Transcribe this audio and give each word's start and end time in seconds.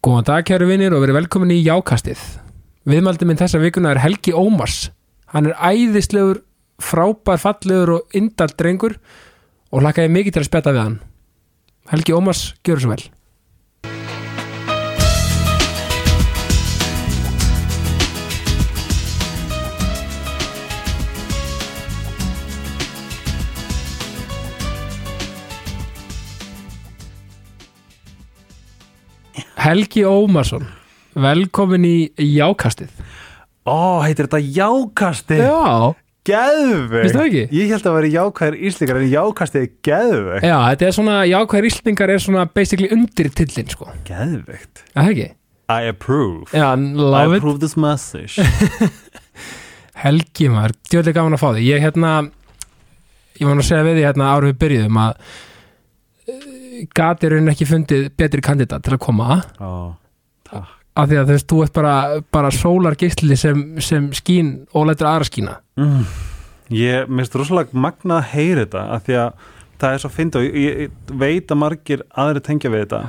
Góðan 0.00 0.24
dag 0.24 0.46
kæru 0.48 0.64
vinnir 0.64 0.94
og 0.96 1.02
verið 1.02 1.18
velkomin 1.18 1.50
í 1.52 1.58
Jákastið. 1.60 2.20
Viðmældi 2.88 3.26
minn 3.28 3.36
þessa 3.36 3.58
vikuna 3.60 3.90
er 3.92 3.98
Helgi 4.00 4.32
Ómars. 4.32 4.86
Hann 5.28 5.50
er 5.50 5.58
æðislegur, 5.60 6.40
frábær, 6.80 7.36
fallegur 7.42 7.92
og 7.98 8.16
indalt 8.16 8.56
drengur 8.56 8.94
og 9.68 9.82
hlakkaði 9.82 10.14
mikið 10.14 10.38
til 10.38 10.40
að 10.40 10.48
spjata 10.48 10.72
við 10.72 10.82
hann. 10.86 10.96
Helgi 11.92 12.16
Ómars, 12.16 12.40
gjör 12.64 12.80
svo 12.80 12.94
vel. 12.94 13.04
Helgi 29.70 30.02
Ómarsson, 30.02 30.64
velkomin 31.14 31.84
í 31.86 32.08
Jákastið. 32.18 32.88
Ó, 33.70 34.02
heitir 34.02 34.26
þetta 34.26 34.40
jákasti? 34.42 35.36
Já, 35.38 35.92
það 37.14 37.26
ekki? 37.28 37.42
Ég 37.54 37.68
held 37.70 37.84
að 37.86 37.94
vera 37.96 38.08
jákvæðir 38.16 38.56
íslíkar 38.66 38.98
en 38.98 39.12
jákasti 39.12 39.60
er 39.60 39.68
geðveg 39.86 40.46
já, 40.48 40.54
þetta 40.72 40.88
er 40.88 40.96
svona, 40.96 41.18
jákvæðir 41.30 41.68
íslendingar 41.68 42.12
er 42.16 42.24
svona 42.24 42.46
basically 42.50 42.90
undir 42.96 43.28
tillin, 43.38 43.68
sko. 43.70 43.86
Er 43.94 44.02
Það 44.96 45.12
ekki? 45.12 45.28
I 45.70 45.92
approve 45.92 46.50
Já, 46.50 46.66
I 46.74 46.98
love 46.98 47.36
it. 47.36 47.38
approve 47.38 47.62
this 47.62 47.76
message 47.78 48.42
Helgi 50.02 50.50
maður, 50.50 50.74
djóðlega 50.90 51.20
gaman 51.20 51.38
að 51.38 51.44
fá 51.44 51.48
því 51.54 51.68
ég 51.68 51.86
hérna 51.86 52.16
ég 53.38 53.46
var 53.46 53.54
nú 53.54 53.62
að 53.62 53.70
segja 53.70 53.86
við 53.86 54.00
því 54.00 54.08
hérna 54.08 54.32
árum 54.34 54.50
við 54.50 54.60
byrjuðum 54.64 55.00
að 55.04 55.22
gatir 56.96 57.36
er 57.36 57.52
ekki 57.52 57.68
fundið 57.68 58.10
betri 58.18 58.42
kandidat 58.44 58.84
til 58.86 58.96
að 58.96 59.02
koma. 59.04 59.40
Takk. 60.50 60.76
Af 61.00 61.06
því 61.06 61.20
að 61.20 61.28
þú 61.28 61.34
veist, 61.36 61.46
þú 61.48 61.60
ert 61.64 61.76
bara, 61.76 61.94
bara 62.34 62.50
sólar 62.52 62.96
geisli 62.98 63.36
sem, 63.38 63.62
sem 63.80 64.10
skín 64.16 64.50
og 64.74 64.88
lætur 64.88 65.08
aðra 65.08 65.28
skína. 65.28 65.54
Mm. 65.78 66.02
Ég 66.74 67.10
minnst 67.10 67.34
rosalega 67.38 67.78
magna 67.78 68.18
að 68.18 68.32
heyra 68.34 68.64
þetta 68.64 68.82
af 68.96 69.06
því 69.06 69.18
að 69.22 69.46
það 69.80 69.94
er 69.94 70.02
svo 70.02 70.10
fyndi 70.12 70.40
og 70.40 70.46
ég, 70.46 70.80
ég 70.84 71.14
veit 71.22 71.50
að 71.50 71.60
margir 71.62 72.04
aðri 72.10 72.42
tengja 72.44 72.72
við 72.72 72.84
þetta 72.84 73.00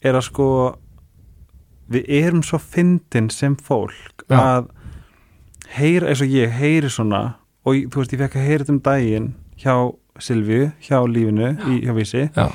er 0.00 0.18
að 0.18 0.26
sko 0.26 0.48
við 1.90 2.10
erum 2.20 2.42
svo 2.46 2.60
fyndin 2.62 3.30
sem 3.32 3.56
fólk 3.56 4.24
Já. 4.26 4.38
að 4.40 4.70
heyra 5.76 6.10
eins 6.10 6.22
og 6.24 6.34
ég 6.34 6.52
heyri 6.56 6.90
svona 6.90 7.22
og 7.66 7.78
þú 7.92 8.02
veist 8.02 8.14
ég 8.14 8.22
fekk 8.24 8.38
að 8.38 8.48
heyra 8.48 8.64
þetta 8.64 8.76
um 8.76 8.84
daginn 8.86 9.32
hjá 9.60 9.74
Silvíu, 10.20 10.66
hjá 10.84 10.98
lífinu 11.08 11.54
í, 11.70 11.78
hjá 11.86 11.94
Vísi. 11.96 12.26
Já, 12.34 12.50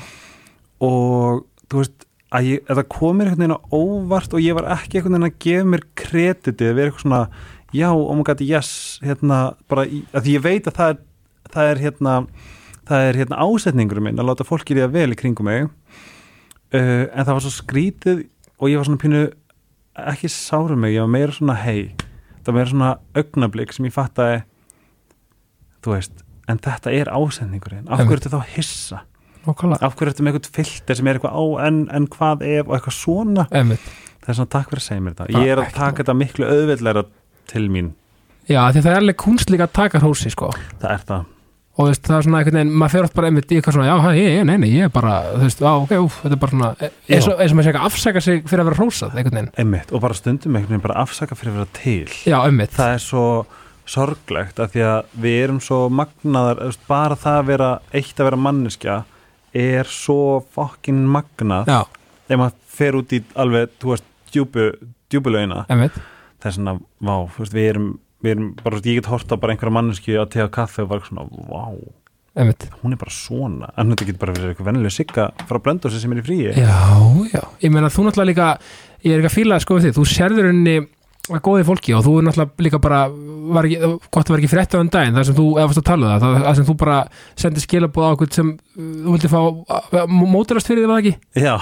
og 0.84 1.46
þú 1.70 1.82
veist 1.82 2.06
að 2.36 2.50
ég, 2.50 2.64
að 2.66 2.80
það 2.80 2.88
komir 2.92 3.30
einhvern 3.30 3.44
veginn 3.44 3.56
á 3.56 3.68
óvart 3.70 4.34
og 4.34 4.42
ég 4.42 4.56
var 4.58 4.68
ekki 4.76 4.98
einhvern 4.98 5.16
veginn 5.16 5.28
að 5.28 5.38
gefa 5.46 5.70
mér 5.72 5.84
kreditið 6.02 6.72
við 6.74 6.84
eitthvað 6.84 7.04
svona, 7.04 7.22
já, 7.76 7.88
oh 7.94 8.16
my 8.16 8.26
god, 8.26 8.42
yes 8.44 8.72
hérna, 9.04 9.40
bara, 9.70 9.86
í, 9.86 10.02
að 10.12 10.26
því 10.26 10.36
ég 10.36 10.44
veit 10.44 10.68
að 10.68 10.78
það 10.80 10.92
er, 10.92 11.00
það 11.54 11.70
er 11.70 11.82
hérna 11.84 12.16
það 12.86 13.08
er 13.08 13.18
hérna 13.20 13.40
ásetningur 13.42 14.02
minn 14.04 14.20
að 14.20 14.28
láta 14.30 14.46
fólki 14.46 14.76
líða 14.76 14.92
vel 14.94 15.08
í 15.10 15.18
kringum 15.18 15.48
mig. 15.48 15.66
Uh, 16.74 17.06
en 17.10 17.24
það 17.24 17.32
var 17.32 17.44
svo 17.44 17.54
skrítið 17.54 18.22
og 18.58 18.70
ég 18.70 18.78
var 18.78 18.88
svona 18.88 19.02
pínu 19.02 19.22
ekki 20.12 20.30
sárum 20.30 20.82
mig, 20.82 20.94
ég 20.96 21.02
var 21.06 21.10
meira 21.10 21.34
svona 21.34 21.56
hei, 21.58 21.94
það 22.42 22.50
var 22.50 22.58
meira 22.58 22.72
svona 22.72 22.92
augnablik 23.16 23.74
sem 23.74 23.88
ég 23.88 23.94
fattaði 23.94 24.40
þú 25.84 25.94
veist, 25.94 26.24
en 26.50 26.60
þetta 26.62 26.92
er 26.94 27.10
ásetningurinn. 27.14 27.86
Af 27.86 28.02
hverju 28.02 28.18
ertu 28.18 28.32
þá 28.32 28.40
að 28.40 28.50
hissa 28.56 29.02
nokkala 29.50 29.78
af 29.80 29.94
hverju 29.96 30.12
ertu 30.12 30.26
með 30.26 30.38
eitthvað 30.40 30.58
filter 30.60 30.98
sem 30.98 31.06
er 31.10 31.18
eitthvað 31.20 31.36
á 31.36 31.44
en, 31.66 31.78
en 31.94 32.08
hvað 32.12 32.42
ef 32.46 32.66
og 32.66 32.74
eitthvað 32.78 32.98
svona? 32.98 33.46
Einmitt. 33.50 33.86
það 34.24 34.32
er 34.32 34.40
svona 34.40 34.52
takk 34.56 34.72
fyrir 34.72 34.82
að 34.82 34.88
segja 34.88 35.04
mér 35.06 35.16
þetta. 35.20 35.44
Ég 35.44 35.54
er 35.54 35.62
að 35.62 35.72
taka 35.76 36.02
þetta 36.02 36.18
miklu 36.24 36.50
auðveldlega 36.50 37.06
til 37.52 37.64
mín. 37.70 37.94
Já, 38.46 38.60
því 38.70 38.78
að 38.78 38.84
það 38.84 38.92
er 38.92 39.00
alveg 39.00 39.16
kunst 39.22 39.50
líka 39.50 39.66
að 39.66 39.74
taka 39.80 40.02
hrósi 40.02 40.30
sko. 40.34 40.52
Það 40.82 40.92
er 40.92 41.08
það. 41.08 41.32
Og 41.76 41.84
þú 41.84 41.90
veist, 41.90 42.06
það 42.06 42.16
er 42.16 42.24
svona 42.24 42.38
einhvern 42.40 42.56
veginn, 42.56 42.76
maður 42.80 42.92
fer 42.94 43.06
oft 43.06 43.14
bara 43.18 43.28
einmitt 43.28 43.50
í 43.52 43.56
eitthvað 43.58 43.74
svona, 43.76 43.88
já, 43.90 43.96
hæ, 44.00 44.06
ég, 44.16 44.36
nei, 44.48 44.54
nei, 44.62 44.68
ég 44.72 44.86
er 44.86 44.92
bara 44.94 45.16
þú 45.34 45.40
veist, 45.42 45.58
á, 45.60 45.72
ok, 45.76 45.90
úf, 46.06 46.14
þetta 46.22 46.36
er 46.36 46.40
bara 46.40 46.54
svona 46.54 46.70
e- 46.78 46.88
eins 47.12 47.26
og, 47.28 47.34
eins 47.36 47.52
og 47.52 47.58
maður 47.58 47.66
sé 47.66 47.72
ekki 47.72 47.80
að 47.82 47.88
afsaka 47.90 48.22
sig 48.24 48.46
fyrir 48.48 48.62
að 48.62 48.68
vera 48.70 48.78
hrósað 48.78 49.18
einhvern 49.20 49.36
veginn, 49.36 49.50
einmitt 49.60 49.92
og 49.92 50.02
bara 50.06 50.16
stundum 50.16 50.56
einhvern 50.56 50.72
veginn 50.72 50.84
bara 50.86 50.96
afsaka 51.02 51.36
fyrir 51.36 51.52
að 51.52 51.58
vera 51.58 51.68
til. 51.76 52.14
Já, 52.24 52.38
einmitt. 52.46 52.72
Það 52.78 52.94
er 52.94 53.04
svo 53.04 53.26
sorglegt 53.92 54.62
af 54.64 54.72
því 54.72 54.86
að 54.88 55.12
við 55.26 55.36
erum 55.42 55.60
svo 55.66 55.82
magnaðar 55.92 56.62
þú 56.62 56.70
veist, 56.72 56.86
bara 56.88 57.20
það 57.26 57.42
að 57.42 57.52
vera 57.52 57.68
eitt 58.00 58.16
að 58.16 58.30
vera 58.30 58.40
manneskja 58.46 58.96
er 59.56 59.90
svo 59.90 60.40
fokkin 60.54 61.04
magnað. 61.10 61.70
Já, 61.70 61.80
ef 62.28 62.40
maður 62.40 62.58
fer 62.76 62.98
út 62.98 63.14
í 63.16 63.22
alveg, 63.38 63.76
þú 63.82 63.92
veist, 63.94 64.08
djúbu 64.32 64.70
djúbulögina 65.12 65.64
einmitt. 65.70 66.00
Það 66.42 66.50
er 66.50 66.56
svona, 66.58 66.74
vá, 67.00 67.14
þú 67.32 67.44
veist, 67.44 67.56
við 67.56 67.70
erum 67.74 67.92
við 68.24 68.34
erum 68.34 68.50
bara, 68.62 68.80
ég 68.82 68.98
get 68.98 69.10
horta 69.10 69.38
bara 69.40 69.54
einhverja 69.54 69.76
manneski 69.76 70.16
að 70.18 70.32
tega 70.34 70.48
kaffe 70.52 70.84
og 70.84 70.90
bara 70.92 71.06
svona, 71.06 71.26
vá. 71.50 71.62
Einmitt. 72.36 72.66
Hún 72.82 72.92
er 72.92 73.00
bara 73.00 73.14
svona, 73.16 73.70
en 73.80 73.92
þetta 73.94 74.08
getur 74.10 74.20
bara 74.26 74.34
verið 74.36 74.50
eitthvað 74.52 74.68
vennilega 74.68 74.92
sigga 74.92 75.30
frá 75.48 75.60
blöndósi 75.64 76.02
sem 76.02 76.12
er 76.12 76.20
í 76.20 76.24
fríi. 76.26 76.50
Já, 76.52 76.74
já, 77.32 77.42
ég 77.64 77.72
meina 77.72 77.88
þú 77.92 78.04
náttúrulega 78.04 78.28
líka 78.28 78.48
ég 79.06 79.14
er 79.14 79.22
ekki 79.22 79.30
að 79.30 79.36
fíla 79.38 79.60
sko 79.62 79.78
við 79.78 79.86
þig, 79.86 79.96
þú 79.96 80.04
sérður 80.10 80.48
henni 80.50 80.76
að 81.30 81.40
góði 81.46 81.64
fólki 81.66 81.94
og 81.96 82.04
þú 82.06 82.12
er 82.20 82.26
náttúrulega 82.28 82.64
líka 82.66 82.78
bara 82.82 83.00
var 83.56 83.66
ekki, 83.66 83.78
gott 84.14 84.28
að 84.28 84.34
vera 84.36 84.42
ekki 84.42 84.50
frétt 84.52 84.76
á 84.76 84.78
enn 84.78 84.90
daginn 84.94 85.16
þar 85.18 85.26
sem 85.26 85.36
þú, 85.38 85.46
eða 85.56 85.66
varst 85.70 85.80
að 85.82 85.88
tala 85.88 86.06
um 86.12 86.20
það, 86.22 86.36
það 86.44 86.54
sem 86.60 86.66
þú 86.68 86.76
bara 86.82 86.98
sendir 87.42 87.64
skilabóð 87.64 88.06
á 88.06 88.10
okkur 88.14 88.30
sem 88.36 88.52
uh, 88.52 88.86
þú 89.06 89.16
vildi 89.16 89.30
fá 89.32 89.40
mótilast 90.06 90.70
fyrir 90.70 90.84
þig, 90.84 90.90
var 90.92 91.00
það 91.00 91.10
ekki? 91.10 91.42
já, 91.46 91.56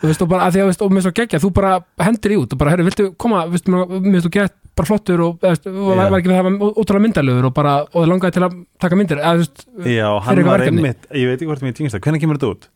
Þú 0.00 0.08
veist, 0.08 0.22
og 0.24 0.28
bara 0.30 0.46
að 0.48 0.54
því 0.54 0.60
að, 0.62 0.68
veist, 0.70 0.82
og 0.86 0.92
mér 0.96 1.02
svo 1.04 1.10
geggja, 1.12 1.38
þú 1.42 1.48
bara 1.58 1.70
hendir 2.00 2.32
í 2.32 2.36
út 2.40 2.54
og 2.54 2.60
bara, 2.62 2.70
herri, 2.72 2.84
viltu 2.86 3.04
koma, 3.20 3.42
veist, 3.52 3.66
mér 3.68 3.90
mér 4.00 4.22
þú 4.24 4.30
gett 4.32 4.54
bara 4.80 4.88
flottur 4.88 5.20
og, 5.26 5.34
eða, 5.42 5.50
veist, 5.52 5.66
var, 5.68 6.00
var 6.00 6.22
ekki 6.22 6.30
það 6.32 6.48
útrúlega 6.70 7.04
myndalögur 7.04 7.48
og 7.50 7.52
bara, 7.58 7.74
og 7.84 7.98
það 7.98 8.08
langaði 8.14 8.36
til 8.38 8.44
að 8.46 8.54
taka 8.80 8.96
myndir, 8.96 9.20
eða, 9.20 9.34
þú 9.36 9.44
veist, 9.44 9.66
uh, 9.76 9.90
já, 9.92 10.06
hann 10.08 10.40
eitthvað 10.40 10.48
var 10.54 10.64
verkefni. 10.64 10.80
einmitt 10.86 11.04
ég 11.20 11.28
veit 11.28 11.36
ekki 11.36 11.50
hvort 11.50 11.66
mér 11.66 11.76
týngist 11.76 11.98
það, 11.98 12.04
hvernig 12.08 12.24
kemur 12.24 12.40
þetta 12.40 12.52
út? 12.54 12.70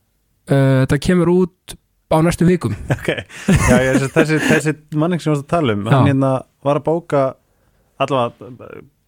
þetta 0.52 1.00
kemur 1.08 1.32
út 1.32 1.76
á 2.12 2.16
næstu 2.24 2.48
vikum. 2.48 2.74
ok, 2.96 3.08
já, 3.68 3.76
ég, 3.84 4.02
þessi, 4.14 4.40
þessi, 4.44 4.74
manning 4.98 5.22
sem 5.22 5.32
við 5.32 5.36
varst 5.38 5.46
að 5.46 5.54
tala 5.54 5.76
um, 5.76 5.86
hann 5.90 6.10
hérna 6.10 6.32
var 6.66 6.80
að 6.80 6.86
bóka 6.88 7.22
allavega, 8.02 8.50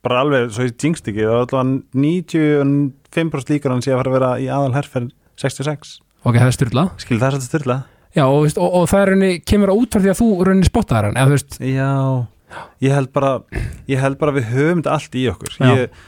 bara 0.06 0.22
alveg 0.22 0.54
svo 0.54 0.66
ég 0.68 0.76
týngst 0.80 1.10
ekki, 1.10 1.26
allavega 1.26 1.64
95% 1.96 3.52
líkur 3.52 3.74
hann 3.74 3.84
sé 3.84 3.92
að 3.92 4.00
fara 4.02 4.12
að 4.12 4.18
vera 4.20 4.32
í 4.42 4.48
aðal 4.52 4.76
herferð 4.78 5.12
66, 5.42 5.98
Ok, 6.26 6.38
það 6.40 6.48
er 6.48 6.56
styrla. 6.56 6.86
skil 7.02 7.20
það 7.20 7.36
er 7.36 7.44
styrla 7.44 7.76
Já, 8.16 8.24
og, 8.24 8.46
veist, 8.46 8.56
og, 8.56 8.72
og 8.72 8.86
það 8.88 9.02
er 9.02 9.10
rauninni, 9.12 9.40
kemur 9.44 9.70
á 9.70 9.76
útfært 9.76 10.06
því 10.06 10.10
að 10.14 10.20
þú 10.22 10.28
rauninni 10.48 10.68
spottaðar 10.70 11.10
hann, 11.10 11.18
eða 11.20 11.28
þú 11.28 11.36
veist, 11.36 11.58
Já, 11.60 11.90
ég 12.86 12.94
held 12.96 13.10
bara 13.12 13.32
ég 13.90 14.00
held 14.00 14.18
bara 14.20 14.34
við 14.36 14.46
höfum 14.54 14.80
þetta 14.80 14.94
allt 14.96 15.18
í 15.18 15.24
okkur. 15.32 15.56
Ég, 15.66 15.98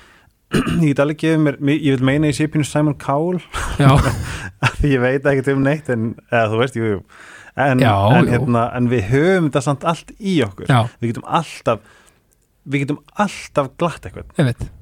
ég 0.55 0.93
get 0.93 1.03
alveg 1.03 1.21
gefið 1.21 1.43
mér 1.45 1.59
ég 1.77 1.99
vil 1.99 2.07
meina 2.09 2.31
sé 2.33 2.49
pínu 2.49 2.67
Simon 2.67 2.97
Cowell. 3.01 3.43
Já, 3.81 3.93
því 4.81 4.95
ég 4.95 5.03
veit 5.05 5.27
ekkert 5.29 5.53
um 5.55 5.65
neitt 5.67 5.91
en, 5.93 6.13
eða 6.31 6.47
þú 6.53 6.63
veist, 6.63 6.79
jú, 6.79 6.93
jú. 6.97 7.03
En, 7.59 7.81
Já, 7.83 7.93
en, 8.15 8.29
hérna, 8.31 8.69
en 8.79 8.87
við 8.87 9.09
höfum 9.11 9.49
þetta 9.49 9.65
samt 9.65 9.87
allt 9.91 10.13
í 10.19 10.37
okkur. 10.47 10.69
Já, 10.71 10.85
við 11.03 11.13
getum 11.13 11.27
alltaf 11.27 11.83
við 12.69 12.85
getum 12.85 13.01
alltaf 13.17 13.71
glatt 13.81 14.07
eitthvað 14.07 14.33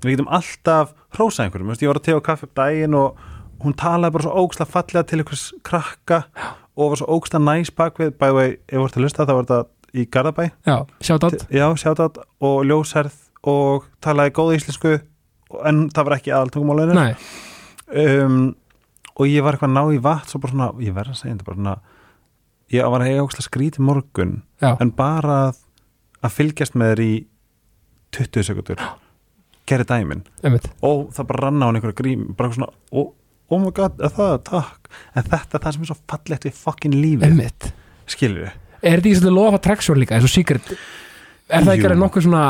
við 0.02 0.12
getum 0.12 0.30
alltaf 0.34 0.92
hrósað 1.16 1.46
einhverjum, 1.46 1.72
ég 1.78 1.90
var 1.90 2.00
að 2.00 2.06
tega 2.08 2.22
kaffi 2.28 2.48
upp 2.48 2.54
daginn 2.58 2.96
og 2.98 3.20
hún 3.62 3.76
talaði 3.78 4.16
bara 4.16 4.26
svo 4.26 4.42
ógslag 4.42 4.70
fallega 4.72 5.06
til 5.06 5.20
einhvers 5.22 5.44
krakka 5.66 6.22
og 6.76 6.92
var 6.92 7.00
svo 7.00 7.08
ógslag 7.16 7.44
næs 7.46 7.72
bakvið, 7.72 8.16
the 8.18 8.32
way, 8.34 8.56
ef 8.68 8.76
þú 8.76 8.88
ert 8.88 8.98
að 8.98 9.06
lusta 9.06 9.26
þá 9.28 9.34
var 9.36 9.46
þetta 9.48 9.60
í 9.96 10.06
Garðabæ. 10.12 10.44
Já, 10.66 10.76
sjátt 11.00 11.26
átt, 11.28 11.46
já, 11.54 11.66
sjátt 11.80 12.18
og 12.44 12.56
ljósherð 12.68 13.16
og 13.46 13.86
talaði 14.04 14.34
góð 14.36 14.56
íslensku 14.58 14.96
en 15.70 15.84
það 15.94 16.08
var 16.08 16.16
ekki 16.18 16.34
aðaltungumálinu 16.34 16.96
um, 17.06 18.40
og 19.16 19.30
ég 19.30 19.44
var 19.46 19.56
eitthvað 19.56 19.70
að 19.70 19.76
ná 19.78 19.94
í 19.96 20.02
vatn 20.02 20.32
svo 20.32 20.42
bara 20.42 20.54
svona, 20.56 20.70
ég 20.82 20.96
verð 20.96 21.14
að 21.14 21.20
segja 21.22 21.36
þetta 21.36 21.48
bara 21.48 21.60
svona 21.60 21.76
ég 22.74 22.92
var 22.92 23.04
að 23.04 23.12
eiga 23.14 23.46
skríti 23.46 23.84
morgun 23.86 24.36
já, 24.62 24.72
en 24.82 24.92
bara 24.96 25.40
að, 25.48 25.60
að 26.26 26.36
fylgjast 26.40 26.78
með 26.78 26.92
þér 26.94 27.04
í 27.06 27.12
20 28.16 28.46
sekundur 28.48 28.82
gerði 29.66 29.86
dæmin. 29.90 30.20
Veit, 30.44 30.68
og 30.86 31.08
það 31.14 31.28
bara 31.30 31.46
rann 31.46 31.62
á 31.62 31.66
hann 31.66 31.78
einhverja 31.78 31.98
grím 31.98 32.28
bara 32.36 32.48
eitthvað 32.48 32.60
svona, 32.60 32.68
oh, 32.94 33.08
oh 33.50 33.62
my 33.62 33.72
god, 33.74 33.98
er 33.98 34.14
það, 34.14 34.36
takk. 34.46 34.92
En 35.14 35.26
þetta 35.26 35.58
er 35.58 35.64
það 35.64 35.74
sem 35.76 35.82
er 35.86 35.90
svo 35.90 35.98
fallegt 36.12 36.46
við 36.46 36.60
ég 36.60 36.94
lífið, 36.94 37.34
veit. 37.40 37.68
skilur 38.06 38.46
við 38.46 38.54
Er 38.86 39.00
þetta 39.00 39.08
ekki 39.08 39.18
svolítið 39.18 39.34
lofa 39.34 39.60
traksjón 39.64 39.98
líka, 39.98 40.14
eins 40.14 40.28
og 40.28 40.30
secret, 40.30 40.66
er 41.48 41.64
það 41.64 41.72
ekki 41.72 41.82
Jú. 41.82 41.88
alveg 41.88 42.02
nokkuð 42.04 42.26
svona, 42.28 42.42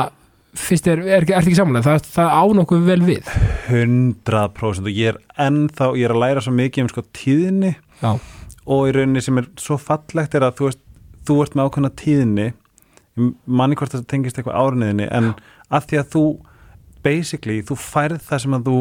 fyrst 0.61 0.89
er, 0.91 1.01
er, 1.05 1.25
er 1.25 1.39
ekki 1.41 1.57
samanlega, 1.57 1.85
það, 1.85 2.09
það 2.15 2.33
á 2.33 2.43
nokkuð 2.59 2.87
vel 2.87 2.99
við, 3.07 3.31
100% 3.67 4.89
og 4.89 4.91
ég 4.93 5.13
er 5.13 5.21
ennþá, 5.47 5.91
ég 5.99 6.09
er 6.09 6.15
að 6.15 6.23
læra 6.23 6.43
svo 6.43 6.53
mikið 6.57 6.85
um 6.85 6.91
sko 6.91 7.05
tíðinni 7.15 7.73
já, 8.01 8.11
og 8.67 8.89
í 8.89 8.95
rauninni 8.95 9.23
sem 9.23 9.41
er 9.41 9.49
svo 9.61 9.79
fallegt 9.81 10.37
er 10.37 10.47
að 10.47 10.59
þú 10.59 10.69
veist, 10.69 10.83
þú 11.27 11.39
ert 11.43 11.57
með 11.57 11.69
ákveðna 11.69 11.93
tíðinni 12.01 12.49
manni 13.45 13.77
hvort 13.79 13.95
það 13.95 14.05
tengist 14.11 14.37
eitthvað 14.37 14.59
áriðinni 14.61 15.07
en 15.09 15.31
að 15.73 15.89
því 15.89 16.01
að 16.01 16.13
þú 16.13 16.25
basically, 17.07 17.57
þú 17.65 17.79
færð 17.79 18.21
það 18.27 18.43
sem 18.43 18.55
að 18.57 18.69
þú 18.69 18.77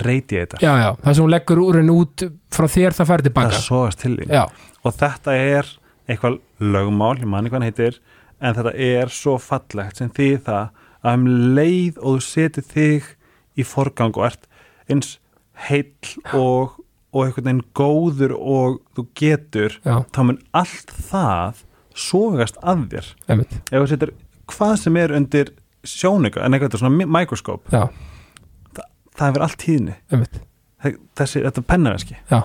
reyti 0.00 0.38
þetta. 0.40 0.60
Já, 0.64 0.72
já, 0.80 0.90
það 1.02 1.16
sem 1.16 1.24
hún 1.26 1.32
leggur 1.34 1.60
úr 1.60 1.78
henni 1.80 1.94
út 1.94 2.24
frá 2.54 2.66
þér 2.72 2.96
það 2.96 3.10
færði 3.10 4.28
já, 4.30 4.44
og 4.80 4.96
þetta 4.96 5.34
er 5.36 5.72
eitthvað 6.08 6.38
lögmál, 6.60 7.16
ég 7.20 7.28
man 7.28 7.44
ekki 7.44 7.54
hvað 7.54 7.60
hann 7.60 7.68
heitir 7.68 7.98
en 8.40 8.54
þetta 8.56 8.72
er 8.74 9.12
svo 9.12 9.36
fallegt 9.42 10.00
sem 10.00 10.10
því 10.14 10.28
það 10.46 10.68
að 11.04 11.18
um 11.18 11.26
leið 11.56 11.98
og 12.00 12.16
þú 12.18 12.24
setur 12.26 12.66
þig 12.70 13.10
í 13.60 13.66
forgang 13.68 14.16
og 14.16 14.26
ert 14.30 14.46
eins 14.90 15.18
heill 15.68 15.92
og, 16.34 16.78
og 17.14 17.20
einhvern 17.26 17.44
veginn 17.46 17.64
góður 17.78 18.34
og 18.38 18.80
þú 18.96 19.04
getur 19.20 19.76
já, 19.84 20.00
þá 20.10 20.20
mun 20.26 20.40
allt 20.56 20.90
það 21.10 21.60
sogast 21.94 22.56
að 22.66 22.88
þér. 22.90 23.10
Einmitt. 23.30 23.52
Ef 23.70 23.84
þú 23.84 23.90
setur 23.92 24.14
hvað 24.50 24.74
sem 24.82 24.96
er 24.98 25.14
undir 25.14 25.52
sjónika 25.86 26.42
en 26.42 26.56
eitthvað 26.56 26.80
svona 26.80 26.96
mi- 26.96 27.06
mikroskóp 27.06 27.70
já, 27.70 27.84
það 29.14 29.28
hefur 29.30 29.44
allt 29.46 29.58
tíðni. 29.62 29.94
Einmitt. 30.10 30.40
Þessi, 31.16 31.40
þetta 31.46 31.62
pennaveski 31.64 32.16
Já. 32.28 32.42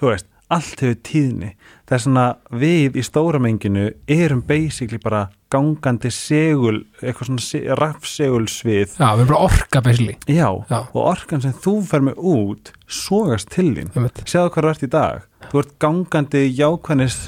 þú 0.00 0.06
veist, 0.12 0.26
allt 0.52 0.82
hefur 0.84 0.98
tíðni. 1.08 1.52
Það 1.88 1.96
er 1.96 2.02
svona 2.06 2.24
við 2.62 2.98
í 3.00 3.04
stóra 3.06 3.40
menginu 3.42 3.86
erum 4.10 4.42
basically 4.48 5.00
bara 5.02 5.26
gangandi 5.52 6.08
segul, 6.14 6.78
eitthvað 7.02 7.28
svona 7.28 7.44
se 7.44 7.60
rafsegulsvið. 7.80 8.94
Já, 8.96 9.08
við 9.12 9.24
erum 9.24 9.30
bara 9.32 9.42
orka 9.48 9.82
basically. 9.84 10.16
Já, 10.28 10.48
Já. 10.70 10.78
og 10.80 11.00
orkan 11.02 11.42
sem 11.44 11.54
þú 11.64 11.74
fer 11.90 12.04
með 12.08 12.22
út 12.32 12.72
sogast 12.86 13.50
til 13.52 13.70
þín. 13.76 13.90
Sjáðu 14.24 14.54
hvað 14.54 14.68
þú 14.68 14.72
ert 14.72 14.86
í 14.86 14.90
dag. 14.92 15.26
Þú 15.50 15.62
ert 15.64 15.74
gangandi 15.82 16.44
jákvæðnis 16.56 17.18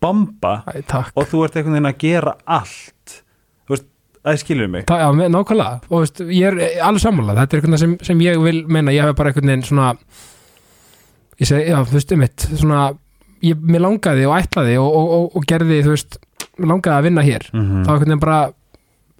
bomba 0.00 0.62
Æ, 0.70 0.82
og 1.18 1.26
þú 1.28 1.44
ert 1.44 1.58
einhvern 1.58 1.76
veginn 1.78 1.90
að 1.90 2.00
gera 2.04 2.34
allt. 2.46 3.18
Þú 3.66 3.74
veist, 3.74 3.86
það 4.22 4.40
skilur 4.44 4.72
mig? 4.72 4.86
Ta, 4.88 5.00
já, 5.02 5.08
nákvæmlega. 5.34 5.80
Og 5.90 6.04
veist, 6.04 6.22
ég 6.22 6.48
er 6.52 6.82
alveg 6.86 7.04
sammála, 7.04 7.36
þetta 7.42 7.56
er 7.56 7.62
eitthvað 7.62 7.82
sem, 7.82 7.96
sem 8.06 8.24
ég 8.24 8.40
vil 8.44 8.62
meina, 8.70 8.94
ég 8.94 9.04
hef 9.04 9.18
bara 9.18 9.32
einhvern 9.32 9.52
veginn 9.52 9.66
svona 9.66 9.92
ég 11.38 11.50
segi, 11.50 11.68
já, 11.70 11.78
þú 11.86 11.98
veist, 11.98 12.14
um 12.14 12.22
mitt 12.24 12.46
svona, 12.58 12.82
ég, 13.44 13.60
mér 13.62 13.84
langaði 13.84 14.26
og 14.28 14.36
ætlaði 14.38 14.76
og, 14.82 14.88
og, 14.90 15.12
og, 15.18 15.38
og 15.38 15.48
gerði, 15.50 15.80
þú 15.86 15.94
veist 15.94 16.18
langaði 16.58 16.96
að 16.96 17.08
vinna 17.08 17.26
hér, 17.26 17.48
mm 17.54 17.84
þá 17.86 17.92
einhvern 17.92 18.08
veginn 18.08 18.24
bara 18.24 18.40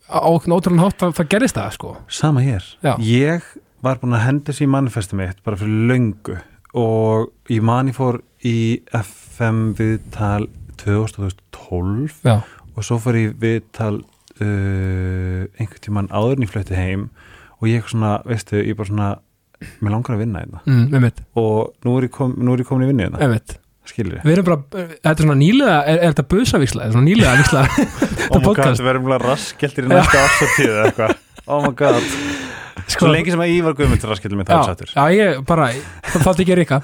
á 0.09 0.19
ótrúlega 0.25 0.83
hátt 0.83 1.05
að 1.05 1.17
það 1.19 1.33
gerist 1.35 1.59
það, 1.59 1.73
sko 1.77 1.97
Sama 2.09 2.43
hér. 2.43 2.65
Já. 2.83 2.95
Ég 3.05 3.45
var 3.85 4.01
búin 4.01 4.17
að 4.17 4.25
henda 4.25 4.51
þessi 4.51 4.67
manifesti 4.71 5.19
mitt 5.19 5.43
bara 5.47 5.59
fyrir 5.61 5.91
löngu 5.91 6.39
og 6.79 7.29
ég 7.53 7.63
mani 7.65 7.95
fór 7.97 8.21
í 8.47 8.81
FM 8.97 9.73
viðtal 9.79 10.49
2012 10.83 12.23
já, 12.25 12.41
og 12.75 12.87
svo 12.87 12.99
fór 13.03 13.19
ég 13.19 13.37
viðtal 13.41 14.01
uh, 14.01 15.45
einhvern 15.59 15.83
tímann 15.85 16.11
áður 16.13 16.39
en 16.39 16.47
ég 16.47 16.53
flötti 16.53 16.79
heim 16.79 17.09
og 17.59 17.71
ég 17.71 17.87
svona, 17.91 18.19
veistu, 18.29 18.61
ég 18.63 18.77
bara 18.79 18.91
svona 18.91 19.09
mér 19.81 19.95
langar 19.95 20.15
að 20.17 20.23
vinna 20.25 20.45
þetta 20.45 20.61
mm, 20.67 21.25
og 21.43 21.73
nú 21.85 21.97
er 21.99 22.09
ég, 22.09 22.13
kom, 22.15 22.37
nú 22.39 22.55
er 22.55 22.63
ég 22.63 22.69
komin 22.69 22.87
í 22.87 22.93
vinnu 22.93 23.11
þetta 23.15 23.33
mitt 23.33 23.59
skilur 23.89 24.19
ég 24.23 24.45
bara, 24.47 24.59
eh, 24.77 24.91
þetta 25.01 25.15
er 25.15 25.25
svona 25.25 25.39
nýlega 25.39 25.79
er, 25.81 26.03
er 26.03 26.13
þetta 26.13 26.27
busavísla, 26.33 26.87
er 26.87 26.95
svona 26.95 27.09
nýlega 27.09 27.37
vísla? 27.41 27.65
Oh 28.29 28.43
my 28.45 28.53
god, 28.53 28.77
við 28.77 28.91
erum 28.93 29.07
bara 29.09 29.25
raskeltir 29.25 29.87
í 29.87 29.89
næsta 29.89 30.21
ásatíð 30.21 30.67
eða 30.69 30.83
eitthvað. 30.91 31.13
Oh 31.49 31.63
my 31.65 31.71
god. 31.79 32.11
Svo 32.93 33.09
lengi 33.09 33.33
sem 33.33 33.41
að 33.41 33.53
Ívar 33.55 33.77
Guðmund 33.79 34.05
raskeltir 34.11 34.37
mig 34.37 34.49
það 34.49 34.59
er 34.59 34.61
já, 34.61 34.69
sættur 34.69 34.93
já, 34.93 35.17
ég 35.17 35.41
bara, 35.49 35.69
það 36.09 36.27
þátti 36.27 36.45
ekki 36.45 36.59
Rika 36.59 36.79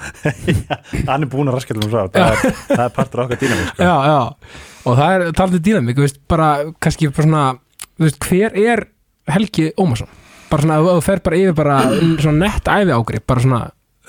Hann 1.11 1.27
er 1.27 1.31
búin 1.33 1.53
að 1.53 1.61
frá 1.61 2.01
það. 2.01 2.19
Er, 2.25 2.57
það 2.71 2.83
er 2.87 2.95
partur 2.97 3.25
okkar 3.25 3.41
dýnamík 3.41 3.71
sko. 3.71 3.85
já, 3.85 3.95
já, 4.09 4.65
og 4.85 4.99
það 5.01 5.15
er 5.19 5.27
talandi 5.37 5.63
dýnamík, 5.69 6.01
þú 6.01 6.07
veist, 6.07 6.21
bara, 6.33 6.51
kannski 6.85 7.13
bara 7.13 7.29
svona, 7.29 7.45
veist, 8.01 8.21
hver 8.29 8.61
er 8.65 8.87
Helgi 9.37 9.71
Ómarsson? 9.81 10.13
Bara 10.51 10.67
svona, 10.67 10.79
þú 10.85 11.01
fer 11.05 11.23
bara 11.25 11.41
yfir 11.41 11.57
bara 11.59 11.79
svona 12.23 12.37
nett 12.45 12.71
æfi 12.75 12.95
ágrip, 12.95 13.27
bara 13.31 13.45
svona, 13.45 13.61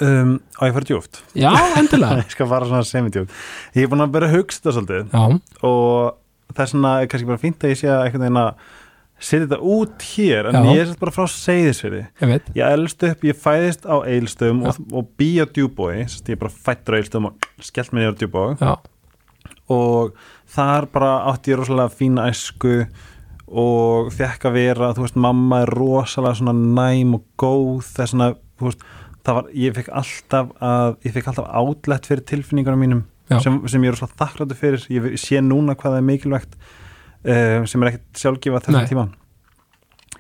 um, 0.05 0.35
Á 0.59 0.61
ég 0.67 0.75
fara 0.77 0.89
djúft 0.91 1.21
já, 1.33 1.51
endilega. 1.79 2.19
Ég 2.23 2.31
skal 2.35 2.49
fara 2.51 2.69
svona 2.69 2.85
semidjúft 2.87 3.35
Ég 3.75 3.85
er 3.85 3.91
búin 3.91 4.05
að 4.05 4.15
vera 4.17 4.31
þetta 4.33 4.75
svolítið. 4.75 5.11
Já, 5.11 5.23
og 5.65 6.55
það 6.55 6.63
er 6.65 6.71
svona 6.73 6.95
kannski 7.11 7.29
bara 7.29 7.41
fínt 7.41 7.63
að 7.65 7.73
ég 7.73 7.79
sé 7.81 7.91
að 7.91 8.03
einhvern 8.05 8.25
veginn 8.27 8.41
að 8.43 8.65
setja 9.25 9.45
þetta 9.45 9.59
út 9.63 10.03
hér 10.11 10.49
en 10.49 10.57
Já. 10.57 10.63
ég 10.75 10.81
er 10.81 10.87
svolítið 10.89 11.03
bara 11.05 11.15
frá 11.15 11.27
seyðisfyrir 11.31 12.03
ég 12.03 12.31
veit. 12.33 12.49
Ég 12.59 12.73
elst 12.75 13.05
upp, 13.07 13.23
ég 13.23 13.39
fæðist 13.39 13.87
á 13.87 13.95
eilstöðum 14.03 14.65
og, 14.67 14.81
og 14.91 15.07
bí 15.19 15.29
á 15.39 15.45
djúbói 15.47 16.01
ég 16.03 16.33
er 16.35 16.41
bara 16.41 16.51
fættur 16.67 16.97
á 16.97 16.99
eilstöðum 16.99 17.29
og 17.31 17.47
skellt 17.63 17.95
mér 17.95 18.11
á 18.11 18.19
djúbói 18.19 18.57
og 19.71 20.17
þar 20.51 20.89
bara 20.93 21.13
átti 21.31 21.53
ég 21.53 21.61
rosalega 21.61 21.95
fína 21.95 22.27
æsku 22.29 22.83
og 23.45 24.13
fekk 24.15 24.47
að 24.49 24.55
vera, 24.57 24.93
þú 24.97 25.05
veist, 25.05 25.17
mamma 25.21 25.61
er 25.63 25.73
rosalega 25.77 26.39
svona 26.39 26.55
næm 26.55 27.17
og 27.19 27.25
góð 27.41 27.91
þess 27.91 28.13
svona, 28.13 28.31
þú 28.57 28.69
veist, 28.69 28.87
það 29.25 29.37
var 29.39 29.51
ég 29.65 29.75
fekk 29.75 29.91
alltaf 30.01 30.55
að, 30.61 30.95
ég 31.05 31.13
fekk 31.15 31.29
alltaf 31.31 31.51
átlett 31.61 32.09
fyrir 32.09 32.25
tilfinningunum 32.31 32.81
mínum 32.81 33.03
sem, 33.41 33.59
sem 33.69 33.85
ég 33.85 33.91
er 33.91 33.97
rosalega 33.97 34.21
þakkláttur 34.21 34.59
fyrir, 34.59 34.87
ég 34.93 35.07
ég 35.13 35.21
sé 35.21 35.41
núna 35.41 35.77
hvað 35.77 35.95
það 35.95 36.01
er 36.01 36.09
mikilvægt 36.09 36.57
uh, 36.57 37.61
sem 37.69 37.85
er 37.85 37.93
ekkert 37.93 38.21
sjálfgefa 38.21 38.65
þessum 38.65 38.89
tíma. 38.91 39.07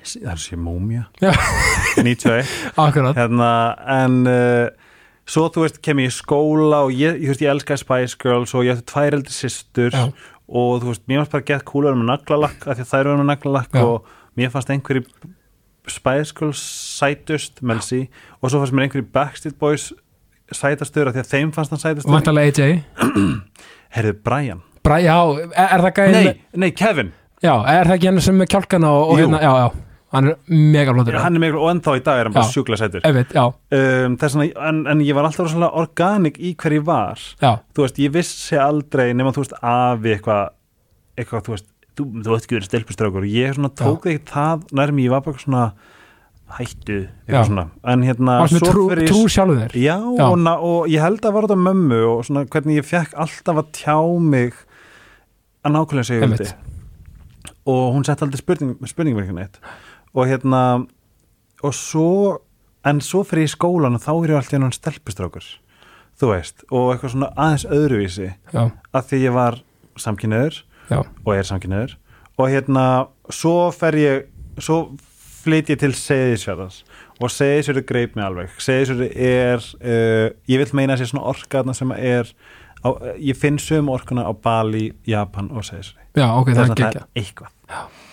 Það 0.05 0.31
er 0.35 0.41
sé 0.41 0.57
múmia 0.61 1.07
Já. 1.17 1.31
91 1.97 2.49
akkurat. 2.85 3.17
Hérna, 3.17 3.51
en 3.89 4.19
uh, 4.29 4.67
svo 5.25 5.47
þú 5.53 5.65
veist, 5.65 5.81
kem 5.85 6.03
ég 6.03 6.11
í 6.11 6.13
skóla 6.13 6.83
og 6.85 6.93
ég, 6.93 7.17
ég, 7.23 7.31
veist, 7.31 7.41
ég 7.41 7.49
elskaði 7.53 7.81
Spice 7.81 8.21
Girls 8.21 8.53
og 8.53 8.67
ég 8.67 8.77
ætti 8.77 8.89
tvær 8.93 9.17
eldri 9.17 9.33
systur 9.33 9.97
Já. 9.97 10.05
Og 10.45 10.83
þú 10.83 10.91
veist, 10.91 11.03
mér 11.09 11.23
fannst 11.23 11.33
bara 11.33 11.47
gett 11.49 11.65
vera 11.89 11.97
með 11.97 12.09
naglalakk 12.11 12.67
af 12.67 12.77
því 12.77 12.85
að 12.85 12.91
þær 12.91 13.01
eru 13.05 13.17
með 13.21 13.29
naglalakk 13.31 13.77
og 13.81 14.13
mér 14.37 14.53
fannst 14.53 14.71
einhverju 14.73 15.05
Spice 15.89 16.33
Girls 16.37 16.61
sætust, 16.99 17.61
Melsi 17.61 18.05
og 18.41 18.49
svo 18.49 18.61
fannst 18.61 18.75
mér 18.77 18.87
einhverju 18.87 19.07
Backstreet 19.13 19.57
Boys 19.61 19.91
sætastur 20.53 21.09
af 21.09 21.15
því 21.15 21.23
að 21.23 21.31
þeim 21.31 21.51
fannst 21.55 21.73
hann 21.73 21.81
sætastur. 21.81 22.13
Vantarlega 22.13 22.53
AJ 22.53 22.81
Herðu, 23.95 24.13
Brian. 24.25 24.61
Bra, 24.85 24.99
já, 25.01 25.17
er, 25.49 25.65
er 25.65 25.83
það 25.87 25.93
gæðin 25.97 26.15
Nei, 26.15 26.33
nei, 26.61 26.69
Kevin, 26.77 27.11
já, 27.41 27.53
er 27.55 27.87
það 27.89 27.95
ekki 27.95 28.09
hann 28.11 28.21
sem 28.21 28.37
með 28.37 28.51
kjálkana 28.53 28.91
og, 28.93 29.13
og 29.13 29.21
hérna, 29.21 29.39
já, 29.41 29.51
já, 29.63 29.84
hann 30.15 30.31
er 30.31 30.37
mega 30.49 30.95
flottur 30.95 31.17
hann 31.21 31.37
er 31.37 31.43
miklu 31.43 31.61
og 31.61 31.71
ennþá 31.73 31.95
í 31.99 32.03
dag 32.05 32.19
er 32.21 32.29
hann 32.29 32.35
bara 32.35 32.51
sjúkla 32.51 32.79
sætur. 32.79 33.05
Um, 33.05 34.17
en, 34.19 34.83
en 34.91 35.03
ég 35.05 35.15
var 35.17 35.27
alltaf 35.27 35.45
rosalega 35.47 35.71
organik 35.83 36.39
í 36.39 36.55
hver 36.59 36.77
ég 36.79 36.85
var. 36.87 37.21
Já, 37.41 37.51
þú 37.75 37.85
veist, 37.85 38.01
ég 38.03 38.13
vissi 38.15 38.59
aldrei 38.59 39.09
nema 39.13 39.33
þú 39.35 39.43
veist, 39.45 39.57
afi 39.61 40.15
eitthvað 40.15 40.45
eitthvað, 41.15 41.45
þú 41.47 41.55
veist, 41.55 41.67
þú, 41.95 42.05
þú 42.21 42.33
veist 42.33 42.47
ekki 42.47 42.57
verið 42.59 42.69
stelpustrákur. 42.71 43.27
Ég 43.31 43.55
svona 43.57 43.71
tók 43.79 44.07
ekki 44.11 44.25
það 44.31 44.65
nærmi, 44.75 45.05
ég 45.07 45.13
var 45.15 45.23
bara 45.25 45.41
svona 45.41 45.65
hættu, 46.55 46.99
eitthvað 47.25 47.49
svona. 47.49 47.65
En 47.91 48.03
hérna, 48.05 48.37
trú, 48.61 48.85
ég- 48.93 49.09
trú 49.09 49.23
sjálfur 49.31 49.63
þér? 49.63 49.75
Já, 49.79 49.97
Já. 50.19 50.25
Og, 50.29 50.47
og 50.69 50.87
ég 50.91 51.01
held 51.01 51.25
að 51.25 51.33
var 51.33 51.47
þetta 51.47 51.61
mömmu 51.63 52.01
og 52.11 52.25
svona 52.27 52.45
hvernig 52.45 52.81
ég 52.81 52.85
fekk 52.85 53.15
alltaf 53.17 53.61
að 53.63 53.71
tjá 53.79 53.97
mig 54.21 54.53
að 55.65 55.73
nákvæmlega 55.73 56.05
segja 56.05 56.27
vildi 56.27 56.45
Einmitt. 56.45 56.55
og 57.65 57.95
hún 57.95 58.05
sett 58.05 58.21
aldrei 58.21 58.37
spurning, 58.37 58.75
spurningverkin 58.85 59.39
eitt 59.41 59.57
og 60.15 60.29
hérna 60.29 60.63
og 61.65 61.75
svo, 61.75 62.39
en 62.85 63.01
svo 63.03 63.23
fyrir 63.27 63.47
í 63.47 63.51
skólan 63.51 63.97
og 63.97 64.03
þá 64.03 64.11
er 64.15 64.33
ég 64.33 64.39
alltaf 64.39 64.59
hann 64.59 64.75
stelpustrákur 64.75 65.47
þú 66.19 66.31
veist, 66.31 66.63
og 66.71 66.93
eitthvað 66.93 67.15
svona 67.15 67.31
aðeins 67.35 67.65
öðruvísi. 67.75 68.29
Já, 68.53 68.61
að 68.95 69.09
því 69.09 69.21
ég 69.25 69.35
var 69.35 69.59
samkynniður 69.99 70.61
já, 70.91 70.99
og 71.03 71.31
er 71.35 71.47
samkynniður 71.47 71.97
og 72.35 72.51
hérna, 72.51 72.85
svo 73.31 73.55
fer 73.75 73.97
ég 73.99 74.25
svo 74.63 74.79
flyt 75.45 75.69
ég 75.73 75.79
til 75.79 75.91
Seyðisfjörðars 75.95 76.81
og 77.19 77.31
Seyðisfjörður 77.31 77.87
greip 77.87 78.15
mig 78.17 78.25
alveg. 78.25 78.55
Seyðisfjörður 78.63 79.11
er 79.27 79.67
uh, 79.79 80.27
ég 80.51 80.63
vil 80.63 80.69
meina 80.79 80.95
að 80.95 81.03
sé 81.03 81.11
svona 81.11 81.27
orka 81.31 81.61
þarna 81.61 81.75
sem 81.77 81.93
er 81.95 82.31
á, 82.81 82.89
ég 83.19 83.39
finn 83.39 83.59
sömu 83.61 83.93
orkuna 83.95 84.25
á 84.27 84.33
Bali, 84.35 84.89
Japan 85.07 85.51
og 85.51 85.67
Seyðisfjörði 85.67 86.05
já, 86.15 86.27
ok, 86.31 86.51
það 86.51 86.57
er 86.57 86.61
þess 86.61 86.75
að 86.75 86.83
það 86.83 86.99
er 87.01 87.07
eitthvað 87.21 88.03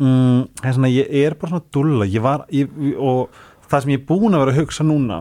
mm, 0.00 0.40
þess 0.62 0.80
að 0.80 0.96
ég 0.96 1.12
er 1.22 1.36
bara 1.38 1.54
svona 1.54 1.68
dulla 1.76 2.08
ég 2.08 2.24
var, 2.24 2.46
ég, 2.54 2.72
og 2.96 3.28
það 3.68 3.84
sem 3.84 3.94
ég 3.94 4.00
er 4.00 4.08
búin 4.08 4.34
að 4.34 4.44
vera 4.44 4.56
að 4.56 4.62
hugsa 4.62 4.86
núna 4.86 5.20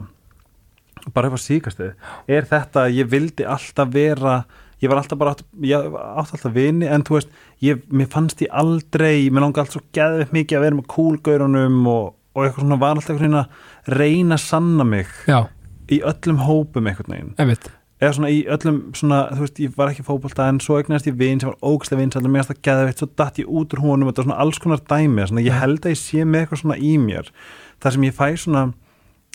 bara 1.14 1.30
upp 1.30 1.40
á 1.40 1.42
síkastu 1.42 1.92
er 2.30 2.48
þetta 2.50 2.88
að 2.88 2.98
ég 3.00 3.12
vildi 3.12 3.48
alltaf 3.48 3.94
vera 3.94 4.42
ég 4.80 4.92
var 4.92 5.02
alltaf 5.02 5.20
bara 5.20 5.36
átt, 5.36 5.44
ég 5.66 5.96
átt 6.00 6.34
alltaf 6.36 6.54
vini 6.56 6.88
en 6.88 7.04
þú 7.08 7.18
veist, 7.18 7.34
ég, 7.64 7.82
mér 7.92 8.10
fannst 8.12 8.44
ég 8.44 8.54
aldrei 8.56 9.30
mér 9.30 9.46
langi 9.46 9.62
alltaf 9.62 9.78
svo 9.78 9.84
geðveitt 9.96 10.36
mikið 10.36 10.60
að 10.60 10.66
vera 10.68 10.80
með 10.80 10.90
kúlgaurunum 10.94 11.80
og, 11.92 12.14
og 12.36 12.46
eitthvað 12.46 12.66
svona 12.66 12.80
var 12.84 12.96
alltaf 12.96 13.16
einhvern 13.16 13.26
veginn 13.28 13.42
að 13.42 14.00
reyna 14.00 14.38
að 14.40 14.46
sanna 14.46 14.88
mig 14.88 15.12
já, 15.28 15.40
í 15.92 16.02
öllum 16.12 16.44
hópum 16.48 16.90
ég 16.92 17.52
veit, 17.54 17.70
eða 18.00 18.12
svona 18.16 18.32
í 18.32 18.44
öllum 18.48 18.78
svona, 18.96 19.22
þú 19.36 19.44
veist, 19.44 19.62
ég 19.64 19.74
var 19.76 19.92
ekki 19.92 20.06
fótbolta 20.08 20.48
en 20.48 20.62
svo 20.64 20.78
eignast 20.80 21.08
ég 21.10 21.18
vin 21.20 21.42
sem 21.42 21.52
var 21.52 21.74
ógstlega 21.74 22.00
vin 22.00 22.14
sem 22.16 22.30
mér 22.32 22.48
að 22.48 22.62
geða 22.64 22.94
svo 22.96 23.10
datt 23.20 23.42
ég 23.42 23.50
út 23.52 23.76
úr 23.76 23.84
honum 23.84 24.08
þetta 24.08 24.24
var 24.24 24.30
svona 24.30 24.44
alls 24.46 24.62
konar 24.64 24.84
dæmi, 24.88 25.26
svona 25.28 25.44
ég 25.44 25.60
held 25.60 25.84
að 25.84 25.96
ég 25.96 26.00
sé 26.00 26.24
með 26.24 26.46
eitthvað 26.46 26.62
svona 26.64 26.80
í 26.80 26.94
mér, 27.02 27.32
þar 27.84 27.96
sem 27.96 28.08
ég 28.08 28.16
fæ 28.16 28.28
svona 28.40 28.64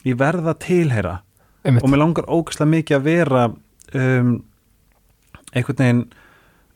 ég 0.05 0.19
verða 0.21 0.57
tilheyra. 0.61 1.19
Veit 1.65 1.81
og 1.81 1.93
mér 1.93 2.03
langar 2.03 2.29
ógstlega 2.29 2.71
mikið 2.73 2.99
að 2.99 3.07
vera 3.07 3.45
um, 3.49 4.33
einhvern 5.55 5.81
veginn 5.81 6.03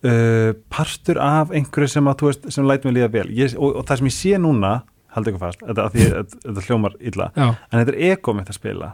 uh, 0.08 0.52
partur 0.72 1.20
af 1.22 1.52
einhverju 1.52 1.92
sem 1.92 2.08
að, 2.08 2.20
þú 2.20 2.30
veist, 2.30 2.46
sem 2.56 2.68
læt 2.68 2.86
mér 2.86 2.96
líða 2.96 3.10
vel. 3.18 3.26
Ég, 3.36 3.56
og, 3.58 3.80
og 3.80 3.88
það 3.88 4.00
sem 4.00 4.10
ég 4.10 4.16
sé 4.16 4.40
núna 4.40 4.78
haldið 5.16 5.34
eitthvað 5.34 5.44
fast, 5.46 5.64
þetta, 5.64 5.88
því, 5.92 6.06
þetta, 6.14 6.40
þetta 6.46 6.64
hljómar 6.68 6.96
illa 7.10 7.28
já, 7.32 7.46
en 7.48 7.80
þetta 7.80 7.94
er 7.94 8.00
ego 8.12 8.36
mitt 8.36 8.52
að 8.52 8.58
spila. 8.60 8.92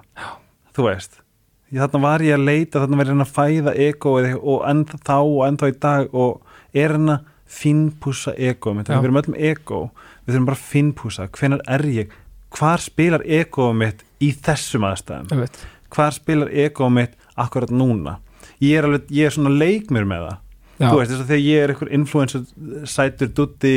Þú 0.75 0.89
veist 0.89 1.24
þarna 1.83 2.01
var 2.05 2.25
ég 2.25 2.37
að 2.37 2.47
leita 2.49 2.83
þarna 2.83 2.99
var 3.01 3.11
ég 3.11 3.23
að 3.25 3.35
fæða 3.35 3.75
egoið 3.89 4.35
og 4.41 4.67
ennþá 4.71 5.01
þá 5.09 5.17
og 5.21 5.41
ennþá 5.49 5.71
í 5.71 5.79
dag 5.85 6.19
og 6.25 6.83
er 6.85 6.97
hann 6.97 7.15
að 7.17 7.31
finnpúsa 7.55 8.35
Já. 8.95 9.01
við 9.01 9.09
erum 9.09 9.21
öllum 9.23 9.39
ego. 9.39 9.81
Við 10.25 10.35
þurfum 10.35 10.49
bara 10.49 10.59
að 10.59 10.69
finnpúsa, 10.71 11.27
hvenær 11.39 11.65
er 11.77 11.85
ég? 11.93 12.15
Hvar 12.55 12.83
spilar 12.83 13.25
egoið 13.27 13.77
mitt 13.81 14.05
í 14.23 14.31
þessum 14.33 14.87
aðstæðum, 14.89 15.45
hvar 15.95 16.15
spilar 16.15 16.51
egoið 16.51 16.95
mitt 16.99 17.19
akkurat 17.37 17.73
núna? 17.75 18.19
Ég 18.63 18.79
er 18.79 18.89
alveg, 18.89 19.11
ég 19.11 19.29
er 19.29 19.35
svona 19.35 19.53
leik 19.53 19.91
mér 19.93 20.07
með 20.09 20.29
það 20.29 20.41
já, 20.79 20.89
þú 20.91 20.99
veist 20.99 21.11
þess 21.13 21.23
að 21.25 21.31
þegar 21.31 21.43
ég 21.45 21.63
er 21.65 21.73
einhver 21.75 21.91
influencer 21.99 22.43
sætur 22.89 23.31
dutti 23.37 23.73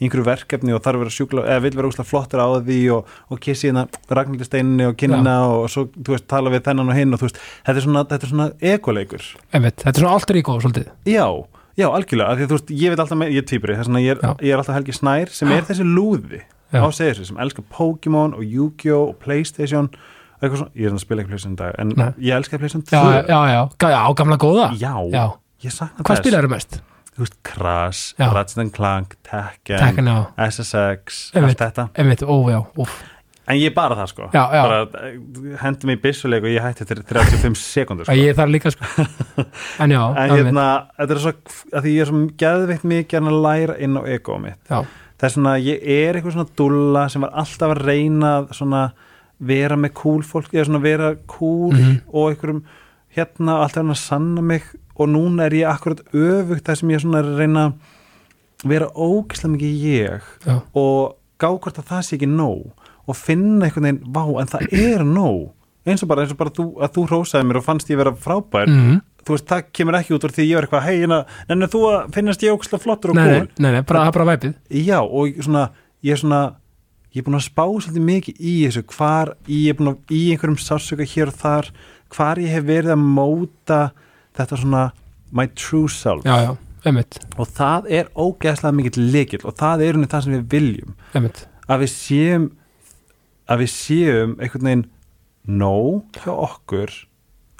í 0.00 0.06
einhverju 0.06 0.26
verkefni 0.28 0.74
og 0.76 0.82
þarf 0.84 0.98
að 1.00 1.04
vera 1.04 1.14
sjúkla, 1.16 1.44
eða 1.50 1.64
vil 1.66 1.74
vera 1.80 1.90
úslega 1.90 2.08
flottur 2.10 2.42
á 2.42 2.48
því 2.62 2.78
og, 2.96 3.12
og 3.32 3.40
kissi 3.42 3.68
hérna 3.70 3.86
Ragnhildi 4.10 4.46
steininni 4.48 4.86
og 4.90 4.96
kynna 5.00 5.36
og 5.50 5.68
svo, 5.72 5.86
þú 5.96 6.14
veist, 6.16 6.26
tala 6.30 6.52
við 6.54 6.64
þennan 6.68 6.92
og 6.94 6.98
hinn 7.00 7.12
og 7.16 7.22
þú 7.22 7.28
veist, 7.30 7.40
þetta 7.66 7.76
er 7.82 7.86
svona, 7.88 8.04
þetta 8.12 8.26
er 8.28 8.32
svona 8.34 8.48
ekoleikur 8.74 9.28
einmitt, 9.52 9.78
þetta 9.84 9.94
er 9.96 10.02
svona 10.06 10.16
alter 10.20 10.40
ego 10.42 10.58
svolítið, 10.62 10.90
já, 11.10 11.26
já, 11.76 11.86
algjörlega, 11.90 12.36
því 12.40 12.50
þú 12.50 12.58
veist, 12.60 12.74
ég 12.82 12.92
veit 12.94 13.02
alltaf 13.06 13.18
með, 13.22 13.32
ég 13.36 13.42
er 13.44 13.48
týpuri, 13.52 13.78
þess 13.80 13.90
að 13.92 14.04
ég, 14.06 14.16
er- 14.16 14.44
ég 14.46 14.52
er 14.54 14.62
alltaf 14.62 14.78
Helgi 14.78 14.94
Snær 14.96 15.32
sem 15.34 15.50
er 15.52 15.66
þessi 15.68 15.84
lúði. 15.86 16.42
Já. 16.74 16.82
á 16.82 16.90
segjur 16.90 17.22
sem 17.28 17.36
elskar 17.38 17.62
Pokémon 17.70 18.32
og 18.34 18.42
Yu-Gi-Oh! 18.42 19.12
og 19.12 19.18
Playstation 19.22 19.86
og 19.86 20.40
eitthvað 20.42 20.58
svona, 20.64 20.72
ég 20.74 20.88
er 20.88 20.96
að 20.96 21.02
spila 21.04 21.22
ekki 21.22 21.30
Playstation 21.30 21.54
dag 21.60 21.76
en 21.78 21.92
Nei. 21.94 22.08
ég 22.26 22.34
elskar 22.34 22.58
Playstation 22.58 22.82
2 22.82 22.90
já, 22.90 23.20
já, 23.22 23.38
já, 23.52 23.60
já, 23.78 23.90
já, 23.94 24.00
gamla 24.18 24.36
góða. 24.42 24.66
Já, 24.74 24.90
já. 25.14 25.26
Hvað 25.72 26.12
þess 26.12 26.22
spilaðu 26.24 26.52
mest? 26.52 26.80
þú 27.16 27.24
veist, 27.24 27.36
Crash. 27.48 28.14
Ratchet 28.20 28.72
Clank, 28.76 29.14
Tekken, 29.24 29.78
Tekken, 29.80 30.08
SSX, 30.50 31.30
allt 31.34 31.58
þetta 31.62 31.86
einmitt, 31.96 32.22
ó, 32.28 32.36
já, 32.52 32.60
en 33.46 33.56
ég 33.60 33.70
er 33.70 33.74
bara 33.76 33.94
það 33.94 34.08
sko 34.10 34.26
Já, 34.34 34.42
já. 34.52 34.62
bara 34.66 35.06
eh, 35.06 35.16
hendi 35.62 35.86
mig 35.86 35.96
í 35.98 36.02
byssuleik 36.02 36.42
og 36.44 36.50
ég 36.50 36.64
hætti 36.64 36.82
eftir 36.84 37.00
35 37.06 37.56
sekundur 37.62 38.04
sko. 38.08 38.16
ég 38.18 38.34
þarf 38.36 38.50
líka, 38.52 38.72
sko 38.74 39.06
en 39.84 39.94
já, 39.94 40.02
en 40.18 40.34
hérna, 40.34 40.66
þetta 40.98 41.14
er 41.16 41.22
svo 41.24 41.32
að 41.78 41.86
því 41.86 41.92
ég 41.94 42.04
er 42.04 42.10
svo 42.10 42.22
geðveikt 42.42 42.86
mikið 42.90 43.30
að 43.30 43.40
læra 43.46 43.76
inn 43.86 43.96
á 43.96 44.02
ego 44.12 44.38
mitt 44.42 44.58
já, 44.72 44.80
það 45.16 45.28
er 45.30 45.34
svona, 45.38 45.52
ég 45.62 45.86
er 45.96 46.18
eitthvað 46.18 46.36
svona 46.36 46.54
dulla 46.58 47.06
sem 47.14 47.24
var 47.24 47.36
alltaf 47.44 47.72
að 47.76 47.84
reyna 47.86 48.32
svona 48.52 48.82
vera 49.46 49.76
með 49.80 49.94
cool 50.02 50.20
fólk 50.26 50.52
eða 50.52 50.66
svona 50.68 50.82
vera 50.84 51.14
cool 51.30 51.72
Mhm. 51.72 51.96
og 52.12 52.30
einhverjum 52.34 52.60
hérna 53.16 53.62
alltaf 53.62 53.84
að 53.88 53.96
sanna 54.00 54.42
mig 54.42 54.66
og 54.96 55.10
núna 55.12 55.46
er 55.46 55.58
ég 55.60 55.68
akkurat 55.70 56.02
öfugt 56.12 56.66
það 56.66 56.80
sem 56.80 56.92
ég 56.94 57.02
svona 57.04 57.22
er 57.22 57.30
reyna 57.38 57.66
að 57.68 58.68
vera 58.72 58.88
ógislega 58.94 59.52
mikið 59.52 59.86
ég 59.86 60.28
já, 60.46 60.54
og 60.72 61.16
gá 61.40 61.50
hvort 61.52 61.80
að 61.80 61.90
það 61.90 62.06
sé 62.06 62.16
ekki 62.16 62.28
nóg 62.30 62.86
og 63.06 63.18
finna 63.18 63.68
einhvern 63.68 63.86
veginn, 63.86 64.14
vá, 64.14 64.24
en 64.40 64.48
það 64.50 64.72
er 64.74 65.04
nóg. 65.06 65.52
Eins 65.86 66.02
og 66.02 66.08
bara, 66.10 66.24
eins 66.24 66.32
og 66.34 66.40
bara 66.40 66.50
þú, 66.50 66.64
að 66.82 66.96
þú 66.96 67.04
rósaði 67.12 67.46
mér 67.46 67.60
og 67.60 67.66
fannst 67.68 67.90
ég 67.92 68.00
vera 68.00 68.12
frábær. 68.18 68.66
Mhm. 68.66 68.96
Þú 69.26 69.34
veist, 69.34 69.46
það 69.50 69.62
kemur 69.74 69.96
ekki 69.98 70.14
út 70.14 70.24
úr 70.26 70.32
því 70.34 70.44
ég 70.46 70.54
var 70.56 70.66
eitthvað 70.66 70.84
hei, 70.86 70.96
hérna, 71.00 71.18
en 71.50 71.66
þú 71.70 71.80
að 71.90 72.12
finnast 72.14 72.42
ég 72.42 72.54
ógislega 72.54 72.82
flottur 72.82 73.10
og 73.10 73.16
cool? 73.18 73.48
nei, 73.58 73.72
nei, 73.72 73.82
bara, 73.82 74.04
er 74.06 74.14
bara 74.14 74.26
væpið. 74.36 74.54
Já, 74.70 75.00
og 75.02 75.40
svona, 75.42 75.70
ég 76.02 76.14
er 76.14 76.20
svona 76.22 76.42
ég 77.16 77.22
er 77.22 77.26
búin 77.26 77.38
að 77.38 77.46
spá 77.46 77.64
svolítið 77.64 78.04
mikið 78.06 78.40
í 78.40 78.54
þessu. 78.66 78.82
Hvar 78.92 79.32
ég 79.48 79.70
er 79.70 79.78
búin 79.78 79.92
að 79.94 80.14
í 80.14 80.22
einhverjum 80.34 80.58
sásöka 80.60 81.06
hér 81.08 81.32
og 81.32 81.38
þar, 81.40 81.70
hvar 82.14 82.42
ég 82.42 82.52
hef 82.54 82.66
verið 82.68 82.92
að 82.94 83.06
móta 83.16 83.80
þetta 84.38 84.60
svona 84.60 84.84
my 85.36 85.46
true 85.58 85.90
self. 85.90 86.26
Já, 86.26 86.36
já, 86.46 86.52
og 87.36 87.48
það 87.56 87.88
er 87.98 88.10
ógeðslega 88.14 88.76
mikill 88.76 89.08
lekill 89.14 89.42
og 89.48 89.56
það 89.58 89.86
er 89.86 89.98
unni 89.98 90.10
það 90.12 90.26
sem 90.26 90.36
við 90.36 90.46
viljum. 90.54 90.94
Einmitt. 91.18 91.42
Að 91.66 91.82
við 91.82 91.92
séum 91.94 92.46
að 93.50 93.62
við 93.62 93.72
séum 93.74 94.36
einhvern 94.42 94.68
veginn 94.68 94.86
nóg 95.46 96.20
hjá 96.22 96.32
okkur 96.34 96.94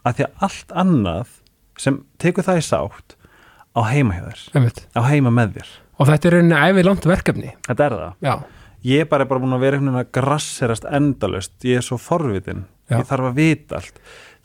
að 0.06 0.18
því 0.18 0.26
að 0.26 0.44
allt 0.46 0.76
annað 0.82 1.34
sem 1.80 1.98
tekur 2.22 2.46
það 2.46 2.60
í 2.60 2.66
sátt 2.66 3.16
á 3.76 3.80
heima 3.90 4.16
hjá 4.16 4.28
þér, 4.30 4.78
á 4.96 5.00
heima 5.10 5.32
með 5.34 5.58
þér. 5.58 5.72
Og 5.96 6.10
þetta 6.10 6.28
er 6.28 6.36
rauninni 6.36 6.60
æfið 6.60 6.86
langt 6.88 7.08
verkefni. 7.08 7.50
Þetta 7.66 7.84
er 7.86 7.96
það. 7.96 8.14
Já, 8.26 8.34
ég 8.86 9.04
er 9.04 9.10
bara, 9.10 9.26
bara 9.28 9.42
búin 9.42 9.56
að 9.56 9.66
vera 9.66 9.78
einhvern 9.78 9.94
veginn 9.94 10.06
að 10.06 10.14
grasserast 10.16 10.88
endalust, 10.98 11.56
ég 11.64 11.80
er 11.80 11.86
svo 11.86 11.98
forvitin. 12.00 12.64
Já. 12.86 13.00
ég 13.00 13.08
þarf 13.08 13.32
að 13.32 13.38
vita 13.40 13.80
allt 13.80 13.96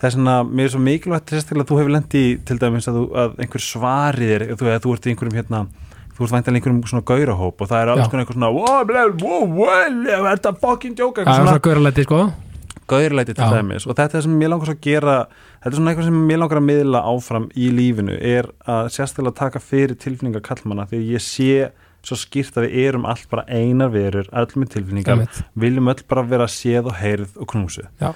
það 0.02 0.10
er 0.10 0.16
svona, 0.18 0.36
mér 0.50 0.68
er 0.68 0.74
svo 0.74 0.82
mikilvægt 0.82 1.32
sérstaklega 1.32 1.68
að 1.68 1.72
þú 1.72 1.80
hefur 1.80 1.96
lendi 1.96 2.26
til 2.50 2.58
dæmis 2.62 2.90
að, 2.90 2.98
þú, 2.98 3.06
að 3.22 3.42
einhver 3.46 3.64
svarið 3.66 4.36
er, 4.36 4.46
þú, 4.58 4.70
þú 4.82 4.94
ert 4.96 5.06
í 5.06 5.14
einhverjum 5.14 5.38
hérna 5.38 5.60
þú 6.16 6.26
ert 6.26 6.34
væntanlega 6.36 6.58
í 6.58 6.62
einhverjum 6.62 6.80
svona 6.90 7.08
gaurahóp 7.12 7.62
og 7.62 7.70
það 7.70 7.84
er 7.84 7.92
alls 7.94 8.10
konar 8.10 8.26
eitthvað 8.26 8.40
svona 8.40 8.52
wow, 8.56 8.82
wow, 9.22 9.46
well, 9.62 10.00
er 10.10 10.26
þetta 10.32 10.56
fucking 10.64 10.98
joke. 10.98 11.26
Það 11.26 11.34
er 11.36 11.46
svona 11.46 11.66
gauralæti, 11.68 12.08
sko. 12.08 12.24
Gaurlæti 12.92 13.36
til 13.38 13.54
dæmis. 13.56 13.86
Og 13.88 13.96
þetta 13.96 14.20
er 14.20 14.26
sem 14.26 14.34
mér 14.36 14.52
langar 14.52 14.74
að 14.74 14.82
gera 14.84 15.16
þetta 15.62 15.72
er 15.72 15.78
svona 15.78 15.94
eitthvað 15.94 16.10
sem 16.10 16.20
mér 16.28 16.42
langar 16.42 16.60
að 16.60 16.68
miðla 16.68 17.04
áfram 17.14 17.48
í 17.56 17.70
lífinu 17.78 18.18
er 18.18 18.52
að 18.66 18.92
sérstaklega 18.98 19.38
taka 19.40 19.64
fyrir 19.64 19.98
tilfinningar 20.02 20.44
kallmanna 20.46 20.90
því 20.92 21.02
ég 21.14 21.24
sé 21.24 21.72
svo 22.02 22.18
skýrt 22.18 22.58
að 22.58 22.68
við 22.68 22.88
erum 22.90 23.06
allt 23.06 23.28
bara 23.30 23.46
einar 23.46 23.92
verur, 23.94 24.26
öll 24.34 24.56
með 24.58 24.72
tilfinningar. 24.76 25.28
Viljum 25.54 25.92
öll 25.94 26.02
bara 26.10 26.26
vera 26.26 26.50
séð 26.50 26.90
og 26.90 26.98
heyrð 26.98 27.38
og 27.38 27.52
knúsu, 27.54 27.86
Já. 28.02 28.16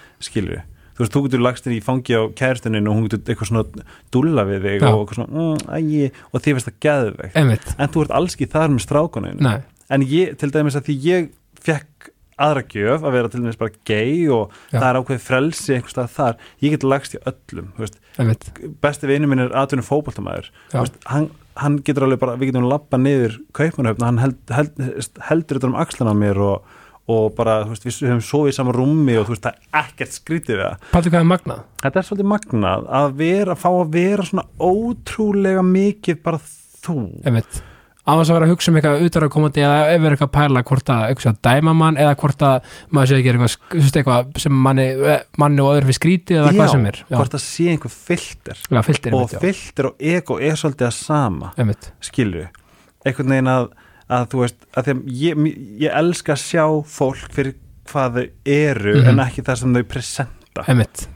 Þú 0.96 1.04
veist, 1.04 1.14
þú 1.16 1.24
getur 1.26 1.44
lagst 1.44 1.68
þér 1.68 1.76
í 1.76 1.84
fangi 1.84 2.16
á 2.16 2.22
kæristuninu 2.40 2.92
og 2.92 2.98
hún 2.98 3.08
getur 3.10 3.34
eitthvað 3.34 3.52
svona 3.52 3.86
dúlla 4.16 4.48
við 4.48 4.68
þig 4.70 4.80
Já. 4.80 4.90
og 4.92 5.04
eitthvað 5.04 5.20
svona, 5.20 5.44
mm, 5.44 5.64
ægi, 5.78 6.12
og 6.32 6.46
þið 6.46 6.58
veist 6.58 6.72
það 6.72 6.82
einmitt, 7.36 7.72
en 7.78 7.94
þú 7.94 8.06
ert 8.06 8.18
alls 8.20 8.38
ekki 8.38 8.52
þar 8.56 8.76
með 8.76 8.86
strákuninu, 8.88 9.56
en 9.96 10.08
ég, 10.10 10.36
til 10.40 10.52
dæmis 10.56 10.80
að 10.80 10.90
því 10.90 11.00
ég 11.06 11.32
fekk 11.66 12.12
aðra 12.36 12.66
gjöf 12.68 13.06
að 13.06 13.16
vera 13.16 13.32
til 13.32 13.42
dæmis 13.42 13.60
bara 13.60 13.72
gay 13.88 14.28
og 14.34 14.52
Já. 14.74 14.80
það 14.82 14.88
er 14.90 15.00
ákveðið 15.00 15.24
frelsi 15.24 15.76
einhvers 15.76 15.96
stað 15.96 16.12
þar, 16.18 16.38
ég 16.66 16.74
get 16.76 16.84
lagst 16.84 17.16
í 17.16 17.22
öllum 17.32 17.70
þú 17.78 17.86
veist, 17.86 18.00
besti 18.84 19.10
vinur 19.12 19.32
minn 19.32 19.46
er. 19.46 20.50
Þú 20.74 20.82
veist, 20.82 20.98
hann, 21.12 21.30
hann 21.62 21.78
getur 21.88 22.08
alveg 22.08 22.20
bara, 22.20 22.36
við 22.40 22.52
getum 22.52 22.68
lappa 22.68 23.00
niður 23.00 23.38
kaupmanöfn, 23.56 24.04
hann 24.04 24.20
held, 24.20 24.42
held, 24.52 24.84
heldur 25.30 25.60
þetta 25.60 25.72
um 25.72 25.80
axlan 25.80 26.12
á 26.12 26.16
mér 26.16 26.42
og, 26.44 26.76
og 27.12 27.36
bara, 27.38 27.60
þú 27.66 27.76
veist, 27.76 27.86
við 27.86 28.10
höfum 28.10 28.24
sofið 28.26 28.52
í 28.52 28.56
sama 28.58 28.74
rúmi 28.74 29.20
og 29.20 29.28
þú 29.28 29.36
veist, 29.36 29.46
það 29.46 29.60
er 29.60 29.84
ekkert 29.84 30.16
skrítið 30.16 30.58
við 30.58 30.66
það. 30.66 30.90
Paldi 30.96 31.14
hvað 31.14 31.22
er 31.22 31.30
magnað? 31.30 31.62
Þetta 31.84 32.02
er 32.02 32.08
svolítið 32.10 32.32
magnað 32.32 32.90
að 33.00 33.14
vera, 33.22 33.60
fá 33.62 33.70
að 33.70 33.94
vera 33.94 34.26
svona 34.26 34.48
ótrúlega 34.58 35.64
mikið 35.70 36.20
bara 36.26 36.42
þú. 36.42 37.00
Einmitt. 37.26 37.62
Á 38.06 38.14
þess 38.14 38.30
að 38.30 38.36
vera 38.38 38.46
að 38.46 38.52
hugsa 38.54 38.70
um 38.70 38.76
eitthvað 38.78 39.04
utar 39.08 39.24
að 39.26 39.32
komandi 39.34 39.62
eða 39.66 39.78
ef 39.90 40.04
er 40.06 40.14
eitthvað 40.14 40.28
að 40.28 40.36
pæla 40.36 40.62
hvort 40.70 40.90
að 40.94 41.06
eitthvað 41.08 41.32
að 41.32 41.40
dæma 41.48 41.72
mann 41.74 41.96
eða 41.98 42.18
hvort 42.22 42.44
að 42.46 42.76
maður 42.94 43.10
sé 43.10 43.16
að 43.16 43.24
gera 43.26 43.40
eitthvað, 43.40 43.56
þú 43.72 43.80
veist, 43.82 43.98
eitthvað 44.02 44.44
sem 44.44 44.60
manni, 44.68 44.86
manni 45.42 45.64
og 45.64 45.72
öðrum 45.72 45.90
fyrir 45.90 45.98
skrítið 45.98 46.42
eða 46.42 46.52
hvað 46.54 46.70
sem 46.76 46.86
er. 46.92 47.00
Já, 47.02 47.16
hvort 47.16 47.34
það 47.34 47.44
sé 47.48 47.66
einhver 47.72 47.96
filter. 47.96 48.62
Já 48.70 48.82
fylltir 48.86 49.18
og 49.18 49.34
já, 49.34 49.42
filter 49.42 49.90
og 49.90 50.06
ego 50.14 50.38
er 50.38 50.62
svolítið 50.62 50.90
að 50.92 50.96
sama 51.00 51.50
skilur 52.06 52.54
einhvern 53.06 53.34
veginn 53.34 53.52
að, 53.52 53.68
að 54.10 54.26
þú 54.32 54.42
veist 54.44 54.66
að 54.78 54.90
ég, 55.10 55.46
ég 55.82 55.92
elska 55.98 56.34
að 56.36 56.44
sjá 56.44 56.66
fólk 56.86 57.30
fyrir 57.34 57.56
hvað 57.90 58.20
þau 58.20 58.26
eru 58.46 58.96
Mhm. 59.02 59.08
en 59.10 59.20
ekki 59.28 59.44
það 59.46 59.58
sem 59.62 59.74
þau 59.74 59.84
presenta. 59.84 60.64
Einmitt. 60.68 61.08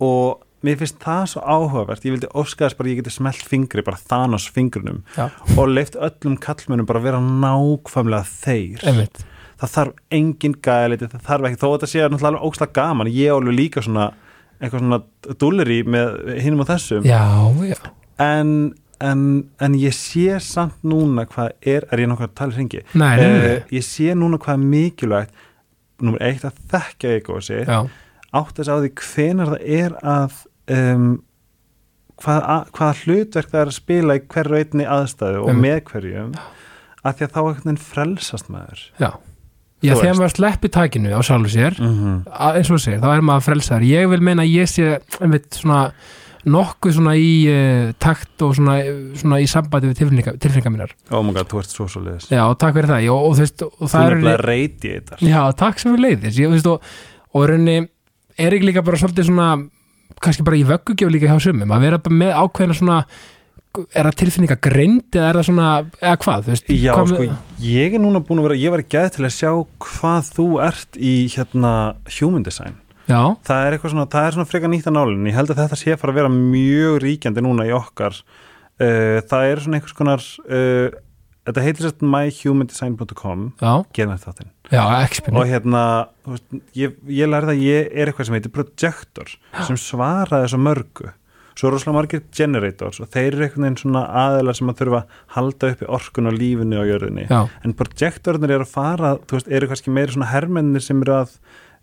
Og 0.00 0.42
mér 0.62 0.76
finnst 0.78 0.98
það 1.02 1.24
svo 1.32 1.40
áhugavert. 1.42 2.04
Ég 2.06 2.12
vildi 2.14 2.28
óska 2.34 2.66
þess 2.68 2.76
bara 2.78 2.88
að 2.88 2.92
ég 2.94 3.00
geti 3.02 3.10
smelt 3.14 3.42
fingri 3.50 3.82
bara 3.82 3.98
Thanos 4.08 4.46
fingrunum 4.50 5.02
já, 5.16 5.30
og 5.58 5.68
leift 5.68 5.94
öllum 5.98 6.38
kallmönum 6.38 6.86
bara 6.86 7.00
vera 7.02 7.18
nákvæmlega 7.18 8.24
þeir. 8.26 8.84
Einmitt, 8.86 9.24
það 9.60 9.72
þarf 9.76 9.92
engin 10.10 10.54
gæðleiti, 10.62 11.08
það 11.10 11.26
þarf 11.26 11.48
ekki 11.50 11.60
þó 11.62 11.66
að 11.68 11.74
þetta 11.78 11.90
sé 11.92 12.04
náttúrulega 12.08 12.46
ókslega 12.46 12.72
gaman. 12.78 13.06
Ég 13.10 13.30
á 13.30 13.34
alveg 13.38 13.56
líka 13.58 13.82
svona 13.82 14.12
eitthvað 14.62 14.84
svona 14.84 15.02
dulleri 15.42 15.80
með 15.82 16.40
hinum 16.42 16.60
og 16.62 16.68
þessum. 16.70 17.02
Já, 17.02 17.22
já. 17.66 17.78
En, 18.22 18.74
en, 19.02 19.24
en 19.62 19.74
ég 19.78 19.94
sé 19.96 20.38
samt 20.44 20.78
núna 20.86 21.26
hvað 21.30 21.52
er, 21.60 21.86
er 21.90 22.04
ég 22.04 22.10
nokkuð 22.10 22.28
að 22.28 22.36
tala 22.38 22.56
hringi? 22.56 22.84
Eh, 22.94 23.66
ég 23.74 23.86
sé 23.86 24.14
núna 24.18 24.40
hvað 24.42 24.58
er 24.58 24.70
mikilvægt. 24.76 25.42
Nummer 26.02 26.22
eitt 26.26 26.46
að 26.46 27.10
ego 27.12 27.40
sig. 27.44 27.66
Já, 27.68 27.86
átt 28.32 28.56
þess 28.56 28.72
á 28.72 28.76
því 28.80 28.90
hvenar 28.98 29.52
það 29.52 29.66
er 29.76 29.98
að 30.02 30.38
um, 30.72 31.10
hvað, 32.22 32.40
að, 32.40 32.70
hvaða 32.76 32.94
hlutverk 33.02 33.52
það 33.52 33.60
er 33.60 33.72
að 33.72 33.76
spila 33.76 34.16
í 34.16 34.24
hverju 34.32 34.62
einni 34.62 34.88
aðstæðu 34.96 35.42
og 35.42 35.52
Einmitt. 35.52 35.66
með 35.66 35.84
hverjum 35.90 36.32
að 37.02 37.18
því 37.18 37.26
að 37.26 37.36
þá 37.36 37.40
veginn 37.48 37.82
frelsast 37.82 38.50
maður. 38.52 38.82
Já. 39.02 39.10
Já, 39.82 39.96
þegar 39.98 40.18
maður 40.20 40.34
sleppi 40.36 40.68
takinu 40.70 41.10
á 41.10 41.20
sjálfu 41.26 41.50
sér 41.50 41.74
mm 41.80 41.94
-hmm. 41.98 42.18
að, 42.30 42.58
eins 42.60 42.68
og 42.70 42.82
segir, 42.84 43.00
þá 43.02 43.08
er 43.16 43.24
maður 43.26 43.46
frelsaður. 43.48 43.86
Ég 43.88 44.10
vil 44.12 44.20
meina 44.22 44.44
að 44.44 44.52
ég 44.54 44.70
sé 44.70 44.98
einmitt 45.18 45.48
svona 45.58 45.80
nokkuð 46.48 46.96
svona 46.96 47.14
í 47.18 47.32
uh, 47.50 47.92
takt 48.02 48.42
og 48.46 48.56
svona, 48.58 48.78
svona 49.20 49.40
í 49.42 49.48
sambandi 49.50 49.90
við 49.90 50.00
tilfinninga, 50.00 50.36
tilfinninga 50.42 50.72
mínar. 50.74 50.94
Oh 51.10 51.22
god, 51.28 51.46
þú 51.50 51.62
ert 51.62 51.74
svo 51.74 51.88
svo 51.90 52.02
leiðis 52.04 52.30
já, 52.32 52.42
og 52.44 52.56
takk 52.60 52.78
fyrir 52.78 52.90
það. 52.90 53.10
Og, 53.14 53.28
og, 53.28 53.36
þú 53.36 53.44
veist, 53.44 53.66
og 53.68 53.76
þú 53.82 53.90
það 53.92 54.06
er 54.06 54.08
er 54.08 54.16
nefnilega 54.16 54.46
radiator 54.48 55.26
já, 55.28 55.40
takk 55.62 55.82
sem 55.82 55.94
við 55.94 56.04
leiðis. 56.06 56.40
Ég, 56.40 56.50
þú 56.50 56.56
veist, 56.56 56.72
og, 56.72 56.96
og 57.32 57.46
í 57.46 57.52
rauninni 57.52 57.76
er 58.42 58.56
ekki 58.56 58.70
líka 58.70 58.86
bara 58.86 59.00
svolítið 59.00 59.30
svona 59.30 59.52
kannski 60.22 60.46
bara 60.46 60.58
í 60.58 60.66
vöggugjöf 60.66 61.12
líka 61.12 61.30
hjá 61.30 61.38
sumum 61.42 61.72
að 61.74 61.86
vera 61.86 62.02
með 62.10 62.34
ákveðna 62.42 62.76
svona 62.78 62.98
er 63.72 64.04
það 64.08 64.16
tilfinninga 64.20 64.58
greind 64.60 65.16
eða 65.16 65.28
er 65.30 65.38
það 65.38 65.46
svona, 65.48 65.68
eða 65.96 66.16
hvað, 66.20 66.42
þú 66.44 66.52
veist? 66.52 66.72
Já, 66.76 66.92
hvað 66.92 67.12
sko, 67.12 67.36
ég 67.64 67.96
er 67.96 68.02
núna 68.02 68.20
búin 68.26 68.42
að 68.42 68.48
vera, 68.48 68.58
ég 68.60 68.74
var 68.74 68.82
gæð 68.94 69.08
til 69.14 69.24
að 69.24 69.34
sjá 69.38 69.50
hvað 69.86 70.32
þú 70.36 70.46
ert 70.66 70.98
í 71.00 71.14
hérna 71.32 71.72
human 72.18 72.44
design 72.44 72.76
já, 73.08 73.20
það 73.48 73.66
er 73.66 73.76
eitthvað 73.76 73.94
svona, 73.94 74.08
það 74.14 74.26
er 74.26 74.36
svona 74.36 74.50
frekar 74.50 74.72
nýtt 74.72 74.90
að 74.90 74.98
nálinn 74.98 75.30
ég 75.30 75.38
held 75.38 75.54
að 75.54 75.62
þetta 75.62 75.80
sé 75.80 75.96
fara 76.00 76.14
að 76.14 76.20
vera 76.20 76.34
mjög 76.34 76.98
ríkjandi 77.06 77.46
núna 77.46 77.68
í 77.68 77.72
okkar. 77.76 78.20
Uh, 78.82 79.18
það 79.30 79.48
er 79.48 79.62
svona 79.62 79.78
einhvers 79.78 79.96
konar 79.96 80.22
uh, 80.48 81.00
þetta 81.46 81.64
heitir 81.64 81.86
sérst 81.86 82.04
myhumandesign.com 82.06 83.48
já, 83.58 83.72
geðum 83.96 84.14
þetta 84.14 84.28
þáttinn 84.30 84.52
já, 84.70 85.32
og 85.34 85.48
hérna, 85.50 85.82
veist, 86.28 86.46
ég, 86.78 86.94
ég 87.10 87.30
lærði 87.30 87.56
að 87.56 87.64
ég 87.66 87.90
er 87.90 88.10
eitthvað 88.10 88.28
sem 88.28 88.38
heitir 88.38 88.54
projector 88.54 89.34
sem 89.66 89.80
svara 89.80 90.44
þessu 90.44 90.60
mörgu. 90.62 91.10
Svo 91.52 91.68
er 91.68 91.74
rosalega 91.74 91.96
margir 91.98 92.22
generators 92.32 93.02
og 93.02 93.10
þeir 93.12 93.34
eru 93.34 93.44
einhvern 93.44 93.66
veginn 93.66 93.80
svona 93.82 94.04
aðelar 94.22 94.56
sem 94.56 94.70
að 94.72 94.78
þurfa 94.78 95.00
að 95.02 95.18
halda 95.34 95.72
uppi 95.74 95.88
orkun 95.98 96.30
á 96.30 96.32
lífinu 96.32 96.78
og 96.80 96.88
jörðinni. 96.88 97.26
Já, 97.28 97.42
en 97.66 97.76
projektornir 97.76 98.54
eru 98.56 98.64
að 98.64 98.72
fara 98.72 99.12
þú 99.26 99.36
veist, 99.36 99.50
eru 99.52 99.68
kannski 99.68 99.92
meira 99.92 100.14
svona 100.14 100.30
hermennir 100.30 100.84
sem 100.84 101.02
eru 101.04 101.18
að 101.18 101.34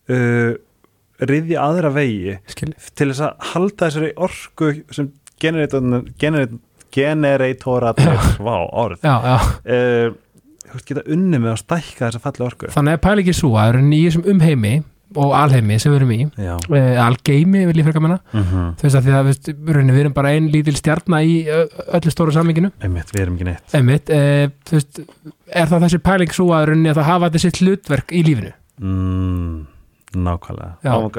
uh, 0.09 0.55
riðja 1.19 1.65
aðra 1.65 1.91
vegi 1.93 2.38
skilji. 2.47 2.75
til 2.95 3.09
þess 3.11 3.25
að 3.27 3.49
halda 3.53 3.89
þessari 3.89 4.11
orku 4.27 4.71
sem 4.95 5.11
generatornir 5.39 6.05
generator, 6.19 6.61
generatorarnir, 6.95 8.21
vá, 8.47 8.55
orð. 8.83 9.03
Já, 9.03 9.15
já, 9.23 9.35
uh, 9.39 10.13
veist, 10.73 10.88
geta 10.88 11.03
unni 11.09 11.41
með 11.41 11.55
að 11.55 11.59
stækka 11.63 12.07
þessa 12.07 12.23
falli 12.23 12.47
orku. 12.47 12.71
Þannig 12.73 12.97
að 12.97 13.03
pæla 13.05 13.25
ekki 13.25 13.35
svo 13.38 13.51
að 13.55 13.59
það 13.59 13.73
eru 13.73 13.83
þessum 13.91 14.31
umheimi 14.33 14.73
og 15.17 15.31
alheimi 15.33 15.79
sem 15.81 15.89
við 15.89 15.99
erum 15.99 16.11
í. 16.13 16.19
Já. 16.38 16.51
Eh, 16.77 16.99
algeimi 17.01 17.63
vil 17.65 17.79
ég 17.81 17.88
frekar 17.88 18.03
menna 18.03 18.19
mm 18.29 18.43
-hmm. 18.43 18.67
þú 18.77 18.85
veist 18.85 18.97
að 18.99 19.07
því 19.07 19.13
að 19.17 19.29
rauninni, 19.73 19.95
við 19.95 20.01
erum 20.03 20.13
bara 20.13 20.33
ein 20.35 20.49
lítil 20.53 20.75
stjarnar 20.77 21.23
í 21.25 21.47
öllu 21.47 22.11
stóru 22.13 22.31
samlinginu 22.31 22.71
Einmitt, 22.79 23.09
við 23.13 23.21
erum 23.21 23.35
ekki 23.35 23.47
neitt. 23.49 23.73
Einmitt, 23.73 24.05
þú 24.05 24.77
veist 24.77 25.01
er 25.49 25.67
það 25.67 25.83
þessi 25.88 25.97
pæling 25.97 26.33
svo 26.33 26.53
að 26.53 26.69
að 26.69 26.95
það 26.95 27.09
hafa 27.09 27.39
sitt 27.39 27.57
hlutverk 27.57 28.11
í 28.11 28.23
lífinu? 28.23 28.53
Mm, 28.79 29.65
Nákvæmlega. 30.16 30.72
Já. 30.84 30.94
oh 30.96 31.10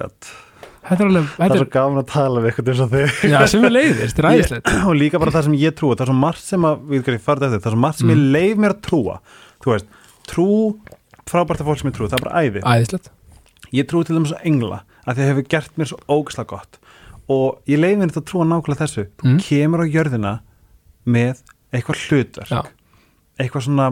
er 1.05 1.11
Það 1.37 1.53
er 1.53 1.61
svo 1.61 1.67
gaman 1.71 2.01
að 2.01 2.07
tala 2.11 2.41
við 2.41 2.49
eitthvað 2.51 2.69
eins 2.73 2.81
og 2.81 2.95
er, 2.97 3.11
já, 3.31 3.47
sem 3.53 3.65
er 3.69 3.71
leiðist, 3.75 4.01
þetta 4.17 4.23
er 4.23 4.29
æðislegt. 4.35 4.71
Og 4.89 4.95
líka 4.97 5.21
bara 5.21 5.31
það 5.37 5.45
sem 5.47 5.57
ég 5.61 5.75
trúa 5.79 5.95
Það 5.95 6.05
er 6.07 6.11
svo 6.11 6.17
margt 6.21 6.43
sem 6.47 6.65
að, 6.67 6.81
við 6.91 7.11
erum 7.13 7.23
farið 7.27 7.45
eftir 7.47 7.61
Það 7.61 7.71
er 7.71 7.75
svo 7.77 7.83
margt 7.85 7.99
sem 8.01 8.09
Mm. 8.11 8.15
ég 8.17 8.33
leif 8.35 8.57
mér 8.65 8.75
að 8.75 8.81
trúa. 8.89 9.17
Þú 9.63 9.75
veist, 9.75 9.87
trú 10.31 10.47
Frábært 11.31 11.61
að 11.63 11.69
fólk 11.71 11.79
sem 11.79 11.91
ég 11.91 11.95
trú, 11.95 12.09
það 12.11 12.19
er 12.19 12.25
bara 12.27 12.41
æði. 12.43 12.63
Æðislegt, 12.67 13.11
Ég 13.71 13.87
trú 13.87 14.01
til 14.03 14.17
þeim 14.17 14.25
svo 14.27 14.39
engla 14.51 14.81
að 15.07 15.15
það 15.21 15.29
hefur 15.31 15.45
gert 15.53 15.77
mér 15.79 15.87
svo 15.93 15.99
ógislega 16.11 16.49
gott. 16.51 16.79
Og 17.31 17.61
ég 17.71 17.79
leif 17.79 17.99
mér 18.01 18.11
þetta 18.11 18.23
að 18.25 18.29
trúa 18.33 18.47
nákvæmlega 18.51 18.81
þessu. 18.83 19.05
Þú 19.21 19.29
Mm. 19.31 19.39
kemur 19.47 19.85
á 19.85 19.87
jörðina 19.87 20.33
með 21.07 21.43
eitthvað 21.73 22.01
hlutverk. 22.09 22.73
Eitthvað 23.39 23.63
svona 23.63 23.87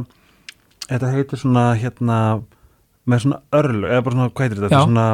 með 3.08 3.24
svona 3.24 3.40
örlu, 3.58 3.88
eða 3.88 4.04
bara 4.06 4.16
svona, 4.18 4.30
hvað 4.32 4.46
heitir 4.46 4.62
þetta? 4.62 4.70
Já. 4.70 4.78
Þetta 4.78 4.84
er 4.84 4.88
Svona, 4.88 5.06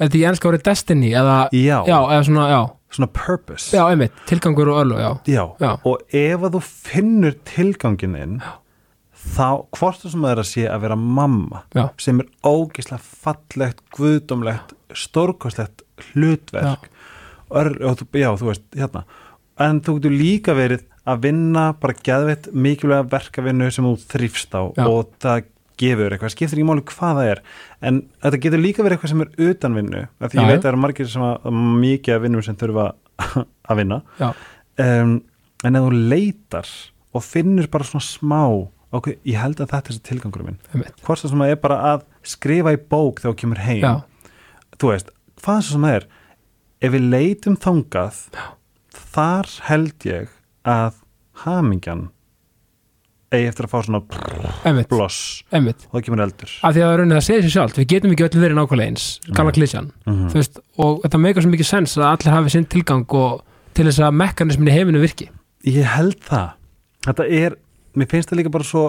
þetta 0.00 0.18
í 0.18 0.24
ennska 0.30 0.50
orðið 0.50 0.64
destiny 0.70 1.12
eða, 1.14 1.36
já, 1.54 1.76
já, 1.88 1.98
eða 1.98 2.24
svona, 2.28 2.46
já 2.52 2.62
svona 2.94 3.10
purpose 3.10 3.74
já, 3.74 3.82
einmitt, 3.90 4.12
tilgangur 4.28 4.70
og 4.70 4.80
ölu, 4.84 4.98
já 5.00 5.10
Já, 5.26 5.44
Já. 5.60 5.72
og 5.84 6.02
ef 6.14 6.44
að 6.46 6.56
þú 6.56 6.60
finnur 6.68 7.36
tilgangin 7.48 8.14
þinn 8.18 8.36
þá 9.34 9.48
hvort 9.74 10.02
það 10.02 10.12
sem 10.12 10.24
það 10.26 10.32
er 10.34 10.42
að 10.42 10.48
sé 10.50 10.64
að 10.68 10.82
vera 10.84 10.96
mamma 11.00 11.62
Já. 11.74 11.84
sem 11.98 12.20
er 12.22 12.28
ógislega 12.44 13.00
fallegt, 13.24 13.82
guðdómlegt 13.96 14.74
stórkostlegt 14.94 15.84
hlutverk 16.12 16.90
Ör, 17.54 17.70
og 17.86 17.98
þú, 18.00 18.06
já, 18.18 18.30
þú 18.40 18.50
veist, 18.50 18.64
hérna 18.74 19.04
en 19.62 19.80
þú 19.84 19.98
getur 19.98 20.14
líka 20.14 20.54
verið 20.56 20.84
að 21.06 21.26
vinna 21.26 21.64
bara 21.78 21.94
geðveitt 22.06 22.48
mikilvæga 22.56 23.04
verkavinnu 23.12 23.68
sem 23.74 23.84
þú 23.86 23.94
þrýfst 24.14 24.56
á 24.56 24.62
Já. 24.74 24.86
og 24.88 25.10
það 25.22 25.50
gefur 25.80 26.14
eitthvað, 26.14 26.32
skiptir 26.34 26.58
ekki 26.60 26.66
máli 26.68 26.84
hvað 26.90 27.18
það 27.18 27.30
er 27.32 27.40
en 27.88 28.00
þetta 28.24 28.40
getur 28.44 28.62
líka 28.62 28.84
verið 28.86 28.96
eitthvað 28.98 29.12
sem 29.14 29.24
er 29.24 29.50
utan 29.50 29.78
vinnu, 29.78 30.02
af 30.20 30.30
því 30.32 30.38
Já, 30.38 30.42
ég 30.44 30.50
veit 30.50 30.54
já. 30.54 30.58
að 30.58 30.64
það 30.66 30.72
eru 30.72 30.82
margir 30.84 31.10
sem 31.14 31.26
að, 31.26 31.48
mikið 31.84 32.14
að 32.16 32.22
vinnum 32.26 32.44
sem 32.46 32.58
þurfa 32.60 32.86
að 33.70 33.80
vinna. 33.80 34.00
Já, 34.20 34.28
um, 34.86 35.14
en 35.64 35.78
ef 35.80 35.86
þú 35.88 36.00
leitar 36.14 36.72
og 37.14 37.24
finnur 37.26 37.68
bara 37.72 37.86
svona 37.88 38.06
smá 38.06 38.42
ok, 38.94 39.08
ég 39.26 39.38
held 39.42 39.58
að 39.58 39.70
þetta 39.72 39.78
er 39.80 39.90
þessi 39.90 40.04
tilgangur 40.06 40.44
minn 40.46 40.58
hvort 41.02 41.22
það 41.22 41.32
sem 41.32 41.42
það 41.44 41.52
er 41.54 41.60
bara 41.62 41.78
að 41.92 42.04
skrifa 42.34 42.74
í 42.74 42.78
bók 42.78 43.22
þegar 43.22 43.34
þú 43.34 43.40
kemur 43.42 43.62
heim. 43.66 43.82
Já, 43.82 43.94
þú 44.78 44.90
veist, 44.92 45.10
hvað 45.42 45.62
svo 45.66 45.76
sem 45.76 45.86
það 45.88 45.96
er 45.98 46.06
ef 46.84 46.92
við 46.94 47.06
leitum 47.14 47.56
þangað 47.64 48.20
þar 49.14 49.50
held 49.68 50.06
ég 50.10 50.30
að 50.68 51.00
hamingjan 51.44 52.06
eigi 53.34 53.48
eftir 53.50 53.66
að 53.66 53.72
fá 53.72 53.78
svona 53.82 54.00
einmitt, 54.04 54.53
bloss 54.88 55.42
og 55.52 55.68
það 55.92 56.04
kemur 56.06 56.22
eldur 56.24 56.50
af 56.64 56.74
því 56.74 56.82
að 56.86 57.02
það 57.12 57.24
segir 57.28 57.42
sér 57.46 57.54
sjálft, 57.54 57.78
við 57.80 57.88
getum 57.94 58.14
ekki 58.14 58.24
öll 58.28 58.40
verið 58.44 58.58
nákvæmlega 58.58 58.88
eins, 58.90 59.06
gamla 59.30 59.52
Nei. 59.52 59.58
klísjan 59.58 59.90
Mhm. 60.06 60.28
þú 60.32 60.34
veist, 60.40 60.58
og 60.78 61.00
þetta 61.04 61.20
meikar 61.20 61.42
svo 61.44 61.50
mikið 61.54 61.68
sens 61.70 61.96
að 61.98 62.06
allir 62.12 62.34
hafi 62.36 62.50
sinn 62.54 62.64
tilgang 62.66 63.04
og 63.14 63.42
til 63.74 63.84
þess 63.86 64.00
að 64.00 64.14
mekanismin 64.22 64.68
í 64.68 64.76
heiminu 64.78 65.00
virki 65.04 65.28
ég 65.66 65.84
held 65.84 66.20
það 66.24 66.50
þetta 67.06 67.28
er, 67.30 67.56
mér 67.96 68.08
finnst 68.10 68.30
það 68.30 68.38
líka 68.40 68.50
bara 68.50 68.64
svo 68.64 68.84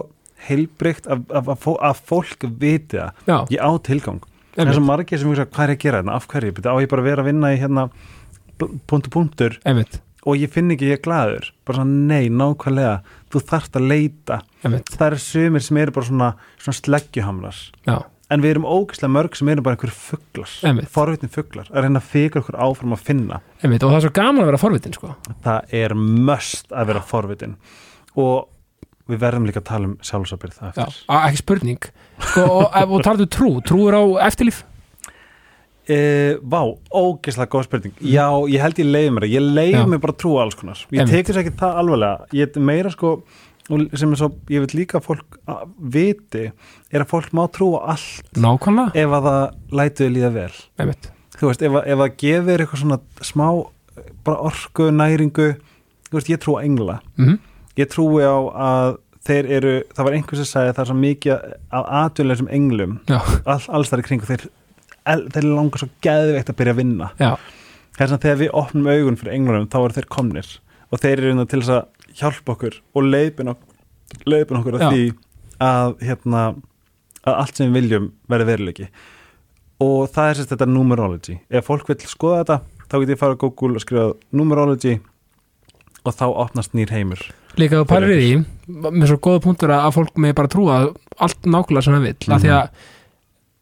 heilbrygt 0.48 1.08
að, 1.08 1.26
að, 1.32 1.48
að, 1.54 1.60
fó- 1.64 1.80
að 1.82 2.02
fólk 2.06 2.46
viti 2.60 2.98
já, 3.28 3.38
ég 3.50 3.60
á 3.60 3.72
tilgang 3.82 4.22
það 4.56 4.68
er 4.68 4.74
svo 4.78 4.86
margir 4.86 5.20
sem 5.20 5.28
hugsa 5.30 5.46
hvað 5.46 5.64
er 5.70 5.74
að 5.76 5.80
gera 5.84 6.02
þetta, 6.04 6.16
af 6.16 6.28
hverju, 6.28 6.52
á 6.64 6.76
ég 6.80 6.90
bara 6.90 7.02
að 7.02 7.10
vera 7.10 7.22
að 7.24 7.26
vinna 7.32 7.54
í 7.56 7.60
hérna 7.60 7.90
punktu 8.88 9.10
punktur 9.12 9.58
einmitt, 9.66 10.00
og 10.26 10.40
ég 10.42 10.50
finn 10.54 10.72
ekki 10.74 10.88
ég 10.90 10.98
er 10.98 11.04
glaður. 11.06 11.52
Bara 11.68 11.82
svona 11.84 12.08
nei, 12.10 12.30
nákvæmlega. 12.34 12.96
Þú 13.34 13.42
þarft 13.52 13.78
að 13.78 13.88
leita, 13.92 14.40
það 14.96 15.08
eru 15.12 15.20
sumir 15.22 15.62
sem 15.66 15.78
eru 15.78 15.94
bara 15.96 16.08
svona, 16.10 16.30
svona 16.62 16.80
sleggjuhamlar. 16.80 17.60
Já, 17.86 17.98
en 18.34 18.42
við 18.42 18.56
erum 18.56 18.66
ógeðslega 18.66 19.14
mörg 19.14 19.36
sem 19.38 19.50
eru 19.54 19.62
bara 19.62 19.76
einhverjum 19.78 20.00
fugglar 20.02 20.54
forvitni 20.96 21.30
fugglar, 21.30 21.68
að 21.70 21.86
reyna 21.86 22.02
að 22.02 22.08
fikra 22.10 22.42
okkur 22.42 22.58
áfram 22.66 22.96
að 22.98 23.04
finna. 23.06 23.42
Einmitt, 23.62 23.84
og 23.86 23.92
það 23.94 24.00
er 24.00 24.06
svo 24.08 24.14
gaman 24.18 24.42
að 24.42 24.50
vera 24.50 24.62
forvitin 24.64 24.96
sko. 24.98 25.12
það 25.46 25.76
er 25.84 25.94
möst 26.32 26.72
að 26.74 26.88
vera 26.94 27.04
forvitin. 27.06 27.56
Og 28.18 28.48
við 29.12 29.20
verðum 29.22 29.46
líka 29.46 29.62
að 29.62 29.68
tala 29.70 29.86
um 29.92 29.98
á- 31.06 31.26
ekki 31.30 31.38
spurning. 31.44 31.84
Sko, 32.18 32.42
og, 32.50 32.64
og, 32.74 32.96
og 32.98 33.04
talaðu 33.06 33.28
trú, 33.30 33.52
trúur 33.62 33.94
á 33.94 34.04
eftirlíf 34.26 34.64
e, 35.89 35.98
Vá, 36.41 36.60
ógeðslega 36.89 37.52
góð 37.54 37.65
spurning. 37.67 37.95
Já, 38.02 38.28
ég 38.52 38.63
held 38.63 38.82
ég 38.82 38.91
leiði 38.91 39.15
mér 39.15 39.28
ég 39.30 39.48
leiði 39.48 39.86
mér 39.91 40.04
bara 40.04 40.15
að 40.15 40.21
trúa 40.24 40.45
alls 40.45 40.60
konar. 40.60 40.84
Ég 40.95 41.12
sér 41.12 41.41
ekki 41.41 41.56
það 41.60 41.82
alvarlega. 41.82 42.30
Ég 42.36 42.60
meira 42.62 42.93
sko 42.93 43.15
sem 43.65 44.12
er 44.13 44.19
svo, 44.19 44.30
ég 44.54 44.62
vil 44.62 44.82
líka 44.84 45.00
að 45.00 45.08
fólk 45.08 45.39
viti 45.82 46.43
er 46.93 47.02
að 47.02 47.10
fólk 47.10 47.32
má 47.34 47.48
trúa 47.50 47.82
allt 47.95 48.38
nákvæmlega, 48.38 48.93
ef 48.93 49.15
að 49.17 49.26
það 49.26 49.80
lætuði 49.80 50.12
líða 50.19 50.30
vel. 50.36 50.52
Einmitt. 50.78 51.10
Þú 51.36 51.50
veist, 51.50 51.65
ef 51.65 51.80
ef 51.82 52.04
að 52.06 52.13
gefur 52.21 52.62
eitthvað 52.62 52.84
svona 52.84 53.00
smá 53.26 53.48
bara 54.28 54.52
orku, 54.52 54.91
næringu 54.93 55.50
þú 55.58 56.19
veist, 56.19 56.30
ég 56.30 56.41
trúa 56.43 56.62
engla. 56.67 57.00
Mm 57.17 57.39
ég 57.80 57.91
trúi 57.91 58.24
á 58.24 58.36
að 58.36 58.98
þeir 59.26 59.50
eru, 59.58 59.74
það 59.95 60.08
var 60.08 60.17
einhvers 60.17 60.43
að 60.43 60.52
segja 60.52 60.76
það 60.76 60.84
er 60.84 60.89
svo 60.89 60.98
mikið 61.00 61.48
af 61.80 61.88
atvinnulegum 62.02 62.52
englum 62.54 62.98
all, 63.10 63.63
alls 63.74 63.91
þar 63.91 64.04
í 64.04 64.06
kringu 64.06 64.30
þeir, 64.30 64.45
þeir 65.06 65.48
langar 65.50 65.82
svo 65.84 65.89
geðveikt 66.06 66.50
að 66.52 66.58
byrja 66.62 66.74
að 66.76 66.80
vinna. 66.82 67.10
Þess 67.96 68.12
að 68.18 68.22
þegar 68.26 68.39
við 68.41 68.54
opnum 68.62 68.88
augun 68.91 69.18
fyrir 69.20 69.36
englunum 69.38 69.68
þá 69.72 69.78
eru 69.86 69.96
þeir 70.00 70.08
komnir. 70.12 70.48
Og 70.91 71.00
þeir 71.02 71.18
eru 71.20 71.32
hérna 71.34 71.46
til 71.50 71.62
þess 71.62 71.74
að 71.76 72.15
hjálpa 72.20 72.54
okkur 72.56 72.80
og 72.96 73.04
leipin 73.10 73.52
okkur, 73.54 73.76
leipin 74.30 74.60
okkur 74.62 74.78
að 74.80 74.84
Já. 74.86 74.89
því 74.91 75.06
að 75.65 75.96
hérna 76.10 76.41
að 77.26 77.34
allt 77.41 77.58
sem 77.58 77.72
við 77.72 77.82
viljum 77.82 78.10
verði 78.30 78.46
veruleiki. 78.52 78.88
Og 79.84 80.06
það 80.13 80.30
er 80.30 80.38
sérst 80.39 80.52
þetta 80.54 80.68
numerology. 80.72 81.39
Ef 81.50 81.65
fólk 81.68 81.88
vil 81.89 81.98
skoða 82.08 82.44
þetta 82.44 82.58
þá 82.86 82.96
getur 83.02 83.15
ég 83.15 83.20
fara 83.20 83.36
á 83.36 83.41
Google 83.41 83.76
og 83.80 83.84
skrifa 83.84 84.06
numerology 84.32 85.00
og 86.06 86.13
þá 86.13 86.26
opnast 86.30 86.76
nýr 86.78 86.91
heimur. 86.94 87.22
Líka 87.58 87.80
þú 87.82 87.88
pælir 87.89 88.12
í 88.13 88.20
því 88.28 88.91
með 88.94 89.08
svo 89.10 89.18
góða 89.26 89.41
punktur 89.48 89.72
að 89.74 89.88
að 89.88 89.96
fólk 89.98 90.20
með 90.22 90.36
bara 90.38 90.52
trúa 90.52 90.76
allt 91.24 91.48
nákvæmlega 91.48 91.84
sem 91.88 91.96
það 91.96 92.06
vill 92.06 92.34
af 92.36 92.41
því 92.44 92.52
Mhm. 92.52 92.60
að 92.60 92.70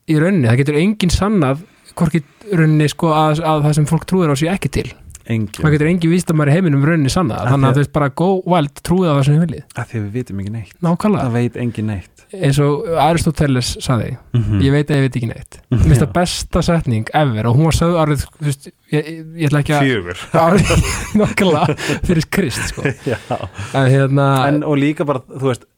í 0.10 0.20
rauninni, 0.20 0.50
það 0.50 0.60
getur 0.64 0.82
engin 0.82 1.14
sannað 1.14 1.64
hvorki 1.94 2.24
rauninni 2.52 2.90
sko 2.92 3.14
að, 3.16 3.44
að 3.46 3.66
það 3.68 3.80
sem 3.80 3.90
fólk 3.90 4.06
trúir 4.10 4.34
á 4.34 4.36
sé 4.40 4.52
ekki 4.52 4.72
til. 4.74 4.90
Engin, 5.24 5.56
það 5.56 5.76
getur 5.78 5.88
engin 5.88 6.12
vístamæri 6.12 6.52
heiminum 6.52 6.82
rauninni 6.84 7.12
sannað. 7.12 7.46
Af 7.46 7.54
þannig 7.54 7.70
að 7.70 7.78
þú 7.78 7.84
veist 7.84 7.94
bara 7.96 8.10
go 8.20 8.30
wild 8.52 8.82
trúið 8.84 9.08
á 9.08 9.14
það 9.14 9.22
sem 9.28 9.36
þið 9.38 9.44
viljið. 9.46 9.68
Að 9.72 9.92
því 9.92 10.02
við 10.02 10.18
vitum 10.18 10.42
ekki 10.42 10.52
neitt. 10.52 10.74
Nákvæmlega, 10.84 11.28
það 11.28 11.38
veit 11.38 11.60
engin 11.64 11.88
neitt. 11.88 12.24
Eins 12.34 12.58
og 12.66 12.88
Aristoteles 12.98 13.70
saði, 13.86 14.10
mm 14.34 14.64
ég 14.66 14.74
veit 14.74 14.90
að 14.90 15.00
ég 15.00 15.06
veit 15.06 15.18
ekki 15.20 15.30
neitt. 15.30 15.60
Mér 15.70 15.84
finnst 15.86 16.04
það 16.04 16.14
besta 16.18 16.64
setning 16.66 17.12
ever 17.16 17.48
og 17.48 17.60
hún 17.60 17.70
var 17.70 17.78
sögð 17.78 18.00
árið, 18.02 18.26
þú 18.40 18.48
veist, 18.50 18.68
ég, 18.90 19.12
ég, 19.14 19.46
ætla 19.48 19.62
ekki 19.62 19.76
að 19.78 19.86
fjögur. 19.86 20.24
Nákvæmlega 21.22 21.78
fyrir 22.10 22.28
krist 22.34 22.74
sko. 22.74 22.88
Já. 23.14 23.20
en 23.30 23.92
hérna 23.94 24.28
en, 24.50 24.60
og 24.66 24.82
líka 24.82 25.08
bara, 25.08 25.22
þú 25.30 25.52
veist 25.52 25.70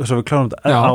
svo 0.00 0.20
við 0.20 0.26
klárum 0.30 0.52
þetta 0.54 0.80
á 0.86 0.94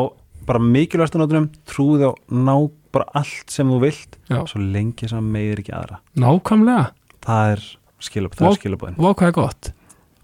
bara 0.51 0.63
mikilvægstu 0.63 1.21
nótunum, 1.21 1.49
trúið 1.69 2.07
á 2.07 2.11
ná 2.31 2.55
bara 2.91 3.07
allt 3.21 3.53
sem 3.53 3.69
þú 3.71 3.77
vilt 3.85 4.17
Já. 4.27 4.41
svo 4.51 4.59
lengi 4.59 5.07
sem 5.07 5.29
meðir 5.33 5.61
ekki 5.63 5.75
aðra. 5.77 6.01
Nákvæmlega. 6.19 6.89
Það 7.23 7.53
er 7.53 7.63
skilabóð, 8.01 8.35
það 8.41 8.47
Vá. 8.47 8.51
er 8.51 8.59
skilabóðin 8.59 8.99
Vá 8.99 9.09
hvað 9.13 9.29
er 9.29 9.37
gott. 9.37 9.71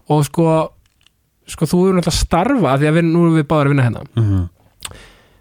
Og 0.08 0.22
sko, 0.28 0.46
sko 1.48 1.68
þú 1.68 1.82
eru 1.86 1.98
náttúrulega 1.98 2.20
starfa 2.20 2.76
því 2.78 2.88
að 2.90 2.96
við, 2.98 3.08
nú 3.08 3.24
erum 3.24 3.38
við 3.40 3.48
báðar 3.48 3.68
að 3.70 3.74
vinna 3.74 3.88
hérna. 3.88 4.06
Mm 4.18 4.46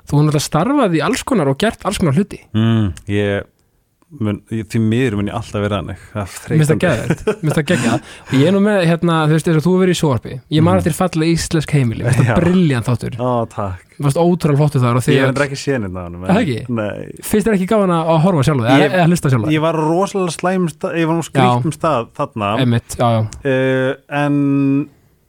þú 0.08 0.16
eru 0.16 0.28
náttúrulega 0.28 0.46
starfað 0.48 0.96
í 0.96 1.04
alls 1.04 1.24
konar 1.28 1.52
og 1.52 1.60
gert 1.60 1.84
alls 1.88 2.00
konar 2.00 2.16
hluti. 2.16 2.40
Mm, 2.56 2.92
ég 3.12 3.48
mun, 4.20 4.38
því 4.50 4.80
miður 4.84 5.16
mun 5.20 5.28
ég 5.28 5.36
alltaf 5.36 5.64
vera 5.66 5.80
er 5.92 5.98
Mér 6.16 6.62
finnst 6.62 6.72
það 6.72 6.80
mér 7.44 7.58
geggjað. 7.74 8.06
Og 8.28 8.36
ég 8.40 8.48
er 8.48 8.56
nú 8.56 8.62
með, 8.64 8.78
hérna, 8.88 9.18
þú 9.28 9.36
veist, 9.36 9.50
þú 9.66 9.74
verið 9.82 9.96
í 9.96 10.00
sjóarpi 10.02 10.34
ég 10.58 10.64
man 10.64 10.78
Mm. 10.78 10.80
eftir 10.84 10.96
fallega 10.96 11.34
íslensk 11.36 11.76
heimili. 11.76 12.06
Mér 12.08 12.16
finnst 12.16 12.32
það 12.32 12.40
briljant 12.46 12.88
þáttur, 12.88 13.18
mér 13.98 14.08
finnst 14.08 14.22
ótrúlega 14.22 14.58
flottu 14.62 14.82
þar 14.84 15.00
Ég 15.18 15.24
er 15.28 15.46
ekki 15.48 15.60
hann 16.08 16.28
Það 16.32 16.42
ekki? 16.44 16.60
Nei. 16.78 17.08
Finnst 17.28 17.48
þér 17.48 17.56
ekki 17.58 17.70
gaman 17.74 17.96
að 17.98 18.20
horfa 18.28 18.44
sjálf 18.48 18.68
Ég- 18.86 18.92
eða 18.98 19.08
hlusta 19.12 19.32
sjálf 19.34 19.52
Ég 19.58 19.62
var 19.68 19.80
rosalega 19.82 20.36
slæm 20.38 20.68
ég 21.02 21.08
var 21.12 21.16
nú 21.20 21.26
skrýttum 21.28 21.74
stað 21.76 22.12
þarna. 22.18 22.52
Einmitt, 22.64 22.96
já, 22.96 23.08
já, 23.12 23.22
uh, 23.44 23.96
En 24.24 24.38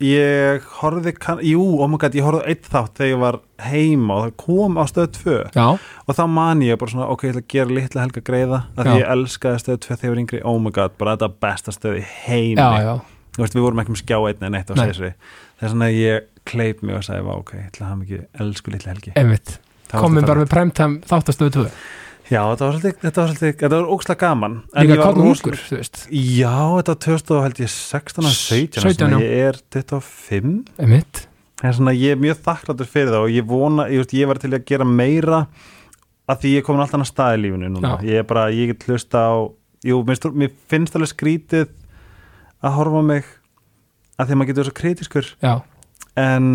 ég 0.05 0.67
horfði, 0.79 1.13
kann, 1.19 1.41
jú, 1.43 1.63
oh 1.83 1.89
my 1.91 1.99
god, 1.99 2.15
ég 2.15 2.27
horfði 2.27 2.45
á 2.47 2.51
eitt 2.53 2.69
þátt 2.71 3.01
þegar 3.01 3.11
ég 3.11 3.21
var 3.23 3.39
heima 3.67 4.15
og 4.15 4.25
það 4.25 4.35
kom 4.45 4.79
á 4.79 4.85
stöð 4.87 5.09
2 5.19 5.37
já, 5.57 5.67
og 6.07 6.19
þá 6.19 6.25
man 6.31 6.63
ég 6.63 6.79
bara 6.79 6.95
svona, 6.95 7.09
ok, 7.11 7.25
ég 7.27 7.35
ætla 7.35 7.43
að 7.43 7.53
gera 7.55 7.77
litla 7.79 8.05
helga 8.07 8.25
greiða 8.29 8.61
að 8.79 8.91
ég 8.95 9.13
elskaði 9.17 9.63
stöð 9.65 9.79
2 9.89 9.97
þegar 9.97 10.09
ég 10.09 10.15
var 10.15 10.23
yngri, 10.23 10.43
oh 10.47 10.59
my 10.63 10.75
god, 10.79 10.99
bara 11.01 11.17
þetta 11.17 11.31
besta 11.47 11.75
stöð 11.75 12.01
í 12.01 12.05
heimi. 12.29 12.59
Já, 12.63 12.69
já. 12.87 12.95
Þú 13.35 13.45
veist, 13.45 13.55
við 13.55 13.65
vorum 13.67 13.81
ekki 13.83 13.95
með 13.95 14.03
skjá 14.03 14.19
einn 14.19 14.47
en 14.49 14.59
eitt 14.59 14.71
á 14.71 14.75
sesri 14.79 15.13
þess 15.59 15.73
vegna 15.73 15.89
ég 15.95 16.29
kleip 16.49 16.83
mig 16.87 16.99
og 16.99 17.05
sagði, 17.07 17.35
ok, 17.35 17.55
ég 17.59 17.69
ætla 17.69 17.85
að 17.85 17.91
hafa 17.93 18.01
mikið 18.03 18.45
elsku 18.45 18.73
litla 18.75 18.95
helgi. 18.95 19.13
Þetta 19.89 20.03
bara 20.27 20.43
með 20.43 20.51
primetime 20.53 21.01
þáttastöðu 21.07 21.55
2 21.59 21.71
Já, 22.29 22.41
þetta 22.45 22.67
var 22.67 22.75
svolítið, 22.77 22.97
þetta 23.03 23.23
var 23.23 23.31
svolítið, 23.33 23.55
þetta 23.63 23.71
var 23.79 23.89
ógslag 23.95 24.19
gaman. 24.21 24.57
Líka 24.77 24.97
rosalega- 24.99 25.29
ungur, 25.31 25.57
þú 25.69 25.77
veist. 25.79 26.01
Já, 26.13 26.57
þetta 26.77 26.93
var 26.95 27.01
2000 27.07 27.37
og 27.39 27.43
held 27.47 27.61
ég 27.65 27.73
16 27.73 28.25
og 28.29 28.37
17 28.37 28.83
17, 28.83 28.95
svona, 28.99 29.11
já. 29.11 29.25
Ég 29.25 29.49
er 29.49 29.61
25 29.71 30.65
Einmitt, 30.79 31.27
En 31.63 31.73
svona, 31.75 31.91
ég 31.97 32.13
er 32.13 32.21
mjög 32.23 32.37
þakkláttur 32.45 32.87
fyrir 32.87 33.09
það 33.11 33.25
og 33.25 33.31
ég 33.35 33.47
vona, 33.49 33.89
ég, 33.91 33.99
veist, 34.05 34.13
ég 34.15 34.27
var 34.31 34.39
til 34.39 34.51
að 34.55 34.65
gera 34.65 34.85
meira 34.85 35.47
að 36.29 36.37
því 36.43 36.53
ég 36.53 36.59
er 36.61 36.67
komin 36.69 36.81
alltaf 36.85 36.95
annað 37.01 37.11
stað 37.11 37.35
í 37.35 37.41
lífinu 37.43 37.71
núna. 37.73 37.97
Já. 37.99 38.05
Ég 38.13 38.19
er 38.21 38.23
bara, 38.29 38.45
ég 38.53 38.67
get 38.75 38.85
hlusta 38.87 39.19
á 39.19 39.35
Jú, 39.87 40.03
mér, 40.05 40.51
finnst 40.69 40.95
alveg 40.99 41.13
skrítið 41.15 41.69
að 42.63 42.73
horfa 42.75 43.03
mig 43.07 43.25
að 44.19 44.27
því 44.27 44.33
að 44.35 44.39
maður 44.41 44.49
getur 44.51 44.67
svo 44.67 44.75
kritiskur 44.75 45.27
já, 45.41 45.53
en, 46.19 46.49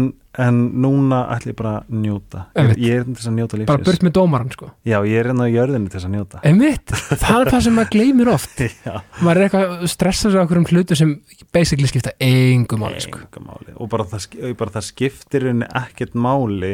en 0.44 0.60
núna 0.84 1.22
ætlum 1.34 1.54
ég 1.54 1.58
bara 1.60 1.74
að 1.80 1.98
njóta. 2.04 2.44
Ég, 2.58 2.72
ég 2.84 3.02
er 3.02 3.06
til 3.08 3.16
þess 3.18 3.30
að 3.30 3.36
njóta 3.38 3.58
bara 3.58 3.64
lífsins 3.64 3.90
burt 3.90 4.06
með 4.08 4.16
dómaran, 4.18 4.52
sko. 4.56 4.70
Já, 4.88 4.98
ég 5.08 5.20
er 5.22 5.30
hérna 5.32 5.48
á 5.48 5.54
jörðinu 5.54 5.90
til 5.90 5.98
þess 6.00 6.10
að 6.10 6.16
njóta. 6.16 6.42
Einmitt, 6.50 6.94
það 7.24 7.38
er 7.38 7.52
það 7.54 7.66
sem 7.68 7.78
maður 7.80 7.92
gleymir 7.96 8.32
oft. 8.34 8.64
Maður 9.24 9.42
er 9.42 9.48
eitthvað 9.48 9.86
stressað 9.94 10.36
svo 10.36 10.44
okkur 10.44 10.62
um 10.62 10.68
hlutu 10.72 10.98
sem 11.00 11.14
basically 11.56 11.92
skipta 11.92 12.16
engum 12.24 12.84
máli, 12.84 13.04
sko. 13.06 13.22
Enga 13.24 13.46
máli. 13.48 13.76
Og 13.78 13.92
bara 13.94 14.08
það, 14.14 14.30
bara 14.60 14.76
það 14.78 14.88
skiptir 14.90 15.50
henni 15.52 15.70
ekkert 15.84 16.18
máli. 16.18 16.74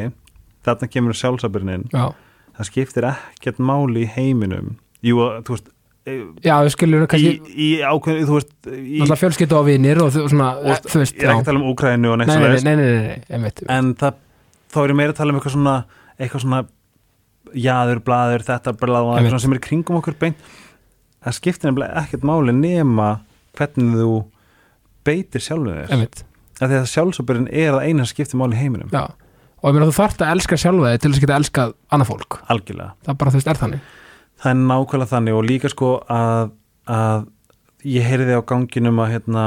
Þarna 0.67 0.89
kemur 0.91 1.15
sjálfsabirnin 1.15 1.85
Já, 1.93 2.09
það 2.57 2.71
skiptir 2.73 3.11
ekkert 3.13 3.61
máli 3.63 4.05
í 4.07 4.13
heiminum. 4.17 4.77
Jú, 5.05 5.21
að, 5.23 5.43
þú 5.47 5.55
veist 5.55 5.69
já, 6.45 6.55
við 6.65 6.73
skiljum 6.75 7.03
í, 7.05 7.09
kannski 7.11 7.53
í 7.53 7.69
ákveðin, 7.83 8.27
þú 8.29 8.39
veist 8.39 8.51
í, 8.69 8.73
náttúrulega 8.99 9.19
fjölskyldu 9.23 9.59
á 9.59 9.63
vinir 9.67 10.01
og 10.03 10.11
þú, 10.15 10.25
svona, 10.31 10.49
og, 10.59 10.89
þú 10.89 11.03
veist, 11.03 11.15
ég 11.15 11.25
er 11.25 11.33
ekki 11.33 11.43
að 11.43 11.49
tala 11.51 11.61
um 11.61 11.69
Úkrænu 11.71 12.11
og 12.13 12.19
neitt 12.21 12.31
nei, 12.31 12.37
nei, 12.39 12.49
nei, 12.49 12.75
nei, 12.75 13.21
nei, 13.29 13.39
nei, 13.45 13.53
en 13.77 13.93
það, 13.99 14.19
þá 14.73 14.81
er 14.83 14.93
ég 14.93 14.99
meira 14.99 15.15
að 15.15 15.21
tala 15.21 15.33
um 15.33 15.39
eitthvað 15.39 15.55
svona 15.55 15.77
eitthvað 16.19 16.43
svona 16.43 16.63
jaður, 17.55 18.01
blaður, 18.05 18.43
þetta, 18.47 18.73
blaður, 18.79 19.37
sem 19.41 19.55
er 19.55 19.61
í 19.61 19.63
kringum 19.63 19.99
okkur 19.99 20.17
beint. 20.19 20.49
Það 21.25 21.37
skiptir 21.39 21.69
nefnilega 21.69 22.03
ekkert 22.03 22.25
máli 22.27 22.55
nema 22.55 23.09
hvernig 23.57 23.95
þú 23.99 24.11
beitir 25.07 25.43
sjálfum 25.43 25.79
þér. 25.89 26.25
Af 26.59 26.67
því 26.67 26.77
að 26.77 26.91
sjálfsöpurinn 26.91 27.49
er 27.49 27.73
það 27.73 27.87
eina 27.87 28.07
skiptir 28.07 28.39
máli 28.39 28.57
í 28.57 28.61
heiminum. 28.61 28.91
Já. 28.93 29.07
Og 29.59 29.71
ég 29.71 29.75
meina 29.75 29.89
þú 29.89 29.95
þarft 29.97 30.23
að 30.23 30.33
elska 30.35 30.59
sjálfa 30.59 30.93
þig 30.93 31.01
til 31.01 31.09
þess 31.09 31.19
að 31.19 31.25
geta 31.25 31.39
elskað 31.39 31.73
annað 31.95 32.11
fólk, 32.13 32.37
algjörlega, 32.53 32.93
það 33.07 33.17
bara 33.19 33.33
þú 33.33 33.39
veist 33.39 33.49
er 33.51 33.59
þannig 33.59 33.87
það 34.39 34.51
er 34.51 34.61
nákvæmlega 34.61 35.11
þannig 35.13 35.37
og 35.37 35.45
líka 35.47 35.71
sko 35.71 35.91
að, 36.11 36.51
að 36.89 37.27
ég 37.87 38.07
heyrði 38.07 38.39
á 38.39 38.41
ganginum 38.47 39.01
að 39.03 39.13
hérna 39.15 39.45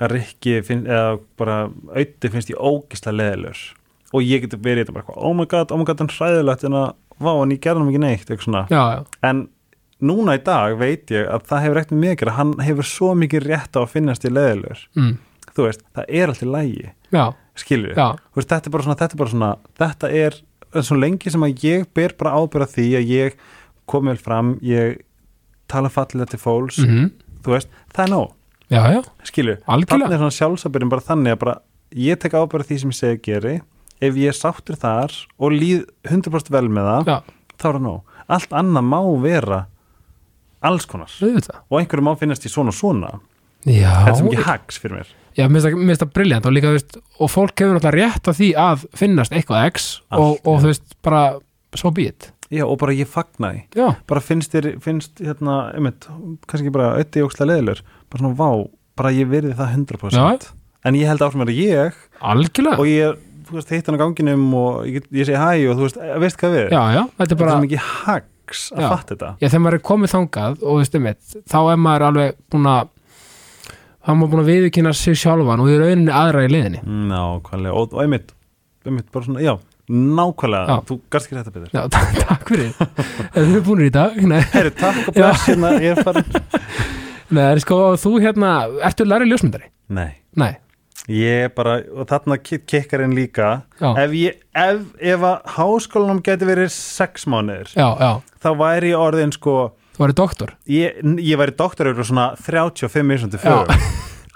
að 0.00 0.14
Rikki 0.14 0.60
finn, 0.64 0.86
eða 0.88 1.18
bara 1.40 1.60
auði 1.92 2.32
finnst 2.32 2.52
ég 2.52 2.60
ógislega 2.60 3.18
leðilur 3.18 3.62
og 4.10 4.26
ég 4.26 4.42
geti 4.44 4.58
verið 4.58 4.84
þetta 4.84 4.96
bara 4.96 5.04
eitthvað, 5.04 5.22
oh 5.28 5.34
my 5.36 5.46
god, 5.46 5.72
oh 5.72 5.80
my 5.80 5.86
god, 5.86 6.02
hann 6.02 6.12
hræðilegt 6.12 6.66
en 6.66 6.76
að, 6.80 6.92
vá, 7.20 7.32
en 7.36 7.54
ég 7.54 7.62
gerði 7.62 7.82
hann 7.82 7.90
ekki 7.92 8.02
neitt 8.02 8.24
eitthvað 8.24 8.46
svona, 8.46 8.62
já, 8.72 8.80
já, 8.96 9.02
en 9.28 9.42
núna 10.00 10.36
í 10.38 10.42
dag 10.44 10.76
veit 10.80 11.12
ég 11.12 11.28
að 11.28 11.46
það 11.50 11.64
hefur 11.64 11.80
ekkert 11.80 11.94
með 11.94 12.02
mig 12.02 12.14
að 12.14 12.20
gera. 12.22 12.36
Hann 12.38 12.52
hefur 12.64 12.88
svo 12.88 13.10
mikið 13.20 13.46
rétt 13.46 13.76
á 13.76 13.80
að 13.82 13.90
finnast 13.92 14.24
í 14.24 14.32
leðilur 14.32 14.84
mm. 14.96 15.10
þú 15.50 15.66
veist, 15.66 15.84
það 15.96 16.14
er 16.20 16.32
alltaf 16.32 16.52
lægi 16.54 16.92
veist, 18.38 18.52
þetta 18.54 18.70
er 18.70 18.74
bara 18.74 18.86
svona, 18.86 18.98
þetta 19.02 19.16
er 19.16 19.22
bara 19.22 19.34
svona 19.34 19.50
þetta 19.82 20.12
er, 20.24 20.38
lengi 21.04 21.34
sem 21.34 21.46
að 21.46 21.66
ég 21.66 21.88
ber 21.94 22.16
bara 22.18 22.36
ábyrða 22.40 22.70
því 22.72 22.88
að 22.96 23.12
ég 23.12 23.40
komi 23.90 24.12
vel 24.12 24.20
fram, 24.22 24.54
ég 24.64 25.00
tala 25.70 25.90
fallega 25.92 26.30
til 26.34 26.40
fólks, 26.42 26.80
mm 26.84 27.10
þú 27.40 27.54
veist 27.54 27.68
það 27.96 28.02
er 28.04 28.10
nóg, 28.12 28.32
já, 28.68 28.80
já, 28.92 28.98
skilur 29.24 29.54
Algjörlega. 29.64 30.10
þannig 30.10 30.12
er 30.12 30.20
svona 30.20 30.36
sjálfsabyrjum 30.36 30.90
bara 30.92 31.04
þannig 31.06 31.32
að 31.32 31.38
bara 31.40 31.54
ég 31.96 32.18
tek 32.20 32.34
ábyrða 32.36 32.66
því 32.68 32.76
sem 32.82 32.90
ég 32.92 32.98
segi 32.98 33.16
að 33.16 33.22
geri. 33.30 33.54
Ef 34.00 34.18
ég 34.20 34.28
er 34.28 34.36
sáttur 34.36 34.76
þar 34.80 35.14
og 35.40 35.54
líð 35.56 35.86
100% 36.08 36.52
vel 36.52 36.68
með 36.68 36.86
það, 36.90 37.08
já, 37.08 37.16
þá 37.56 37.64
er 37.70 37.78
það 37.78 37.82
nóg. 37.86 38.12
Allt 38.36 38.52
annað 38.60 38.86
má 38.90 38.98
vera 39.24 39.58
alls 40.68 40.84
konar. 40.88 41.10
Og 41.70 41.78
einhverju 41.80 42.04
má 42.04 42.12
finnast 42.20 42.44
í 42.44 42.52
svona 42.52 42.72
og 42.74 42.76
svona. 42.76 43.10
Já, 43.68 43.90
þetta 44.06 44.16
sem 44.20 44.28
ekki 44.30 44.44
hags 44.46 44.80
fyrir 44.80 44.98
mér. 45.00 45.10
Já, 45.38 45.46
mér 45.48 45.64
finnst 45.64 46.02
það- 46.04 46.12
briljant 46.16 46.46
og 46.48 46.52
líka, 46.52 46.68
þú 46.70 46.76
veist, 46.78 46.96
og 47.20 47.30
fólk 47.30 47.56
hefur 47.56 47.78
náttúrulega 47.78 48.04
rétt 48.12 48.28
á 48.28 48.32
því 48.36 48.48
að 48.56 48.84
finnast 49.00 49.32
eitthvað 49.32 49.66
x 49.72 49.88
og, 50.12 50.38
og 50.44 50.60
þú 50.60 50.70
veist, 50.74 50.96
bara 51.02 51.24
so 51.76 51.90
be 51.90 52.08
it 52.12 52.32
já, 52.50 52.64
og 52.66 52.76
bara 52.82 52.94
ég 52.96 53.08
fagna 53.10 53.52
því. 53.54 53.62
Já, 53.78 53.86
bara 54.10 54.22
finnst 54.24 54.54
þér, 54.54 54.68
finnst 54.82 55.22
hérna 55.22 55.56
einmitt, 55.76 56.06
kannski 56.50 56.72
bara 56.74 56.92
ötti 57.00 57.22
ókslega 57.24 57.52
leðilur 57.54 57.82
bara 58.10 58.22
svona 58.24 58.36
vá, 58.38 58.50
bara 58.98 59.12
ég 59.14 59.30
verði 59.30 59.56
það 59.58 59.74
100% 59.78 60.16
Já. 60.18 60.52
en 60.84 60.98
ég 60.98 61.10
held 61.10 61.24
áfram 61.24 61.46
að 61.46 61.54
ég. 61.56 61.98
Algjörlega. 62.20 62.78
Og 62.82 62.90
ég, 62.90 63.18
þú 63.48 63.58
veist, 63.58 63.72
hitt 63.74 63.90
hann 63.90 63.98
á 63.98 64.02
ganginum 64.02 64.46
og 64.58 64.86
ég, 64.90 65.06
ég 65.14 65.28
segi 65.28 65.38
hæ 65.40 65.70
og 65.70 65.78
þú 65.78 65.86
veist, 65.86 66.00
eh, 66.00 66.14
veist 66.22 66.40
hvað 66.40 66.56
við 66.56 66.64
já, 66.74 66.82
já, 66.94 67.02
þetta 67.02 67.22
er 67.22 67.26
þetta 67.26 67.40
bara 67.42 67.56
er 67.58 67.68
ekki 67.68 67.82
hags 67.86 68.64
að 68.74 68.82
Já. 68.84 68.88
fatta 68.90 69.14
þetta. 69.14 69.30
Já, 69.40 69.46
þegar 69.48 69.64
maður 69.64 69.78
er 69.78 69.84
komið 69.90 70.14
þangað 70.14 70.56
og 70.60 70.70
þú 70.70 70.78
veist 70.80 70.98
um 70.98 71.08
þá 71.54 71.58
er 71.60 71.80
maður 71.86 72.06
alveg 72.10 72.40
búin 72.50 72.70
að 72.70 72.90
þá 74.00 74.10
er 74.10 74.18
maður 74.20 74.32
búin 74.34 74.42
að 74.44 74.50
viðkynna 74.50 74.92
sig 74.96 75.18
sjálfan 75.20 75.62
og 75.62 75.70
í 75.70 75.78
rauninni 75.80 76.14
aðra 76.14 76.44
í 76.46 76.50
liðinni 76.50 76.80
nákvæmlega, 77.10 77.74
og, 77.76 77.94
og 77.94 78.04
einmitt 78.04 78.32
einmitt 78.86 79.10
bara 79.12 79.26
svona, 79.26 79.42
já, 79.44 79.54
nákvæmlega. 79.90 80.64
Já. 80.70 80.76
þú 80.88 80.96
gast 81.10 81.26
ekki 81.28 81.36
þetta 81.38 81.52
betur. 81.54 81.70
Já, 81.74 81.82
takk, 82.30 82.48
fyrir. 82.48 82.72
Eða 83.34 83.44
þið 83.50 83.58
er 83.60 83.64
búin 83.66 83.84
í 83.84 83.90
dag. 83.94 84.16
Herri, 84.54 84.72
takk 84.78 85.04
og 85.10 85.14
bless, 85.18 85.44
hérna, 85.50 85.72
ég 85.82 85.94
er 85.98 86.02
farin 86.06 86.26
Nei 87.36 87.60
sko, 87.62 87.76
þú 88.02 88.10
hérna 88.24 88.48
Ertu 88.88 89.04
lærið 89.06 89.30
ljósmyndari? 89.30 89.68
Nei, 89.94 90.08
Nei, 90.38 90.50
ég 91.10 91.44
er 91.46 91.52
bara, 91.54 91.76
og 91.94 92.08
þarna 92.10 92.36
ki- 92.42 92.58
kikkar 92.66 93.04
inn 93.04 93.14
líka. 93.14 93.50
Já, 93.78 93.92
ef, 94.02 94.14
ég, 94.18 94.40
ef, 94.58 94.80
ef 94.98 95.26
að 95.28 95.52
háskólanum 95.56 96.20
geti 96.26 96.46
verið 96.48 96.70
sex 96.74 97.26
mánuðir 97.30 97.70
já, 97.74 97.86
já. 98.02 98.10
þá 98.42 98.50
væri 98.58 98.90
ég 98.92 98.98
orðin 99.06 99.34
sko 99.34 99.54
Þú 99.96 100.04
værið 100.04 100.18
doktor. 100.22 100.52
ég, 100.70 100.98
ég 101.22 101.38
væri 101.40 101.54
doktor 101.58 101.90
yfir 101.92 102.06
svona 102.10 102.28
35 102.42 103.06
mismunandi 103.06 103.42
fög 103.42 103.74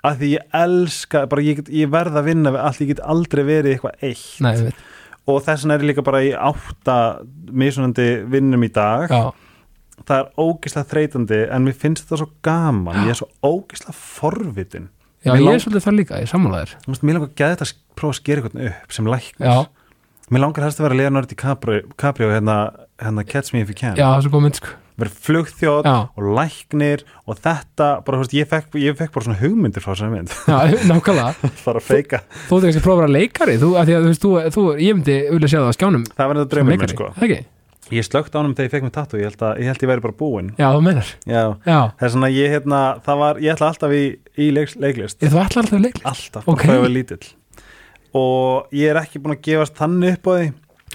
af 0.05 0.19
því 0.21 0.31
ég 0.35 0.57
elska, 0.61 1.23
bara 1.31 1.43
ég, 1.47 1.62
ég 1.73 1.90
verð 1.95 2.19
að 2.21 2.27
vinna 2.31 2.51
við 2.55 2.62
allt, 2.67 2.83
ég 2.85 2.90
get 2.95 3.05
aldrei 3.09 3.43
verið 3.49 3.75
eitthvað 3.79 4.03
eitt. 4.11 4.27
Nei, 4.45 4.51
ég 4.59 4.67
veit 4.71 4.83
og 5.27 5.41
þess 5.45 5.65
vegna 5.65 5.75
er 5.79 5.85
ég 5.85 5.91
líka 5.93 6.05
bara 6.05 6.23
í 6.25 6.33
átta 6.37 6.97
mismunandi 7.51 8.09
vinnum 8.31 8.65
í 8.67 8.71
dag. 8.75 9.09
Já, 9.11 9.33
það 10.05 10.19
er 10.19 10.29
ógislega 10.43 10.91
þreytandi 10.91 11.39
en 11.55 11.65
mér 11.69 11.77
finnst 11.79 12.05
þetta 12.05 12.19
svo 12.25 12.29
gaman. 12.45 13.05
Ég 13.07 13.15
er 13.15 13.21
svo 13.23 13.29
ógislega 13.47 13.95
forvitin. 13.95 14.91
Já 15.25 15.33
Mér 15.33 15.41
ég 15.41 15.45
lang- 15.47 15.55
er 15.57 15.63
svolítið 15.65 15.87
það 15.87 15.97
líka 16.01 16.19
Ég 16.85 16.91
veist, 16.93 17.03
mér 17.09 17.15
langar 17.17 17.29
að 17.31 17.39
geða 17.41 17.55
þetta 17.57 17.65
að 17.65 17.75
prófa 17.97 18.13
að 18.13 18.19
skera 18.21 18.43
eitthvað 18.43 18.67
upp 18.85 18.93
sem 18.93 19.07
læknir. 19.07 19.47
Já, 19.49 19.67
mér 20.33 20.45
langar 20.45 20.67
helst 20.67 20.81
að 20.81 20.89
vera 20.89 20.99
Leonardo 21.03 21.31
DiCaprio 21.31 21.83
Caprio, 22.01 22.31
hérna, 22.33 22.57
hérna 23.03 23.27
Catch 23.29 23.55
Me 23.55 23.63
If 23.65 23.73
You 23.73 23.79
Can. 23.79 23.99
Já, 23.99 24.07
það 24.09 24.17
er 24.19 24.27
svo 24.27 24.35
góð 24.35 24.45
mynd 24.47 24.59
sko. 24.61 24.75
Vera 24.95 25.11
flugþjóð 25.27 25.89
Já, 25.89 25.95
og 26.07 26.27
læknir 26.39 27.01
og 27.27 27.41
þetta, 27.43 27.89
bara, 28.07 28.21
þú 28.21 28.23
veist, 28.23 28.37
ég 28.39 28.51
fekk, 28.53 28.77
ég 28.79 28.95
fekk 29.01 29.17
bara 29.17 29.27
svona 29.27 29.41
hugmyndir 29.41 29.83
frá 29.83 29.91
þessari 29.91 30.13
mynd. 30.13 30.37
Já, 30.53 30.87
nákvæmlega. 30.87 31.51
Bara 31.67 31.83
að 31.83 31.89
feika, 31.89 32.21
Þú 32.47 32.61
kannski 32.63 32.79
að 32.79 32.87
prófa 32.87 32.95
að 32.95 33.03
vera 33.03 33.17
leikari 33.17 33.57
Þú, 33.59 33.73
að 33.81 33.91
að 33.97 34.07
þú 34.07 34.13
veist, 34.37 34.55
þú, 34.55 34.69
ég 34.79 35.01
myndi 35.01 35.19
vilja 35.35 35.51
sjá 35.51 35.59
það 35.59 35.75
á 35.75 35.77
skjánum. 35.81 36.07
Það 36.15 36.31
var 36.31 36.41
þetta 36.41 36.55
draumur 36.55 36.79
minn 36.85 36.95
sko. 36.95 37.11
Það 37.19 37.29
ekki? 37.29 37.43
ég 37.93 38.07
slögt 38.07 38.33
á 38.33 38.39
hann 38.41 38.55
þegar 38.55 38.69
ég 38.69 38.73
fekk 38.73 38.87
mér 38.87 38.95
tattu, 38.95 39.19
ég 39.21 39.29
held 39.29 39.45
að 39.45 39.61
ég, 39.61 39.69
held 39.69 39.85
ég 39.85 39.91
væri 39.91 40.05
bara 40.05 40.17
búinn. 40.17 40.51
Já, 40.57 40.67
þú 40.73 40.83
meinar. 40.87 41.11
Já, 41.29 41.43
Já, 41.67 41.79
það 41.99 42.07
er 42.09 42.13
svona 42.15 42.31
ég 42.33 42.55
hérna, 42.55 42.81
það 43.05 43.21
var, 43.21 43.41
ég 43.45 43.55
ætla 43.55 43.71
alltaf 43.71 43.95
í, 43.95 44.03
í 44.41 44.51
leiks, 44.57 44.77
leiklist, 44.81 45.21
ég, 45.21 45.33
þú 45.35 45.43
ætlar 45.43 45.65
alltaf 45.65 45.79
að 45.79 45.85
leikli 45.85 46.07
alltaf, 46.09 46.49
Ok. 46.49 46.65
okay. 46.65 47.35
Og 48.14 48.74
ég 48.74 48.92
er 48.92 49.00
ekki 49.03 49.22
búin 49.22 49.37
að 49.37 49.44
gefast 49.48 49.79
þannig 49.79 50.18
upp 50.18 50.31
á 50.31 50.33
því, 50.35 50.50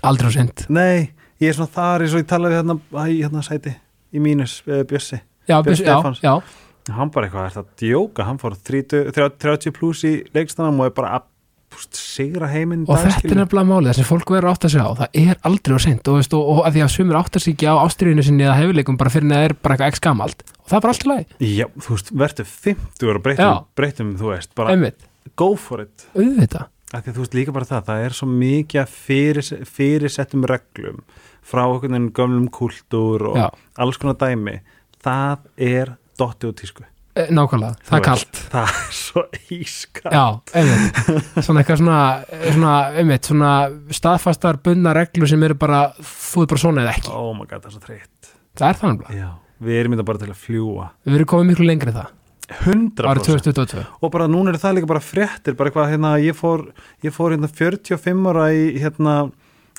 Aldrei 0.10 0.30
á 0.30 0.34
sind 0.38 0.66
nei 0.72 1.10
ég 1.40 1.52
er 1.52 1.58
svona 1.58 1.74
þar 1.76 2.06
eins 2.06 2.16
og 2.16 2.24
ég 2.24 2.30
talaði 2.30 2.60
hérna, 2.60 2.80
hérna 3.08 3.44
sæti 3.46 3.76
í 4.10 4.22
mínus, 4.24 4.60
uh, 4.68 4.84
Bjössi. 4.88 5.22
Já, 5.50 5.60
Björn 5.64 5.74
bys, 5.74 5.82
já, 5.82 5.98
já, 6.26 6.94
hann 6.94 7.12
bara 7.14 7.28
eitthvað, 7.28 7.50
er 7.50 7.58
það 7.58 7.68
djóka, 7.82 8.26
hann 8.28 8.40
fór 8.42 8.56
30, 8.56 9.12
30 9.16 9.38
30 9.42 9.76
pluss 9.76 10.06
í 10.06 10.16
leikstanam 10.36 10.80
og 10.82 10.90
er 10.90 10.96
bara 10.98 11.20
að 11.20 11.28
sigra 11.96 12.50
heiminn 12.50 12.84
og 12.90 12.98
þetta 12.98 13.30
er 13.30 13.38
nefnilega 13.40 13.70
málið, 13.70 13.92
þessi 13.92 14.06
fólk 14.10 14.32
verður 14.34 14.52
átt 14.52 14.66
að 14.66 14.74
segja 14.74 14.88
á 14.90 14.94
það 15.00 15.20
er 15.22 15.38
aldrei 15.48 15.78
á 15.78 15.80
seint 15.86 16.10
og, 16.12 16.18
og, 16.20 16.48
og 16.54 16.62
að 16.66 16.76
því 16.76 16.84
að 16.84 16.92
sumir 16.96 17.20
átt 17.20 17.38
að 17.38 17.46
segja 17.46 17.76
á 17.78 17.82
ástriðinu 17.86 18.26
sinni 18.26 18.46
eða 18.48 18.58
hefurleikum 18.58 18.98
bara 19.00 19.14
fyrir 19.14 19.30
en 19.30 19.36
það 19.36 19.46
er 19.46 19.56
bara 19.56 19.78
eitthvað 19.78 19.94
ekki 19.94 20.04
gamalt 20.08 20.44
og 20.50 20.66
það 20.66 20.80
er 20.80 20.84
bara 20.86 20.96
allt 20.96 21.06
í 21.06 21.12
lagi, 21.12 21.28
Já, 21.54 21.66
þú 21.78 21.94
veist, 21.94 22.12
verður 22.24 22.50
50 22.66 23.14
og 23.14 23.22
breytum, 23.28 23.64
breytum, 23.80 24.12
þú 24.20 24.34
veist, 24.34 24.52
bara 24.58 24.74
einmitt, 24.74 25.08
go 25.40 25.54
for 25.56 25.86
it. 25.86 26.10
Auðvitað. 26.18 26.66
að 26.66 26.79
því 26.90 27.00
að 27.12 27.16
þú 27.16 27.24
veist 27.24 27.36
líka 27.38 27.54
bara 27.56 27.70
það, 27.70 27.84
það 27.90 28.04
er 28.08 28.16
svo 28.18 28.28
mikið 28.34 28.94
fyrir, 28.94 29.50
fyrirsettum 29.70 30.46
reglum 30.50 31.02
frá 31.50 31.64
einhvern 31.66 31.94
veginn 31.96 32.12
gömlum 32.18 32.48
kúltúr 32.54 33.28
og 33.32 33.38
Já. 33.38 33.48
alls 33.78 33.98
konar 34.02 34.18
dæmi. 34.22 34.60
Það 35.00 35.46
er 35.70 35.94
dotti 36.20 36.50
og 36.50 36.56
tísku. 36.60 36.84
E, 37.20 37.26
nákvæmlega, 37.34 37.76
það 37.84 37.96
er 37.98 38.02
Þú 38.02 38.06
kalt. 38.06 38.26
veist, 38.26 38.42
það 38.54 38.68
er 38.70 38.92
svo 38.96 39.22
íska 39.56 40.12
Já, 40.14 40.26
einmitt, 40.56 41.00
svona 41.44 41.62
eitthvað 41.64 41.80
svona, 41.82 42.00
svona, 42.54 42.74
einmitt, 43.02 43.26
svona 43.32 43.54
staðfastar 43.98 44.60
bundna 44.64 44.94
reglur 44.96 45.28
sem 45.32 45.44
eru 45.48 45.58
bara 45.60 45.80
þú 45.98 46.44
er 46.46 46.52
bara 46.54 46.62
svona 46.62 46.84
eða 46.86 46.94
ekki, 46.94 47.12
oh 47.18 47.32
my 47.36 47.48
god, 47.50 47.64
það 47.66 47.72
er 47.72 47.76
svo 47.76 47.82
þreytt. 47.88 48.30
Það 48.62 48.68
er 48.70 48.80
þannig 48.84 49.10
Já, 49.18 49.28
við 49.68 49.80
erum 49.82 49.96
þetta 49.98 50.08
bara 50.12 50.22
til 50.22 50.30
að 50.30 50.40
fljúa 50.46 50.88
við 51.10 51.18
erum 51.20 51.32
komið 51.34 51.50
miklu 51.52 51.68
lengri 51.72 51.92
en 51.92 51.98
það, 51.98 52.14
100% 52.50 53.04
árið 53.06 53.28
2022 53.28 53.84
og 54.02 54.14
bara 54.14 54.28
núna 54.32 54.54
er 54.54 54.60
það 54.62 54.80
líka 54.80 54.90
bara 54.90 55.04
fréttir 55.04 55.58
bara 55.58 55.70
eitthvað, 55.70 55.92
hérna, 55.94 56.16
ég 56.24 56.38
fór, 56.38 56.66
ég 57.06 57.14
fór 57.16 57.36
hérna 57.36 57.50
45 57.52 58.30
ára 58.32 58.48
í, 58.56 58.64
hérna 58.82 59.16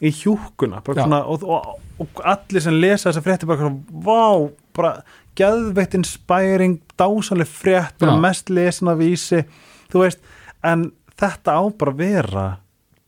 í 0.00 0.12
hjúkuna, 0.14 0.80
svona 0.86 1.24
og, 1.28 1.42
og, 1.44 1.74
og 2.00 2.22
allir 2.24 2.64
sem 2.64 2.78
lesa 2.80 3.10
þessa 3.10 3.24
fréttir 3.24 3.50
bara 3.50 3.64
svona, 3.64 4.00
vá, 4.06 4.48
bara 4.76 4.92
geðveitt 5.38 5.96
inspiring, 5.98 6.78
dásaleg 6.98 7.48
frétt 7.48 7.98
bara 8.00 8.16
Já. 8.16 8.22
mest 8.24 8.50
lesna 8.52 8.96
vísi 8.98 9.42
þú 9.92 10.04
veist, 10.04 10.22
en 10.66 10.90
þetta 11.20 11.56
á 11.58 11.62
bara 11.76 11.94
vera, 11.96 12.46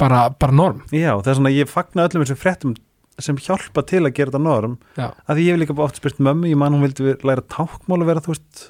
bara, 0.00 0.26
bara 0.34 0.54
norm. 0.54 0.82
Já, 0.92 1.14
það 1.20 1.32
er 1.32 1.38
svona 1.40 1.54
ég 1.54 1.70
fagna 1.70 2.08
öllum 2.08 2.24
þessum 2.26 2.40
fréttum 2.40 2.76
sem 3.22 3.38
hjálpa 3.38 3.84
til 3.86 4.02
að 4.02 4.14
gera 4.16 4.32
þetta 4.32 4.42
norm, 4.42 4.78
Já, 4.98 5.10
að 5.30 5.42
ég 5.44 5.54
hef 5.54 5.62
líka 5.62 5.76
bara 5.78 5.90
oft 5.90 6.00
spurt 6.00 6.20
mömmu, 6.22 6.50
ég 6.50 6.58
man 6.58 6.74
hún 6.74 6.84
vildi 6.86 7.16
læra 7.22 7.44
tákmál 7.46 8.00
að 8.02 8.08
vera, 8.10 8.24
þú 8.24 8.34
veist, 8.34 8.62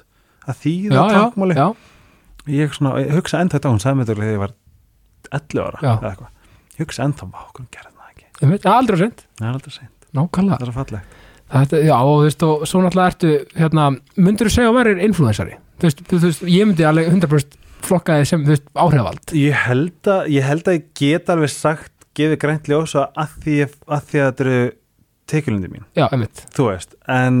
að 0.47 0.59
þýða 0.63 1.03
tákmáli 1.13 1.57
ég 2.53 2.73
svona, 2.75 2.95
ég 3.03 3.13
hugsa 3.15 3.39
ennþá 3.43 3.57
þetta 3.59 3.71
hún 3.73 3.81
sagði 3.83 4.03
þetta 4.03 4.15
þegar 4.19 4.33
ég 4.33 4.41
var 4.43 4.53
11 5.31 5.63
ára 5.63 5.79
ég 6.73 6.83
hugsa 6.83 7.03
ennþá 7.07 7.27
vá, 7.31 7.41
hvernig 7.53 7.69
gerði 7.77 7.93
það 7.93 8.09
ekki, 8.13 8.25
það 9.39 9.47
er 9.47 9.53
aldrei 9.53 9.71
seint. 9.77 9.91
Það 10.57 10.67
er 10.67 10.75
fallegt, 10.77 11.13
þetta, 11.53 11.79
já, 11.87 11.95
og 12.01 12.13
þú 12.13 12.23
veist 12.27 12.43
og 12.47 12.63
svo 12.69 12.81
náttúrulega 12.83 13.11
ertu, 13.13 13.31
hérna, 13.61 13.85
myndur 14.17 14.49
þú 14.49 14.53
segja 14.57 14.71
að 14.73 14.77
væri 14.79 14.95
influensari, 15.07 15.55
þú 15.79 15.87
veist, 15.89 16.03
þú 16.11 16.19
veist 16.25 16.43
ég 16.49 16.67
myndi 16.69 16.87
alveg 16.89 17.09
100% 17.13 17.57
flokka 17.83 18.19
þið 18.19 18.27
sem, 18.29 18.43
þú 18.47 18.53
veist, 18.55 18.67
áhrifald 18.79 19.33
ég 19.37 19.57
held 19.67 20.09
að 20.13 20.29
ég 20.33 20.45
held 20.47 20.67
að 20.71 20.77
ég 20.77 20.85
get 20.99 21.31
alveg 21.33 21.51
sagt 21.51 21.91
gefið 22.15 22.39
grænt 22.43 22.69
ljósa 22.71 23.07
að 23.17 23.33
því 23.43 23.55
að, 23.65 23.73
að 23.97 24.03
þetta 24.13 24.43
eru 24.45 24.59
tekjulundi 25.33 25.71
mín, 25.71 25.85
já, 25.97 26.05
þú 26.57 26.67
veist 26.69 26.95
en 27.09 27.39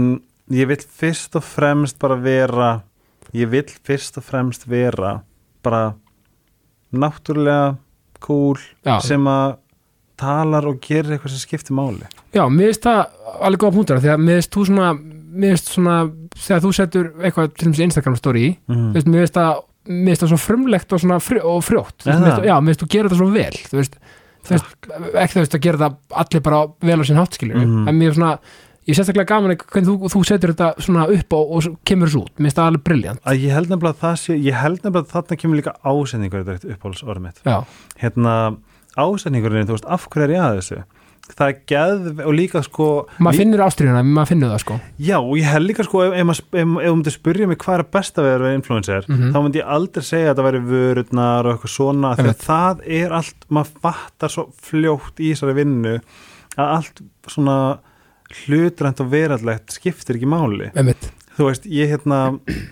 ég 0.53 0.67
vil 0.71 0.79
fyrst 0.83 1.35
og 1.39 1.45
fremst 1.45 1.99
bara 2.01 2.17
vera 2.19 2.71
ég 3.33 3.49
vil 3.49 3.65
fyrst 3.83 4.17
og 4.17 4.23
fremst 4.27 4.67
vera 4.69 5.21
bara 5.63 5.93
náttúrulega 6.93 7.75
cool 8.23 8.57
Já. 8.85 8.99
sem 9.03 9.25
að 9.27 9.57
talar 10.19 10.67
og 10.69 10.77
gerir 10.83 11.15
eitthvað 11.15 11.33
sem 11.33 11.41
skiptir 11.41 11.75
máli 11.75 12.05
já, 12.35 12.43
mér 12.47 12.69
finnst 12.69 12.85
það 12.85 12.99
alveg 13.43 13.63
góða 13.63 13.75
punktur, 13.75 14.01
því 14.03 14.11
að 14.13 14.21
mér 14.23 14.37
finnst 14.39 14.53
þú 14.53 14.65
svona 14.69 14.89
finnst 15.33 15.71
svona, 15.73 15.95
þegar 16.37 16.61
þú 16.63 16.71
setur 16.77 17.07
eitthvað 17.25 17.53
til 17.57 17.71
þessi 17.71 17.85
Instagram 17.87 18.17
story 18.19 18.43
mm. 18.69 18.83
mér 18.93 19.23
finnst 19.23 19.39
það 19.39 19.63
mér 19.89 20.11
finnst 20.13 20.23
það 20.23 20.31
svo 20.33 20.39
frumlegt 20.43 20.93
og 20.95 21.01
frjó, 21.25 21.41
og 21.57 21.63
frjótt 21.65 21.97
Þú 22.05 22.11
veist, 22.11 22.19
það? 22.19 22.27
finnst- 22.29 22.47
já, 22.47 22.55
mér 22.61 22.69
finnst 22.75 22.83
þú 22.85 22.89
gera 22.93 23.09
þetta 23.09 23.19
svo 23.23 23.31
vel 23.33 23.57
þú 23.63 23.79
veist, 23.81 23.97
þú 24.43 24.53
veist, 24.53 24.77
ekki 25.23 25.33
þú 25.33 25.41
veist 25.43 25.57
að 25.57 25.65
gera 25.65 25.81
það 25.81 25.97
allir 26.23 26.45
bara 26.45 26.61
vel 26.91 26.99
á 27.01 27.03
sín 27.09 27.19
háttskilur 27.19 27.57
Mhm. 27.65 27.87
en 27.89 27.99
mér 27.99 28.13
er 28.13 28.17
svona, 28.19 28.33
ég 28.83 28.91
er 28.93 28.97
sérstaklega 28.99 29.29
gaman 29.31 29.53
að 29.55 29.63
hvernig 29.65 29.87
þú, 29.89 30.09
þú 30.13 30.23
setur 30.27 30.53
þetta 30.53 30.71
svona 30.83 31.05
upp 31.15 31.33
og, 31.37 31.51
og 31.55 31.77
kemur 31.87 32.09
þessu 32.11 32.23
út, 32.25 32.33
mér 32.37 32.49
finnst 32.49 32.57
það 32.59 32.69
alveg 32.71 32.83
briljant 32.89 33.21
að 33.23 33.45
ég 33.45 33.53
held 33.57 33.69
nefnilega 33.71 33.93
að 33.95 34.01
það 34.03 34.17
sé 34.23 34.37
ég 34.43 34.59
held 34.59 34.79
nefnilega 34.83 35.05
að 35.07 35.13
þarna 35.15 35.39
kemur 35.43 35.59
líka 35.61 35.75
ásendingur 35.83 36.43
þetta 36.49 36.73
uppáhalds 36.75 37.03
orðið 37.07 37.25
mitt. 37.29 37.39
Já, 37.47 37.57
hérna 38.03 38.33
ásendingurinn, 38.97 39.65
þú 39.69 39.77
veist, 39.77 39.87
af 39.89 40.05
hverju 40.11 40.27
er 40.27 40.35
ég 40.35 40.43
að 40.43 40.59
þessu? 40.59 40.83
Það 41.33 41.47
er 41.47 41.59
geð 41.71 42.17
og 42.27 42.33
líka 42.35 42.59
sko 42.65 42.85
maður 43.23 43.37
finnur 43.39 43.61
ástriðuna, 43.63 44.01
maður 44.03 44.27
finnur 44.33 44.49
það 44.51 44.59
sko. 44.65 44.75
Já, 45.07 45.15
og 45.23 45.37
ég 45.39 45.47
held 45.47 45.69
líka 45.69 45.85
sko 45.87 46.01
ef, 46.03 46.17
ef, 46.19 46.31
ef, 46.43 46.57
ef 46.59 46.67
þú 46.83 46.91
myndir 46.97 47.15
spyrja 47.15 47.47
mig 47.47 47.59
hvað 47.63 47.77
er 47.79 47.83
besta 47.95 48.25
við 48.25 48.33
að 48.33 48.41
vera 48.43 48.57
influencer, 48.57 49.07
Mhm. 49.07 49.29
þá 49.31 49.37
myndi 49.45 49.61
ég 49.61 49.71
aldrei 49.77 50.03
segja 50.03 50.33
að 50.33 50.41
það 50.41 50.47
væri 50.49 50.61
vörurnar 50.67 51.47
og 51.47 51.53
eitthvað 51.55 51.73
svona 51.77 52.11
þegar 52.17 52.27
Einmitt. 52.27 52.43
það 52.43 52.83
er 52.99 53.15
allt, 53.21 53.47
maður 53.49 53.71
fattar 53.87 54.29
svo 54.35 54.45
fljótt 54.67 55.23
í 55.23 55.31
þessari 55.31 55.55
vinnu 55.61 55.95
að 56.59 56.75
allt 56.75 57.01
svona 57.31 57.57
hlutrænt 58.43 59.01
og 59.03 59.11
verallegt 59.13 59.75
skiptir 59.75 60.19
ekki 60.19 60.29
máli. 60.29 60.71
Einmitt, 60.77 61.09
þú 61.37 61.49
veist, 61.49 61.67
ég 61.69 61.91
hérna 61.93 62.23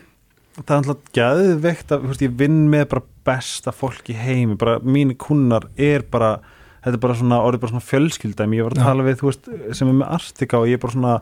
það 0.57 0.73
er 0.73 0.79
alltaf 0.79 1.11
gæðveikt 1.15 1.93
að 1.95 2.07
veist, 2.09 2.23
ég 2.25 2.33
vinn 2.39 2.63
með 2.71 2.87
bara 2.93 3.05
besta 3.27 3.73
fólk 3.75 4.09
í 4.11 4.17
heimi 4.17 4.57
bara 4.59 4.79
mínir 4.83 5.17
kunnar 5.21 5.67
er 5.79 6.03
bara 6.11 6.39
þetta 6.81 6.95
er 6.97 7.03
bara 7.03 7.17
svona, 7.19 7.37
orðið 7.45 7.61
bara 7.61 7.73
svona 7.75 7.87
fjölskyldæmi 7.87 8.57
ég 8.57 8.67
var 8.67 8.75
að 8.75 8.87
tala 8.87 9.05
við, 9.05 9.19
þú 9.19 9.27
veist, 9.29 9.49
sem 9.77 9.91
er 9.91 9.97
með 9.99 10.15
Artika 10.17 10.61
og 10.61 10.69
ég 10.69 10.79
er 10.79 10.81
bara 10.81 10.95
svona, 10.95 11.13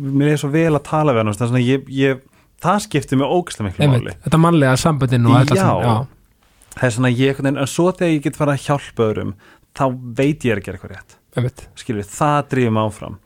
mér 0.00 0.32
er 0.32 0.40
svo 0.40 0.50
vel 0.54 0.70
að 0.72 0.84
tala 0.88 1.12
við 1.12 1.22
hann, 1.22 1.32
er 1.34 1.40
svona, 1.42 1.62
ég, 1.64 1.90
ég 1.92 2.22
það 2.64 2.78
skiptir 2.86 3.20
mig 3.20 3.34
ógæslega 3.36 3.68
miklu 3.68 3.90
máli. 3.90 3.98
Einmitt 4.00 4.24
þetta 4.24 4.40
mannlega 4.40 4.78
samböndin 4.80 5.28
og 5.28 5.36
Já. 5.36 5.44
svona, 5.52 5.76
já, 5.84 6.72
það 6.78 6.88
er 6.88 6.96
svona, 6.96 7.12
ég, 7.20 7.44
en 7.52 7.62
svo 7.68 7.90
þegar 7.92 8.14
ég 8.14 8.24
get 8.24 8.40
fara 8.40 8.56
að 8.56 8.64
hjálpa 8.70 9.06
öðrum, 9.10 9.36
þá 9.76 9.84
veit 10.16 10.48
ég 10.48 10.56
er 10.56 10.62
að 10.62 10.66
gera 10.70 10.80
eitthvað 10.80 10.96
rétt. 10.96 11.18
Einmitt, 11.36 11.66
skilur 11.76 12.08
það 12.16 12.38
drýfum 12.54 12.78
mig 12.78 12.88
áfram 12.88 13.20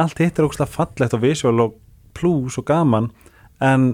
allt 0.00 0.18
hitt 0.22 0.38
er 0.38 0.46
ógslag 0.48 0.70
fallegt 0.72 1.14
og 1.16 1.22
visual 1.24 1.60
og 1.66 1.76
plús 2.16 2.58
og 2.60 2.66
gaman 2.68 3.10
en 3.62 3.92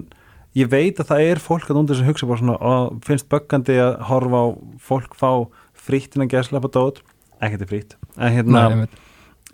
ég 0.57 0.69
veit 0.71 0.99
að 0.99 1.11
það 1.11 1.25
er 1.31 1.41
fólk 1.43 1.69
að 1.69 1.81
undir 1.81 1.99
sem 1.99 2.07
hugsa 2.07 2.27
bara 2.29 2.41
svona 2.41 2.57
og 2.57 2.99
finnst 3.05 3.29
böggandi 3.31 3.77
að 3.83 3.99
horfa 4.09 4.41
á 4.41 4.47
fólk 4.81 5.15
fá 5.19 5.31
frítt 5.77 6.15
innan 6.17 6.31
gæslepa 6.31 6.71
dót 6.73 7.03
ekkert 7.39 7.63
er 7.63 7.69
frítt. 7.69 7.93
En, 8.17 8.25
Nei, 8.25 8.33
hérna, 8.35 8.63
einmitt. 8.73 8.97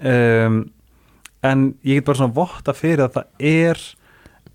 um, 0.01 0.60
en 1.45 1.65
ég 1.86 1.99
get 1.99 2.08
bara 2.08 2.17
svona 2.21 2.34
votta 2.34 2.73
fyrir 2.73 3.05
að 3.05 3.19
það 3.19 3.49
er 3.51 3.84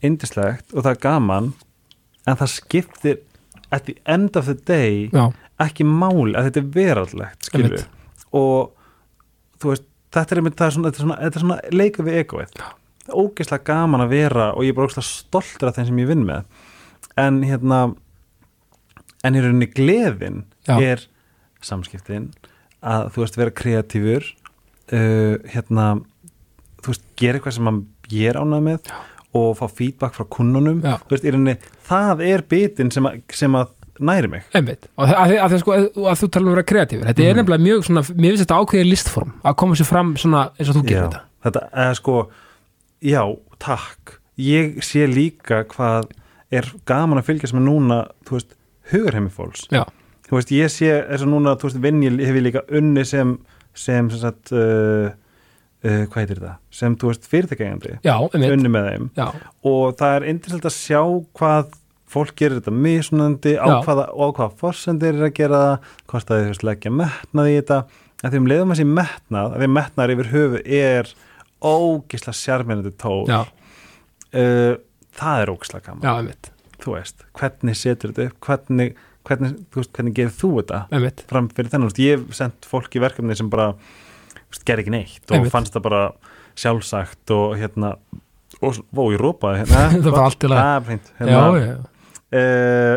indislegt 0.07 0.73
og 0.75 0.83
það 0.83 0.91
er 0.95 1.03
gaman 1.05 1.53
en 2.27 2.41
það 2.41 2.53
skiptir 2.57 3.21
at 3.71 3.87
the 3.87 3.95
end 4.11 4.37
of 4.39 4.49
the 4.51 4.57
day 4.67 5.07
já, 5.13 5.29
ekki 5.63 5.87
máli 5.87 6.35
að 6.35 6.49
þetta 6.49 6.63
er 6.63 6.71
veraldlegt 6.75 7.51
og 8.35 8.73
þú 9.61 9.71
veist, 9.75 9.87
þetta 10.15 10.35
er, 10.35 10.43
einmitt, 10.43 10.59
það 10.59 10.69
er 10.69 10.77
svona, 10.77 10.91
þetta 10.91 11.01
er 11.01 11.07
svona, 11.07 11.19
þetta 11.25 11.41
er 11.41 11.45
svona 11.45 11.81
leika 11.81 12.07
við 12.07 12.21
egoið. 12.25 12.55
Það 12.61 13.11
er 13.11 13.19
ógeðslega 13.25 13.67
gaman 13.71 14.05
að 14.05 14.15
vera 14.15 14.51
og 14.55 14.67
ég 14.67 14.73
er 14.73 14.79
bara 14.79 14.91
ógeðslega 14.91 15.09
stoltur 15.11 15.71
af 15.71 15.79
þeim 15.79 15.91
sem 15.91 16.01
ég 16.03 16.11
vinn 16.11 16.27
með. 16.29 16.67
En 17.21 17.43
hérna 17.47 17.81
en 19.27 19.37
í 19.37 19.43
rauninni 19.45 19.69
gleðin 19.73 20.45
Já. 20.69 20.77
er 20.79 21.07
samskiptin 21.65 22.31
að 22.81 23.11
þú 23.15 23.25
veist 23.25 23.39
vera 23.41 23.55
kreatífur 23.57 24.29
uh, 24.95 25.37
hérna 25.53 25.87
þú 26.81 26.95
veist, 26.95 27.09
gera 27.21 27.41
eitthvað 27.41 27.59
sem 27.59 27.83
ég 28.15 28.33
er 28.33 28.41
ánað 28.41 28.65
með 28.69 28.89
Já. 28.89 29.01
og 29.37 29.51
fá 29.59 29.67
feedback 29.69 30.17
frá 30.17 30.27
kunnunum. 30.33 30.81
Veist, 31.11 31.27
í 31.27 31.35
rauninni, 31.35 31.59
það 31.89 32.25
er 32.31 32.47
bitin 32.49 32.93
sem 32.95 33.07
að, 33.09 33.21
sem 33.37 33.59
að 33.59 33.75
næri 34.01 34.29
mig. 34.33 34.43
Einmitt. 34.55 34.87
Og 34.99 35.09
að, 35.09 35.35
að, 35.45 35.55
sko, 35.63 35.73
að, 35.77 35.87
að 36.13 36.19
þú 36.23 36.29
tala 36.31 36.45
um 36.47 36.51
að 36.53 36.57
vera 36.57 36.69
kreatífur 36.73 37.07
þetta 37.11 37.25
er 37.25 37.35
Mhm. 37.35 37.41
nefnilega 37.41 37.65
mjög 37.67 37.85
svona, 37.89 38.03
mér 38.11 38.31
finnst 38.35 38.45
þetta 38.47 38.59
ákveðið 38.61 38.91
listform 38.91 39.33
að 39.45 39.57
koma 39.63 39.75
sér 39.81 39.89
fram 39.91 40.15
svona 40.17 40.43
eins 40.59 40.69
og 40.73 40.77
þú 40.81 40.83
gerir 40.89 41.05
þetta. 41.09 41.21
þetta 41.45 41.63
er 41.87 41.95
sko 42.01 42.17
já, 43.03 43.23
takk. 43.59 44.17
Ég 44.41 44.81
sé 44.83 45.07
líka 45.07 45.65
hvað 45.69 46.11
er 46.51 46.67
gaman 46.87 47.19
að 47.21 47.29
fylgjast 47.29 47.55
með 47.55 47.67
núna 47.69 48.01
þú 48.25 48.39
veist, 48.39 48.55
hugurheimi 48.93 49.31
fólks. 49.31 49.67
Já, 49.71 49.85
þú 50.29 50.37
veist, 50.39 50.51
ég 50.51 50.71
sé 50.73 50.91
eins 51.07 51.23
og 51.23 51.29
núna, 51.29 51.57
þú 51.61 51.69
veist, 51.69 51.81
vinn 51.81 52.03
ég 52.03 52.21
hef 52.27 52.35
ég 52.41 52.43
líka 52.49 52.63
unni 52.71 53.05
sem 53.05 53.39
sem, 53.75 54.09
sem 54.11 54.19
sagt 54.19 54.51
uh, 54.53 55.11
uh, 55.85 56.07
hvað 56.11 56.17
heitir 56.25 56.41
það, 56.43 56.57
sem, 56.75 56.97
þú 56.97 57.07
veist, 57.13 57.29
fyrirtækjandi. 57.31 57.93
Unni 58.35 58.69
með 58.73 58.89
þeim. 58.91 59.11
Já, 59.17 59.29
og 59.71 59.95
það 60.01 60.17
er 60.17 60.27
interessant 60.33 60.67
að 60.67 60.75
sjá 60.75 61.03
hvað 61.39 61.71
fólk 62.11 62.35
gerir 62.39 62.59
þetta 62.61 62.75
mismunandi 62.75 63.57
á 63.61 63.67
hvaða, 63.85 64.07
hvaða 64.13 64.51
forsendir 64.61 65.17
er 65.19 65.27
að 65.29 65.35
gera 65.39 65.61
það 66.11 66.37
er 66.37 66.45
þú 66.45 66.53
veist, 66.53 66.67
leggja 66.67 66.93
metnað 66.95 67.51
í 67.51 67.57
þetta. 67.61 67.81
Að 68.21 68.35
því 68.35 68.41
um 68.43 68.49
leiðum 68.51 68.75
að 68.75 68.81
sé 68.81 68.87
metnað 68.91 69.55
að 69.55 69.63
því 69.65 69.69
metnaður 69.77 70.15
yfir 70.17 70.31
höfu 70.35 70.63
er 70.81 71.13
ógisla 71.71 72.35
sjarminandi 72.37 72.93
tól. 73.01 73.23
Uh, 74.31 74.75
það 75.21 75.45
er 75.45 75.53
ógisla 75.55 75.83
gaman. 75.85 76.03
Þú 76.81 76.97
veist, 76.97 77.25
hvernig 77.37 77.77
setur 77.77 78.13
þetta 78.15 78.31
upp? 78.31 78.39
Hvernig, 78.47 78.95
hvernig, 79.29 79.57
þú 79.73 79.83
veist, 79.83 79.93
hvernig 79.97 80.17
gerir 80.17 80.35
þú 80.37 80.53
þetta 80.61 80.83
fram 81.29 81.51
fyrir 81.53 81.73
þennan, 81.75 81.95
ég 82.01 82.19
hef 82.19 82.39
sendt 82.39 82.69
fólk 82.69 82.97
í 82.97 83.03
verkefni 83.05 83.37
sem 83.37 83.51
bara 83.53 83.75
ger 84.67 84.81
ekki 84.83 84.93
neitt 84.95 85.31
og 85.31 85.47
fannst 85.53 85.77
það 85.77 85.85
bara 85.87 86.03
sjálfsagt 86.59 87.31
og 87.37 87.53
hérna 87.61 87.95
og, 88.61 88.81
ó, 88.97 89.03
ég 89.13 89.21
rópaði 89.21 89.63
hérna. 89.63 89.85
Það 90.05 90.11
var 90.11 90.25
allt 90.25 90.47
fínt 90.89 91.11
já, 91.21 91.27
hérna, 91.29 91.77
uh, 92.37 92.97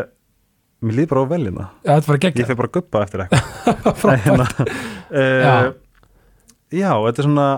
mér 0.84 0.98
líður 0.98 1.10
bara 1.12 1.24
á 1.24 1.26
velina 1.32 1.68
Já, 1.84 1.92
þetta 1.94 2.10
var 2.10 2.20
ég 2.24 2.36
fyrir 2.40 2.60
bara 2.60 2.70
að 2.70 2.76
guppa 2.78 3.04
eftir 3.06 3.24
eitthvað. 3.24 4.04
Hérna, 4.26 4.48
uh, 5.14 5.70
já, 6.74 6.90
þetta 6.90 7.24
er 7.24 7.28
svona 7.28 7.48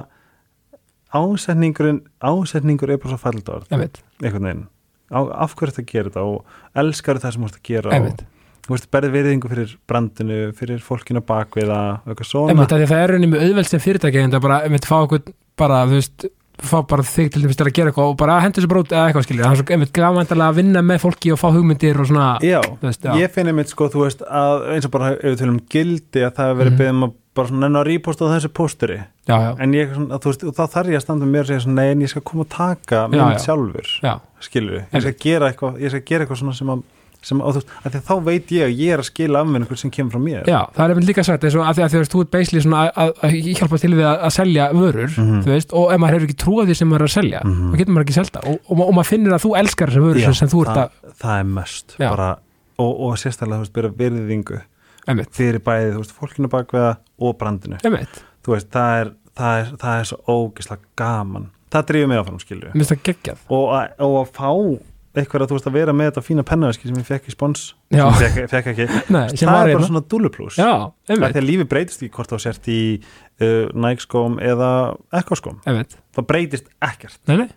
ásetningurinn 1.16 2.00
ásetningur 2.20 2.92
er 2.92 3.02
bara 3.02 3.18
svo 3.18 3.34
orð. 3.56 3.68
Einmitt, 3.72 4.00
einhvern 4.22 4.48
veginn, 4.48 4.64
á, 5.12 5.20
af 5.46 5.54
hverju 5.56 5.76
þetta 5.76 5.92
gera 5.92 6.10
þetta 6.10 6.24
og 6.30 6.80
elskar 6.82 7.20
það 7.22 7.36
sem 7.36 7.44
þú 7.44 7.50
ert 7.50 7.60
að 7.60 7.68
gera 7.70 8.00
og 8.00 8.24
þú 8.66 8.74
veist, 8.74 8.88
berði 8.90 9.12
veriðingu 9.14 9.50
fyrir 9.52 9.74
brandinu 9.86 10.38
fyrir 10.58 10.80
fólkinu 10.82 11.22
á 11.22 11.28
bakviða 11.28 11.80
eitthvað 12.02 12.30
svona. 12.32 12.66
Að 12.66 12.86
það 12.90 12.96
er 12.98 13.12
rauninni 13.14 13.30
með 13.30 13.44
auðveld 13.46 13.70
sem 13.70 13.82
fyrirtæki 13.84 14.24
en 14.24 14.34
það 14.34 14.42
bara, 14.48 14.58
einmitt, 14.66 14.88
fá 14.90 14.96
okkur 14.98 15.22
bara, 15.56 15.84
þú 15.86 16.00
veist 16.00 16.26
fá 16.62 16.78
bara 16.88 17.04
þig 17.04 17.32
til 17.34 17.42
til 17.44 17.66
að 17.66 17.74
gera 17.76 17.92
eitthvað 17.92 18.10
og 18.12 18.16
bara 18.20 18.38
hendur 18.40 18.62
þessu 18.62 18.70
brót 18.70 18.94
eða 18.94 19.10
eitthvað 19.10 19.26
skilja, 19.26 19.44
það 19.44 19.54
er 19.54 19.60
svo 19.60 19.74
einmitt 19.76 19.92
gafmæntalega 19.96 20.52
að 20.52 20.58
vinna 20.60 20.82
með 20.86 21.02
fólki 21.02 21.32
og 21.34 21.40
fá 21.40 21.46
hugmyndir 21.50 22.00
og 22.00 22.08
svona 22.08 22.28
Já, 22.44 22.60
veist, 22.80 23.04
já. 23.04 23.12
ég 23.20 23.34
finn 23.34 23.50
einmitt 23.52 23.72
sko, 23.72 23.90
þú 23.92 24.06
veist, 24.06 24.24
að 24.24 24.66
eins 24.72 24.88
og 24.88 24.94
bara 24.94 25.12
ef 25.16 25.28
við 25.28 25.38
tölum 25.42 25.60
gildi 25.72 26.24
að 26.24 26.34
það 26.38 26.50
hefur 26.50 26.60
verið 26.62 26.72
mm. 26.72 26.80
beðum 26.82 27.06
að 27.08 27.14
bara 27.36 27.50
svona 27.50 27.66
nenn 27.66 27.80
að 27.80 27.86
ríposta 27.90 28.24
á 28.24 28.32
þessu 28.32 28.50
pósturi 28.56 28.98
já, 29.28 29.36
já, 29.36 29.50
en 29.60 29.76
ég, 29.76 29.92
svona, 29.92 30.20
veist, 30.24 30.44
og 30.48 30.56
þá 30.56 30.62
þarf 30.72 30.92
ég 30.92 31.00
að 31.00 31.04
standa 31.04 31.26
með 31.26 31.34
mér 31.34 31.44
og 31.44 31.50
segja 31.50 31.64
svona, 31.66 31.82
nei, 31.82 31.92
en 31.92 32.04
ég 32.06 32.12
skal 32.12 32.24
koma 32.30 32.46
að 32.46 32.52
taka 32.56 33.02
mynd 33.12 33.24
já. 33.26 33.42
sjálfur, 33.44 33.90
já, 34.06 34.12
skilur 34.46 34.78
ég 34.80 35.04
skal 35.04 35.16
gera 35.26 35.50
eitthvað, 35.50 35.80
ég 35.82 35.92
skal 35.92 36.04
gera 36.08 36.24
eitthvað 36.24 36.40
svona 36.40 36.56
sem 36.56 36.72
að, 36.72 36.84
sem 37.22 37.40
þú 37.40 37.52
veist, 37.60 37.70
að 37.84 37.92
því 37.96 38.00
þá 38.08 38.14
veit 38.24 38.50
ég 38.52 38.62
að 38.66 38.76
ég 38.80 38.92
er 38.92 38.98
að 39.02 39.08
skila 39.10 39.40
af 39.40 39.46
mér 39.46 39.60
einhver 39.64 39.78
sem 39.80 39.90
kemur 39.90 40.12
frá 40.12 40.20
mér. 40.22 40.44
Já, 40.46 40.60
það 40.76 40.84
er 40.84 40.94
einmitt 40.94 41.08
líka 41.08 41.24
sagt 41.24 41.44
eins 41.44 41.54
og 41.56 41.64
að 41.66 41.74
því 41.78 41.82
að 41.86 41.92
þú 41.94 41.98
veist, 42.02 42.12
þú 42.14 42.20
ert 42.22 42.30
svona 42.66 42.82
að, 42.92 43.12
hjálpa 43.56 43.78
til 43.82 43.92
við 43.96 44.04
að, 44.06 44.16
að 44.26 44.32
selja 44.36 44.68
vörur 44.72 45.10
Mhm. 45.16 45.40
þú 45.42 45.50
veist, 45.54 45.72
og 45.72 45.92
ef 45.92 45.98
maður 46.00 46.14
hefur 46.16 46.26
ekki 46.28 46.38
trúið 46.44 46.66
því 46.70 46.76
sem 46.76 46.88
maður 46.88 47.00
er 47.00 47.08
að 47.10 47.16
selja 47.16 47.40
Mhm. 47.44 47.70
þá 47.72 47.76
getur 47.80 47.92
maður 47.96 48.06
ekki 48.06 48.18
selta 48.20 48.40
og, 48.46 48.58
og, 48.70 48.80
og 48.86 48.94
maður 48.94 49.10
finnir 49.10 49.32
að 49.36 49.44
þú 49.46 49.56
elskar 49.58 49.88
þessar 49.90 50.06
vörur 50.06 50.22
Já, 50.22 50.32
sem 50.34 50.48
þú 50.48 50.60
ert 50.66 50.74
það, 50.76 50.82
að, 50.86 51.14
það 51.22 51.38
er 51.40 51.44
mest 51.56 51.96
bara, 51.98 52.30
og, 52.78 52.92
og 53.00 53.16
sérstaklega, 53.18 53.56
þú 53.56 53.64
veist, 53.66 53.72
byrja 53.76 53.92
einmitt, 55.06 55.30
fyrir 55.32 55.60
bæði, 55.62 55.92
þú 55.94 56.00
veist, 56.02 56.16
fólkinu 56.18 56.48
bakveða 56.50 56.96
og 57.20 57.36
brandinu, 57.38 57.78
einmitt. 57.84 58.22
Þú 58.44 58.52
veist, 58.56 58.70
það 58.70 59.00
er 59.00 59.12
það 59.36 59.58
er, 59.60 59.66
það 59.76 59.98
er 60.00 60.04
svo 60.08 60.16
ógislega 60.32 60.80
gaman. 60.96 61.50
Það 61.70 61.82
áfram, 62.22 62.38
skilur 62.40 62.70
mér 62.72 62.88
það 62.88 63.00
geggjað. 63.04 63.38
Og, 63.52 63.64
að- 63.76 63.92
og 64.06 64.14
að 64.22 64.30
fá 64.32 64.50
eitthvað 65.20 65.44
að 65.44 65.50
þú 65.52 65.58
veist 65.58 65.68
að 65.70 65.76
vera 65.78 65.94
með 65.96 66.10
þetta 66.10 66.24
fína 66.26 66.44
pennaveski 66.46 66.88
sem 66.90 66.98
ég 67.00 67.06
fekk 67.08 67.28
í 67.30 67.34
spons. 67.34 67.66
Já. 67.94 68.04
sem 68.18 68.26
ég 68.26 68.34
fekk, 68.36 68.50
fekk 68.54 68.70
ekki. 68.72 68.86
Nei, 69.16 69.22
það 69.32 69.42
er 69.42 69.52
bara 69.52 69.70
hérna. 69.72 69.90
svona 69.90 70.04
dúluplús 70.12 70.58
að 71.42 71.46
lífi 71.46 71.68
breytist 71.70 72.02
ekki 72.02 72.16
hvort 72.18 72.34
þá 72.34 72.38
sért 72.46 72.68
í 72.72 72.80
uh, 73.00 73.68
Nike-skóm 73.72 74.40
eða 74.42 74.72
einmitt. 75.66 75.96
Það 76.16 76.28
breytist 76.32 76.68
ekkert, 76.84 77.20
nei, 77.30 77.48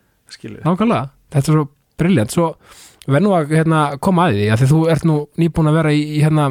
nákvæmlega, 0.63 1.09
þetta 1.33 1.51
er 1.51 1.59
svo 1.59 1.67
briljant 1.99 2.33
svo 2.35 2.49
verð 3.09 3.25
nú 3.25 3.35
að 3.35 3.53
hérna, 3.57 3.83
koma 4.03 4.27
að 4.29 4.37
því 4.37 4.49
að 4.53 4.65
þú 4.69 4.81
ert 4.93 5.05
nú 5.07 5.19
nýbúin 5.41 5.69
að 5.71 5.77
vera 5.79 5.93
í, 5.95 6.01
í 6.19 6.23
hérna 6.23 6.49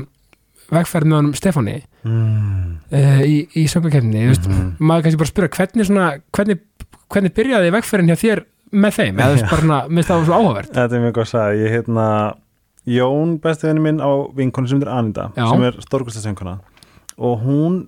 vegferð 0.72 1.08
með 1.08 1.18
honum 1.20 1.36
Stefáni 1.38 1.76
mm. 2.04 2.72
uh, 2.92 3.22
í, 3.24 3.36
í 3.56 3.64
söngakefni 3.70 4.24
mm 4.26 4.34
Mhm. 4.48 4.74
maður 4.80 5.06
kannski 5.06 5.20
bara 5.22 5.30
spyrja 5.32 5.52
hvernig, 5.56 5.86
svona, 5.88 6.08
hvernig, 6.34 6.60
hvernig 7.08 7.34
byrjaði 7.36 7.72
vegferðin 7.72 8.10
hjá 8.12 8.18
þér 8.20 8.44
með 8.72 8.98
þeim 8.98 9.22
eða 9.24 9.40
svona, 9.44 9.78
minnst 9.88 10.10
það 10.10 10.20
var 10.20 10.28
svo 10.28 10.38
áhugavert. 10.38 10.72
Þetta 10.74 10.96
er 10.98 11.04
mjög 11.04 11.14
góð 11.16 11.24
að 11.24 11.30
sagði, 11.32 11.62
ég 11.64 11.74
hérna 11.76 12.06
Jón, 12.88 13.36
besti 13.42 13.68
vinni 13.68 13.82
minn 13.84 14.00
á 14.00 14.10
vinkonu 14.36 14.68
sem 14.70 14.80
er 14.80 14.88
Anita, 14.94 15.28
Já. 15.36 15.44
sem 15.50 15.64
er 15.68 15.76
stórkvæstasönguna 15.84 16.54
og 17.18 17.40
hún, 17.42 17.78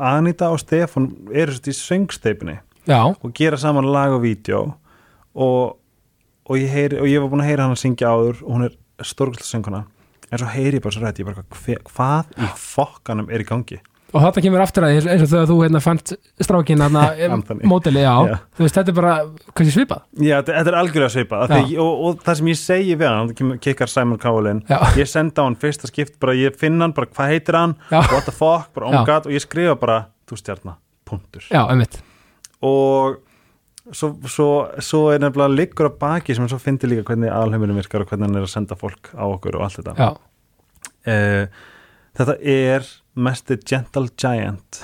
Anita 0.00 0.48
og 0.50 0.58
Stefán 0.58 1.10
eru 1.30 1.52
svo 1.52 1.70
í 1.70 1.76
söngsteipinni 1.76 2.56
og 3.22 3.34
gera 3.36 3.58
saman 3.60 3.86
lag 3.92 4.14
og 4.16 4.22
vídeo 4.24 4.62
og, 5.34 5.76
og, 6.48 6.56
ég 6.58 6.72
heyri, 6.72 6.98
og 6.98 7.06
ég 7.06 7.20
var 7.22 7.30
búin 7.30 7.44
að 7.44 7.50
heyra 7.52 7.66
hann 7.68 7.76
að 7.76 7.82
syngja 7.84 8.10
áður 8.10 8.40
og 8.42 8.50
hún 8.56 8.66
er 8.66 8.76
stórkvæstasönguna 9.04 9.84
en 10.32 10.40
svo 10.40 10.48
heyri 10.48 10.80
ég 10.80 10.82
bara 10.82 10.96
svo 10.96 11.04
rætt, 11.04 11.20
ég 11.20 11.28
bara 11.28 11.44
hva, 11.44 11.78
hvað 11.92 12.32
í 12.42 12.50
fokkanum 12.58 13.30
er 13.30 13.44
í 13.44 13.46
gangi 13.46 13.78
og 14.12 14.20
þetta 14.26 14.42
kemur 14.44 14.60
aftur 14.64 14.84
að 14.86 14.92
því, 14.92 15.10
eins- 15.12 15.22
og 15.24 15.30
þegar 15.32 15.46
þú 15.50 15.56
hérna 15.62 15.80
fannst 15.82 16.12
strákin 16.44 16.82
hérna, 16.84 17.02
Anthony. 17.36 17.64
mótili, 17.70 18.02
já, 18.04 18.12
þú 18.58 18.64
veist, 18.66 18.76
þetta 18.78 18.92
er 18.92 18.96
bara 18.98 19.14
kannski 19.56 19.72
svipað, 19.76 20.02
Já, 20.20 20.36
þetta, 20.42 20.66
er 20.72 20.78
algjörlega 20.82 21.12
svipað. 21.16 21.54
Ég- 21.70 21.80
og, 21.80 22.04
og 22.10 22.22
það 22.26 22.38
sem 22.40 22.50
ég 22.52 22.60
segi 22.60 22.96
við 23.00 23.08
hann, 23.08 23.58
kikkar 23.64 23.88
Simon 23.92 24.18
Cowell 24.22 24.50
Já. 24.68 24.78
ég 25.00 25.08
senda 25.08 25.42
á 25.42 25.44
hann 25.48 25.56
fyrsta 25.56 25.88
skipt, 25.90 26.18
bara 26.20 26.36
ég 26.36 26.56
finn 26.60 26.80
hann 26.84 26.92
bara 26.96 27.06
hvað 27.10 27.32
heitir 27.34 27.56
hann, 27.58 27.76
Já. 27.90 28.00
what 28.12 28.24
the 28.28 28.32
fuck? 28.36 28.72
Bara 28.76 28.86
oh 28.88 28.96
my 28.98 29.04
god, 29.08 29.26
og 29.26 29.32
ég 29.32 29.44
skrifa 29.44 29.76
bara 29.80 30.00
þú 30.28 30.38
stjarnar, 30.40 30.76
punktur. 31.08 31.44
Já, 31.50 31.64
einmitt. 31.72 32.00
Og 32.62 33.16
svo, 33.92 34.12
svo, 34.30 34.48
svo 34.78 35.00
er 35.12 35.18
nefnilega 35.24 35.50
liggur 35.56 35.88
á 35.90 35.92
baki 35.98 36.34
sem 36.36 36.44
hann 36.44 36.52
svo 36.52 36.60
fyndi 36.62 36.86
líka 36.90 37.02
hvernig 37.10 37.32
alheimurum 37.34 37.80
virkar 37.80 38.04
og 38.04 38.12
hvernig 38.12 38.28
hann 38.28 38.38
er 38.38 38.44
að 38.46 38.52
senda 38.54 38.76
fólk 38.78 39.10
á 39.18 39.24
okkur 39.26 39.56
og 39.58 39.64
allt 39.66 39.80
þetta. 39.80 39.96
Já, 39.98 40.10
uh, 41.10 41.46
þetta 42.18 42.36
er 42.44 42.86
mesti 43.14 43.58
gentle 43.68 44.08
giant 44.18 44.80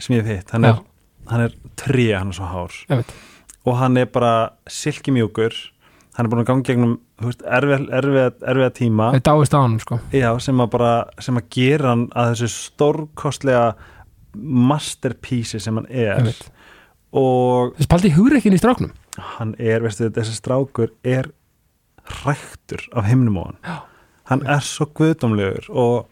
sem 0.00 0.16
ég 0.16 0.28
hitt. 0.28 0.52
Hann 0.54 0.66
er, 0.68 0.80
hann 1.30 1.44
er 1.46 1.56
tré, 1.78 2.12
hann 2.14 2.32
er 2.32 2.38
svo 2.38 2.48
hár. 2.50 3.04
Og 3.68 3.76
hann 3.80 3.98
er 4.00 4.08
bara 4.10 4.52
silkimjúkur. 4.70 5.56
Hann 6.16 6.26
er 6.26 6.32
búin 6.32 6.42
að 6.42 6.48
ganga 6.50 6.66
gegnum 6.66 6.94
veist, 7.22 7.42
erfið, 7.44 7.88
erfið, 7.96 8.38
erfiða 8.52 8.70
tíma. 8.76 9.10
Það 9.16 9.26
dáist 9.28 9.56
á 9.56 9.60
hann, 9.60 9.76
sko. 9.82 10.00
Já, 10.14 10.30
sem 10.42 10.62
að 10.62 10.72
bara 10.72 10.94
sem 11.22 11.38
að 11.40 11.50
gera 11.54 11.92
hann 11.92 12.06
að 12.18 12.32
þessu 12.32 12.50
stórkostlega 12.54 13.66
masterpiece 14.70 15.60
sem 15.62 15.78
hann 15.78 15.90
er. 15.90 16.32
Og 17.16 17.76
þess 17.76 17.90
paldi 17.90 18.14
hugreikin 18.14 18.56
í 18.56 18.62
stráknum. 18.62 18.94
Hann 19.36 19.54
er, 19.58 19.84
veistu, 19.84 20.10
þessi 20.14 20.38
strákur 20.38 20.94
er 21.04 21.30
ræktur 22.24 22.82
af 22.96 23.06
himnum 23.06 23.38
á 23.38 23.42
hann 23.44 23.60
hann 24.30 24.46
er 24.46 24.62
svo 24.64 24.86
guðdómlegur 24.94 25.68
og, 25.74 26.06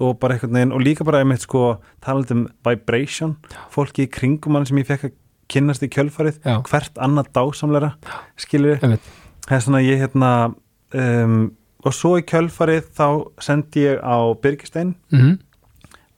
og 0.00 0.18
bara 0.20 0.36
einhvern 0.36 0.56
veginn 0.58 0.74
og 0.76 0.82
líka 0.84 1.06
bara 1.08 1.22
einmitt 1.24 1.44
sko 1.46 1.76
talað 2.04 2.34
um 2.34 2.42
vibration 2.66 3.36
fólki 3.72 4.06
í 4.06 4.10
kringum 4.12 4.58
hann 4.58 4.66
sem 4.68 4.80
ég 4.80 4.88
fekk 4.88 5.08
að 5.08 5.14
kynnast 5.52 5.84
í 5.86 5.90
kjölfarið 5.92 6.40
Já. 6.42 6.56
hvert 6.66 6.98
annað 7.00 7.30
dásamleira 7.38 7.92
skilur 8.40 8.82
einmitt, 8.82 9.06
það 9.46 9.56
er 9.56 9.64
svona 9.64 9.82
ég 9.84 10.02
hérna 10.02 10.30
um, 10.96 11.38
og 11.86 11.94
svo 11.94 12.16
í 12.20 12.24
kjölfarið 12.26 12.90
þá 12.98 13.08
sendi 13.46 13.86
ég 13.86 14.02
á 14.02 14.16
Byrgistein 14.42 14.96
mhm, 15.14 15.38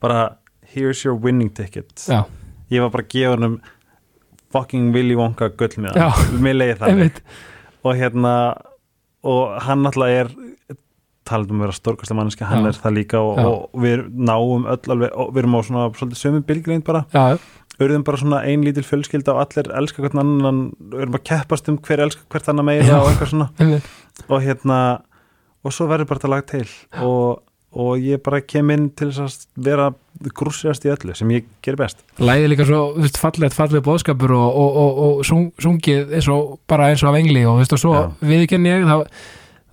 bara 0.01 0.39
here's 0.69 1.03
your 1.05 1.17
winning 1.17 1.49
ticket. 1.49 1.93
Já, 2.07 2.25
ég 2.69 2.83
var 2.83 2.91
bara 2.93 3.05
að 3.05 3.13
gefa 3.13 3.37
hann 3.37 3.59
fucking 4.53 4.91
Willy 4.93 5.17
Wonka 5.17 5.51
gull 5.57 5.77
með 5.81 5.97
hann 5.97 6.43
mér 6.43 6.57
leiði 6.57 6.77
það 6.81 7.21
og 7.85 7.95
hérna 7.97 8.33
og 9.29 9.57
hann 9.65 9.83
náttúrulega 9.85 10.25
er 10.25 10.77
talað 11.29 11.53
um 11.53 11.61
að 11.61 11.67
vera 11.67 11.77
stórkastlega 11.77 12.19
manneski, 12.19 12.47
hann 12.49 12.65
Já. 12.65 12.71
er 12.71 12.81
það 12.83 12.97
líka 12.97 13.23
og, 13.23 13.39
og 13.39 13.83
við 13.85 14.05
náum 14.17 14.67
öll 14.69 14.93
alveg 14.95 15.17
við 15.29 15.41
erum 15.43 15.57
á 15.57 15.61
svona 15.69 15.87
svolítið 15.95 16.21
sömu 16.23 16.43
bylgreind 16.49 16.85
bara. 16.87 17.05
Auðvitað 17.79 18.07
bara 18.09 18.19
svona 18.19 18.39
ein 18.43 18.63
lítil 18.65 18.83
fjölskylda 18.83 19.35
og 19.37 19.43
allir 19.45 19.69
elska 19.79 20.03
hvern 20.03 20.19
annan, 20.19 20.63
við 20.91 21.05
erum 21.05 21.19
að 21.19 21.27
keppast 21.29 21.69
um 21.71 21.77
hver 21.85 22.03
elska 22.03 22.25
hvert 22.33 22.49
annan 22.51 22.67
meira 22.67 22.97
og 22.99 23.13
eitthvað 23.13 23.31
svona. 23.35 23.51
Og 24.33 24.41
hérna 24.43 24.79
og 25.63 25.75
svo 25.75 25.87
verður 25.89 26.09
bara 26.09 26.19
þetta 26.19 26.31
lag 26.33 26.45
til. 26.49 26.65
Og, 27.05 27.39
og 27.79 28.03
ég 28.03 28.21
bara 28.25 28.41
kem 28.43 28.71
inn 28.73 28.89
til 28.97 29.09
að 29.13 29.35
vera 29.59 29.89
grússigast 30.35 30.85
í 30.87 30.91
öllu 30.91 31.15
sem 31.15 31.31
ég 31.35 31.47
ger 31.63 31.77
best. 31.79 32.01
Læði 32.19 32.51
líka 32.51 32.67
svo, 32.67 32.81
þú 32.95 33.05
veist, 33.05 33.19
fallegt, 33.21 33.55
fallegt 33.55 33.85
bóðskapur 33.85 34.33
og, 34.35 34.47
og, 34.49 34.79
og, 34.83 35.01
og 35.19 35.27
sung, 35.27 35.49
sungið 35.61 36.15
eins 36.17 36.29
og 36.31 36.57
bara 36.69 36.89
eins 36.91 37.03
og 37.05 37.13
af 37.13 37.19
engli 37.21 37.45
og 37.45 37.59
þú 37.59 37.63
veist, 37.63 37.75
og 37.77 37.83
svo 37.83 37.93
Já. 37.95 38.03
viðkenni 38.31 38.73
ég, 38.73 38.87
það, 38.89 39.05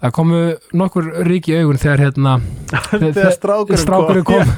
það 0.07 0.15
komu 0.17 0.41
nokkur 0.81 1.09
rík 1.29 1.49
í 1.51 1.57
augun 1.61 1.81
þegar 1.83 2.03
hérna, 2.07 2.35
þegar 2.91 3.33
strákurinn, 3.37 4.27
kom, 4.27 4.53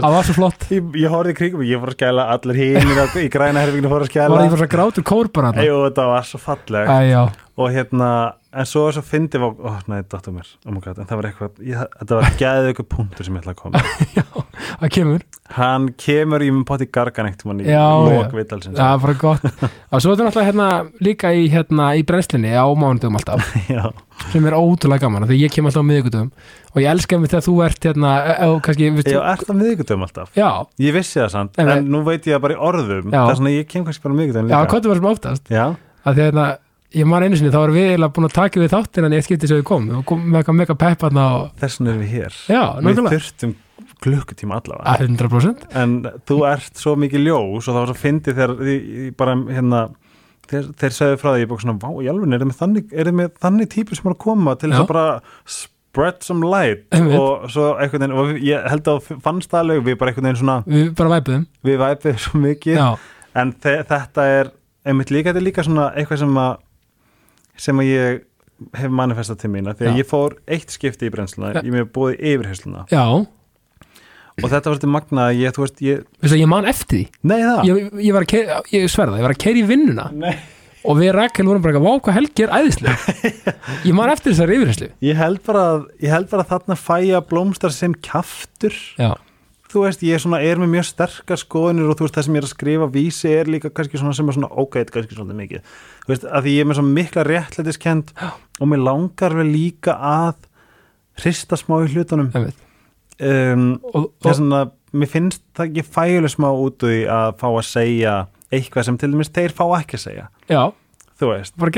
það 0.00 0.16
var 0.16 0.28
svo 0.28 0.36
flott. 0.38 0.68
Ég, 0.72 0.92
ég 1.02 1.12
horfði 1.12 1.34
í 1.34 1.38
kringum, 1.40 1.64
ég 1.66 1.82
fór 1.82 1.92
að 1.92 1.98
skæla 1.98 2.28
allir 2.34 2.60
hinn 2.62 2.94
í 3.22 3.26
græna 3.32 3.64
herfinginu 3.64 3.92
fór 3.92 4.04
að 4.04 4.08
það 4.08 4.14
skæla. 4.14 4.30
Var 4.36 4.46
ég 4.46 4.54
fyrir 4.56 4.68
að 4.68 4.74
grátur 4.76 5.06
kór 5.12 5.32
bara 5.32 5.52
þarna. 5.52 5.66
Jú, 5.68 5.82
þetta 5.88 6.08
var 6.12 6.30
svo 6.30 6.42
falleg 6.42 6.90
Æ, 6.90 6.98
já, 7.10 7.22
og 7.56 7.70
hérna, 7.72 8.08
en 8.52 8.66
svo 8.68 8.82
er 8.90 8.96
svo 8.98 9.02
fyndi 9.06 9.38
ó, 9.40 9.46
oh, 9.48 9.76
nei, 9.88 10.02
dottum 10.04 10.34
mér, 10.36 10.48
oh 10.66 10.74
my 10.74 10.80
god, 10.84 10.98
en 11.00 11.08
það 11.08 11.20
var 11.20 11.28
eitthvað 11.30 11.62
ég, 11.64 11.84
þetta 12.02 12.18
var 12.18 12.34
gæðið 12.40 12.68
ykkur 12.74 12.86
punktur 12.92 13.24
sem 13.28 13.38
ég 13.38 13.44
ætla 13.46 13.54
að 13.54 13.60
koma 13.62 13.80
það 14.82 14.90
kemur. 14.92 15.24
Hann 15.56 15.86
kemur 16.02 16.44
í 16.44 16.50
mun 16.52 16.66
poti 16.68 16.88
gargan 16.92 17.30
eitt 17.30 17.44
mann 17.48 17.62
í 17.62 17.68
Já, 17.70 17.86
lók 18.02 18.34
já. 18.36 18.74
það 18.76 19.00
var 19.04 19.14
gott. 19.20 19.46
Og 19.46 20.02
svo 20.02 20.12
er 20.12 20.18
þetta 20.18 20.26
náttúrulega 20.26 20.48
hérna 20.50 20.68
líka 21.06 21.32
í, 21.32 21.46
hérna, 21.52 21.88
í 21.96 22.04
brennslinni 22.08 22.52
á 22.52 22.66
mánudum 22.76 23.16
alltaf 23.16 23.48
já, 23.72 23.86
sem 24.34 24.50
er 24.50 24.58
ótrúlega 24.58 25.06
gaman, 25.06 25.28
því 25.30 25.40
ég 25.46 25.56
kem 25.56 25.70
alltaf 25.70 25.86
á 25.86 25.88
miðugudum 25.88 26.28
og 26.76 26.82
ég 26.84 26.90
elska 26.92 27.16
mig 27.22 27.32
þegar 27.32 27.46
þú 27.46 27.56
ert 27.64 27.88
hérna, 27.88 28.12
eða 28.34 28.60
kannski, 28.68 28.90
ég 28.90 28.98
veistu, 28.98 29.16
er 29.16 29.46
það 29.48 29.60
miðgutum 29.62 30.04
alltaf. 30.04 30.34
Já, 30.36 30.50
ég 30.84 30.96
vissi 30.98 31.22
það 31.22 31.32
samt, 31.32 31.56
nei. 31.56 31.72
en 31.78 31.88
nú 31.88 32.02
veit 32.04 32.26
ég 32.28 32.36
það 32.36 32.44
bara 32.44 32.58
í 32.58 32.62
orðum 32.68 33.08
Já. 33.08 33.16
það 33.16 33.32
er 33.32 33.40
svona, 33.40 33.54
ég 33.54 33.70
kem 33.70 33.86
kannski 33.86 34.04
bara 34.04 34.18
miðgutum 34.18 34.50
já, 34.52 34.58
líka. 34.60 34.90
var 34.90 35.00
já, 35.48 35.64
að 36.96 37.02
að 37.02 37.02
ég 37.02 37.10
man 37.10 37.26
einu 37.26 37.36
sinni 37.38 37.52
þá 37.52 37.60
erum 37.60 37.76
við 37.76 37.90
eiginlega 37.90 38.14
búin 38.16 38.28
að 38.28 38.34
taka 38.36 38.62
við 38.62 38.72
þáttina 38.72 39.10
en 39.10 39.16
ég 39.16 39.26
skipti 39.26 39.50
sem 39.50 39.60
við 39.60 39.68
kom 39.68 39.86
og 39.98 40.06
kom 40.08 40.24
með 40.24 40.40
eitthvað 40.40 40.58
mega 40.62 40.76
pepparna 40.80 41.26
og 41.36 41.46
þess 41.60 41.78
vegna 41.80 41.92
erum 41.92 42.02
við 42.02 42.12
hér. 42.14 42.40
Já, 42.48 42.62
við 42.86 43.02
þurftum 43.12 43.54
klukkutíma 44.06 44.58
allavega. 44.60 44.96
100% 45.04 45.68
en 45.82 45.94
þú 46.28 46.40
ert 46.48 46.80
svo 46.80 46.96
mikið 47.00 47.24
ljós 47.26 47.68
og 47.68 47.70
það 47.70 47.80
var 47.80 47.92
svo 47.92 48.00
fyndið 48.00 48.40
þegar 48.40 49.14
bara 49.20 49.36
hérna 49.52 49.84
þeir, 50.50 50.68
þeir 50.80 50.96
segðu 50.98 51.22
frá 51.22 51.30
því 51.30 51.44
ég 51.44 51.48
búið 51.52 51.64
svona, 51.64 51.78
vá, 51.82 51.88
í 52.02 52.10
alveg 52.12 52.36
er 52.36 52.44
þið 52.44 52.52
með 52.52 52.92
er 53.04 53.14
með 53.20 53.32
þannig 53.44 53.72
típur 53.72 53.98
sem 53.98 54.10
er 54.10 54.16
að 54.16 54.22
koma 54.26 54.56
til 54.56 54.70
þess 54.72 54.84
að 54.84 54.92
bara 54.92 55.06
spread 55.56 56.20
some 56.26 56.52
light? 56.52 56.86
Og 57.20 57.48
svo 57.52 57.72
einhvern 57.80 58.04
veginn 58.04 58.20
og 58.20 58.44
ég 58.44 58.68
held 58.72 58.92
að 58.92 59.10
fannst 59.24 59.52
það 59.52 59.64
alveg 59.64 59.88
við 59.88 59.98
bara 60.00 60.12
einhvern 60.12 60.30
veginn 60.30 60.42
svona 60.42 60.58
við 60.68 60.92
bara 60.98 61.14
væpuðum. 61.16 61.48
við 61.66 61.82
væpið 61.82 62.22
svo 62.26 62.42
mikið. 62.44 62.80
Já, 62.80 62.88
en 63.42 63.56
þe 63.64 63.74
þetta 63.88 64.28
er 64.36 64.52
einmitt 64.86 65.10
líka, 65.10 65.32
þetta 65.32 65.42
er 65.42 65.48
líka 65.48 65.64
svona 65.66 65.88
eitthvað 65.96 66.22
sem 66.22 66.38
að 66.40 66.52
sem 67.60 67.78
að 67.82 67.88
ég 67.90 68.20
hef 68.76 68.92
manifestað 68.92 69.40
til 69.42 69.50
mína 69.52 69.74
að 69.74 69.82
Já. 69.90 69.94
ég 70.00 70.06
fór 70.08 70.36
eitt 70.48 70.72
skipti 70.72 71.08
í 71.08 71.12
brennsluna 71.12 71.54
ég 71.60 71.72
mér 71.74 71.88
búið 71.92 72.14
yfirhersluna 72.20 72.86
já, 72.88 73.02
og 74.36 74.46
þetta 74.52 74.68
var 74.70 74.78
þetta 74.78 74.90
magna 74.92 75.26
að 75.30 75.40
ég, 75.42 75.52
þú 75.56 75.64
veist, 75.64 75.82
ég 75.84 76.04
Veistu, 76.20 76.38
ég 76.40 76.48
man 76.50 76.66
eftir 76.68 76.98
því. 76.98 77.04
Nei 77.30 77.38
það. 77.40 77.60
Ég, 77.68 77.86
ég 78.04 78.16
var 78.16 78.24
að 78.26 78.30
keira, 78.32 78.58
ég 78.72 78.90
sverða, 78.92 79.16
ég 79.20 79.24
var 79.26 79.34
að 79.36 79.40
keira 79.44 79.60
í 79.60 79.66
vinnuna. 79.68 80.06
Nei. 80.12 80.34
og 80.86 80.98
við 81.00 81.12
Rakel 81.16 81.46
vorum 81.48 81.64
bara, 81.64 81.80
vá 81.82 81.92
hvað 81.98 82.14
helgi 82.20 82.44
er 82.44 82.52
æðislega 82.54 83.14
ég 83.88 83.94
man 83.96 84.12
eftir 84.12 84.30
þessari 84.34 84.54
yfirherslu 84.60 84.88
ég 85.02 85.16
held 85.18 85.40
bara 85.48 85.62
að 85.72 85.86
ég 86.04 86.12
held 86.14 86.28
bara 86.30 86.44
að 86.44 86.52
þarna 86.52 86.76
fæja 86.78 87.22
blómstar 87.26 87.74
sem 87.74 87.96
kjaftur. 88.06 88.76
Já, 89.00 89.16
þú 89.76 89.84
veist, 89.84 90.04
ég 90.06 90.16
er, 90.16 90.22
svona, 90.22 90.40
er 90.40 90.60
með 90.60 90.72
mjög 90.72 90.88
sterkar 90.88 91.40
skoðunir 91.40 91.90
og 91.92 91.98
þú 91.98 92.06
veist, 92.06 92.16
það 92.16 92.26
sem 92.26 92.36
ég 92.36 92.42
er 92.42 92.46
að 92.48 92.52
skrifa 92.52 92.88
vísi 92.94 93.32
er 93.32 93.50
líka 93.52 93.70
kannski 93.76 94.00
svona 94.00 94.16
sem 94.16 94.30
er 94.30 94.36
svona 94.38 94.52
ógætt 94.52 94.92
kannski 94.94 95.18
svona 95.18 95.36
mikið, 95.36 95.74
þú 96.04 96.12
veist, 96.12 96.28
að 96.30 96.46
því 96.46 96.54
ég 96.54 96.64
er 96.64 96.70
með 96.70 96.78
svona 96.80 96.96
mikla 96.96 97.26
réttlætiskend 97.28 98.14
og 98.24 98.70
mér 98.70 98.84
langar 98.86 99.36
vel 99.36 99.48
líka 99.50 99.98
að 100.00 100.46
hrista 101.20 101.58
smá 101.60 101.78
í 101.82 101.90
hlutunum. 101.92 102.32
Um, 103.16 103.68
og, 103.92 104.10
það 104.20 104.30
er 104.30 104.32
og, 104.32 104.40
svona, 104.40 104.62
mér 104.96 105.12
finnst 105.12 105.44
það 105.56 105.70
ekki 105.70 105.86
fæjuleg 105.96 106.32
smá 106.32 106.48
út 106.52 106.80
því 106.84 107.04
að 107.12 107.28
fá 107.40 107.46
að 107.50 107.62
segja 107.68 108.16
eitthvað 108.52 108.88
sem 108.88 108.98
til 109.00 109.12
dæmis 109.12 109.32
þeir 109.34 109.54
fá 109.56 109.64
ekki 109.78 109.98
að 109.98 110.04
segja. 110.04 110.26
Já, 110.52 110.62
þú 111.20 111.30
veist, 111.32 111.56
og, 111.56 111.76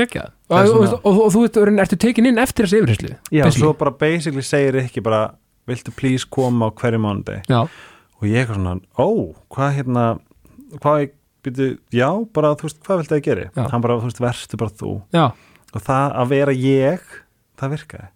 Það 0.49 0.59
er 0.59 0.71
og, 0.71 0.81
og, 0.81 0.93
og, 0.99 1.19
og 1.25 1.33
þú 1.33 1.43
veist, 1.45 1.59
og, 1.61 1.81
ertu 1.83 1.99
tekin 2.01 2.27
inn 2.29 2.41
eftir 2.41 2.67
þessi 2.67 2.81
yfirherslu 2.81 3.11
já, 3.37 3.45
svo 3.55 3.71
bara 3.77 3.93
basically 3.95 4.43
segir 4.45 4.79
ekki 4.81 5.03
bara, 5.05 5.29
viltu 5.71 5.93
please 5.95 6.27
koma 6.29 6.67
á 6.67 6.75
hverju 6.75 6.99
mánuði? 7.03 7.39
Og 8.19 8.27
ég 8.27 8.41
eitthvað 8.43 8.59
svona, 8.59 8.75
ó, 8.99 9.07
hvað 9.53 9.75
hérna 9.77 10.05
hvað 10.83 10.99
ég 11.05 11.13
byrju, 11.47 11.69
já, 11.95 12.09
bara 12.35 12.51
þú 12.59 12.67
veist, 12.67 12.81
hvað 12.85 12.99
viltu 13.03 13.15
að 13.15 13.21
ég 13.21 13.27
geri? 13.29 13.45
Já. 13.55 13.63
Hann 13.71 13.81
bara, 13.85 13.95
þú 14.01 14.09
veist, 14.09 14.19
verstu 14.25 14.59
bara 14.59 14.75
þú. 14.81 14.91
Já, 15.15 15.25
og 15.73 15.85
það 15.87 16.17
að 16.23 16.33
vera 16.35 16.55
ég, 16.59 17.07
það 17.61 17.73
virkaði. 17.77 18.09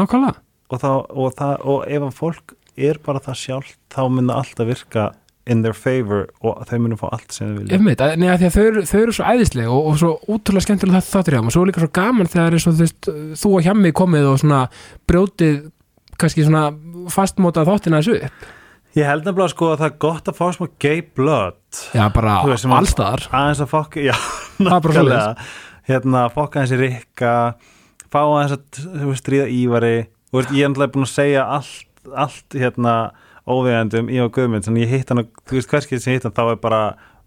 Nákvæmlega. 0.00 0.40
Og, 0.66 0.80
þá, 0.82 0.88
og, 1.14 1.28
það, 1.38 1.52
og 1.70 1.84
ef 1.86 2.06
að 2.08 2.16
fólk 2.16 2.56
er 2.88 2.98
bara 3.06 3.20
það 3.22 3.38
sjálf, 3.44 3.76
þá 3.92 4.00
mun 4.10 4.32
það 4.32 4.40
alltaf 4.40 4.66
virka 4.72 5.04
in 5.46 5.60
their 5.62 5.76
favor 5.78 6.24
og 6.42 6.64
þau 6.66 6.80
munum 6.82 6.98
fá 6.98 7.04
allt 7.14 7.30
sem 7.36 7.52
þau 7.52 7.60
vilja. 7.60 7.76
Neða, 8.18 8.38
því 8.40 8.48
að 8.48 8.56
þau, 8.56 8.64
eru- 8.72 8.82
þau 8.90 8.98
eru 9.04 9.12
svo 9.14 9.26
æðisleg 9.30 9.68
og, 9.70 9.84
og 9.92 10.00
svo 10.00 10.08
útrúlega 10.34 10.64
skemmtilega 10.66 10.98
það 11.04 11.12
þáttur 11.12 11.36
hjá 11.36 11.38
þeim 11.38 11.50
og 11.52 11.54
svo 11.54 11.62
er 11.62 11.70
líka 11.70 11.84
svo 11.84 11.90
gaman 12.00 12.30
þegar 12.32 12.56
og 12.58 12.80
þú 13.38 13.52
og 13.60 13.62
hjammi 13.68 13.92
komið 14.00 14.26
og 14.32 14.40
svona 14.42 14.58
brjótið 15.06 15.60
kannski 16.20 16.46
svona 16.46 16.64
fastmótað 17.12 17.68
þáttina 17.70 18.00
þessu 18.02 18.18
upp? 18.28 18.46
Ég 18.96 19.04
held 19.04 19.26
nefnilega 19.26 19.52
sko 19.52 19.70
að 19.74 19.80
það 19.82 19.88
er 19.90 19.96
gott 20.06 20.28
að 20.30 20.36
fá 20.38 20.44
smá 20.56 20.66
gay 20.80 21.02
blood. 21.16 21.58
Já 21.92 22.04
bara 22.14 22.36
allstaðar. 22.78 23.26
aðeins 23.28 23.60
að 23.60 23.72
fokka, 23.74 24.00
já, 24.00 24.14
nákvæmlega. 24.64 25.34
hérna, 25.90 26.22
fokka 26.32 26.62
aðeins 26.62 26.72
í 26.72 26.78
rikka 26.80 27.32
fá 28.12 28.20
aðeins 28.22 28.56
að 28.56 29.12
stríða 29.20 29.50
ívari. 29.52 29.96
Og 30.32 30.40
veist, 30.40 30.54
ég 30.56 30.64
er 30.64 30.72
náttúrulega 30.72 30.94
búin 30.96 31.06
að 31.06 31.12
segja 31.12 31.44
allt, 31.58 31.84
allt 32.24 32.56
hérna 32.56 32.96
óvegandum 33.46 34.08
í 34.10 34.16
og 34.24 34.32
guðmynd, 34.34 34.64
þannig 34.66 34.86
ég 34.86 34.94
hitt 34.96 35.12
hann 35.12 35.22
og 35.22 35.44
þú 35.46 35.60
veist 35.60 35.70
hverskið 35.70 36.02
sem 36.02 36.12
ég 36.14 36.18
hitt 36.18 36.26
hann, 36.26 36.34
þá 36.34 36.44
er 36.56 36.58
bara 36.64 36.80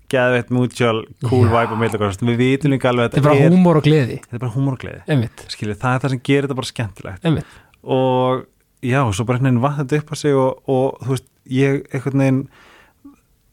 geðveitt 0.10 0.50
mutual, 0.52 1.04
cool 1.30 1.46
Já. 1.46 1.52
vibe 1.54 1.76
og 1.76 1.80
meðlega, 1.80 2.10
við 2.26 2.40
vitum 2.42 2.74
líka 2.74 2.90
alveg 2.90 3.06
að 3.06 3.12
þetta 3.14 3.22
er 3.22 3.28
bara 3.30 3.50
húmor 3.54 3.80
og 3.80 3.86
gleði. 3.86 4.18
Þetta 4.26 4.36
er 4.40 4.42
bara 4.44 4.56
húmorgleði, 4.58 5.02
einmitt, 5.14 5.44
skiljið, 5.54 5.78
það 5.84 5.96
er 5.96 6.04
það 6.04 6.14
sem 6.16 6.22
gerir 6.30 6.48
þetta 6.48 6.58
bara 6.60 6.70
skemmtilegt. 6.72 7.28
Einmitt. 7.30 7.60
Og 7.86 8.42
já, 8.86 9.02
svo 9.12 9.26
bara 9.28 9.40
einhvern 9.40 9.60
veginn 9.60 9.64
vatn 9.64 9.84
þetta 9.84 10.02
upp 10.02 10.14
á 10.14 10.16
sig 10.20 10.36
og, 10.38 10.64
og 10.70 11.04
þú 11.04 11.16
veist, 11.16 11.30
ég 11.50 11.82
einhvern 11.94 12.24
veginn 12.24 12.42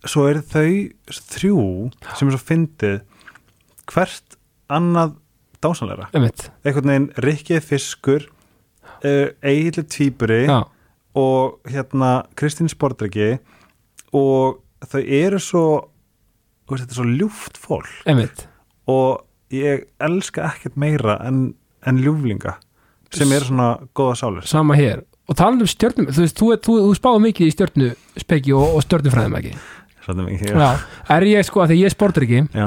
svo 0.06 0.26
er 0.30 0.42
þau 0.46 0.70
þrjú 1.34 1.66
sem 2.14 2.28
er 2.28 2.36
svo 2.36 2.42
fyndið 2.46 2.96
hvert 3.90 4.38
annað 4.72 5.16
dásanleira 5.64 6.10
einhvern 6.14 6.92
veginn 6.92 7.10
Rikki 7.24 7.60
Fiskur 7.64 8.28
Egil 9.06 9.84
Tvíburi 9.84 10.44
já, 10.46 10.62
og 11.16 11.60
hérna 11.64 12.26
Kristín 12.36 12.68
Spordriki 12.68 13.38
og 14.12 14.60
þau 14.84 15.00
eru 15.00 15.40
svo 15.40 15.66
veist, 16.68 16.84
þetta 16.84 16.92
er 16.92 16.98
svo 16.98 17.06
ljúft 17.08 17.60
fólk. 17.60 17.92
Einmitt. 18.08 18.46
Og 18.90 19.24
ég 19.54 19.86
elska 20.02 20.50
ekkert 20.50 20.78
meira 20.80 21.16
en, 21.24 21.54
en 21.86 22.00
ljúflinga 22.02 22.58
sem 23.14 23.30
eru 23.32 23.48
svona 23.48 23.68
góða 23.96 24.16
sálir. 24.20 24.48
Sama 24.50 24.76
hér 24.76 25.04
og 25.26 25.38
talandi 25.38 25.66
um 25.66 25.70
stjörnum, 25.70 26.08
þú 26.14 26.26
þú, 26.30 26.48
þú, 26.62 26.74
þú 26.86 26.96
spáðu 26.98 27.22
mikið 27.26 27.48
í 27.50 27.54
stjörnu 27.54 27.92
speki 28.22 28.56
og, 28.56 28.76
og 28.78 28.84
stjörnufræðum 28.86 29.38
ekki 29.40 29.54
já, 30.06 30.68
er 31.16 31.26
ég 31.26 31.46
sko 31.46 31.64
að 31.64 31.72
því 31.72 31.78
ég 31.80 31.94
sportur 31.94 32.26
ekki 32.26 32.42
já. 32.54 32.66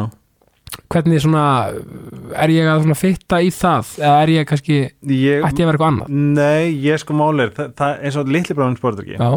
hvernig 0.92 1.24
svona 1.24 1.44
er 2.36 2.54
ég 2.54 2.68
að 2.68 2.90
fitta 3.00 3.40
í 3.40 3.52
það? 3.56 3.94
Eða 4.02 4.18
er 4.26 4.34
ég 4.34 4.50
kannski, 4.50 4.82
Ég, 5.08 5.46
ætti 5.48 5.64
ég 5.64 5.70
að 5.70 5.72
vera 5.72 5.78
eitthvað 5.78 5.94
annað? 5.94 6.12
Nei, 6.36 6.76
ég 6.84 7.00
sko 7.00 7.16
málir 7.16 7.54
það, 7.56 7.72
það 7.80 8.04
eins 8.04 8.20
og 8.20 8.34
litli 8.36 8.58
bráðin 8.58 8.80
sportur 8.82 9.08
ekki 9.08 9.16
já, 9.16 9.32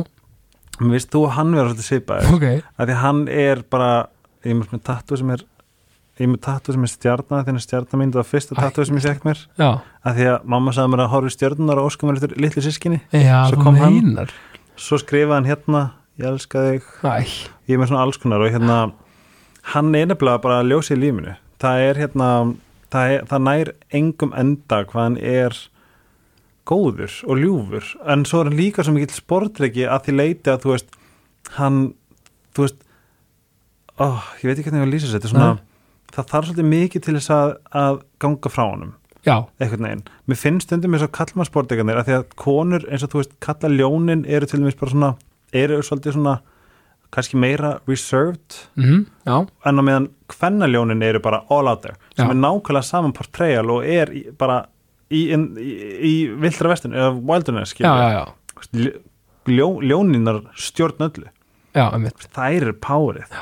Mér 0.82 0.96
veist 0.96 1.12
þú 1.12 1.26
og 1.28 1.34
hann 1.36 1.54
vera 1.54 1.70
svolítið 1.70 1.86
svipaður 1.86 2.36
ok, 2.38 2.46
að 2.80 2.90
því 2.90 3.00
hann 3.04 3.24
er 3.30 3.62
bara 3.70 3.90
ég 4.42 4.56
er 4.56 4.58
með 4.58 4.82
tattu 4.88 5.18
sem 5.20 5.30
er 5.30 5.44
ég 6.20 6.28
með 6.28 6.40
tattu 6.44 6.72
sem 6.74 6.82
er 6.84 6.90
stjarnar 6.92 7.44
þennan 7.46 7.62
stjarnar 7.64 7.98
mín 8.02 8.10
það 8.12 8.20
var 8.20 8.28
fyrsta 8.28 8.54
Æ. 8.54 8.60
tattu 8.60 8.84
sem 8.84 8.96
ég 8.98 9.06
fekk 9.06 9.24
mér. 9.24 9.38
já. 9.58 9.70
Að 10.04 10.16
því 10.18 10.26
að 10.32 10.44
mamma 10.44 10.72
sagði 10.76 10.92
mér 10.92 11.02
að 11.06 11.12
horfa 11.14 11.30
í 11.32 11.36
stjarnar 11.36 11.78
og 11.80 11.88
óska 11.88 12.06
mér 12.08 12.18
eftir 12.20 12.34
litli 12.42 12.62
sískinni 12.66 13.00
já, 13.12 13.38
Svo 13.48 13.62
kom 13.62 13.76
hann. 13.80 13.94
meinar. 13.96 14.30
Svo 14.76 14.98
skrifaði 15.00 15.34
hann 15.38 15.48
hérna 15.48 15.82
ég 16.20 16.26
elska 16.28 16.58
þig, 16.68 16.82
Æ, 17.02 17.48
ég 17.68 17.74
er 17.76 17.80
með 17.80 17.88
svona 17.92 18.02
alls 18.04 18.18
konar 18.20 18.44
og 18.44 18.52
hérna 18.52 18.92
hann 19.72 19.94
er 19.94 20.06
nefnilega 20.10 20.42
bara 20.42 20.60
að 20.60 20.68
ljósa 20.72 20.94
í 20.96 21.00
lífinu. 21.00 21.36
Það 21.62 21.84
er 21.88 22.00
hérna 22.02 22.28
það, 22.92 23.10
er, 23.16 23.24
það 23.30 23.42
nær 23.48 23.72
engum 23.94 24.32
enda 24.36 24.82
hvað 24.84 25.02
hann 25.06 25.16
er 25.22 25.56
góður 26.68 27.14
og 27.26 27.38
ljúfur. 27.40 27.88
En 28.06 28.24
svo 28.28 28.42
er 28.42 28.50
hann 28.50 28.58
líka 28.58 28.84
svo 28.84 28.92
mikill 28.94 29.16
sportreiki 29.16 29.86
að 29.88 30.04
því 30.06 30.14
leiti 30.18 30.52
að 30.52 30.60
þú 30.66 30.74
veist 30.74 30.92
hann, 31.56 31.80
þú 32.54 32.66
veist 32.66 32.78
ó, 33.98 34.06
ég 34.42 34.46
veit 34.50 34.58
ekki 34.58 34.68
hvernig 34.68 34.82
ég 34.82 34.84
var 34.84 34.90
að 34.90 34.94
lýsa 34.94 35.12
þetta 35.16 35.30
svona, 35.32 35.48
það 36.12 36.32
þarf 36.32 36.50
svolítið 36.50 36.70
mikið 36.72 37.06
til 37.06 37.16
þess 37.18 37.34
að, 37.36 37.54
að 37.82 38.00
ganga 38.22 38.52
frá 38.52 38.64
honum 38.64 38.94
já, 39.26 39.36
einhvern 39.62 39.86
veginn, 39.88 40.06
mér 40.26 40.40
finnst 40.40 40.68
stundum 40.68 40.96
eins 40.96 41.04
og 41.06 41.12
kallmann 41.16 41.48
sportreikanir 41.48 42.00
að 42.00 42.08
því 42.08 42.16
að 42.18 42.24
konur 42.42 42.88
eins 42.88 43.04
og 43.06 43.12
þú 43.12 43.22
veist 43.22 43.36
kalla 43.44 43.70
ljónin 43.72 44.24
eru 44.26 44.48
til 44.48 44.62
dæmis 44.62 44.78
bara 44.80 44.94
svona 44.94 45.12
eru 45.52 45.78
svolítið 45.84 46.16
svona 46.16 46.38
kannski 47.12 47.36
meira 47.36 47.74
reserved 47.86 48.56
mhm, 48.80 49.04
já. 49.28 49.36
en 49.68 49.80
á 49.80 49.82
meðan 49.84 50.08
kvennaljónin 50.32 51.04
eru 51.04 51.20
bara 51.20 51.42
all 51.52 51.68
out 51.68 51.82
there 51.84 51.98
sem 52.16 52.26
Já. 52.26 52.30
er 52.32 52.40
nákvæmlega 52.40 52.88
saman 52.88 53.12
portrayal 53.12 53.70
og 53.70 53.84
er 53.84 54.12
í, 54.16 54.22
bara 54.38 54.62
í, 55.12 55.26
í, 55.28 55.36
í, 56.08 56.14
vildra 56.40 56.72
vestun 56.72 56.96
eða 56.96 57.12
wilderness 57.20 57.76
já, 57.76 57.92
já. 58.16 58.24
Ljó, 59.42 59.66
ljóninar 59.82 60.44
stjórn 60.54 61.02
öllu. 61.02 61.26
Þær 61.74 62.60
eru 62.60 62.74
párið 62.78 63.32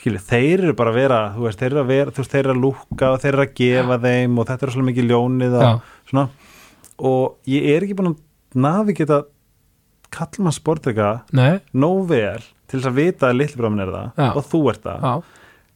skilur, 0.00 0.22
þeir 0.30 0.64
eru 0.66 0.76
bara 0.78 0.92
að 0.92 0.98
vera 1.00 1.18
þú 1.36 1.46
veist, 1.46 1.60
þeir 1.60 1.70
eru 1.70 1.82
að 1.82 1.90
vera, 1.92 2.14
þú 2.14 2.22
veist, 2.22 2.32
þeir 2.34 2.42
eru 2.44 2.54
að 2.54 2.62
lúka 2.64 3.10
og 3.10 3.20
þeir 3.22 3.32
eru 3.34 3.44
að 3.44 3.52
gefa 3.60 3.98
þeim 4.06 4.38
og 4.40 4.48
þetta 4.48 4.66
er 4.66 4.72
svolítið 4.74 4.88
mikið 4.90 5.10
ljónið 5.10 5.58
og 5.60 5.90
svona. 6.10 6.24
Og 7.10 7.50
ég 7.50 7.68
er 7.74 7.86
ekki 7.86 7.98
búin 7.98 8.12
að 8.12 8.60
navigita 8.60 9.20
kallmann 10.10 10.56
sportreika 10.56 11.10
nei, 11.36 11.60
nóg 11.70 12.08
vel 12.10 12.40
til 12.70 12.80
þess 12.80 12.88
að 12.90 12.96
vita 12.98 13.28
að 13.30 13.38
litlibrámin 13.38 13.84
er 13.84 13.92
það 13.94 14.08
Já. 14.24 14.30
og 14.32 14.48
þú 14.50 14.60
ert 14.72 14.82
það. 14.88 15.28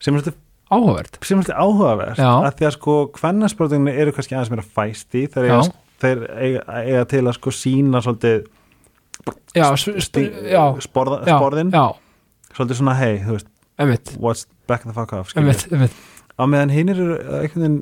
Sem 0.02 0.18
er 0.18 0.34
áhugavert. 0.74 1.18
sem 1.22 1.40
er 1.42 1.54
áhugavert 1.54 2.18
að 2.18 2.52
því 2.58 2.66
að 2.68 2.74
sko 2.78 2.96
kvennarsportinni 3.14 3.94
eru 3.94 4.14
kannski 4.16 4.34
aðeins 4.36 4.52
meira 4.52 4.66
fæsti 4.76 5.24
þeir 5.30 5.48
eiga, 5.48 5.58
þeir 6.02 6.22
eiga, 6.34 6.62
eiga 6.80 7.04
til 7.12 7.22
að 7.24 7.36
sko 7.38 7.52
sína 7.54 8.02
svolítið 8.04 8.46
sporðin 11.38 11.70
já, 11.74 11.84
svolítið 12.56 12.80
svona 12.80 12.96
hei, 12.98 13.12
þú 13.22 13.36
veist, 13.36 13.50
what's 14.18 14.46
back 14.68 14.84
the 14.84 14.94
fuck 14.94 15.12
off 15.12 15.32
á 15.34 16.42
meðan 16.50 16.72
hinn 16.74 16.90
eru 16.90 17.14
einhvern 17.14 17.62
veginn 17.62 17.80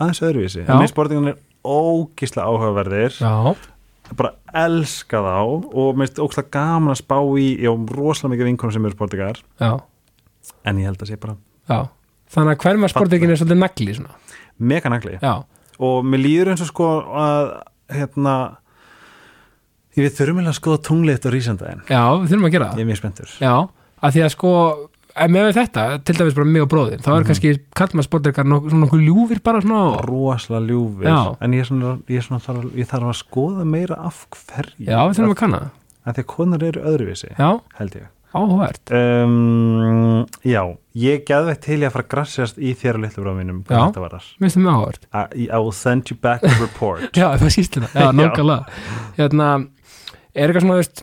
aðeins 0.00 0.22
öðruvísi. 0.24 0.64
Já. 0.64 0.72
en 0.72 0.80
mér 0.80 0.90
sportingan 0.90 1.30
er 1.32 1.38
ógísla 1.60 2.46
áhugaverðir. 2.48 3.16
Já, 3.20 3.54
bara 4.16 4.32
elska 4.64 5.20
þá 5.22 5.36
og 5.44 5.96
mér 5.96 6.08
finnst 6.08 6.22
ógísla 6.24 6.44
gaman 6.56 6.94
að 6.94 7.00
spá 7.02 7.18
í 7.38 7.46
ég 7.60 7.68
á 7.68 7.74
rosalega 7.94 8.34
mikið 8.34 8.50
vinkonum 8.50 8.74
sem 8.74 8.88
eru 8.88 8.96
sportingar 8.96 9.40
já, 9.60 9.72
en 10.66 10.80
ég 10.80 10.88
held 10.90 11.04
að 11.04 11.12
sé 11.12 11.20
bara 11.20 11.36
já. 11.70 11.80
Þannig 12.30 12.54
að 12.54 12.64
hverjum 12.64 12.86
að 12.86 12.92
sportreikin 12.94 13.32
er 13.34 13.40
svolítið 13.40 13.60
nagli 13.60 13.94
svona, 13.96 14.16
meganagli 14.58 15.16
já, 15.18 15.34
og 15.80 16.06
mér 16.06 16.24
líður 16.24 16.52
eins 16.52 16.64
og 16.64 16.70
sko 16.70 16.90
að 17.20 17.52
hérna 17.90 18.34
ég 19.96 20.06
við 20.06 20.16
þurfum 20.18 20.44
að 20.46 20.56
skoða 20.58 20.82
tunglið 20.86 21.18
eftir 21.18 21.34
rísandaginn. 21.34 21.84
Já, 21.90 22.02
við 22.20 22.30
þurfum 22.30 22.46
að 22.46 22.54
gera 22.54 22.68
það. 22.70 22.78
Ég 22.78 22.84
er 22.84 22.90
mjög 22.90 23.00
spenntur. 23.00 23.32
Já, 23.42 23.54
að 24.00 24.14
því 24.16 24.22
að 24.24 24.34
sko 24.36 24.52
en 25.20 25.32
með 25.34 25.50
þetta, 25.56 25.84
til 26.04 26.14
dæmis 26.18 26.34
bara 26.36 26.46
mig 26.50 26.62
og 26.64 26.68
bróðin 26.72 27.02
þá 27.04 27.08
er 27.12 27.18
Mhm. 27.20 27.26
kannski 27.30 27.52
kallmaður 27.76 28.08
sportdrykar 28.08 28.46
nokkuð 28.50 29.02
ljúfir 29.06 29.42
bara 29.44 29.60
svona 29.60 30.00
rosalega 30.06 30.66
ljúfir. 30.70 31.08
Já. 31.10 31.36
en 31.40 31.52
ég, 31.52 31.66
svona, 31.68 31.98
ég, 32.08 32.22
svona 32.26 32.40
þarf, 32.44 32.70
ég 32.74 32.88
þarf 32.88 33.10
að 33.12 33.18
skoða 33.24 33.64
meira 33.66 33.98
af 33.98 34.26
hverju. 34.30 34.86
Já, 34.86 34.98
við 35.08 35.18
þurfum 35.20 35.34
að 35.36 35.42
kanna 35.44 35.60
að 36.06 36.14
því 36.16 36.22
að 36.24 36.30
konar 36.36 36.62
eru 36.64 36.80
öðruvísi 36.80 37.30
já, 37.38 37.60
held 37.78 37.94
ég. 38.00 38.08
Áhugavert. 38.30 38.92
Um, 38.94 40.26
já, 40.46 40.62
ég 40.94 41.24
geði 41.26 41.54
til 41.64 41.78
ég 41.82 41.88
að 41.88 41.94
fara 41.96 42.04
að 42.04 42.10
grassjast 42.14 42.60
í 42.62 42.74
þér 42.78 42.98
og 42.98 43.02
litlu 43.04 43.24
bráð 43.24 43.38
mínum 43.40 43.60
Já. 43.66 43.80
varar 43.96 44.22
minnst 44.38 44.56
það 44.56 44.62
mjög 44.62 44.76
áhugavert. 44.76 45.06
I, 45.50 45.58
will 45.58 45.72
send 45.74 46.10
you 46.12 46.16
back 46.16 46.40
the 46.44 46.52
report. 46.62 47.08
Já, 47.18 47.32
það 47.40 47.50
sýst 47.56 47.74
þetta, 47.78 47.90
Já. 48.04 48.12
nákvæmlega. 48.14 48.64
Hérna, 49.18 49.48
er 50.34 50.46
eitthvað 50.52 50.62
svona 50.62 50.76
þú 50.78 50.82
veist, 50.84 51.02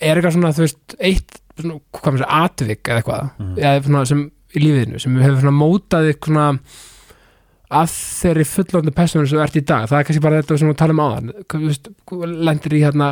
er 0.00 0.16
eitthvað 0.20 0.34
svona, 0.34 0.52
þú 0.58 0.64
veist 0.66 0.96
eitt, 0.98 1.38
svona, 1.62 2.28
atvik 2.44 2.82
eða 2.88 3.02
eitthvað, 3.02 3.30
Mhm. 3.38 3.56
eða 3.58 3.82
svona 3.88 4.06
sem 4.06 4.30
í 4.54 4.62
lífiðinu, 4.64 5.00
sem 5.00 5.16
hefur 5.16 5.42
svona 5.42 5.58
mótað 5.58 6.12
svona 6.24 6.46
að 7.68 7.92
þeirri 7.92 8.44
fullorðinu 8.48 8.94
personur 8.96 9.28
sem 9.28 9.38
þú 9.38 9.42
ert 9.44 9.58
í 9.60 9.64
dag, 9.68 9.88
það 9.90 9.98
er 9.98 10.06
kannski 10.08 10.24
bara 10.24 10.40
þetta 10.40 10.58
sem 10.58 10.70
við 10.70 10.90
um 10.94 11.02
áðan, 11.04 11.32
þú 11.52 11.58
veist, 11.66 11.88
lendir 12.48 12.76
í 12.78 12.80
hérna 12.80 13.08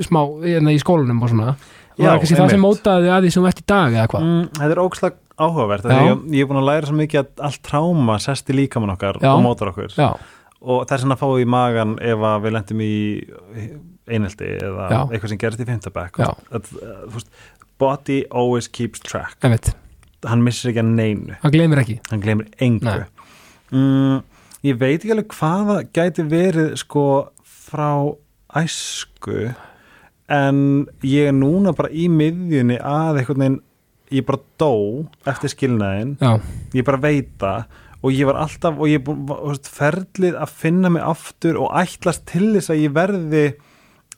smá, 0.00 0.20
hérna 0.40 0.72
í 0.72 0.80
skólanum 0.80 1.22
og 1.22 1.28
svona, 1.32 1.56
Já, 1.98 2.06
það 2.06 2.12
er 2.14 2.22
kannski 2.22 2.38
það 2.40 2.50
sem 2.54 2.64
mótaði 2.64 3.10
að 3.12 3.26
því 3.26 3.32
sem 3.34 3.42
þú 3.42 3.48
ert 3.50 3.60
í 3.60 3.66
dag 3.66 3.92
eða 3.92 4.08
hvað, 4.08 4.22
mm, 4.24 4.48
þetta 4.56 4.70
er 4.72 4.82
ógslag 4.86 5.18
áhugavert 5.42 5.84
ég, 5.92 6.24
ég 6.32 6.40
er 6.40 6.48
búin 6.48 6.62
að 6.62 6.68
læra 6.70 6.88
svo 6.88 6.96
mikið 6.96 7.20
að 7.20 7.44
allt 7.48 7.62
tráma 7.68 8.16
sest 8.22 8.48
í 8.48 8.56
líkamann 8.56 8.94
okkar 8.96 9.20
Já. 9.20 9.32
og 9.34 9.42
mótar 9.44 9.72
okkur. 9.72 9.92
Já, 9.96 10.16
og 10.62 10.86
það 10.86 10.96
er 10.96 11.02
svona 11.04 11.16
að 11.18 11.22
fá 11.22 11.28
í 11.42 11.46
magan 11.52 11.96
ef 12.00 12.26
við 12.46 12.52
lendum 12.56 12.80
í 12.80 12.92
einelti 14.08 14.48
eða 14.56 14.88
Já. 14.90 15.00
eitthvað 15.10 15.32
sem 15.32 15.38
gerist 15.38 15.60
í 15.62 15.68
fimmtabæk 15.68 16.18
Já. 16.22 16.30
Body 17.82 18.22
always 18.30 18.70
keeps 18.70 19.02
track. 19.02 19.42
Hann 20.22 20.44
missir 20.46 20.70
ekki 20.70 20.84
að 20.84 20.94
neinu. 20.94 21.36
Hann 21.42 21.54
gleymir 21.54 21.82
ekki. 21.82 21.98
Hann 22.12 22.22
glemir 22.22 22.50
engu. 22.62 23.00
Mm, 23.72 24.22
ég 24.62 24.78
veit 24.78 25.00
ekki 25.00 25.14
alveg 25.16 25.34
hvaða 25.34 25.78
gæti 25.96 26.26
verið 26.30 26.76
sko 26.82 27.06
frá 27.42 28.14
æsku 28.60 29.52
en 30.32 30.58
ég 31.04 31.30
er 31.30 31.36
núna 31.36 31.72
bara 31.76 31.90
í 31.92 32.08
miðjunni 32.12 32.78
að 32.78 33.22
einhvern 33.22 33.42
veginn 33.42 33.60
ég 34.12 34.26
bara 34.28 34.42
dó 34.60 34.74
eftir 35.28 35.52
skilnaðin 35.52 36.14
já, 36.20 36.36
ég 36.76 36.86
bara 36.86 37.00
veit 37.00 37.32
það 37.40 37.64
og 38.02 38.16
ég 38.16 38.28
var 38.28 38.40
alltaf 38.42 38.78
og 38.78 38.90
ég 38.90 39.04
veist, 39.06 39.68
ferlið 39.72 40.36
að 40.36 40.54
finna 40.62 40.90
mig 40.92 41.04
aftur 41.06 41.58
og 41.62 41.72
ætlast 41.78 42.26
til 42.28 42.52
þess 42.56 42.72
að 42.74 42.82
ég 42.82 42.96
verði 42.96 43.44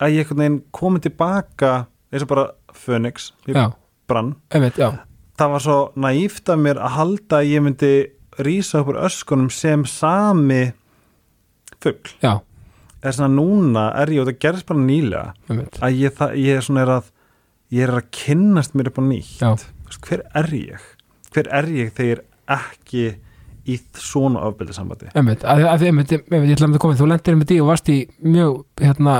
að 0.02 0.18
ég 0.18 0.34
komi 0.74 1.02
tilbaka 1.04 1.74
eins 2.10 2.24
og 2.24 2.30
bara 2.30 2.48
Phoenix, 2.84 3.32
ég 3.48 3.58
já, 3.58 3.66
brann. 4.10 4.34
Einmitt, 4.54 4.80
það 5.38 5.54
var 5.54 5.64
svo 5.66 5.78
naíft 5.98 6.50
af 6.52 6.60
mér 6.62 6.80
að 6.80 6.96
halda 6.98 7.40
að 7.40 7.50
ég 7.50 7.64
myndi 7.66 7.92
rísa 8.44 8.82
upp 8.82 8.94
úr 8.94 9.02
öskunum 9.06 9.50
sem 9.54 9.84
sami 9.88 10.64
fugg 11.84 12.14
já, 12.22 12.38
þess 13.04 13.22
að 13.22 13.36
núna 13.36 13.88
er 14.00 14.12
ég 14.14 14.24
og 14.24 14.30
það 14.30 14.40
gerist 14.46 14.68
bara 14.70 14.84
nýlega 14.86 15.34
einmitt, 15.48 15.78
að 15.80 16.02
ég, 16.02 16.16
það, 16.18 16.36
ég 16.42 16.58
er 16.58 16.66
svona 16.66 16.84
er 16.84 16.92
að 16.98 17.12
ég 17.74 17.86
er 17.88 17.96
að 17.98 18.10
kynnast 18.14 18.76
mér 18.78 18.90
upp 18.92 19.00
á 19.00 19.04
nýtt. 19.04 19.38
Já. 19.40 19.70
Hver 20.04 20.22
er 20.36 20.50
ég? 20.56 20.90
hver 21.34 21.50
er 21.50 21.70
ég 21.74 21.92
þegar 21.94 22.24
ekki 22.54 23.04
í 23.64 23.78
svona 23.96 24.42
ofbeldi 24.44 24.74
sambandi 24.76 25.08
einmitt, 25.16 25.44
að, 25.48 25.64
að, 25.70 25.86
einmitt, 25.88 26.12
einmitt, 26.12 26.50
ég 26.50 26.58
ætla 26.58 26.68
að 26.68 26.82
koma 26.82 26.98
þú 26.98 27.08
lendir 27.08 27.38
með 27.40 27.50
því 27.50 27.60
og 27.62 27.70
varst 27.70 27.88
í 27.92 27.98
mjög 28.20 28.58
hérna, 28.82 29.14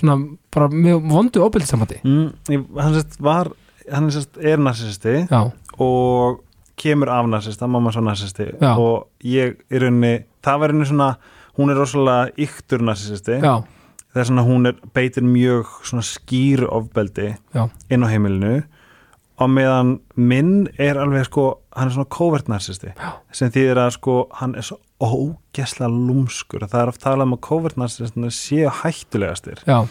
svona 0.00 0.18
bara 0.54 0.68
mjög 0.72 1.08
vondu 1.10 1.42
óbyrðsamandi 1.46 2.00
mm, 2.04 2.68
hann 2.78 2.94
sérst 2.96 3.18
var 3.24 3.50
hann 3.92 4.10
sérst 4.14 4.38
er 4.40 4.60
narcissisti 4.62 5.24
já, 5.30 5.40
og 5.78 6.44
kemur 6.78 7.10
af 7.10 7.26
narcissista, 7.28 7.66
mamma 7.66 7.92
svo 7.92 8.02
narcissisti 8.06 8.52
Já. 8.60 8.72
og 8.78 9.08
ég 9.24 9.58
er 9.70 9.88
unni 9.88 10.14
það 10.44 10.60
var 10.62 10.74
unni 10.74 10.86
svona, 10.86 11.08
hún 11.58 11.72
er 11.72 11.80
rosalega 11.80 12.32
yktur 12.38 12.84
narcissisti, 12.86 13.40
já, 13.42 13.54
það 14.14 14.22
er 14.22 14.28
svona 14.30 14.44
hún 14.46 14.70
er 14.70 14.76
beitir 14.94 15.26
mjög 15.26 15.72
svona 15.82 16.06
skýru 16.06 16.68
ofbeldi 16.70 17.32
já, 17.54 17.64
inn 17.90 18.06
á 18.06 18.08
heimilinu 18.12 18.60
og 19.38 19.50
meðan 19.54 19.96
minn 20.18 20.68
er 20.78 20.98
alveg 20.98 21.28
sko, 21.28 21.48
hann 21.76 21.90
er 21.90 21.94
svona 21.94 22.10
covert 22.10 22.48
narcissisti 22.50 22.94
Já. 22.94 23.10
sem 23.32 23.50
þýðir 23.54 23.82
að 23.84 23.96
sko 23.98 24.20
hann 24.38 24.56
er 24.58 24.66
svo 24.66 24.80
ógesla 24.98 25.88
lúmskur. 25.90 26.64
Það 26.66 26.80
er 26.82 26.92
oft 26.92 27.02
talað 27.02 27.28
um 27.28 27.36
að 27.36 27.42
covert 27.46 27.78
narcissistina 27.78 28.30
séu 28.34 28.70
hættulegastir. 28.80 29.62
Já, 29.68 29.84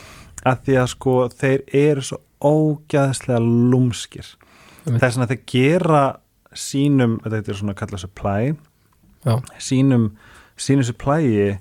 að 0.47 0.63
því 0.65 0.79
að 0.81 0.89
sko 0.93 1.15
þeir 1.33 1.63
eru 1.81 2.03
svo 2.05 2.19
ógeðslega 2.43 3.39
lúmskir. 3.43 4.33
Einmitt. 4.87 5.01
þess 5.03 5.19
að 5.19 5.31
þeir 5.33 5.43
gera 5.51 6.03
sínum, 6.57 7.17
þetta 7.23 7.39
heitir 7.41 7.57
svona 7.59 7.73
að 7.75 7.79
kalla 7.81 7.97
supply 8.01 8.53
já, 9.27 9.33
sínum, 9.59 10.05
sínum 10.55 10.87
supply 10.87 11.57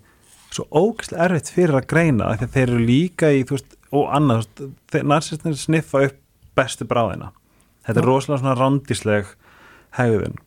svo 0.54 0.66
ógeðslega 0.70 1.26
erfitt 1.26 1.50
fyrir 1.52 1.80
að 1.80 1.88
greina 1.90 2.30
að 2.30 2.46
þeir 2.54 2.68
eru 2.68 2.84
líka 2.86 3.32
í 3.34 3.42
þú 3.48 3.58
veist, 3.58 3.74
og 3.90 4.06
veist, 4.30 4.62
þeir 4.92 5.08
narsistinir 5.10 5.58
sniffa 5.60 6.04
upp 6.06 6.22
bestu 6.56 6.86
bráðina. 6.88 7.32
Þetta 7.86 8.00
er 8.00 8.06
Já. 8.06 8.08
rosalega 8.08 8.40
svona 8.42 8.56
randísleg 8.58 9.32
hegðun 9.98 10.38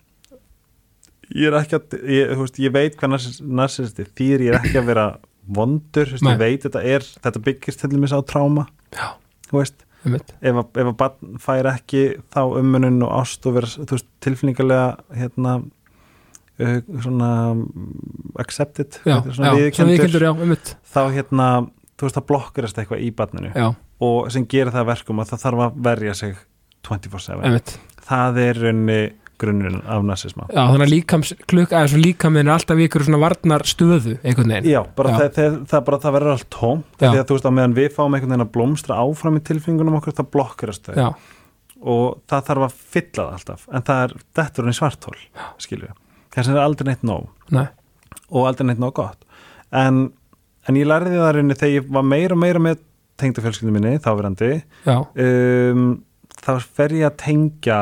ég 1.36 1.50
er 1.50 1.58
ekki 1.60 1.78
að 1.78 1.98
ég, 2.10 2.32
veist, 2.40 2.62
ég 2.62 2.74
veit 2.74 2.96
hvað 3.00 3.16
narsisti 3.46 4.08
þýr 4.18 4.46
ég 4.48 4.54
er 4.54 4.60
ekki 4.62 4.80
að 4.82 4.90
vera 4.90 5.08
vondur 5.50 6.10
veist, 6.14 6.26
ég 6.26 6.40
veit 6.42 6.66
þetta 6.66 6.84
er, 6.86 7.06
þetta 7.26 7.44
byggist 7.46 7.82
til 7.82 7.92
dæmis 7.94 8.14
á 8.14 8.20
tráma. 8.26 8.68
Já, 8.94 9.08
veist, 9.54 9.84
ef 10.06 10.62
að, 10.62 10.64
ef 10.80 10.86
að 10.86 10.96
barn 11.00 11.42
fær 11.42 11.72
ekki 11.74 12.06
þá 12.34 12.42
ummunun 12.62 13.02
og 13.06 13.14
ást 13.22 13.46
og 13.50 13.58
vera 13.58 14.00
tilfinningarlega 14.24 15.18
hérna 15.18 15.58
uh, 15.60 16.78
svona 17.04 17.32
accepted 18.42 19.02
já, 19.04 19.18
er 19.18 19.18
já, 19.18 19.22
svona 19.22 19.36
svona 19.36 19.56
viðurkenndur, 19.58 19.94
viðkendur, 19.96 20.28
já, 20.28 20.34
einmitt. 20.46 20.74
þá 20.86 21.02
hérna 21.18 21.50
þú 22.00 22.08
veist, 22.08 22.20
það 22.20 22.30
blokkurast 22.32 22.82
eitthvað 22.82 23.06
í 23.06 23.10
barninu 23.16 23.54
já, 23.54 23.72
og 24.06 24.30
sem 24.34 24.46
gerir 24.50 24.74
það 24.74 24.86
að 24.86 24.92
verkum 24.94 25.24
að 25.24 25.34
það 25.34 25.46
þarf 25.46 25.66
að 25.66 25.82
verja 25.90 26.18
sig 26.18 26.38
24-7 26.88 27.42
einmitt. 27.44 27.74
Það 28.10 28.40
er 28.46 28.62
raunni 28.64 29.02
grunnurinn 29.40 29.80
af 29.88 30.04
narsisma 30.06 30.46
já, 30.50 30.60
þannig 30.60 30.86
að 30.86 30.92
líkams 30.94 31.32
klukk, 31.50 31.74
eða 31.74 31.90
svo 31.92 32.02
líkaminn 32.02 32.48
er 32.50 32.54
alltaf 32.56 32.82
ykkur 32.86 33.06
svona 33.08 33.22
varnar 33.22 33.66
stöðu 33.70 34.16
einhvern 34.20 34.54
veginn. 34.54 34.70
Já, 34.74 34.80
bara 34.98 35.14
Já. 35.14 35.18
Það, 35.20 35.32
það, 35.38 35.58
það, 35.72 35.84
bara, 35.90 36.00
það 36.04 36.16
verður 36.18 36.34
allt 36.36 36.50
tóm 36.56 36.84
því 37.00 37.10
að 37.12 37.24
þú 37.30 37.38
veist 37.38 37.50
að 37.50 37.56
meðan 37.60 37.76
við 37.80 37.90
fáum 37.96 38.18
einhvern 38.18 38.34
veginn 38.34 38.46
að 38.46 38.52
blómstra 38.58 39.00
áfram 39.04 39.40
í 39.40 39.44
tilfinningunum 39.50 39.98
okkur, 40.00 40.18
það 40.20 40.30
blokkurast 40.36 40.90
þau. 40.90 40.94
Já, 41.00 41.10
og 41.80 42.06
það 42.30 42.46
þarf 42.50 42.68
að 42.68 42.78
fylla 42.98 43.26
það 43.26 43.34
alltaf. 43.40 43.66
En 43.72 43.88
það 43.90 44.04
er, 44.06 44.16
þetta 44.40 44.64
er 44.64 44.70
í 44.70 44.76
svartól 44.80 45.18
skilju, 45.64 45.94
þess 46.36 46.52
að 46.52 46.60
er 46.60 46.64
aldrei 46.66 46.92
neitt 46.92 47.08
nóg. 47.08 47.30
Nei, 47.56 47.66
og 48.30 48.50
aldrei 48.52 48.68
neitt 48.70 48.84
nóg 48.84 48.94
gott. 49.00 49.24
En, 49.70 50.04
en 50.68 50.80
ég 50.80 50.88
lærði 50.90 51.16
það 51.18 51.34
rauninni 51.38 51.58
þegar 51.60 51.76
ég 51.78 51.90
var 51.98 52.08
meira 52.12 52.36
og 52.36 52.44
meira 52.44 52.62
með 52.64 52.86
tengda 53.20 53.44
fjölskyldum 53.44 53.76
minni, 53.76 53.98
þáverandi. 54.04 54.52
Um, 54.88 55.90
þá 56.40 56.52
fer 56.64 56.96
ég 56.96 57.10
að 57.10 57.18
tengja 57.24 57.80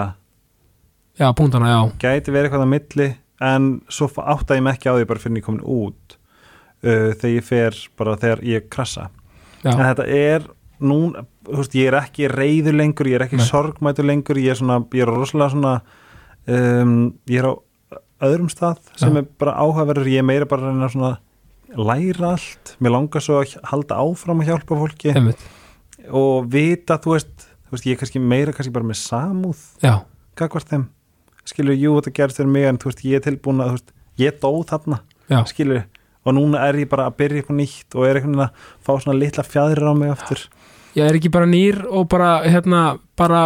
já, 1.19 1.27
punktana, 1.37 1.71
já. 1.73 1.79
Gæti 2.03 2.33
verið 2.33 2.49
eitthvað 2.49 2.65
að 2.65 2.73
milli 2.73 3.09
en 3.47 3.69
svo 3.93 4.09
átta 4.23 4.57
ég 4.57 4.65
mig 4.65 4.77
ekki 4.77 4.89
á 4.89 4.97
því 4.97 5.09
bara 5.09 5.23
fyrir 5.23 5.41
ég 5.41 5.45
komin 5.45 5.65
út 5.65 6.17
uh, 6.17 7.11
þegar 7.13 7.33
ég 7.35 7.45
fer 7.45 7.81
bara 7.99 8.17
þegar 8.21 8.43
ég 8.47 8.69
krassa. 8.73 9.09
Já, 9.63 9.71
en 9.73 9.83
þetta 9.83 10.07
er 10.13 10.47
núna, 10.77 11.23
þú 11.47 11.61
veist, 11.61 11.77
ég 11.77 11.89
er 11.89 11.99
ekki 12.01 12.27
reyður 12.31 12.77
lengur, 12.77 13.09
ég 13.09 13.17
er 13.19 13.25
ekki 13.27 13.39
Nei. 13.39 13.47
sorgmætur 13.47 14.05
lengur 14.05 14.37
ég 14.41 14.53
er 14.53 14.59
svona, 14.59 14.81
ég 14.93 15.05
er 15.05 15.11
rosalega 15.11 15.53
svona 15.53 15.75
um, 16.47 16.97
ég 17.29 17.41
er 17.41 17.49
á 17.49 17.53
öðrum 18.27 18.49
stað 18.49 18.81
sem 18.97 19.13
Já. 19.13 19.21
er 19.21 19.29
bara 19.39 19.55
áhugaverður 19.61 20.09
ég 20.11 20.21
er 20.21 20.27
meira 20.27 20.49
bara 20.49 20.67
að 20.67 20.73
reyna 20.73 20.89
svona 20.93 21.13
læra 21.77 22.33
allt, 22.35 22.75
mér 22.81 22.93
langar 22.95 23.23
svo 23.23 23.41
að 23.41 23.57
halda 23.69 23.97
áfram 23.99 24.41
að 24.41 24.51
hjálpa 24.53 24.77
fólki. 24.79 25.11
Einmitt. 25.13 25.41
Og 26.15 26.47
vita, 26.51 26.95
þú 27.03 27.17
veist, 27.17 27.47
þú 27.67 27.75
veist 27.75 27.89
ég 27.89 27.97
er 27.97 28.01
kannski 28.01 28.21
meira 28.23 28.53
kannski 28.55 28.73
bara 28.73 28.87
með 28.87 29.01
samúð 29.01 29.65
já, 29.83 29.97
gagvart 30.39 30.71
þeim, 30.71 30.85
skilur, 31.47 31.77
jú, 31.79 31.93
þetta 31.99 32.13
gerst 32.19 32.39
fyrir 32.41 32.51
mig 32.53 32.67
en 32.69 32.79
þú 32.81 32.91
veist, 32.91 33.03
ég 33.07 33.19
er 33.21 33.25
tilbúin 33.27 33.61
að, 33.63 33.69
þú 33.73 33.77
veist, 33.79 33.93
ég 34.21 34.39
dó 34.43 34.51
þarna, 34.71 34.99
já, 35.31 35.39
skilur 35.49 35.83
og 36.27 36.35
núna 36.35 36.59
er 36.67 36.75
ég 36.81 36.89
bara 36.91 37.05
að 37.07 37.15
byrja 37.21 37.45
á 37.47 37.53
nýtt 37.55 37.95
og 37.95 38.03
er 38.03 38.17
veginn 38.19 38.41
að 38.43 38.63
fá 38.83 38.89
svona 38.99 39.15
litla 39.15 39.45
fjæðrir 39.47 39.87
á 39.87 39.93
mig 39.95 40.09
aftur. 40.11 40.41
Ég 40.97 41.05
er 41.07 41.15
ekki 41.15 41.29
bara 41.31 41.45
nýr 41.47 41.77
og 41.87 42.07
bara, 42.11 42.31
hérna, 42.43 42.81
bara 43.15 43.41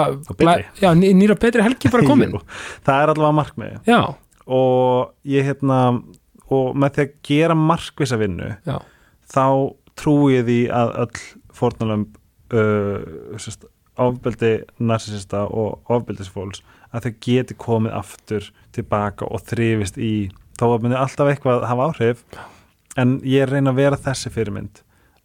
já, 0.82 0.90
ný- 0.98 1.12
nýr 1.20 1.34
og 1.36 1.40
betri 1.44 1.62
helgi 1.62 1.92
bara 1.94 2.08
komin 2.10 2.32
Jú, 2.34 2.42
það 2.88 3.04
er 3.04 3.12
allavega 3.14 3.38
markmiði 3.38 3.78
já, 3.92 4.00
og 4.48 5.12
ég 5.30 5.46
hérna 5.52 5.78
og 6.52 6.74
með 6.80 6.96
því 6.98 7.04
að 7.06 7.14
gera 7.30 7.56
markvisa 7.60 8.18
vinnu 8.22 8.50
já, 8.66 8.80
þá 9.36 9.46
trúi 10.00 10.40
ég 10.40 10.48
því 10.48 10.58
að 10.74 10.96
öll 11.04 11.22
fórnalömb 11.62 12.18
uh, 12.56 13.38
sérst, 13.38 13.68
ofbeldi 14.02 14.54
narsisista 14.82 15.44
og 15.52 15.84
ofbeldisfólks 15.92 16.64
að 16.92 17.06
þau 17.08 17.14
geti 17.28 17.56
komið 17.56 17.94
aftur 17.98 18.50
tilbaka 18.76 19.26
og 19.32 19.44
þrifist 19.48 19.98
í 20.02 20.30
þó 20.60 20.66
að 20.76 20.82
myndi 20.86 20.98
alltaf 21.00 21.32
eitthvað 21.32 21.64
hafa 21.70 21.88
áhrif. 21.92 22.24
En 23.00 23.20
ég 23.24 23.48
reyna 23.50 23.72
að 23.72 23.80
vera 23.80 23.98
þessi 23.98 24.32
fyrirmynd 24.34 24.82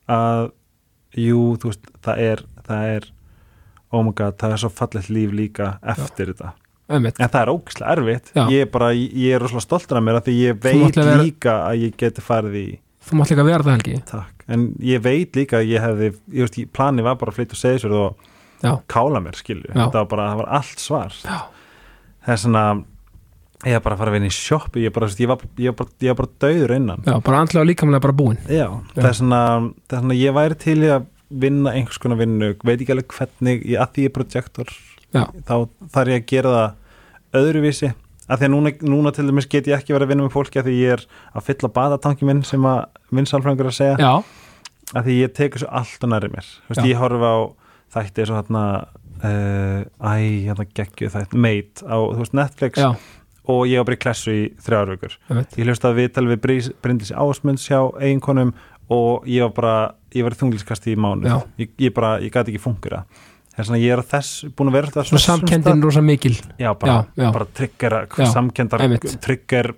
að 0.08 0.50
jú, 1.18 1.40
þú 1.60 1.72
veist, 1.72 1.88
það 2.06 2.22
er 2.26 2.44
það 2.66 2.92
er, 2.96 3.08
oh 3.94 4.02
my 4.06 4.12
god, 4.18 4.36
það 4.40 4.54
er 4.56 4.62
svo 4.62 4.70
fallegt 4.74 5.10
líf 5.14 5.34
líka 5.34 5.72
eftir 5.82 6.32
þetta. 6.32 6.52
Einmitt. 6.86 7.18
En 7.18 7.30
það 7.32 7.40
er 7.42 7.50
ógislega 7.50 7.94
erfitt. 7.96 8.28
Já. 8.36 8.42
ég 8.54 8.62
er 8.66 8.70
bara, 8.70 8.92
ég 8.94 9.34
er 9.34 9.42
rosalega 9.42 9.64
stoltur 9.66 9.98
af 9.98 10.04
mér 10.06 10.20
af 10.20 10.26
því 10.28 10.34
ég 10.38 10.60
veit 10.62 10.94
vera- 11.00 11.16
líka 11.22 11.54
að 11.66 11.80
ég 11.88 11.96
geti 11.98 12.22
farið 12.22 12.54
í 12.60 12.66
þú 13.06 13.18
mátt 13.20 13.30
líka 13.30 13.44
vera 13.46 13.62
það 13.66 13.76
helgi. 13.76 13.98
Takk, 14.06 14.44
en 14.50 14.62
ég 14.82 15.02
veit 15.02 15.36
líka 15.38 15.58
að 15.60 15.68
ég 15.70 15.82
hefði 15.82 16.08
ég 16.34 16.46
veist, 16.46 16.58
planið 16.74 17.06
var 17.06 17.18
bara 17.20 17.30
að 17.34 17.36
flytja 17.40 17.54
og 17.58 17.60
segja 17.62 17.82
sér 17.84 17.94
og 17.98 18.16
já, 18.62 18.72
kála 18.90 19.20
mér, 19.22 19.36
skilju 19.38 19.70
Já. 19.74 19.84
það 19.90 19.98
var 20.00 20.08
bara, 20.14 20.28
það 20.32 20.40
var 20.42 20.48
allt 20.60 20.82
svar 20.82 21.14
já, 21.22 21.36
það 22.26 22.34
er 22.36 22.42
svona 22.42 22.64
ég 23.66 23.78
er 23.78 23.82
bara 23.82 23.96
að 23.96 24.00
fara 24.02 24.12
að 24.12 24.16
vinna 24.18 24.28
í 24.30 24.36
sjoppi 24.36 24.84
ég, 24.84 24.92
er 24.92 25.06
ég, 25.08 25.36
ég, 25.64 25.84
ég 26.04 26.12
var 26.12 26.18
bara 26.20 26.32
döður 26.44 26.74
innan. 26.76 27.04
Já, 27.06 27.14
bara 27.24 27.42
andlega 27.42 27.66
líkamlega 27.70 28.04
bara 28.04 28.16
búin 28.16 28.40
Já, 28.52 28.66
það 28.92 29.08
er 29.10 29.16
svona, 29.20 29.42
það 29.86 29.96
er 29.96 30.02
svona 30.04 30.18
ég 30.20 30.36
væri 30.36 30.58
til 30.60 30.78
að 30.84 31.06
vinna 31.46 31.72
einhvers 31.74 31.98
konar 31.98 32.20
vinnu 32.20 32.52
veit 32.62 32.76
ekki 32.76 32.92
alveg 32.94 33.14
hvernig, 33.16 33.64
að 33.74 33.94
því 33.94 34.04
ég 34.04 34.10
er 34.10 34.14
projektor 34.14 34.74
þá 35.16 35.54
þarf 35.94 36.12
ég 36.12 36.20
að 36.20 36.28
gera 36.30 36.52
það 36.56 37.40
öðruvísi. 37.40 37.92
Að 38.26 38.40
því 38.40 38.46
að 38.46 38.52
núna, 38.52 38.72
núna 38.90 39.12
til 39.14 39.24
dæmis 39.28 39.46
get 39.50 39.68
ég 39.70 39.78
ekki 39.78 39.94
verið 39.94 40.08
að 40.08 40.12
vinna 40.12 40.26
með 40.26 40.34
fólki 40.34 40.60
að 40.60 40.68
því 40.68 40.76
ég 40.80 40.94
er 40.96 41.04
að 41.30 41.46
fylla 41.46 41.70
badatanki 41.76 42.26
minn 42.26 42.42
sem 42.46 42.66
að 42.66 42.80
vinsálfrængur 43.14 43.70
að 43.70 43.76
segja. 43.76 43.96
Já, 44.02 44.14
að 44.94 45.08
því 45.08 45.16
ég 45.20 45.34
tekur 45.36 45.62
svo 45.62 45.70
allt 45.80 46.06
og 46.06 46.12
næri 46.12 46.30
mér. 46.32 46.48
Já. 46.74 46.82
ég 46.90 47.00
horfa 47.00 47.30
á 47.30 47.38
þætti 47.96 48.24
eins 48.24 48.32
og 48.32 48.40
hérna 48.40 48.64
æ, 49.22 50.12
hérna 50.46 50.66
geggju 50.76 51.10
þætti 51.12 51.40
Mate 51.40 51.86
á 51.86 51.96
veist, 52.18 52.34
Netflix 52.36 52.80
já, 52.80 52.90
og 53.46 53.62
ég 53.70 53.80
var 53.80 53.88
bara 53.88 53.98
í 53.98 54.02
klessu 54.02 54.32
í 54.34 54.42
þrjár 54.62 54.90
vikur. 54.94 55.14
Einmitt. 55.30 55.54
Ég 55.56 55.68
hlust 55.68 55.86
að 55.86 56.00
viðtal 56.00 56.26
við 56.32 56.42
Bryndísi 56.82 57.14
Ásmunds 57.14 57.68
hjá 57.70 57.78
eiginkonum 58.02 58.52
og 58.92 59.26
ég 59.30 59.46
var 59.46 59.54
bara, 59.56 59.76
ég 60.14 60.26
var 60.26 60.34
í 60.36 60.40
þungliskasti 60.40 60.94
í 60.94 60.98
mánu 61.00 61.30
ég, 61.58 61.72
ég 61.82 61.94
bara, 61.94 62.16
ég 62.22 62.34
gæti 62.34 62.54
ekki 62.54 62.62
það. 62.98 63.24
Er 63.56 63.64
svona, 63.64 63.78
ég 63.80 63.94
er 63.94 64.02
að 64.02 64.10
þess, 64.10 64.32
búin 64.52 64.68
að 64.68 64.74
vera 64.76 65.04
svona 65.08 65.22
samkendin 65.24 65.84
rosa 65.84 66.02
mikil. 66.04 66.34
Já, 66.60 66.74
bara, 66.76 67.06
Já, 67.16 67.22
já. 67.24 67.28
bara 67.32 67.46
trigger, 67.56 67.94
samkendar 68.28 68.84
trigger 69.24 69.70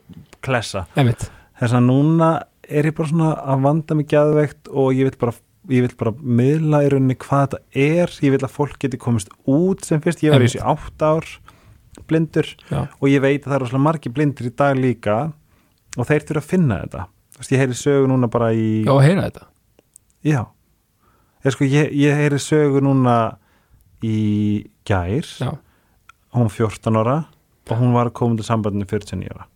klessa. 0.43 0.87
Þess 0.99 1.77
að 1.79 1.85
núna 1.87 2.31
er 2.69 2.89
ég 2.91 2.97
bara 2.97 3.09
svona 3.13 3.29
að 3.39 3.63
vanda 3.69 3.95
mig 3.95 4.09
gæðveikt 4.11 4.73
og 4.75 4.91
ég 4.97 5.07
vil 5.09 5.21
bara 5.21 5.37
ég 5.69 5.85
vil 5.85 5.95
bara 6.01 6.15
miðla 6.17 6.83
í 6.87 6.91
rauninni 6.93 7.17
hvað 7.21 7.45
þetta 7.45 7.61
er. 7.85 8.15
Ég 8.25 8.35
vil 8.35 8.43
að 8.45 8.55
fólk 8.55 8.79
geti 8.83 9.01
komist 9.01 9.31
út 9.49 9.85
sem 9.87 10.01
fyrst. 10.05 10.25
Ég 10.25 10.35
var 10.35 10.45
í 10.45 10.49
þessi 10.49 10.65
átt 10.65 11.05
ár 11.05 11.29
blindur 12.09 12.47
já, 12.71 12.85
og 12.87 13.09
ég 13.11 13.23
veit 13.25 13.43
að 13.43 13.51
það 13.51 13.57
eru 13.59 13.69
svona 13.73 13.85
margir 13.89 14.13
blindir 14.15 14.49
í 14.49 14.53
dag 14.55 14.79
líka 14.79 15.17
og 15.99 16.07
þeir 16.07 16.27
þurfa 16.29 16.45
að 16.45 16.51
finna 16.53 16.81
þetta. 16.85 17.07
Þú 17.35 17.43
veist, 17.43 17.53
ég 17.53 17.63
heyri 17.63 17.79
sögu 17.79 18.11
núna 18.11 18.31
bara 18.33 18.51
í 18.55 18.69
já, 18.87 18.93
að 18.95 19.05
heyra 19.07 19.27
þetta. 19.27 19.49
Já. 20.27 20.41
Ég, 21.45 21.55
sko, 21.55 21.67
ég, 21.71 21.91
ég 21.99 22.19
heyri 22.19 22.41
sögu 22.43 22.83
núna 22.85 23.17
í 24.05 24.19
gær. 24.89 25.27
Já, 25.43 25.51
hún 26.35 26.49
var 26.49 26.55
14 26.55 27.01
ára 27.03 27.19
og 27.69 27.77
hún 27.83 27.93
var 27.97 28.13
komin 28.17 28.39
til 28.39 28.47
sambandinu 28.49 28.89
49 28.89 29.35
ára. 29.35 29.49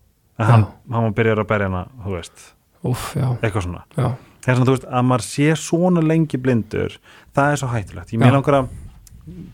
Hann, 0.43 0.67
hann 0.91 1.07
var 1.09 1.17
byrjar 1.17 1.43
að 1.45 1.49
berja 1.53 1.69
hana 1.71 1.83
þú 2.03 2.15
veist, 2.17 2.45
úf, 2.89 3.09
eitthvað 3.15 3.67
svona. 3.69 3.83
Já, 3.95 4.09
þess 4.43 4.59
að 4.59 4.67
þú 4.67 4.75
veist, 4.75 4.89
að 4.89 5.09
maður 5.09 5.27
sé 5.29 5.49
svona 5.61 6.03
lengi 6.05 6.41
blindur 6.43 6.99
það 7.37 7.49
er 7.55 7.63
svo 7.63 7.71
hættulegt, 7.73 8.13
ég 8.13 8.23
mér 8.23 8.37
langar 8.37 8.59
að 8.63 8.71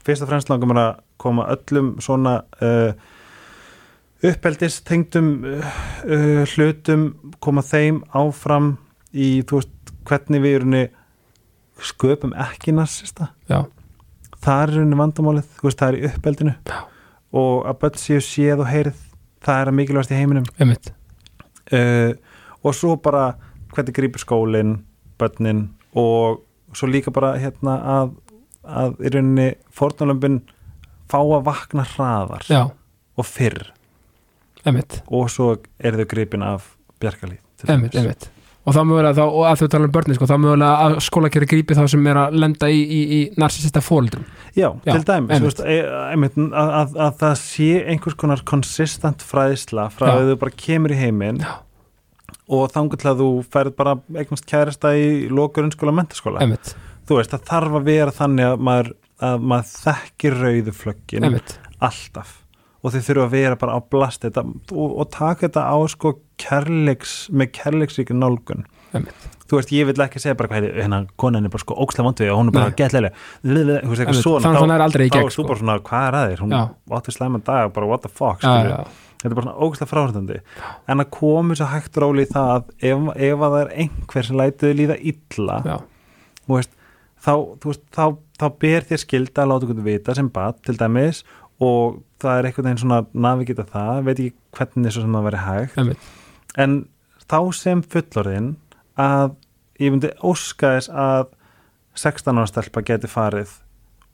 fyrst 0.06 0.24
og 0.24 0.32
fremst 0.32 0.50
langar 0.52 0.70
mér 0.70 0.82
að 0.82 0.92
koma 1.20 1.48
öllum 1.52 1.94
svona 2.02 2.34
uh, 2.64 2.92
uppeldis 4.24 4.80
tengdum 4.86 5.32
uh, 5.44 5.72
uh, 6.06 6.44
hlutum 6.54 7.08
koma 7.44 7.64
þeim 7.66 8.02
áfram 8.16 8.76
í, 9.12 9.42
þú 9.48 9.60
veist, 9.60 9.74
hvernig 10.08 10.44
við 10.44 10.60
erum 10.60 10.78
sköpum 11.78 12.32
ekki 12.34 12.72
narsista. 12.74 13.32
Já, 13.50 13.62
það 14.42 14.62
er 14.62 14.72
rauninni 14.74 14.98
vandamálið, 14.98 15.50
þú 15.58 15.68
veist, 15.68 15.82
það 15.82 15.90
er 15.90 15.98
í 15.98 16.08
uppeldinu. 16.08 16.54
Já. 16.68 16.78
og 17.38 17.66
að 17.68 17.78
börn 17.82 18.00
séu 18.00 18.22
séð 18.24 18.62
og 18.64 18.70
heyrið 18.70 19.00
það 19.44 19.60
er 19.60 19.70
að 19.70 19.76
mikilvægast 19.78 20.12
í 20.12 20.18
heiminum. 20.18 20.46
Uh, 21.68 22.12
og 22.64 22.74
svo 22.74 22.96
bara 23.02 23.34
hvernig 23.78 23.96
grípur 23.96 24.22
skólinn, 24.22 24.76
börnin 25.18 25.68
og 25.96 26.42
svo 26.76 26.90
líka 26.90 27.12
bara 27.14 27.36
hérna 27.40 27.78
að, 27.96 28.14
að 28.66 28.98
í 29.00 29.12
rauninni 29.14 29.50
fórnulömpin 29.74 30.42
fá 31.08 31.20
að 31.22 31.44
vakna 31.46 31.86
hraðar 31.94 32.48
já, 32.50 32.62
og 33.16 33.26
fyrr. 33.26 33.70
Einmitt, 34.66 35.00
og 35.06 35.30
svo 35.32 35.54
er 35.78 35.96
þau 35.96 36.08
gripin 36.10 36.44
af 36.44 36.74
einmitt, 37.00 37.94
dæmis. 37.94 37.94
einmitt 37.96 38.28
og 38.68 38.74
þá 38.76 38.80
mögulega 38.84 39.16
þá, 39.16 39.22
og 39.24 39.46
að 39.48 39.60
þau 39.62 39.70
tala 39.72 39.88
um 39.88 39.92
börnin 39.94 40.16
sko, 40.18 40.26
þá 40.28 40.34
mögulega 40.42 40.86
að 40.88 40.96
skólakeri 41.06 41.48
grípi 41.48 41.76
þá 41.78 41.82
sem 41.88 42.08
er 42.10 42.20
að 42.20 42.36
lenda 42.42 42.68
í, 42.68 42.80
í, 42.82 42.98
í 43.16 43.20
narsista 43.40 43.80
fóldrum 43.84 44.26
Já, 44.52 44.68
Já, 44.84 44.92
til 44.92 45.04
dæmis 45.08 45.44
veist, 45.44 45.62
e, 45.62 45.78
að, 45.86 46.42
að, 46.50 46.98
að 47.06 47.16
það 47.22 47.34
sé 47.40 47.70
einhvers 47.94 48.18
konar 48.20 48.42
konsistent 48.48 49.24
fræðsla 49.24 49.88
frá 49.94 50.10
að 50.10 50.32
þau 50.32 50.40
bara 50.42 50.56
kemur 50.66 50.92
í 50.92 51.00
heiminn 51.00 51.40
Já. 51.40 51.54
Og 52.48 52.72
þangur 52.72 53.00
til 53.00 53.10
að 53.12 53.22
þú 53.22 53.28
færð 53.52 53.74
bara 53.78 53.94
eignast 54.16 54.48
kærasta 54.48 54.94
í 54.96 55.28
lokurinn 55.32 55.72
mentaskóla 55.98 56.42
einmitt, 56.44 56.74
þú 57.08 57.20
veist, 57.20 57.32
það 57.34 57.46
þarf 57.50 57.78
að 57.78 57.88
vera 57.90 58.14
þannig 58.18 58.48
að 58.48 58.66
maður, 58.68 58.92
að 59.28 59.48
maður 59.52 59.72
þekkir 59.74 60.38
rauðu 60.42 60.76
flöggin 60.76 61.28
einmitt. 61.28 61.58
alltaf. 61.78 62.36
Og 62.78 62.92
þið 62.94 63.08
þurfa 63.08 63.24
að 63.26 63.32
vera 63.34 63.58
bara 63.58 63.74
á 63.74 63.80
blast 63.90 64.22
þetta, 64.22 64.44
og, 64.70 64.92
og 65.02 65.08
taka 65.10 65.48
þetta 65.48 65.64
á 65.66 65.78
sko 65.90 66.12
kærleiks, 66.38 67.14
með 67.34 67.50
kærleiksríkir 67.58 68.16
nálgun. 68.16 68.68
Einmitt. 68.94 69.26
þú 69.48 69.58
veist, 69.58 69.72
ég 69.76 69.88
vil 69.88 70.00
ekki 70.04 70.20
segja 70.22 70.36
bara 70.38 70.48
hvað 70.52 70.66
hérna, 70.78 71.02
konan 71.20 71.44
er 71.44 71.52
bara 71.52 71.60
sko 71.60 71.76
ókslega 71.84 72.06
vondið 72.06 72.30
og 72.32 72.38
hún 72.40 72.50
er 72.50 72.54
bara 72.56 72.70
Nei. 72.70 72.76
getlega 72.78 73.10
þú 73.44 73.90
veist, 73.90 74.00
eitthvað 74.04 74.20
svona, 74.22 74.78
er 74.78 74.94
þá 74.94 75.18
er 75.18 75.26
þú 75.26 75.34
sko. 75.34 75.44
bara 75.50 75.60
svona, 75.60 75.76
hvað 75.88 76.06
er 76.06 76.16
að 76.16 76.30
þér? 76.30 76.42
Hún 76.44 76.54
átti 76.98 77.14
slæma 77.16 77.40
dag, 77.44 77.72
bara 77.76 77.90
what 77.90 78.04
the 78.04 78.12
fuck 78.12 78.44
já, 78.44 78.80
þetta 79.18 79.30
er 79.30 79.36
bara 79.36 79.46
svona 79.46 79.66
ógæslega 79.66 79.90
fráhrindandi. 79.90 80.40
En 80.88 81.02
að 81.02 81.10
komi 81.18 81.58
svo 81.58 81.68
hægt 81.72 81.98
róli 82.00 82.24
í 82.26 82.30
það 82.30 82.52
að 82.54 82.68
ef, 82.90 83.06
ef 83.28 83.44
að 83.44 83.54
það 83.54 83.60
er 83.62 83.72
einhver 83.84 84.28
sem 84.28 84.38
lætið 84.38 84.76
líða 84.78 84.98
illa 85.12 85.58
veist, 86.48 86.72
þá, 87.24 87.32
veist, 87.64 87.84
þá, 87.94 88.04
þá 88.40 88.46
ber 88.62 88.86
þér 88.88 89.02
skilda 89.04 89.44
að 89.44 89.52
láta 89.52 89.68
ykkur 89.68 89.86
vita 89.88 90.16
sem 90.16 90.30
bad 90.32 90.62
til 90.66 90.76
dæmis 90.78 91.24
og 91.58 92.00
það 92.22 92.38
er 92.38 92.48
einhvern 92.48 92.68
veginn 92.68 92.82
svona 92.84 93.00
navigita 93.26 93.66
það, 93.66 94.04
veit 94.06 94.22
ekki 94.22 94.36
hvernig 94.58 94.94
svo 94.94 95.02
sem 95.04 95.18
það 95.18 95.28
veri 95.28 95.42
hægt. 95.42 95.78
Einmitt. 95.82 96.08
En 96.58 96.78
þá 97.28 97.38
sem 97.58 97.82
fullorðin 97.82 98.52
að 98.98 99.34
ég 99.82 99.94
myndi 99.94 100.12
óska 100.26 100.76
þess 100.76 100.92
að 100.94 101.34
16 101.98 102.38
ára 102.38 102.50
stelpa 102.50 102.82
geti 102.86 103.10
farið 103.10 103.56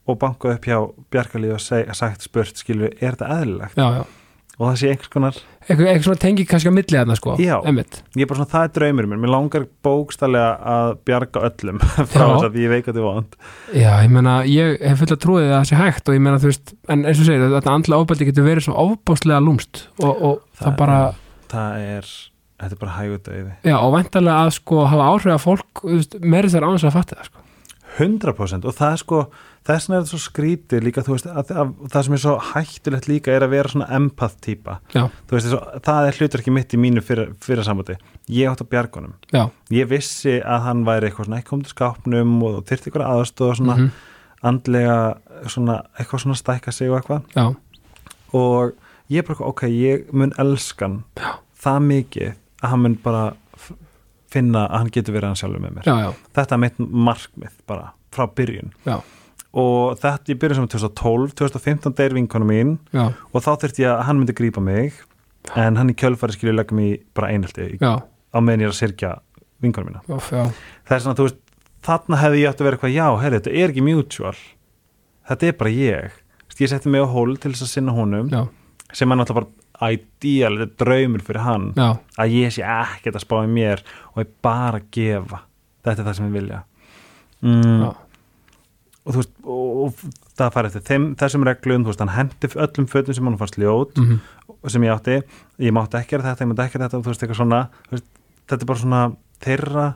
og 0.08 0.18
bankað 0.20 0.58
upp 0.58 0.68
hjá 0.68 0.78
Bjarkalíð 1.12 1.56
og 1.56 1.62
seg, 1.64 1.88
sagt 1.96 2.24
spurt 2.24 2.60
skilur, 2.60 2.92
er 3.00 3.16
þetta 3.16 3.30
eðlilegt? 3.38 3.78
já, 3.78 4.00
já, 4.00 4.04
Og 4.54 4.68
það 4.68 4.76
sé 4.78 4.90
einhvers 4.92 5.10
konar, 5.10 5.38
eitthvað, 5.64 5.88
eitthvað 5.90 6.04
svona 6.06 6.20
tengi 6.22 6.44
kannski 6.46 6.70
á 6.70 6.74
milli 6.76 6.94
þarna 6.98 7.16
sko 7.18 7.32
Já. 7.42 7.54
einmitt, 7.66 7.96
ég 8.14 8.22
er 8.22 8.28
bara 8.30 8.38
svona, 8.38 8.50
það 8.52 8.66
er 8.68 8.72
draumur 8.76 9.08
mér, 9.10 9.18
mér 9.24 9.32
langar 9.34 9.64
bókstallega 9.82 10.50
að 10.74 10.92
bjarga 11.08 11.42
öllum 11.48 11.80
frá 12.12 12.22
Já. 12.22 12.28
þess 12.28 12.46
að 12.48 12.58
ég 12.62 12.70
veik 12.74 12.90
að 12.92 12.98
þið 13.00 13.06
vant. 13.08 13.34
já, 13.74 13.90
ég 14.04 14.12
meina 14.14 14.34
ég 14.46 14.76
hef 14.86 15.02
full 15.02 15.10
að 15.16 15.22
trúið 15.24 15.48
að 15.48 15.56
það 15.56 15.66
sé 15.72 15.80
hægt 15.80 16.08
og 16.12 16.18
ég 16.18 16.24
meina 16.28 16.38
þú 16.44 16.52
veist, 16.52 16.74
en 16.94 17.02
eins 17.04 17.18
og 17.24 17.28
segir, 17.30 17.46
þetta 17.56 17.74
andla 17.74 18.00
ofbeldi 18.04 18.28
getur 18.30 18.46
verið 18.46 18.68
svo 18.68 18.76
ofbáslega 18.84 19.42
lúmst 19.42 19.82
og, 19.98 20.12
og 20.14 20.38
það, 20.54 20.64
Það- 20.68 20.78
bara, 20.84 21.00
Það 21.54 21.84
er, 21.98 22.12
þetta 22.62 22.74
er 22.78 22.80
bara 22.84 22.96
hægu 23.00 23.18
döiði. 23.26 23.52
já, 23.66 23.76
og 23.80 23.92
væntalega 23.98 24.44
að 24.46 24.54
sko 24.60 24.84
hafa 24.90 25.10
áhrif 25.10 25.34
að 25.34 25.42
fólk, 25.48 25.82
þú 25.82 25.96
veist, 25.98 26.16
meiri 26.22 26.50
þær 26.54 26.68
ánægst 26.70 26.88
að 26.92 26.96
fatta 27.00 27.18
það 27.20 27.28
sko 27.32 27.43
100% 27.98 28.66
og 28.66 28.74
það 28.74 28.94
er 28.94 29.00
sko 29.02 29.18
þess 29.64 29.88
vegna 29.88 29.96
er 29.96 30.02
þetta 30.04 30.10
svo 30.10 30.20
skrítið 30.22 30.84
líka 30.84 31.04
veist, 31.06 31.28
að, 31.30 31.52
að, 31.54 31.74
það 31.92 32.06
sem 32.06 32.16
er 32.16 32.22
svo 32.24 32.34
hættulegt 32.50 33.08
líka 33.08 33.34
er 33.34 33.46
að 33.46 33.54
vera 33.54 33.72
svona 33.72 33.88
empath 33.96 34.40
svo, 35.30 35.60
það 35.86 36.08
er 36.08 36.18
hlutverki 36.18 36.54
mitt 36.54 36.74
í 36.74 36.80
mínu 36.80 37.04
fyrir, 37.04 37.30
fyrir 37.44 37.66
sambandi, 37.66 37.96
ég 38.34 38.50
átt 38.50 38.64
að 38.64 38.70
bjargunum. 38.74 39.14
Já, 39.32 39.44
ég 39.74 39.88
vissi 39.90 40.40
að 40.40 40.66
hann 40.66 40.82
væri 40.88 41.08
eitthvað 41.08 41.30
svona 41.30 41.40
ekki 41.40 41.52
komið 41.52 41.68
til 41.68 41.76
skápnum 41.76 42.34
og 42.48 42.58
þyrfti 42.68 42.90
eitthvað 42.90 43.06
aðstóð 43.12 43.52
og 43.52 43.60
svona 43.60 43.76
mhm, 43.78 43.92
andlega 44.50 44.98
svona, 45.54 45.78
eitthvað 45.98 46.24
svona 46.26 46.40
stækka 46.42 46.74
sig 46.74 46.90
og 46.90 46.98
eitthvað. 46.98 47.30
Já, 47.38 47.46
og 48.34 48.74
ég 49.12 49.26
bara, 49.28 49.48
ok, 49.48 49.66
ég 49.70 50.12
mun 50.12 50.34
elskan 50.40 51.02
Já. 51.20 51.38
það 51.62 51.88
mikið 51.92 52.36
að 52.64 52.72
hann 52.72 52.84
mun 52.84 53.00
bara 53.04 53.24
finna 54.34 54.64
að 54.68 54.78
hann 54.82 54.92
getur 54.94 55.16
verið 55.16 55.30
hann 55.30 55.40
sjálfur 55.40 55.62
með 55.64 55.76
mér. 55.78 55.88
Já, 55.88 55.94
já, 56.04 56.10
þetta 56.38 56.56
er 56.56 56.62
mitt 56.64 56.80
markmið 57.08 57.54
bara 57.70 57.92
frá 58.14 58.26
byrjun. 58.38 58.72
Já, 58.86 58.96
og 59.64 59.98
þetta 60.02 60.34
ég 60.34 60.40
byrjuð 60.42 60.60
sem 60.60 60.68
2012 60.74 61.36
2015 61.40 61.96
deyr 62.00 62.16
vinkonu 62.16 62.48
mín 62.48 62.76
já, 62.94 63.04
og 63.30 63.44
þá 63.44 63.52
þurfti 63.62 63.84
ég 63.86 63.92
að 63.94 64.02
hann 64.08 64.18
myndi 64.20 64.34
grípa 64.36 64.62
mig 64.64 64.98
en 65.60 65.78
hann 65.78 65.92
í 65.92 65.96
kjölfari 65.98 66.34
skilju 66.34 66.54
leggum 66.56 66.80
í 66.82 66.90
bara 67.14 67.30
einhaldi 67.34 67.68
á 67.78 68.38
meðan 68.42 68.64
ég 68.64 68.70
er 68.70 68.74
að 68.74 68.78
sirkja 68.80 69.12
vinkonu 69.62 69.90
mína. 69.92 70.02
Það 70.88 70.96
er 70.96 71.02
svona, 71.04 71.16
þú 71.18 71.28
veist, 71.28 71.40
þarna 71.86 72.20
hefði 72.22 72.40
ég 72.42 72.50
átt 72.50 72.62
að 72.62 72.68
vera 72.68 72.78
eitthvað 72.78 72.94
já, 72.96 73.06
herri, 73.22 73.40
þetta 73.40 73.54
er 73.60 73.72
ekki 73.74 73.84
mutual. 73.86 74.34
Þetta 75.28 75.48
er 75.50 75.58
bara 75.60 75.74
ég. 75.74 76.16
Ég 76.54 76.70
setti 76.70 76.90
mig 76.92 77.02
á 77.02 77.08
hól 77.10 77.36
til 77.42 77.50
þess 77.54 77.66
að 77.66 77.70
sinna 77.72 77.94
honum 77.96 78.28
já, 78.30 78.42
sem 78.94 79.10
er 79.10 79.18
náttúrulega 79.18 79.40
bara 79.40 79.63
ideal, 79.82 80.60
er 80.62 80.70
draumur 80.78 81.24
fyrir 81.26 81.44
hann 81.44 81.72
já, 81.76 81.88
að 82.20 82.36
ég 82.38 82.54
sé 82.54 82.62
ekkert 82.62 83.18
að 83.18 83.26
spá 83.26 83.36
í 83.42 83.50
mér 83.50 83.82
og 84.12 84.22
ég 84.22 84.32
bara 84.44 84.80
gefa. 84.94 85.42
Þetta 85.84 86.00
er 86.00 86.08
það 86.08 86.18
sem 86.18 86.28
ég 86.30 86.36
vilja. 86.38 86.60
Mm, 87.44 87.82
og 89.04 89.10
þú 89.10 89.18
veist, 89.20 89.34
og, 89.44 89.80
og 89.84 90.22
það 90.38 90.54
fær 90.54 90.68
eftir 90.70 90.86
þeim, 90.88 91.10
þessum 91.20 91.48
reglum, 91.48 91.84
veist, 91.88 92.00
hann 92.00 92.14
hendi 92.14 92.50
öllum 92.54 92.88
fötum 92.88 93.18
sem 93.18 93.28
hann 93.28 93.40
fannst 93.40 93.58
ljót 93.60 93.98
mm 94.00 94.22
og 94.64 94.72
sem 94.72 94.84
ég 94.86 94.94
átti, 94.94 95.18
ég 95.60 95.74
mátti 95.76 95.98
ekki 96.00 96.18
þetta 96.24 96.44
ég 96.44 96.48
mátti 96.48 96.64
ekki 96.64 96.80
þetta, 96.80 97.00
þú 97.00 97.10
veist, 97.12 97.24
eitthvað 97.24 97.40
svona. 97.40 97.60
Veist, 97.92 98.06
þetta 98.48 98.64
er 98.64 98.70
bara 98.70 98.80
svona 98.80 99.00
þeirra 99.44 99.86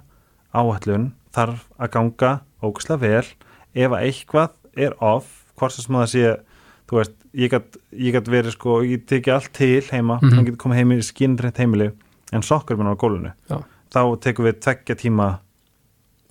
áætlun 0.53 1.07
þarf 1.37 1.63
að 1.81 1.93
ganga 1.95 2.33
ógæslega 2.61 3.01
vel. 3.01 3.31
Ef 3.73 3.95
að 3.97 4.05
eitthvað 4.05 4.85
er 4.85 4.97
off, 5.05 5.31
hvort 5.57 5.75
sem 5.75 5.97
það 5.97 6.11
sé 6.13 6.35
þú 6.89 6.97
veist, 7.01 7.15
ég 7.37 7.51
gætt 8.15 8.29
verið 8.33 8.55
sko, 8.57 8.79
ég 8.87 9.05
teki 9.07 9.31
allt 9.35 9.53
til 9.53 9.83
heima 9.91 10.19
Mhm. 10.23 10.33
hann 10.35 10.45
getur 10.47 10.63
komið 10.65 10.75
heim 10.81 10.93
í 10.97 11.03
skinnrætt 11.05 11.59
heimili 11.61 11.91
en 12.33 12.43
sokkur 12.43 12.77
minn 12.77 12.89
á 12.93 12.97
gólfinu. 12.97 13.33
Já. 13.51 13.63
þá 13.93 14.01
tekum 14.21 14.45
við 14.45 14.59
tveggja 14.61 14.95
tíma 15.01 15.39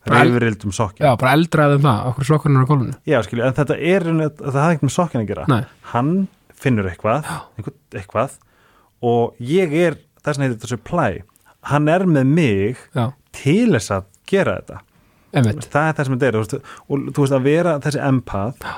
reyfrildum 0.07 0.71
sokkin 0.71 1.03
Já, 1.05 1.15
bara 1.19 1.33
eldraðum 1.35 1.81
það, 1.83 2.01
okkur 2.11 2.27
sokkurinn 2.29 2.61
á 2.63 2.67
gólfinu. 2.69 2.93
Já, 3.09 3.19
skilju, 3.25 3.43
en 3.47 3.55
þetta 3.57 3.77
er 3.81 4.05
það 4.07 4.59
hafði 4.61 4.75
ekkert 4.77 4.87
með 4.87 4.93
sokkin 4.95 5.21
að 5.23 5.27
gera. 5.31 5.45
Nei, 5.51 5.63
hann 5.93 6.11
finnur 6.57 6.87
eitthvað, 6.91 7.25
eitthvað, 7.57 7.73
eitthvað 8.01 8.37
og 9.03 9.35
ég 9.43 9.73
er 9.73 9.97
þess 10.23 10.37
að 10.39 10.45
heitir 10.45 10.57
þetta 10.57 10.71
supply 10.71 11.09
hann 11.71 11.89
er 11.91 12.05
með 12.07 12.25
mig 12.37 12.77
já, 12.95 13.11
til 13.35 13.67
þess 13.75 13.91
að 13.97 14.05
gera 14.31 14.55
þetta. 14.61 14.79
Einmitt. 15.37 15.67
Það 15.69 15.89
er 15.89 15.93
það 15.97 16.05
sem 16.07 16.15
þetta 16.17 16.27
er 16.27 16.37
og 16.39 17.11
þú 17.11 17.21
veist 17.25 17.35
að 17.35 17.43
vera 17.49 17.73
þessi 17.83 18.01
empath 18.07 18.69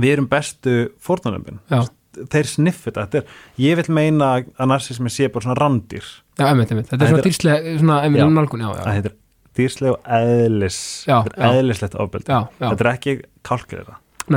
við 0.00 0.12
erum 0.16 0.28
bestu 0.30 0.74
fórnarnömbin 1.02 1.60
Já, 1.70 1.82
þeir 2.30 2.48
sniffi 2.50 2.90
þetta. 2.90 3.04
Þetta 3.06 3.20
er, 3.20 3.36
ég 3.64 3.78
vil 3.80 3.94
meina 3.96 4.30
að 4.44 4.70
narsismi 4.70 5.10
sé 5.12 5.28
bara 5.34 5.46
svona 5.48 5.58
randýr 5.58 6.04
já, 6.38 6.46
einmitt, 6.48 6.72
einmitt. 6.72 6.88
Þetta 6.90 6.94
er 6.94 7.00
Þetta 7.00 7.10
svona 7.14 7.26
dýrslega, 7.28 7.76
svona 7.82 8.00
einmitt 8.06 8.22
Já. 8.22 8.26
nálgun, 8.38 8.64
já, 8.64 8.70
já. 8.78 8.84
Þetta 8.98 9.10
er 9.12 9.16
dýrslega 9.58 9.94
og 9.94 10.10
eðlis 10.18 10.80
þetta 11.26 11.38
er 11.48 11.58
eðlislegt 11.60 11.98
já, 12.30 12.38
þetta 12.62 12.84
er 12.86 12.90
ekki 12.94 13.16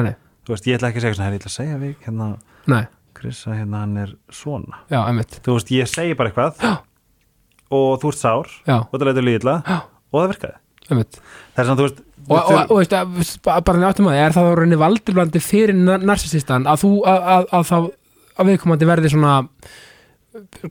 nei, 0.09 0.13
þú 0.45 0.53
veist, 0.55 0.67
ég 0.69 0.77
ætla 0.77 0.91
ekki 0.91 1.01
að 1.01 1.05
segja 1.07 1.17
svona, 1.17 1.27
"Herra, 1.27 1.37
ég 1.37 1.41
ætla 1.41 1.51
að 1.53 1.57
segja 1.57 1.77
við 1.81 1.95
hérna, 2.05 2.27
nei, 2.67 2.83
að 3.47 3.57
hérna 3.57 3.81
hann 3.81 3.97
er 3.97 4.13
svona. 4.29 4.81
Þú 5.45 5.53
veist, 5.57 5.71
ég 5.73 5.87
segi 5.89 6.17
bara 6.17 6.29
eitthvað 6.31 6.81
og 7.71 8.01
þú 8.01 8.11
ert 8.13 8.21
sár 8.21 8.51
og 8.79 8.93
það 8.93 9.07
leitur 9.09 9.27
líðla 9.27 9.55
Já. 9.65 9.77
og 10.13 10.21
það 10.21 10.29
virkaði. 10.33 10.57
Það 10.87 11.61
er 11.63 11.67
svona, 11.67 11.77
þú 11.81 11.87
veist 11.87 12.03
Og, 12.27 12.71
og 12.73 12.79
veist, 12.81 13.37
bara 13.45 13.79
náttum 13.79 14.09
að 14.11 14.17
er 14.19 14.33
það 14.35 14.47
þá 14.49 14.55
rauninni 14.59 14.79
valdurblandi 14.81 15.39
fyrir 15.43 15.77
nar- 15.77 16.03
narsisistan 16.03 16.65
að 16.67 16.81
þú, 16.83 16.89
að, 17.07 17.27
að, 17.55 17.67
þá 17.69 17.77
að 18.37 18.49
viðkomandi 18.51 18.89
verði 18.89 19.11
svona 19.13 19.35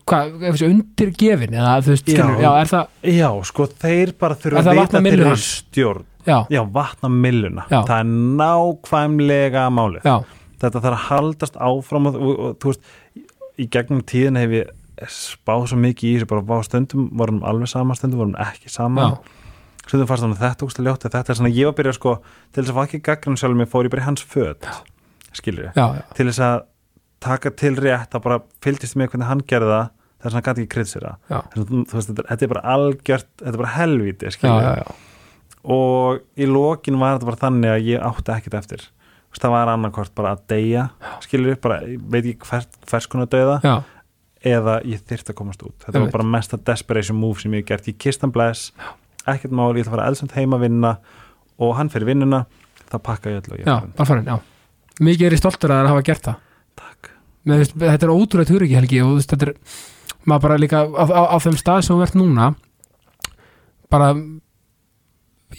hvað, 0.07 0.35
undirgefin 0.69 1.57
eða 1.57 1.77
þú 1.87 1.95
veist, 1.95 2.05
skilur, 2.07 2.43
já, 2.43 2.51
er 2.61 2.71
það 2.71 3.15
Já, 3.17 3.29
sko, 3.49 3.67
þeir 3.87 4.13
bara 4.21 4.37
þurfa 4.43 4.61
að 4.61 4.69
það 4.69 4.81
vita 4.81 4.93
þeirra 4.99 5.07
mylluna? 5.09 5.39
stjórn. 5.47 6.05
Já, 6.27 6.39
Já, 6.51 6.61
vatna 6.75 7.11
milluna 7.13 7.65
Já. 7.71 7.79
Það 7.87 7.99
er 8.01 8.11
nákvæmlega 8.43 9.67
málið. 9.75 10.07
Já, 10.11 10.17
Þetta 10.57 10.81
þarf 10.81 10.97
að 10.97 11.07
haldast 11.11 11.57
áfram 11.61 12.07
og, 12.11 12.15
og, 12.17 12.39
og 12.47 12.55
þú 12.63 12.73
veist, 12.73 12.93
í 13.61 13.67
gegnum 13.73 14.03
tíðin 14.09 14.39
hef 14.41 14.55
ég 14.57 15.09
spáð 15.13 15.67
svo 15.71 15.79
mikið 15.81 16.09
í 16.09 16.13
þessu 16.17 16.29
bara 16.31 16.63
stundum 16.65 17.09
vorum 17.21 17.43
alveg 17.45 17.69
sama, 17.69 17.97
stundum 17.99 18.23
vorum 18.23 18.37
ekki 18.41 18.71
sama. 18.73 19.11
Já, 19.11 19.36
stundum 19.87 20.11
fannst 20.11 20.27
þannig 20.27 20.43
þetta 20.43 20.67
ógst 20.67 20.81
að 20.81 20.89
ljóta 20.91 21.11
þetta 21.13 21.33
er 21.33 21.41
svona, 21.41 21.53
ég 21.55 21.69
var 21.69 21.75
að 21.75 21.81
byrja 21.81 21.97
sko, 21.97 22.15
til 22.53 22.63
þess 22.63 22.73
að 22.73 22.79
fá 22.79 22.85
ekki 22.87 23.03
gaggrun 23.09 23.41
sjálfum 23.41 23.65
ég 23.65 23.73
fór 23.73 23.89
ég 23.89 23.95
bara 23.95 24.05
í 24.05 24.07
hans 24.07 24.25
föt 24.27 24.71
skilur 25.37 25.69
ég, 25.71 26.01
til 26.19 26.29
þess 26.29 26.43
að 26.47 26.57
taka 27.27 27.53
til 27.57 27.75
rétt, 27.81 28.11
þá 28.13 28.19
bara 28.23 28.41
fylgdist 28.65 28.99
með 28.99 29.13
hvernig 29.13 29.31
hann 29.31 29.43
gerði 29.49 29.73
það, 29.73 29.91
er 30.27 30.35
svona 30.35 30.47
gæti 30.47 30.65
ekki 30.67 30.75
veist, 31.95 32.11
þetta, 32.13 32.39
er 32.41 32.53
bara 32.55 32.65
algjört 32.77 33.31
þetta 33.41 33.55
er 33.55 33.63
bara 33.63 33.75
helvíti, 33.77 34.29
já, 34.29 34.35
skilur 34.37 34.67
ég 34.67 34.97
og 35.67 36.23
í 36.39 36.47
lokin 36.49 36.99
var 37.01 37.17
þetta 37.17 37.29
bara 37.29 37.41
þannig 37.41 37.73
að 37.73 37.89
ég 37.91 38.05
átti 38.07 38.35
ekkert 38.37 38.59
eftir. 38.61 38.85
Það 39.37 39.53
var 39.53 39.69
annarkvort 39.69 40.15
bara 40.17 40.33
að 40.33 40.45
deyja 40.49 40.87
skilur 41.25 41.57
upp, 41.57 41.63
bara, 41.67 41.83
ég 41.85 42.05
veit 42.13 42.23
ekki 42.23 42.49
hvers, 42.49 42.69
hvers 42.89 43.09
konar 43.13 43.29
dauða 43.29 43.57
já. 43.61 43.75
eða 44.49 44.79
ég 44.89 45.03
þyrfti 45.05 45.35
að 45.35 45.39
komast 45.43 45.65
út. 45.67 45.77
Þetta 45.83 46.05
var 46.07 46.15
bara 46.15 46.29
mesta 46.37 46.57
desperation 46.71 47.19
move 47.21 47.43
sem 47.43 47.53
ég 47.53 47.67
hef 47.67 47.69
gert. 47.69 47.91
Ég 47.91 47.99
kist 48.01 48.25
hann 48.25 48.33
bless, 48.33 48.71
ekkert 49.33 49.55
mál 49.57 49.73
ég 49.73 49.83
ætla 49.83 49.91
að 49.91 49.97
fara 49.97 50.09
elsamt 50.11 50.37
heima 50.37 50.59
að 50.59 50.67
vinna 50.67 50.93
og 51.63 51.75
hann 51.79 51.91
fyrir 51.93 52.11
vinnuna, 52.11 52.45
þá 52.91 52.97
pakka 53.03 53.33
ég 53.33 53.51
ég 53.57 53.67
já, 53.67 53.77
bara 53.97 54.09
farin, 54.09 54.29
já. 54.29 54.39
Mikið 55.01 55.29
er 55.29 55.37
í 55.37 55.41
stoltur 55.41 55.73
að 55.73 55.83
það 55.83 55.93
hafa 55.93 56.05
gert 56.07 56.27
það. 56.27 56.41
Takk. 56.81 57.11
Með, 57.45 57.63
veist, 57.63 57.77
þetta 57.81 58.07
er 58.07 58.13
ótrúlega 58.15 58.51
turiki 58.51 58.79
helgi 58.79 59.03
og 59.05 59.15
veist, 59.17 59.33
þetta 59.33 59.51
er 59.51 59.55
maður 60.27 60.47
bara 60.47 60.61
líka 60.61 60.83
á, 60.85 61.05
á, 61.05 61.23
á 61.33 61.37
þeim 61.43 61.59
stað 61.61 61.85
sem 61.87 61.97
þú 61.97 62.07
ert 62.07 62.19
núna 62.19 62.49
bara 63.93 64.11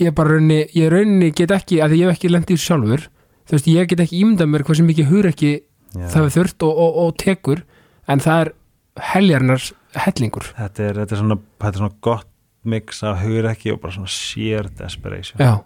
ég 0.01 0.13
bara 0.15 0.36
raunni, 0.36 0.59
ég 0.76 0.91
raunni 0.91 1.32
get 1.36 1.53
ekki 1.55 1.80
að 1.84 1.95
ég 1.97 2.09
hef 2.09 2.18
ekki 2.18 2.32
lendið 2.34 2.61
sjálfur 2.61 3.07
þú 3.47 3.55
veist, 3.55 3.70
ég 3.72 3.89
get 3.89 4.03
ekki 4.03 4.22
ímyndað 4.22 4.51
mér 4.51 4.65
hversu 4.68 4.86
mikið 4.86 5.11
hugur 5.11 5.30
ekki 5.32 5.51
Já. 5.95 6.07
það 6.11 6.26
við 6.26 6.34
þurft 6.36 6.65
og, 6.68 6.82
og, 6.84 6.97
og 7.03 7.13
tekur 7.24 7.63
en 8.11 8.24
það 8.24 8.41
er 8.43 8.53
heljarnars 9.13 9.72
hellingur. 9.97 10.49
Þetta 10.57 10.84
er, 10.84 10.99
þetta, 11.01 11.15
er 11.15 11.22
svona, 11.22 11.38
þetta 11.61 11.74
er 11.74 11.84
svona 11.84 11.97
gott 12.03 12.28
mix 12.70 13.03
af 13.07 13.22
hugur 13.24 13.49
ekki 13.51 13.74
og 13.74 13.82
bara 13.84 13.95
svona 13.95 14.11
sheer 14.11 14.68
desperation. 14.80 15.41
Já, 15.41 15.61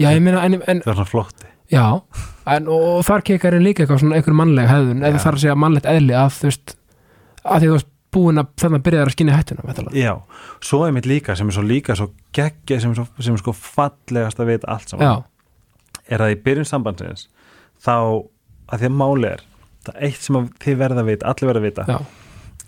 já 0.00 0.10
ég 0.10 0.20
meina 0.24 0.44
en, 0.46 0.60
en, 0.60 0.82
það 0.84 0.92
er 0.92 1.00
svona 1.00 1.12
flotti 1.12 1.48
já, 1.70 1.86
en, 2.50 2.68
og, 2.72 3.00
þar 3.06 3.24
kekar 3.26 3.56
en 3.56 3.64
líka 3.66 3.84
eitthvað 3.84 4.02
svona 4.02 4.18
einhver 4.18 4.36
mannleg 4.36 4.68
hefðun 4.70 5.06
eða 5.06 5.22
þar 5.22 5.38
að 5.38 5.44
segja 5.44 5.56
mannlegt 5.64 5.88
eðli 5.90 6.16
að 6.18 6.36
þú 6.36 6.50
veist 6.50 6.76
að 7.40 7.56
því 7.64 7.70
þú 7.70 7.74
veist 7.76 7.90
búin 8.10 8.42
að 8.42 8.48
þannig 8.58 8.80
að 8.80 8.86
byrja 8.88 9.02
að 9.04 9.12
skinni 9.14 9.34
hættuna. 9.34 9.82
Já, 9.94 10.12
svo 10.66 10.80
er 10.82 10.94
mitt 10.96 11.06
líka 11.06 11.36
sem 11.38 11.50
er 11.50 11.54
svo 11.54 11.62
líka 11.62 11.94
svo 11.94 12.08
geggja 12.34 12.80
sem 12.82 12.90
er, 12.90 12.98
svo, 12.98 13.22
sem 13.22 13.36
er 13.36 13.42
sko 13.42 13.54
fallegast 13.54 14.42
að 14.42 14.50
vita 14.50 14.70
allt 14.72 14.90
saman. 14.90 15.06
Já, 15.06 16.00
er 16.10 16.24
að 16.24 16.34
í 16.34 16.40
byrjun 16.42 16.66
sambandsins 16.68 17.28
þá 17.80 17.94
að 18.70 18.82
því 18.82 18.88
að 18.88 18.96
máli 18.98 19.30
er 19.30 19.44
það 19.86 20.02
eitt 20.08 20.24
sem 20.24 20.38
að 20.40 20.50
þið 20.64 20.80
verða 20.82 21.04
að 21.04 21.10
vita, 21.10 21.30
allir 21.30 21.50
verða 21.50 21.62
að 21.62 21.68
vita 21.68 21.86
já, 21.88 21.98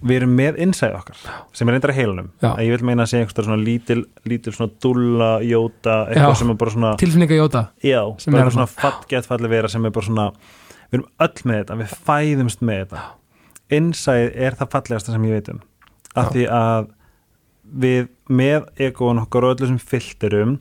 við 0.03 0.16
erum 0.18 0.32
með 0.38 0.59
innsæð 0.64 0.96
okkar 0.98 1.20
sem 1.57 1.68
er 1.68 1.76
reyndar 1.76 1.92
að 1.92 1.98
heilunum 2.00 2.28
ég 2.62 2.72
vil 2.74 2.86
meina 2.88 3.05
að 3.05 3.12
segja 3.12 3.24
einhverstað 3.24 3.48
svona 3.48 3.62
lítil, 3.62 3.98
lítil 4.28 4.55
svona 4.57 4.72
dúlla, 4.82 5.30
jóta, 5.46 5.96
tilfinninga 7.00 7.38
jóta 7.38 7.62
Sem 8.22 8.34
er 8.34 8.50
svona 8.55 8.68
fattgett 8.70 9.28
falli 9.28 9.50
vera 9.53 9.70
sem 9.72 9.84
er 9.88 9.94
bara 9.94 10.09
svona 10.09 10.26
við 10.92 10.98
erum 10.98 11.07
öll 11.24 11.44
með 11.48 11.61
þetta, 11.62 11.76
við 11.80 11.94
fæðumst 12.09 12.64
með 12.68 12.80
þetta. 12.82 13.05
Innsæð 13.72 14.26
er 14.46 14.57
það 14.59 14.72
fallegasta 14.74 15.14
sem 15.14 15.28
ég 15.28 15.38
veit 15.38 15.53
um. 15.55 15.61
Af 16.20 16.32
því 16.34 16.42
að 16.53 16.90
við 17.82 18.11
með 18.28 18.66
egoun 18.84 19.22
okkar 19.22 19.46
og 19.48 19.55
öllu 19.55 19.70
sem 19.70 19.78
filterum 19.80 20.59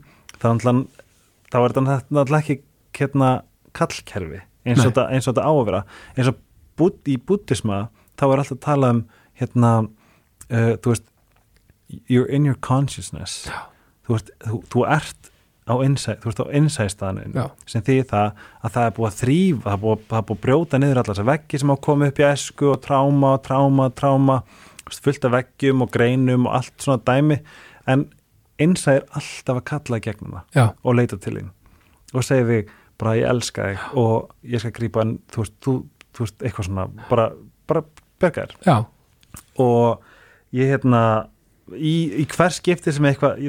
þá 1.51 1.57
er 1.59 1.73
þetta 1.73 1.83
náttúrulega 1.83 2.39
ekki 2.45 2.61
hérna 2.97 3.31
kallkerfi 3.75 4.39
eins 4.65 4.85
og 4.85 4.93
þetta 4.93 5.43
á 5.43 5.51
að 5.51 5.65
vera. 5.67 5.81
Eins 6.15 6.31
og 6.31 6.39
í 7.11 7.17
búttisma 7.19 7.89
þá 8.19 8.25
er 8.29 8.41
alltaf 8.43 8.55
að 8.57 8.63
tala 8.63 8.93
um 8.95 9.01
hérna 9.41 9.71
uh, 9.81 10.73
þú 10.79 10.93
veist 10.93 11.07
you're 12.07 12.29
in 12.31 12.45
your 12.47 12.57
consciousness. 12.63 13.49
Þú, 14.07 14.15
veist, 14.15 14.31
þú, 14.45 14.61
þú 14.71 14.85
ert 14.87 15.31
á 15.69 15.73
Já. 17.35 17.45
sem 17.69 17.83
því 17.85 17.97
það 18.09 18.39
að 18.61 18.73
það 18.73 18.85
er 18.85 18.95
búið 18.95 19.07
að 19.09 19.19
þrýfa 19.19 19.61
það 19.61 19.73
er 19.75 19.81
búið, 19.83 20.01
það 20.09 20.17
er 20.17 20.25
búið 20.27 20.37
að 20.37 20.41
brjóta 20.45 20.79
niður 20.81 21.01
allar 21.01 21.11
þessar 21.11 21.29
veggi 21.29 21.59
sem 21.61 21.71
á 21.71 21.75
komið 21.87 22.11
upp 22.11 22.21
í 22.21 22.25
esku 22.27 22.71
og 22.71 22.81
tráma 22.81 23.33
og 23.35 23.43
tráma, 23.45 23.87
tráma 23.95 24.37
þú 24.81 24.89
veist, 24.89 25.03
fullt 25.05 25.27
af 25.27 25.35
veggjum 25.35 25.85
og 25.85 25.93
greinum 25.93 26.47
og 26.49 26.57
allt 26.59 26.85
svona 26.85 27.03
dæmi. 27.07 27.37
En 27.91 28.07
innsæ 28.61 28.97
er 28.97 29.07
alltaf 29.17 29.61
að 29.61 29.67
kalla 29.69 30.01
gegnum 30.03 30.37
það 30.37 30.59
já, 30.59 30.65
og 30.83 30.97
leita 30.97 31.19
til 31.21 31.37
þín 31.37 31.51
og 32.11 32.25
segja 32.27 32.47
þig 32.49 32.73
bara 33.01 33.15
ég 33.17 33.29
elska 33.31 33.69
þig 33.69 33.85
og 34.01 34.33
ég 34.43 34.63
skal 34.63 34.73
grípa 34.75 35.05
en 35.05 35.15
þú 35.31 35.45
veist, 35.45 35.55
þú, 35.63 35.75
þú 36.11 36.25
veist 36.25 36.43
eitthvað 36.45 36.67
svona 36.67 36.87
bara, 37.09 37.29
bara 37.69 37.85
berga 38.21 38.47
þér. 38.49 38.57
Já, 38.67 38.75
og 39.59 40.03
ég 40.55 40.71
hérna 40.71 41.03
í, 41.75 42.21
í 42.21 42.25
hver 42.31 42.53
skipti 42.55 42.93
sem 42.93 43.07
eitthvað 43.09 43.41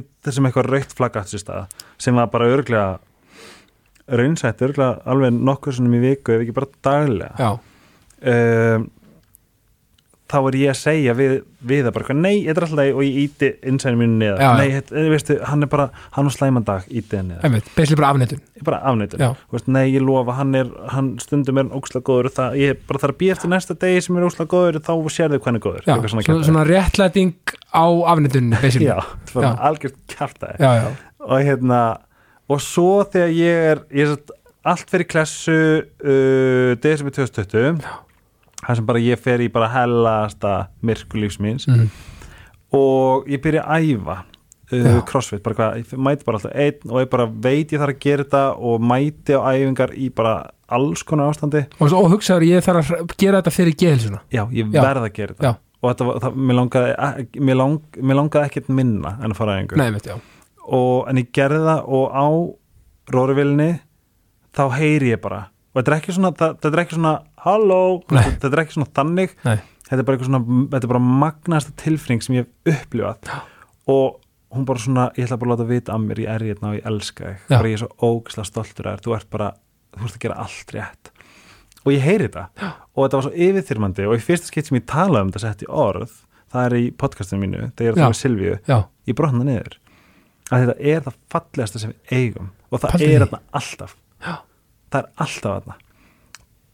eitthvað 0.46 0.70
raukt 0.70 0.96
flaggat 0.96 1.30
sem 1.32 2.18
var 2.18 2.30
bara 2.32 2.50
örglega 2.50 2.98
raunsætt, 4.12 4.62
örglega 4.66 4.98
alveg 5.08 5.36
nokkur 5.38 5.76
svona 5.76 5.96
í 5.98 6.02
viku 6.02 6.34
ef 6.34 6.42
ekki 6.44 6.56
bara 6.56 6.72
daglega 6.84 7.52
um, 7.56 8.88
þá 10.32 10.36
er 10.40 10.56
ég 10.62 10.72
að 10.72 10.78
segja 10.80 11.14
við, 11.18 11.34
við 11.68 11.82
það 11.86 11.94
bara, 11.98 12.16
nei, 12.16 12.34
þetta 12.46 12.62
er 12.62 12.66
alltaf 12.66 12.78
leið 12.80 12.96
og 12.96 13.04
ég 13.06 13.18
íti 13.22 13.50
innsæðinu 13.70 14.00
mínu 14.00 14.18
niður, 14.22 14.42
Já, 14.42 14.50
nei, 14.58 14.68
þetta, 14.78 15.04
veistu, 15.12 15.36
hann 15.50 15.66
er 15.66 15.70
bara 15.72 15.88
hann 16.16 16.28
á 16.28 16.32
slæmandag, 16.32 16.88
íti 16.88 17.20
hann 17.20 17.32
niður. 17.34 17.68
Beisli 17.76 17.98
bara 18.00 18.12
afnettun 18.14 18.42
ég 18.62 18.66
bara 18.66 18.80
afnættur, 18.88 19.22
Já. 19.22 19.30
veist, 19.52 19.68
nei, 19.72 19.84
ég 19.92 20.04
lofa 20.04 20.36
hann 20.38 20.54
er, 20.58 20.70
hann 20.92 21.12
stundum 21.22 21.60
er 21.60 21.72
ókslega 21.74 22.06
góður 22.06 22.30
það, 22.36 22.58
ég 22.62 22.82
bara 22.88 23.02
þarf 23.02 23.14
að 23.16 23.20
býja 23.22 23.36
eftir 23.36 23.52
næsta 23.52 23.76
degi 23.82 24.04
sem 24.06 24.18
er 24.18 24.26
ókslega 24.28 24.52
góður 24.52 24.78
þá 24.80 24.92
hvað 24.92 25.48
hann 25.48 25.58
er 25.58 25.64
góður. 25.66 25.82
Já, 25.86 25.94
svona, 25.96 26.24
kjaftaði. 26.26 26.46
svona 26.48 26.66
réttlæting 26.68 27.34
á 27.74 27.86
afnettunni 28.12 28.62
beisli 28.62 28.86
Já, 28.86 28.96
það 29.32 29.40
var 29.40 29.82
já, 30.62 30.70
já, 30.78 30.86
og 31.26 31.42
hérna 31.42 31.82
og 32.52 32.62
svo 32.62 33.02
þegar 33.08 33.34
ég 33.36 33.66
er, 33.72 33.84
ég 33.94 34.14
er 34.14 34.38
allt 34.72 34.90
fyrir 34.92 35.08
klessu 35.10 35.58
uh, 35.82 36.72
desember 36.82 37.14
2020 37.16 37.82
það 38.66 38.76
sem 38.78 38.86
bara 38.86 38.98
ég 39.02 39.18
fer 39.18 39.42
í 39.42 39.48
bara 39.52 39.68
hellasta 39.74 40.68
myrku 40.82 41.18
lífs 41.18 41.38
míns. 41.42 41.66
Mhm. 41.68 41.88
og 42.72 43.26
ég 43.28 43.42
byrja 43.42 43.64
að 43.68 43.88
æfa 43.92 44.18
Já. 44.72 45.02
crossfit, 45.04 45.42
bara 45.44 45.54
hvað, 45.54 45.74
ég 45.82 45.98
mæti 46.00 46.24
bara 46.24 46.38
alltaf 46.38 46.52
einn 46.56 46.88
og 46.90 47.02
ég 47.02 47.10
bara 47.12 47.26
veit 47.26 47.68
ég 47.74 47.78
þarf 47.82 47.92
að 47.92 47.98
gera 48.00 48.24
þetta 48.24 48.44
og 48.56 48.80
mæti 48.80 49.34
á 49.36 49.40
æfingar 49.52 49.90
í 49.92 50.06
bara 50.14 50.50
alls 50.72 51.02
konar 51.04 51.28
ástandi. 51.28 51.66
Og, 51.78 51.92
og 51.92 52.08
hugsaður 52.14 52.46
ég 52.48 52.64
þarf 52.64 52.88
að 52.96 53.12
gera 53.20 53.42
þetta 53.42 53.52
fyrir 53.52 53.74
geðilsuna 53.76 54.20
já, 54.32 54.46
ég 54.48 54.70
verð 54.72 55.04
að 55.04 55.12
gera 55.12 55.34
þetta. 55.34 55.42
Já. 55.44 55.52
og 55.82 55.90
þetta 55.90 56.06
var, 56.08 56.20
það, 56.24 56.34
mér 56.48 56.56
langaði 56.62 56.94
ek- 56.96 57.40
mér, 57.42 57.56
lang, 57.60 57.80
mér 58.00 58.16
langaði 58.22 58.48
ekkert 58.48 58.68
minna 58.72 59.18
en 59.20 59.30
að 59.34 59.36
fara 59.36 59.52
á 59.52 59.56
æfingu. 59.60 59.76
Og, 60.72 61.08
en 61.10 61.16
ég 61.20 61.28
gerði 61.36 61.60
það 61.68 61.88
og 61.88 62.16
á 62.16 62.26
róruvilni 63.12 63.70
þá 64.56 64.64
heyri 64.78 65.12
ég 65.12 65.20
bara. 65.20 65.48
Og 65.74 65.82
þetta 65.82 65.92
er 65.92 65.98
ekki 66.00 66.14
svona, 66.16 66.32
það, 66.38 66.56
þetta 66.62 66.72
er 66.78 66.82
ekki 66.86 66.96
svona 66.96 67.12
halló, 67.46 67.80
þetta 68.10 68.50
er 68.50 68.62
ekki 68.64 68.76
svona 68.76 68.90
þannig. 68.98 69.36
Nei, 69.46 69.56
þetta 69.88 69.98
er 69.98 70.08
bara 70.08 70.18
eitthvað 70.18 70.30
svona, 70.30 70.58
þetta 70.74 70.88
er 70.88 70.92
bara 70.94 71.04
magnasta 71.22 71.74
tilfinning 71.82 72.24
sem 72.24 72.38
ég 72.38 72.48
hef 72.48 72.82
upplifað. 72.86 73.32
Og 73.92 74.18
hún 74.52 74.66
bara 74.68 74.82
svona, 74.82 75.08
ég 75.16 75.26
ætla 75.26 75.40
bara 75.40 75.54
að 75.54 75.54
láta 75.56 75.68
vita 75.70 75.96
að 75.96 76.06
mér, 76.06 76.22
ég 76.24 76.32
er 76.34 76.46
hérna 76.50 76.72
og 76.72 76.78
ég 76.78 76.88
elska 76.92 77.28
þig. 77.28 77.46
Bara 77.52 77.72
ég 77.72 77.78
er 77.78 77.84
svo 77.84 78.10
ógislega 78.12 78.48
stoltur 78.50 78.88
að 78.88 78.98
þér, 78.98 79.04
þú 79.06 79.16
ert 79.18 79.30
bara 79.32 79.52
þú 79.92 80.08
ert 80.08 80.18
að 80.18 80.24
gera 80.26 80.40
allt 80.44 80.74
rétt. 80.76 81.12
Og 81.82 81.94
ég 81.96 82.04
heyri 82.04 82.28
þetta. 82.28 82.44
Já. 82.62 82.68
og 82.92 83.00
þetta 83.06 83.18
var 83.18 83.24
svo 83.26 83.46
yfirþyrmandi. 83.46 84.04
Og 84.06 84.14
í 84.14 84.22
fyrsta 84.22 84.50
skipt 84.50 84.68
sem 84.68 84.78
ég 84.78 84.84
talaði 84.86 85.26
um 85.26 85.32
þetta 85.32 85.42
sett 85.46 85.64
í 85.64 85.70
orð 85.72 86.12
það 86.52 86.66
er 86.68 86.76
í 86.76 86.88
podcastinu 87.00 87.42
mínu, 87.42 87.62
þegar 87.76 87.86
ég 87.86 87.88
er 87.88 87.96
að 87.96 88.02
tala 88.02 88.12
með 88.12 88.20
Silvíu 88.20 88.56
ég 89.08 89.16
brotna 89.18 89.46
niður. 89.48 89.78
Að 90.52 90.64
þetta 90.66 90.74
er 90.92 91.04
það 91.06 91.18
fallegasta 91.32 91.80
sem 91.80 91.92
við 91.92 92.18
eigum. 92.18 92.50
Og 92.68 92.82
það 92.82 92.94
Pældu 92.94 93.08
er 93.08 93.24
þarna 93.24 93.40
alltaf. 93.60 93.94
Já. 94.22 94.34
það 94.92 94.98
er 95.00 95.08
alltaf 95.24 95.54
þarna 95.56 95.76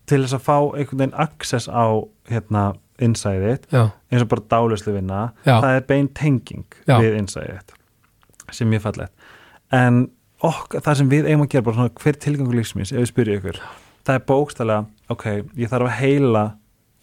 til 0.09 0.23
þess 0.25 0.37
að 0.39 0.45
fá 0.47 0.57
einhvern 0.59 1.03
veginn 1.03 1.19
access 1.21 1.69
á 1.69 1.87
hérna 2.31 2.69
insight 2.99 3.67
eins 3.73 4.25
og 4.25 4.31
bara 4.31 4.47
dálislu 4.51 4.95
vinna 4.97 5.33
Já. 5.47 5.61
það 5.61 5.73
er 5.75 5.85
bein 5.89 6.09
tenging 6.15 6.67
Já. 6.89 6.99
við 6.99 7.19
insight 7.21 7.75
sem 8.53 8.71
mjög 8.71 8.87
fallegt. 8.87 9.13
En 9.75 10.07
okk, 10.45 10.79
það 10.81 11.01
sem 11.01 11.11
við 11.11 11.29
eigum 11.29 11.45
að 11.45 11.53
gera 11.53 11.67
bara 11.67 11.79
svona 11.79 11.99
hver 12.01 12.17
tilgangur 12.23 12.57
lífsmins 12.57 12.95
ef 12.95 13.03
við 13.03 13.11
spyrjum 13.11 13.43
ykkur? 13.43 13.61
Það 14.09 14.17
er 14.17 14.25
bókstælega, 14.31 14.87
ok, 15.13 15.27
ég 15.59 15.69
þarf 15.73 15.89
að 15.91 15.99
heila 15.99 16.45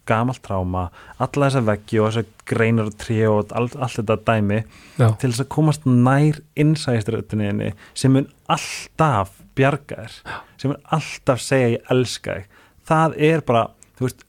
gamalt 0.06 0.42
tráma 0.46 0.88
alla 1.18 1.48
þessa 1.48 1.64
veggi 1.66 2.00
og 2.02 2.12
þessa 2.12 2.44
greinar 2.50 2.90
og 2.92 2.98
tré 3.02 3.20
og 3.30 3.54
all, 3.58 3.70
allt 3.82 4.00
þetta 4.00 4.18
dæmi 4.28 4.60
já, 4.62 5.08
til 5.22 5.32
þess 5.32 5.44
að 5.46 5.52
komast 5.56 5.88
nær 5.90 6.42
innsæðiströðinni 6.62 7.72
sem 7.98 8.14
mun 8.14 8.28
alltaf 8.52 9.34
bjarga 9.58 10.04
þér 10.04 10.20
sem 10.62 10.72
mun 10.72 10.84
alltaf 10.98 11.42
segja 11.42 11.72
ég 11.76 11.90
elska 11.94 12.38
þig 12.38 12.55
það 12.88 13.18
er 13.32 13.44
bara, 13.48 13.66
þú 13.98 14.08
veist 14.08 14.26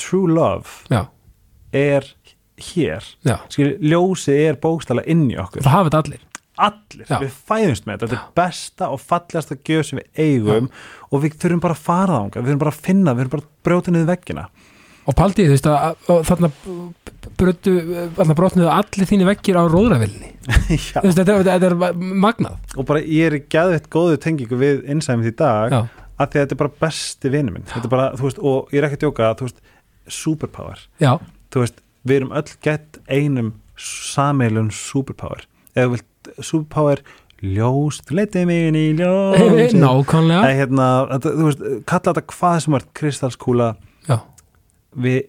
true 0.00 0.32
love 0.32 0.88
já, 0.90 1.04
er 1.76 2.08
hér. 2.60 3.04
Já. 3.26 3.38
Skilur, 3.52 3.78
ljósið 3.80 4.42
er 4.48 4.58
bókstæla 4.60 5.04
inn 5.10 5.28
í 5.30 5.38
okkur. 5.40 5.64
Það 5.64 5.88
þetta 5.88 6.02
allir. 6.04 6.26
Allir, 6.60 7.04
Já. 7.08 7.16
við 7.22 7.36
fæðumst 7.48 7.86
með 7.88 7.94
þetta. 7.94 8.08
Þetta 8.10 8.18
er 8.20 8.32
besta 8.36 8.88
og 8.92 9.00
fallegasta 9.00 9.56
gjöf 9.64 9.86
sem 9.88 10.00
við 10.00 10.24
eigum 10.26 10.66
og 11.08 11.22
við 11.22 11.38
þurfum 11.40 11.62
bara 11.64 11.76
að 11.76 11.86
fara 11.86 12.18
þangað. 12.18 12.42
Við 12.42 12.50
þurfum 12.50 12.64
bara 12.64 12.74
að 12.74 12.82
finna, 12.88 13.14
við 13.14 13.22
þurfum 13.22 13.32
bara 13.36 13.46
að 13.46 13.54
brjóta 13.68 13.94
niður 13.94 14.10
veggina. 14.10 14.44
Og 15.08 15.16
paldið, 15.16 15.48
þú 15.48 15.54
veist 15.54 15.68
að, 15.70 16.02
þarna 16.28 16.50
brötu, 17.40 17.72
þarna 18.18 18.36
brotnuðu 18.36 18.68
allir 18.74 19.08
þínu 19.08 19.26
vekkir 19.30 19.56
á 19.56 19.64
róðravilni 19.64 20.28
Já. 20.36 20.98
þú 21.00 21.06
veist, 21.06 21.16
þetta, 21.16 21.38
þetta, 21.40 21.54
þetta 21.54 21.70
er 21.70 22.04
magnað. 22.26 22.58
Og 22.76 22.86
bara 22.90 23.00
ég 23.06 23.30
er 23.30 23.38
gæðveitt 23.40 23.88
góðu 23.92 24.20
tengingu 24.20 24.60
við 24.60 24.84
innsæmið 24.92 25.32
í 25.32 25.34
dag. 25.40 25.72
Já, 25.72 25.99
af 26.20 26.28
því 26.30 26.40
að 26.40 26.44
þetta 26.44 26.56
er 26.56 26.60
bara 26.62 26.76
besti 26.84 27.32
vinur 27.32 27.54
minn. 27.56 27.66
Þetta 27.70 27.88
er 27.88 27.92
bara, 27.94 28.08
þú 28.18 28.26
veist, 28.26 28.40
og 28.50 28.74
ég 28.74 28.82
er 28.82 28.88
ekki 28.88 28.98
að 28.98 29.04
djóka 29.06 29.30
þú 29.38 29.48
veist, 29.48 29.62
superpower. 30.20 30.84
Já, 31.00 31.12
þú 31.54 31.64
veist, 31.64 31.80
við 32.08 32.20
erum 32.20 32.34
öll 32.40 32.54
gett 32.66 33.00
einum 33.08 33.50
sameilun 33.80 34.70
superpower. 34.74 35.46
Eða 35.76 35.94
vilt 35.94 36.32
superpower 36.44 37.02
ljós, 37.40 38.02
þú 38.04 38.18
leitið 38.18 38.48
mig 38.50 38.66
inn 38.68 38.76
í 38.78 38.86
ljós 38.98 39.72
nákvæmlega. 39.84 40.50
Hérna, 40.58 40.88
þetta, 41.14 41.34
þú 41.38 41.46
veist, 41.48 41.64
kalla 41.88 42.04
þetta 42.10 42.26
hvað 42.34 42.58
sem 42.66 42.76
er 42.80 42.86
kristalskúla. 43.00 43.70
Já, 44.10 44.18
við, 45.06 45.22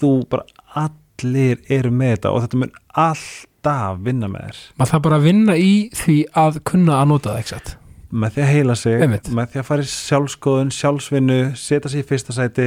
þú 0.00 0.12
bara 0.32 0.44
allir 0.84 1.62
eru 1.72 1.94
með 1.94 2.16
þetta 2.16 2.34
og 2.34 2.44
þetta 2.44 2.60
mun 2.60 2.76
alltaf 3.06 4.02
vinna 4.04 4.28
með 4.28 4.50
þér. 4.50 4.60
Maður 4.76 4.92
þarf 4.92 5.06
bara 5.08 5.20
að 5.22 5.30
vinna 5.30 5.56
í 5.56 5.72
því 5.96 6.18
að 6.44 6.60
kunna 6.68 7.00
að 7.00 7.10
nota 7.14 7.32
það, 7.32 7.40
ekki 7.44 7.54
satt 7.54 7.74
með 8.14 8.34
því 8.36 8.42
að 8.44 8.50
heila 8.54 8.76
sig, 8.78 8.96
Einmitt. 9.04 9.30
með 9.34 9.52
því 9.52 9.60
að 9.60 9.68
fara 9.68 9.84
í 9.84 9.90
sjálfskoðun, 9.90 10.72
sjálfsvinnu, 10.74 11.38
setja 11.58 11.90
sig 11.92 12.04
í 12.04 12.08
fyrsta 12.08 12.34
sæti 12.36 12.66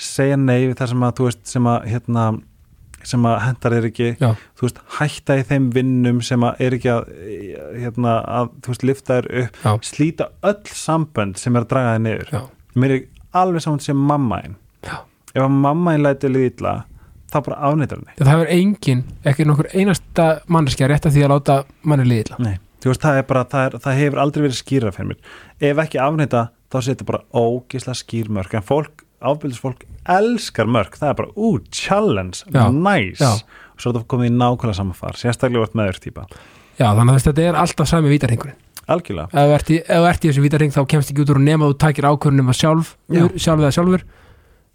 segja 0.00 0.38
nei 0.40 0.66
við 0.70 0.76
það 0.80 0.92
sem 0.94 1.04
að 1.06 1.18
þú 1.18 1.28
veist, 1.28 1.42
sem 1.50 1.68
að 1.70 1.86
hérna, 1.92 2.24
sem 3.10 3.26
að 3.30 3.36
hendar 3.44 3.76
þér 3.76 3.88
ekki, 3.90 4.08
já, 4.20 4.28
þú 4.58 4.66
veist, 4.66 4.80
hætta 4.98 5.36
í 5.40 5.44
þeim 5.50 5.70
vinnum 5.76 6.20
sem 6.24 6.44
að 6.48 6.62
er 6.66 6.76
ekki 6.78 6.90
að 6.94 7.10
hérna, 7.84 8.16
að, 8.40 8.52
þú 8.64 8.74
veist, 8.74 8.86
lifta 8.90 9.18
þér 9.20 9.30
upp. 9.44 9.60
Já, 9.64 9.72
slíta 9.90 10.28
öll 10.50 10.74
sambönd 10.82 11.40
sem 11.40 11.56
er 11.56 11.66
að 11.66 11.72
draga 11.74 11.94
þér 11.96 12.04
niður. 12.08 12.32
Já, 12.34 12.42
mér 12.80 12.96
er 12.96 13.02
alveg 13.36 13.62
saman 13.64 13.82
sem 13.84 13.96
mamma 14.10 14.40
einn 14.44 14.56
já. 14.86 14.96
ef 15.34 15.42
að 15.44 15.52
mamma 15.54 15.94
einn 15.94 16.02
læti 16.04 16.30
liði 16.30 16.50
illa 16.54 16.72
þá 17.30 17.36
bara 17.46 17.58
afnýtar 17.68 18.00
henni 18.00 18.16
það 18.18 18.32
hefur 18.32 18.50
engin, 18.56 19.04
ekki 19.30 19.46
nokkur 19.46 19.68
einasta 19.74 20.26
manneskja 20.50 20.88
rétt 20.90 21.06
að 21.06 21.16
því 21.16 21.24
að 21.26 21.32
láta 21.34 21.58
manni 21.86 22.08
liðla 22.10 22.40
Nei. 22.42 22.56
Þú 22.80 22.92
veist, 22.92 23.04
það 23.04 23.20
er 23.20 23.26
bara, 23.28 23.44
það, 23.52 23.66
er, 23.66 23.76
það 23.84 24.00
hefur 24.00 24.22
aldrei 24.24 24.44
verið 24.46 24.58
skýra 24.60 24.92
fyrir 24.94 25.10
mér, 25.12 25.34
ef 25.70 25.82
ekki 25.84 26.00
afnýta 26.02 26.44
þá 26.70 26.78
setja 26.86 27.08
bara 27.08 27.22
ógisla 27.36 27.96
skýr 27.98 28.30
mörk. 28.32 28.54
En 28.56 28.66
fólk, 28.66 29.04
ábyrðisfólk 29.20 29.84
elskar 30.16 30.70
mörk, 30.70 30.96
það 31.00 31.12
er 31.12 31.18
bara, 31.20 31.34
ú, 31.36 31.52
challenge. 31.74 32.44
Já. 32.48 32.64
nice, 32.72 33.20
Já. 33.20 33.36
og 33.74 33.84
svo 33.84 33.92
er 33.92 34.00
það 34.00 34.08
komið 34.14 34.30
í 34.30 34.34
nákvæmlega 34.38 34.80
saman 34.80 34.98
far, 34.98 35.18
sérstaklega 35.20 35.66
vart 35.66 35.78
meður 35.78 36.00
típa 36.00 36.26
já, 36.80 36.88
þannig 36.88 37.14
að 37.14 37.26
þetta 37.28 37.46
er 37.48 37.58
alltaf 37.60 37.90
sami 37.90 38.12
vítarhingurinn 38.12 38.58
algjörlega, 38.90 39.28
ef 39.30 39.50
þú 39.50 39.54
ert 39.54 39.68
ert 40.10 40.24
í 40.24 40.30
þessu 40.30 40.42
vítarhing 40.44 40.72
þá 40.74 40.80
kemst 40.90 41.12
ekki 41.12 41.22
út 41.22 41.32
úr 41.34 41.42
nema 41.44 41.68
þú 41.70 41.76
takir 41.78 42.08
ákvörnum 42.08 42.48
að 42.50 42.58
sjálf 42.58 42.94
Já. 43.12 43.26
sjálf 43.36 43.60
eða 43.62 43.74
sjálfur 43.76 44.06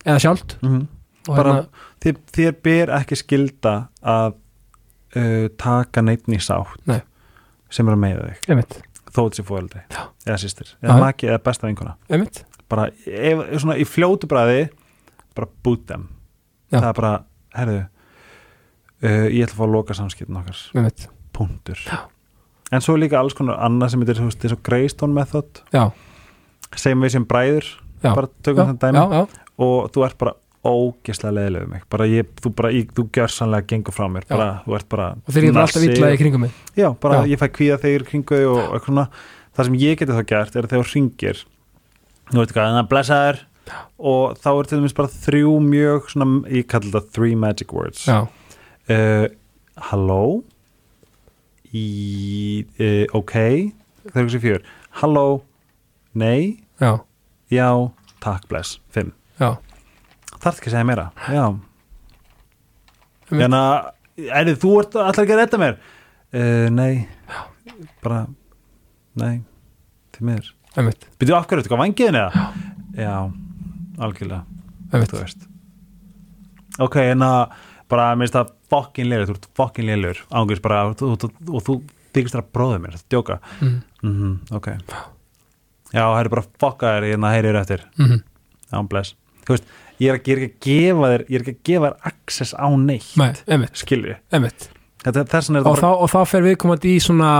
eða 0.06 0.22
sjálft. 0.22 0.56
Mm 0.62 0.86
og 1.28 1.36
Bara- 1.36 1.53
hérna, 1.53 1.68
þér, 2.03 2.18
þér 2.38 2.56
ber 2.64 2.91
ekki 2.99 3.18
skilda 3.18 3.76
að 4.06 4.36
uh, 5.18 5.47
taka 5.58 6.03
neittn 6.06 6.36
í 6.36 6.39
sátt. 6.43 6.78
Nei. 6.86 7.01
Sem 7.76 7.89
er 7.89 7.95
að 7.97 8.01
meiða 8.01 8.28
þig. 8.30 8.41
Einmitt, 8.53 8.78
þó 9.11 9.21
þessi 9.28 9.45
fóðaldi, 9.47 9.84
Já. 9.93 10.01
eða 10.28 10.38
sýstir 10.41 10.71
eða 10.82 10.97
maki 11.03 11.30
eða 11.32 11.41
besta 11.45 11.69
vinkona. 11.69 11.95
Bara 12.71 12.88
ef, 13.05 13.43
svona 13.61 13.78
í 13.78 13.86
fljótu 13.88 14.30
bræði 14.32 14.65
bara 15.36 15.49
boot 15.65 15.86
them. 15.89 16.07
Já. 16.71 16.80
það 16.80 16.89
er 16.89 16.97
bara, 16.97 17.13
herðu 17.55 17.78
uh, 17.82 19.28
ég 19.30 19.45
ætla 19.45 19.53
að 19.53 19.59
fá 19.59 19.65
að 19.67 19.73
loka 19.76 19.97
samskiptin 19.97 20.39
okkar. 20.41 20.61
Einmitt, 20.76 21.07
punktur. 21.36 21.82
Já. 21.86 21.99
en 22.73 22.84
svo 22.84 22.95
er 22.95 23.03
líka 23.05 23.19
alls 23.21 23.36
konar 23.38 23.59
annað 23.63 23.93
sem 23.93 24.05
veist, 24.05 24.45
eins 24.45 24.55
og 24.55 24.63
Greystone 24.65 25.15
method. 25.15 25.61
Já, 25.76 25.89
segjum 26.76 27.05
við 27.05 27.17
sem 27.17 27.28
bræður 27.30 27.69
bara 28.05 28.32
tökum 28.45 28.73
þetta 28.73 28.89
dæmi. 28.89 29.03
Já, 29.03 29.21
já, 29.21 29.45
og 29.65 29.91
þú 29.93 30.07
ert 30.07 30.17
bara 30.21 30.36
ógeslega 30.66 31.36
leðileg 31.38 31.66
um 31.66 31.74
mig. 31.76 31.88
Bara 31.93 32.07
ég, 32.09 32.30
þú 32.41 32.51
bara, 32.57 32.72
ég, 32.74 32.91
þú 32.97 33.07
gjör 33.13 33.34
sannlega 33.34 33.70
gengur 33.70 33.95
frá 33.95 34.05
mér. 34.11 34.28
Bara, 34.30 34.47
þú 34.66 34.78
ert 34.80 34.88
bara 34.91 35.09
og 35.16 35.34
þeir 35.36 35.49
eru 35.49 35.61
alltaf 35.61 35.86
í 35.86 36.22
kringum 36.22 36.45
mig. 36.47 36.61
Já, 36.78 36.88
bara 37.01 37.22
Já. 37.22 37.32
ég 37.34 37.41
fæ 37.41 37.47
kvíða 37.55 37.82
þegar 37.84 38.07
kringu 38.09 38.39
þig 38.39 38.47
og 38.51 38.61
eitthvað 38.63 38.88
svona. 38.89 39.09
Það 39.55 39.70
sem 39.70 39.78
ég 39.82 39.99
geti 39.99 40.16
þá 40.16 40.24
gert 40.32 40.55
er 40.55 40.66
að 40.66 40.74
þegar 40.74 40.89
þú 40.89 40.95
ringir 40.95 41.43
þú 42.32 42.41
veit 42.41 42.53
hvað, 42.55 42.70
þannig 42.70 42.82
að 42.82 42.89
blessaður 42.91 43.41
og 44.11 44.38
þá 44.41 44.49
er 44.51 44.70
til 44.70 44.80
dæmis 44.80 44.97
bara 44.97 45.13
þrjú 45.13 45.53
mjög 45.66 46.09
svona, 46.13 46.30
ég 46.53 46.68
kalli 46.70 46.91
þetta 46.93 47.16
three 47.18 47.38
magic 47.39 47.74
words. 47.74 48.05
Já, 48.09 48.26
uh, 48.93 49.26
halló? 49.89 50.22
Í, 51.76 51.88
uh, 52.80 53.03
ok. 53.18 53.36
Það 54.05 54.22
er 54.22 54.28
ekki 54.30 54.43
fjör, 54.45 54.66
halló? 55.01 55.28
Nei, 56.16 56.63
já, 56.82 56.97
já. 57.51 57.70
Takk, 58.24 58.47
bless, 58.49 58.80
fimm. 58.93 59.13
Já 59.41 59.57
þarf 60.45 60.61
ekki 60.61 60.71
að 60.71 60.75
segja 60.77 60.87
meira, 60.87 61.09
já. 61.25 61.45
Einmitt. 63.25 63.45
en 63.47 63.57
að 63.57 63.91
er 64.15 64.51
þú 64.61 64.71
ert 64.81 64.97
alltaf 65.01 65.23
ekki 65.23 65.35
að 65.35 65.41
redda 65.41 65.61
mér? 65.61 65.77
Uh, 66.35 66.67
nei. 66.73 67.07
Bara, 68.03 68.25
nei. 69.19 69.39
Til 70.15 70.27
mér, 70.29 70.51
einmitt, 70.77 71.07
byrju 71.19 71.35
af 71.35 71.47
hverju, 71.49 71.63
þetta 71.63 71.73
hvað 71.73 71.81
vangiðin 71.81 72.19
eða? 72.21 72.45
Já, 72.95 73.15
algjörlega. 74.05 74.43
Þú 74.95 75.17
veist. 75.19 75.49
Ok, 76.85 76.95
en 77.01 77.25
að 77.25 77.41
bara, 77.91 78.13
mér 78.15 78.27
finnst 78.27 78.37
það 78.37 78.53
fokkin 78.71 79.09
lélur, 79.09 79.27
þú 79.27 79.35
ert 79.35 79.49
fokkin 79.59 79.89
lélur 79.89 80.21
ángurs 80.35 80.63
bara, 80.63 80.85
og 80.91 80.95
þú, 80.99 81.11
þú, 81.19 81.31
og 81.51 81.65
þú 81.65 81.75
þykist 82.15 82.37
þér 82.37 82.43
að 82.43 82.53
bróða 82.55 82.79
mér, 82.83 82.95
þetta 82.95 83.15
djóka? 83.15 83.39
Mm. 83.59 83.75
Mm 84.05 84.55
ok. 84.55 84.71
Já, 85.95 86.03
það 86.03 86.19
er 86.21 86.31
bara 86.33 86.45
fokka 86.63 86.93
þér, 86.95 87.09
hérna 87.11 87.33
heyrir 87.33 87.59
eftir. 87.59 87.85
-hmm. 87.97 88.23
já, 88.71 88.87
bless, 88.87 89.15
þú 89.45 89.57
veist 89.57 89.67
ég 90.01 90.11
er, 90.11 90.19
ekki, 90.19 90.35
að 90.35 90.55
gefa 90.65 91.11
þér, 91.11 91.25
ég 91.29 91.35
er 91.35 91.43
ekki 91.43 91.55
að 91.55 91.67
gefa 91.69 91.89
þér 91.91 92.09
access 92.11 92.55
á 92.55 92.67
neitt, 92.75 93.11
Nei, 93.19 93.29
skilju 93.73 94.15
og 95.05 95.77
og 95.91 96.09
þá 96.09 96.17
fer 96.25 96.47
viðkomandi 96.47 96.95
í 96.95 97.01
svona 97.03 97.35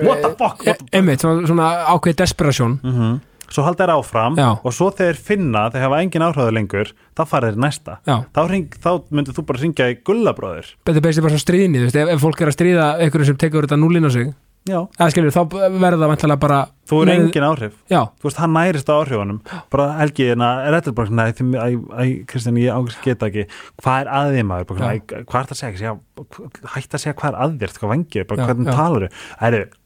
What 0.00 0.22
the 0.22 0.30
fuck, 0.32 0.64
what 0.64 0.64
the 0.64 0.72
fuck? 0.78 0.94
einmitt, 0.96 1.20
svona, 1.20 1.46
svona 1.46 1.68
ákveð 1.92 2.16
desperation. 2.22 2.78
Mm 2.82 2.94
-hmm. 2.96 3.20
svo 3.52 3.62
halda 3.62 3.84
þær 3.84 3.92
áfram 3.98 4.36
Já. 4.36 4.58
og 4.64 4.72
svo 4.72 4.90
þegar 4.90 5.16
finna, 5.16 5.70
þeir 5.70 5.82
hafa 5.82 6.00
engin 6.00 6.22
áhráðu 6.22 6.52
lengur 6.52 6.94
þá 7.16 7.26
fara 7.26 7.52
í 7.52 7.56
næsta. 7.56 7.98
Þá, 8.06 8.48
hring, 8.48 8.68
þá 8.84 9.02
myndir 9.10 9.34
þú 9.34 9.44
bara 9.44 9.58
ringja 9.60 9.90
í 9.90 9.98
gullabróður 10.04 10.66
þetta 10.84 11.08
er 11.08 11.22
bara 11.22 11.36
svo 11.36 11.38
stríðinni 11.38 11.84
ef, 11.84 11.94
ef 11.94 12.20
fólk 12.20 12.40
er 12.40 12.48
að 12.48 12.56
stríða 12.56 12.96
einhverjum 12.98 13.26
sem 13.26 13.36
tekur 13.36 13.66
þetta 13.66 13.76
núlin 13.76 14.08
á 14.08 14.10
sig 14.10 14.32
eða 14.70 15.10
skilur, 15.10 15.34
þá 15.34 15.42
verður 15.50 15.98
það 15.98 16.10
vantilega 16.12 16.42
bara 16.42 16.58
þú 16.86 16.98
er 17.02 17.08
Nei, 17.08 17.14
engin 17.16 17.46
áhrif. 17.46 17.74
Já, 17.90 18.00
þú 18.20 18.28
veist, 18.28 18.38
hann 18.42 18.54
nærist 18.56 18.90
á 18.90 18.94
áhrifunum. 18.94 19.38
Bara 19.72 19.86
Helgi, 19.98 20.28
en 20.34 20.44
er 20.44 20.76
þetta 20.76 20.94
bara 20.98 21.10
svona, 21.10 21.26
æ, 21.30 21.32
æ, 21.32 21.66
æ, 21.72 22.04
Kristján, 22.30 22.58
ég 22.62 22.74
ángst 22.74 23.02
geta 23.04 23.28
ekki. 23.30 23.44
Hvað 23.82 24.00
er 24.02 24.08
að 24.18 24.32
þið 24.36 24.46
maður, 24.50 24.68
bara, 24.70 24.90
hvað 25.02 25.38
er 25.40 25.48
það 25.50 25.54
að 25.54 25.60
segja? 25.62 25.82
Já, 25.82 25.92
hætt 26.74 26.96
að 26.96 27.02
segja 27.02 27.16
hvað 27.18 27.30
er 27.30 27.38
að 27.42 27.54
þér 27.62 27.74
hvað 27.82 27.92
Já, 28.42 28.46
hvernig 28.50 28.68
já. 28.68 28.74
talar 28.76 29.06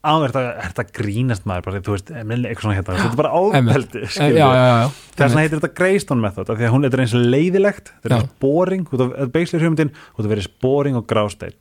þau 0.07 0.25
er 0.27 0.35
þetta 0.35 0.43
er 0.47 0.71
þetta 0.71 0.87
grínast 0.99 1.47
maður? 1.49 1.67
Bara, 1.67 1.83
þú 1.87 1.95
veist, 1.97 2.09
eitthvað 2.13 2.65
svona 2.67 2.77
hérna, 2.77 2.97
þetta 2.97 3.13
er 3.13 3.21
bara 3.21 3.35
ábeldi 3.37 4.03
já, 4.07 4.09
já, 4.27 4.33
já, 4.37 4.49
já. 4.67 4.89
þess 5.17 5.23
vegna 5.27 5.45
heitir 5.45 5.61
þetta 5.61 5.79
Greystone 5.81 6.23
method 6.25 6.51
af 6.53 6.59
því 6.59 6.67
að 6.69 6.75
hún 6.77 6.89
er 6.89 7.03
eins 7.05 7.17
og 7.17 7.29
leiðilegt 7.37 7.93
þetta 8.03 8.19
er 8.19 8.29
boring, 8.43 8.85
þú 8.91 8.95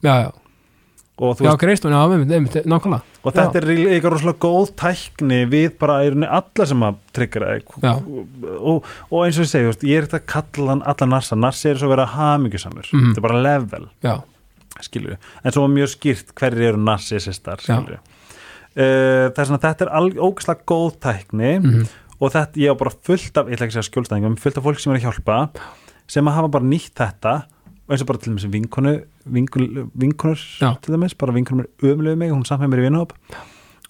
veist, 0.10 0.42
og 1.16 1.38
það 1.40 1.46
verið 1.46 1.62
já, 1.64 1.70
veist, 1.72 1.86
já, 1.88 2.00
einmitt, 2.04 2.32
einmitt, 2.36 3.12
og 3.24 3.36
þetta 3.36 3.60
er 3.62 3.70
eitthvað 3.72 4.12
rosalega 4.12 4.40
góð 4.44 4.72
tækni 4.82 5.38
við 5.52 5.78
bara 5.80 6.02
í 6.04 6.10
rauninni 6.12 6.28
alla 6.38 6.68
sem 6.68 6.84
að 6.84 6.98
tryggja 7.16 7.52
Já. 7.86 7.94
og, 8.60 8.90
og 9.08 9.22
eins 9.24 9.40
og 9.40 9.46
ég 9.46 9.52
segi, 9.54 9.70
veist, 9.70 9.86
ég 9.88 10.02
er 10.02 10.10
þetta 10.10 10.20
að 10.20 10.26
kalla 10.34 10.74
hann 10.74 10.84
alla 10.92 11.08
narsa, 11.14 11.38
narsi 11.40 11.72
er 11.72 11.80
svo 11.80 11.88
að 11.88 11.96
vera 11.96 12.10
hamingjusamur. 12.18 12.90
Mhm. 12.92 13.14
þetta 13.14 13.24
er 13.24 13.28
bara 13.30 13.44
level, 13.46 13.88
já, 14.04 14.16
skilju 14.84 15.16
en 15.16 15.56
svo 15.56 15.66
mjög 15.72 15.94
skýrt 15.96 16.36
hverjir 16.36 16.74
eru 16.74 16.84
narsisistar 16.84 17.64
Já. 17.64 17.80
skilju 17.80 18.00
uh, 18.02 19.32
þess 19.32 19.56
að 19.56 19.64
þetta 19.70 19.88
er 19.88 20.20
ógeðslega 20.20 20.68
góð 20.68 21.00
tækni 21.08 21.54
mhm, 21.62 21.90
og 22.20 22.32
þetta, 22.36 22.60
ég 22.60 22.76
á 22.76 22.82
bara 22.84 22.92
fullt 23.08 23.40
af, 23.40 23.48
ég 23.48 23.56
ætla 23.56 23.70
ekki 23.70 23.76
að 23.76 23.80
segja 23.80 23.90
skjólstæðingum, 23.92 24.40
fullt 24.44 24.60
af 24.60 24.68
fólk 24.68 24.84
sem 24.84 24.92
er 24.92 25.00
að 25.00 25.08
hjálpa 25.08 25.40
sem 26.12 26.28
að 26.28 26.38
hafa 26.42 26.52
bara 26.60 26.68
nýtt 26.76 26.94
þetta 27.00 27.36
eins 27.90 28.02
og 28.02 28.08
bara 28.10 28.18
til 28.22 28.32
dæmis 28.34 28.48
vinkonu 28.50 28.94
vinkun, 29.30 29.92
vinkunur 29.94 30.40
Já. 30.62 30.72
til 30.82 30.96
dæmis, 30.96 31.14
bara 31.18 31.34
vinkunum 31.36 31.66
er 31.66 31.92
ömulegu 31.94 32.18
mig, 32.18 32.32
hún 32.34 32.46
samfæði 32.48 32.72
mér 32.74 32.82
í 32.82 32.88
vinahop 32.88 33.14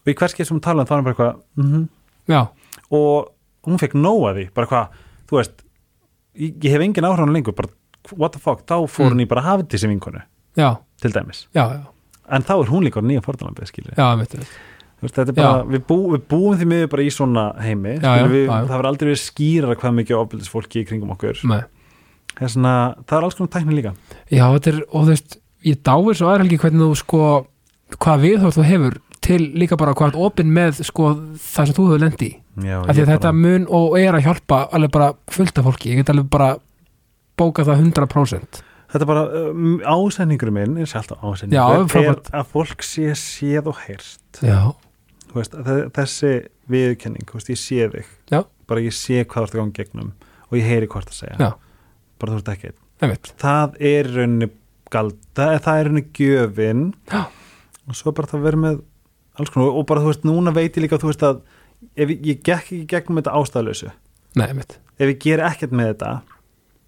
og 0.06 0.12
í 0.12 0.16
hverskið 0.20 0.46
sem 0.50 0.58
hún 0.58 0.64
talaði 0.66 0.90
þá 0.90 0.92
var 0.92 0.98
hann 1.00 1.08
bara 1.08 1.16
eitthvað 1.16 1.64
mm 1.64 1.88
já, 2.28 2.42
og 2.92 3.32
hún 3.66 3.80
fekk 3.82 3.96
nóa 3.98 4.34
því, 4.36 4.48
bara 4.54 4.68
hvað 4.68 5.02
þú 5.30 5.38
veist, 5.40 5.64
ég, 6.36 6.54
ég 6.64 6.72
hef 6.76 6.82
engin 6.86 7.06
áhrifan 7.08 7.34
lengur 7.34 7.56
bara, 7.56 7.70
what 8.18 8.34
the 8.36 8.40
fuck, 8.40 8.66
þá 8.66 8.76
fór 8.90 9.10
Mm. 9.10 9.16
hún 9.16 9.26
í 9.26 9.28
bara 9.30 9.42
hafið 9.46 9.68
þessi 9.74 9.90
vinkonu, 9.90 10.22
já, 10.58 10.78
til 11.02 11.12
dæmis. 11.12 11.48
Já, 11.56 11.66
já, 11.74 11.86
en 12.30 12.42
þá 12.44 12.54
er 12.64 12.70
hún 12.74 12.84
líka 12.84 13.02
nýja 13.02 13.22
er 15.30 15.34
bara, 15.36 15.64
við, 15.70 15.82
bú, 15.86 15.98
við 16.16 16.22
búum 16.32 16.58
því 16.58 16.66
miður 16.72 16.88
bara 16.90 17.04
í 17.04 17.10
svona 17.14 17.46
heimi 17.62 17.96
við, 18.32 18.46
það 18.50 18.70
verður 18.72 18.88
aldrei 18.90 19.08
verið 19.10 19.22
skýrara 19.22 19.76
hvað 19.82 19.96
mikið 20.00 20.18
ofbildis 20.22 20.50
fólki 20.50 20.82
í 20.82 20.86
kringum 20.88 21.12
okkur. 21.14 21.42
Nei. 21.52 21.62
Það 22.36 22.46
er, 22.48 22.54
svona, 22.56 22.76
það 23.08 23.18
er 23.20 23.28
alls 23.28 23.38
konar 23.40 23.52
tækni 23.56 23.78
líka. 23.80 23.94
Já, 24.32 24.46
þetta 24.56 24.72
er, 24.74 24.80
og 24.92 25.06
þú 25.08 25.14
veist 25.14 25.38
ég 25.66 25.82
dáir 25.88 26.18
svo 26.20 26.30
aðra 26.30 26.44
helgi 26.46 26.60
hvernig 26.62 26.84
þú 26.86 27.00
sko 27.02 27.22
hvað 28.02 28.24
við 28.26 28.46
þú 28.46 28.66
hefur 28.70 29.00
til 29.26 29.42
líka 29.58 29.78
bara 29.82 29.96
hvað 29.98 30.18
opinn 30.22 30.52
með 30.54 30.84
sko 30.86 31.14
það 31.42 31.66
sem 31.72 31.76
þú 31.78 31.88
hefur 31.90 32.04
lendi 32.04 32.30
já, 32.62 32.78
af 32.84 32.92
því 32.94 33.02
að 33.02 33.10
þetta 33.16 33.32
bara, 33.32 33.40
mun 33.42 33.66
og 33.74 33.96
er 33.98 34.14
að 34.20 34.26
hjálpa 34.28 34.60
alveg 34.78 34.92
bara 34.94 35.08
fullt 35.34 35.58
af 35.62 35.66
fólki, 35.66 35.92
ég 35.94 36.02
get 36.04 36.12
alveg 36.14 36.30
bara 36.30 36.50
bóka 37.40 37.66
það 37.66 37.82
100% 37.88 38.60
þetta 38.94 39.02
er 39.02 39.10
bara 39.10 39.24
um, 39.50 39.80
ásendingur 39.82 40.52
minn 40.54 40.78
er 40.78 40.90
sjálft 40.90 41.16
Já, 41.16 41.18
ásendingur 41.26 41.98
er 42.04 42.22
að 42.38 42.52
fólk 42.54 42.86
sé 42.86 43.10
séð 43.18 43.72
og 43.74 43.82
heyrst 43.88 44.38
veist, 45.36 45.58
þe- 45.66 45.90
þessi 45.98 46.34
viðkenning 46.72 47.34
veist, 47.34 47.50
ég 47.52 47.60
sé 47.60 47.90
þig. 47.92 48.06
Já. 48.32 48.44
bara 48.70 48.82
ég 48.86 48.94
sé 48.96 49.24
hvað 49.26 49.36
þú 49.36 49.46
ert 49.50 49.56
að 49.56 49.60
ganga 49.62 49.78
gegnum 49.82 50.14
og 50.48 50.58
ég 50.58 50.70
heyri 50.70 50.88
hvort 50.88 51.10
að 51.12 51.18
segja. 51.18 51.36
Já. 51.42 51.50
Bara 52.22 52.36
þú 52.36 52.42
ert 52.42 52.52
ekki 52.56 52.72
einn. 52.72 53.32
það 53.42 53.80
er 53.80 54.10
í 54.10 54.16
rauninni 54.16 54.50
gald, 54.94 55.18
það, 55.38 55.56
það 55.66 55.80
er 55.80 55.82
í 55.82 55.90
rauninni 55.90 56.06
gjöfin. 56.20 56.84
Já. 57.12 57.24
og 57.86 58.00
svo 58.00 58.14
bara 58.16 58.32
það 58.32 58.46
verður 58.48 58.64
með 58.66 58.84
alls 59.40 59.52
konar 59.54 59.76
og 59.76 59.88
bara 59.90 60.04
þú 60.04 60.12
veist, 60.12 60.28
núna 60.28 60.54
veit 60.56 60.78
ég 60.78 60.86
líka 60.86 61.00
þú 61.02 61.12
veist 61.12 61.26
að 61.28 61.42
ef 61.96 62.14
ég, 62.14 62.20
ég 62.22 62.40
gekk 62.42 62.62
ekki 62.62 62.84
gegnum 62.90 63.20
þetta 63.20 63.36
ástæðlösu 63.40 63.92
nei, 64.40 64.48
ef 64.56 65.10
ég 65.12 65.20
ger 65.22 65.44
ekkert 65.46 65.76
með 65.76 65.92
þetta 65.94 66.14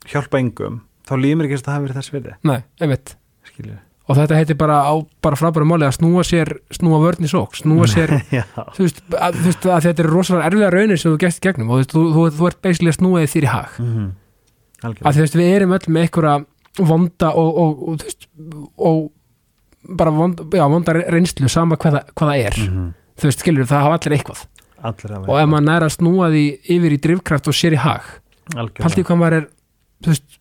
hjálpa 0.08 0.40
engum, 0.40 0.80
þá 1.08 1.14
líður 1.20 1.42
mér 1.42 1.50
ekki 1.50 1.60
að 1.60 1.68
það 1.68 1.84
verið 1.86 2.00
þess 2.00 2.16
virði, 2.16 2.38
nei, 2.48 2.60
einmitt. 2.80 3.14
Skilju 3.48 3.78
og 4.08 4.16
þetta 4.16 4.38
heitir 4.40 4.56
bara 4.60 4.78
á 4.88 4.94
bara 5.24 5.36
frábæra 5.36 5.68
máli 5.68 5.84
að 5.84 5.98
snúa 5.98 6.24
sér 6.24 6.54
snúa 6.72 7.02
vörn 7.04 7.28
í 7.28 7.32
sók, 7.32 7.58
snúa 7.60 7.90
sér 7.92 8.14
þú 8.32 8.86
veist, 8.86 9.02
að, 9.12 9.42
þú 9.42 9.50
veist 9.50 9.68
að 9.68 9.90
þetta 9.90 10.04
er 10.04 10.10
rosalega 10.14 10.48
erfiða 10.48 10.72
raunir 10.72 11.02
sem 11.02 11.12
þú 11.12 11.20
gæst 11.26 11.44
gegnum 11.44 11.74
og 11.76 11.84
þú, 11.84 11.90
þú, 11.92 12.06
þú, 12.16 12.24
þú 12.38 12.48
ert 12.48 12.96
snúa 12.96 13.26
þig 13.26 13.34
þér 13.34 13.48
í 13.50 13.52
hag. 13.52 13.76
Mm 13.84 14.08
að 14.84 15.16
þú 15.18 15.24
veist, 15.24 15.36
við 15.40 15.56
erum 15.56 15.72
öll 15.78 15.88
með 15.88 16.02
einhverja 16.08 16.36
vonda 16.78 17.32
og, 17.34 17.58
og, 17.58 17.80
og, 17.90 17.98
þú 18.02 18.06
veist, 18.10 18.28
og 18.78 19.12
bara 19.98 20.12
vonda, 20.14 20.44
já, 20.54 20.66
vonda 20.70 20.94
reynslu 21.00 21.50
sama 21.50 21.76
hvað, 21.80 21.98
það- 21.98 22.14
hvað 22.14 22.32
það 22.32 22.46
er. 22.46 22.58
-hmm. 22.68 22.94
þú 23.18 23.24
veist, 23.30 23.40
skilur, 23.40 23.66
það 23.66 23.82
hafa 23.86 23.98
allir 23.98 24.18
eitthvað. 24.18 24.46
Allir 24.84 25.30
og 25.30 25.40
ef 25.42 25.48
maður 25.50 25.66
næra 25.66 25.86
að 25.90 25.96
snúa 25.98 26.30
því 26.30 26.44
yfir 26.70 26.92
í 26.94 27.00
drifkraft 27.02 27.48
og 27.48 27.54
sér 27.54 27.74
í 27.74 27.80
hag 27.82 28.04
Algjörlega. 28.56 28.84
paldi 28.84 29.04
hvað 29.04 29.18
maður 29.18 29.34
er 29.34 29.48
þú 30.04 30.08
veist, 30.08 30.40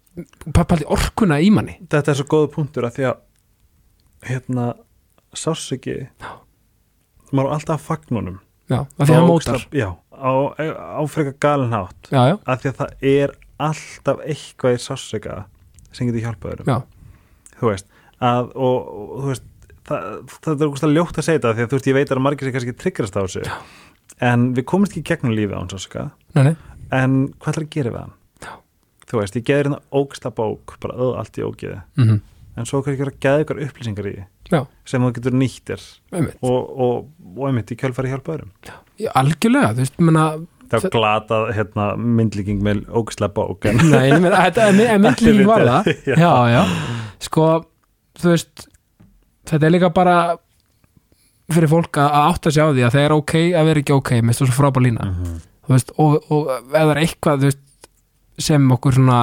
paldi 0.53 0.84
orkuna 0.87 1.41
í 1.41 1.51
manni. 1.51 1.78
Þetta 1.89 2.11
er 2.11 2.14
svo 2.14 2.24
góð 2.28 2.51
punktur 2.53 2.84
að 2.84 2.95
því 2.97 3.05
að 3.11 3.16
hérna 4.28 4.74
sársöki 5.34 6.09
maður 7.32 7.49
á 7.51 7.55
alltaf 7.57 7.80
að 7.80 7.87
fagnunum. 7.87 8.39
Já, 8.68 8.80
að 8.99 9.07
því 9.07 9.14
hann 9.14 9.28
mótar. 9.28 9.66
já, 9.72 9.89
á, 10.12 10.30
á 10.99 11.03
frekar 11.07 11.37
galin 11.41 11.72
hátt. 11.72 12.09
Já, 12.11 12.22
já, 12.32 12.37
að 12.47 12.61
því 12.61 12.68
að 12.72 12.76
það 12.80 12.91
er 13.03 13.34
alltaf 13.63 14.23
eitthvað 14.27 14.77
í 14.77 14.83
sársöka 14.85 15.37
sem 15.95 16.09
getur 16.09 16.27
hjálpað 16.27 16.63
já, 16.67 16.77
þér 16.77 17.61
þú 17.61 17.71
veist, 17.71 17.89
að, 18.21 18.53
og, 18.53 18.91
og 18.93 19.25
þú 19.25 19.33
veist 19.33 19.49
það, 19.89 20.07
það 20.45 20.55
er 20.55 20.71
úrst 20.71 20.87
að 20.87 20.95
ljótt 20.97 21.21
að 21.21 21.29
segja 21.29 21.41
þetta 21.41 21.55
því 21.57 21.65
að 21.65 21.73
þú 21.73 21.79
veist, 21.79 21.91
ég 21.91 21.99
veit 21.99 22.13
að 22.13 22.23
margir 22.27 22.49
sem 22.49 22.57
kannski 22.57 22.77
tryggrast 22.83 23.17
á 23.17 23.21
þessu 23.23 23.45
já. 23.47 23.57
en 24.31 24.47
við 24.57 24.69
komumst 24.73 24.95
ekki 24.95 25.15
gegnum 25.15 25.57
án 25.57 25.73
sársöka 25.73 26.07
nei, 26.37 26.43
nei, 26.51 26.55
en 26.93 27.19
hvað 27.37 27.53
ætlar 27.53 27.69
að 27.69 27.75
gera 27.77 27.95
við 27.95 28.01
hann? 28.05 28.17
Já. 28.45 28.53
þú 29.09 29.21
veist, 29.23 29.41
ég 29.41 29.49
geði 29.49 29.63
hérna 29.65 29.83
ógsta 30.03 30.33
bók 30.37 30.79
bara 30.85 30.99
öð 31.01 31.21
allt 31.23 31.41
í 31.41 31.47
ógeði 31.47 31.83
mhm, 31.97 32.25
en 32.57 32.69
svo 32.69 32.83
kannski 32.85 33.09
að 33.09 33.21
geða 33.25 33.45
ykkur 33.47 33.63
upplýsingar 33.67 34.11
í 34.11 34.17
já, 34.51 34.61
sem 34.89 35.03
þú 35.03 35.13
getur 35.17 35.37
nýttir 35.37 35.83
og, 36.15 36.61
og, 36.61 37.09
og 37.35 37.47
einmitt 37.49 37.73
í 37.73 37.79
kjölfari 37.79 38.13
hjálpa 38.13 38.37
öðrum. 38.37 38.53
Já, 39.01 39.11
algjörlega, 39.19 39.73
þú 39.75 39.85
veist, 39.85 39.99
menna 40.03 40.27
er 40.75 40.89
glatað 40.91 41.45
hérna, 41.57 41.85
myndlíking 41.97 42.62
með 42.67 42.83
ógislega 42.91 43.33
bók 43.37 43.64
en 43.71 43.77
Nei, 43.91 44.11
er 44.11 44.21
my- 44.21 44.99
myndlíking 45.05 45.47
var 45.47 45.64
það 45.67 45.93
Já. 46.11 46.17
já, 46.19 46.33
já, 46.55 46.62
sko 47.27 47.47
þú 48.21 48.33
veist, 48.33 48.67
þetta 49.47 49.67
er 49.69 49.75
líka 49.77 49.91
bara 49.95 50.17
fyrir 51.53 51.71
fólk 51.71 52.01
að 52.03 52.17
átta 52.25 52.51
sig 52.51 52.62
á 52.64 52.69
því 52.75 52.83
að 52.89 52.95
það 52.97 53.05
er 53.07 53.14
ok 53.14 53.35
að 53.55 53.69
vera 53.71 53.83
ekki 53.85 53.95
ok 53.95 54.11
með 54.27 54.41
þessu 54.41 54.57
frábær 54.57 54.83
lína 54.89 55.05
Mhm. 55.12 55.37
þú 55.67 55.75
veist, 55.77 55.93
og, 55.99 56.17
og 56.31 56.51
það 56.73 56.91
er 56.95 57.01
eitthvað 57.05 57.45
veist, 57.47 57.62
sem 58.39 58.67
okkur 58.75 58.95
svona 58.99 59.21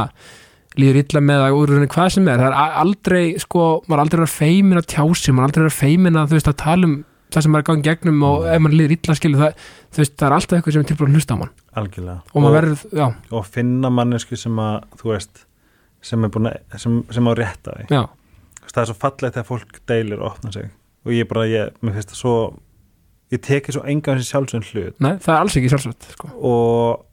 líður 0.80 1.02
illa 1.04 1.22
með 1.22 1.42
að 1.46 1.56
úr 1.60 1.74
henni 1.76 1.88
hvað 1.92 2.08
sem 2.16 2.28
er 2.32 2.40
það 2.42 2.48
er 2.50 2.78
aldrei, 2.82 3.26
sko, 3.40 3.66
maður 3.86 3.98
er 4.00 4.04
aldrei 4.06 4.20
verið 4.24 4.38
feimin 4.40 4.80
að 4.82 4.88
tjási, 4.96 5.32
maður 5.36 5.44
er 5.44 5.50
aldrei 5.52 5.64
verið 5.68 5.78
feimin 5.84 6.18
að 6.18 6.32
þú 6.32 6.38
veist 6.40 6.50
að 6.50 6.58
tala 6.64 6.88
um 6.90 6.96
það 7.34 7.46
sem 7.46 7.54
maður 7.54 7.64
er 7.64 7.68
gangið 7.70 7.88
gegnum 7.90 8.26
og 8.28 8.46
ef 8.50 8.62
maður 8.64 8.78
líður 8.80 8.96
illa 8.98 9.16
skilu 9.20 9.40
það, 9.40 9.64
veist, 9.98 10.16
það 10.20 10.28
er 10.28 10.36
alltaf 10.38 10.58
eitthvað 10.58 10.76
sem 10.76 10.84
er 10.84 10.90
tilbúin 10.92 11.12
að 11.12 11.18
hlusta 11.20 11.38
á 11.38 11.42
mann. 11.42 11.54
Algjörlega. 11.82 12.18
Og 12.34 12.50
verður, 12.54 12.84
já, 13.00 13.06
og 13.34 13.48
finna 13.50 13.94
mannesku 13.94 14.40
sem 14.40 14.60
að 14.64 14.76
þú 15.00 15.14
veist 15.14 15.46
sem 16.04 16.28
er 16.28 16.34
búin 16.34 16.52
að 16.52 16.78
sem, 16.84 17.00
sem 17.16 17.30
á 17.30 17.34
rétta 17.40 17.78
því. 17.78 17.88
Já, 17.94 18.04
það 18.68 18.84
er 18.84 18.92
svo 18.92 19.00
fallegt 19.06 19.38
þegar 19.38 19.50
fólk 19.50 19.82
deilir 19.90 20.22
og 20.22 20.30
opna 20.34 20.54
sig. 20.56 20.70
Og 21.04 21.16
ég 21.16 21.28
bara, 21.30 21.48
ég, 21.50 21.74
mér 21.84 21.98
finnst 21.98 22.14
það 22.14 22.22
svo 22.22 22.36
ég 23.34 23.42
teki 23.44 23.74
svo 23.74 23.82
enga 23.90 24.18
þessi 24.18 24.30
sjálfsögn 24.30 24.70
hlut. 24.70 25.00
Nei, 25.04 25.16
það 25.24 25.34
er 25.34 25.40
alls 25.40 25.58
ekki 25.60 25.74
sjálfsvægt 25.74 26.14
sko. 26.18 26.30
og 26.38 27.10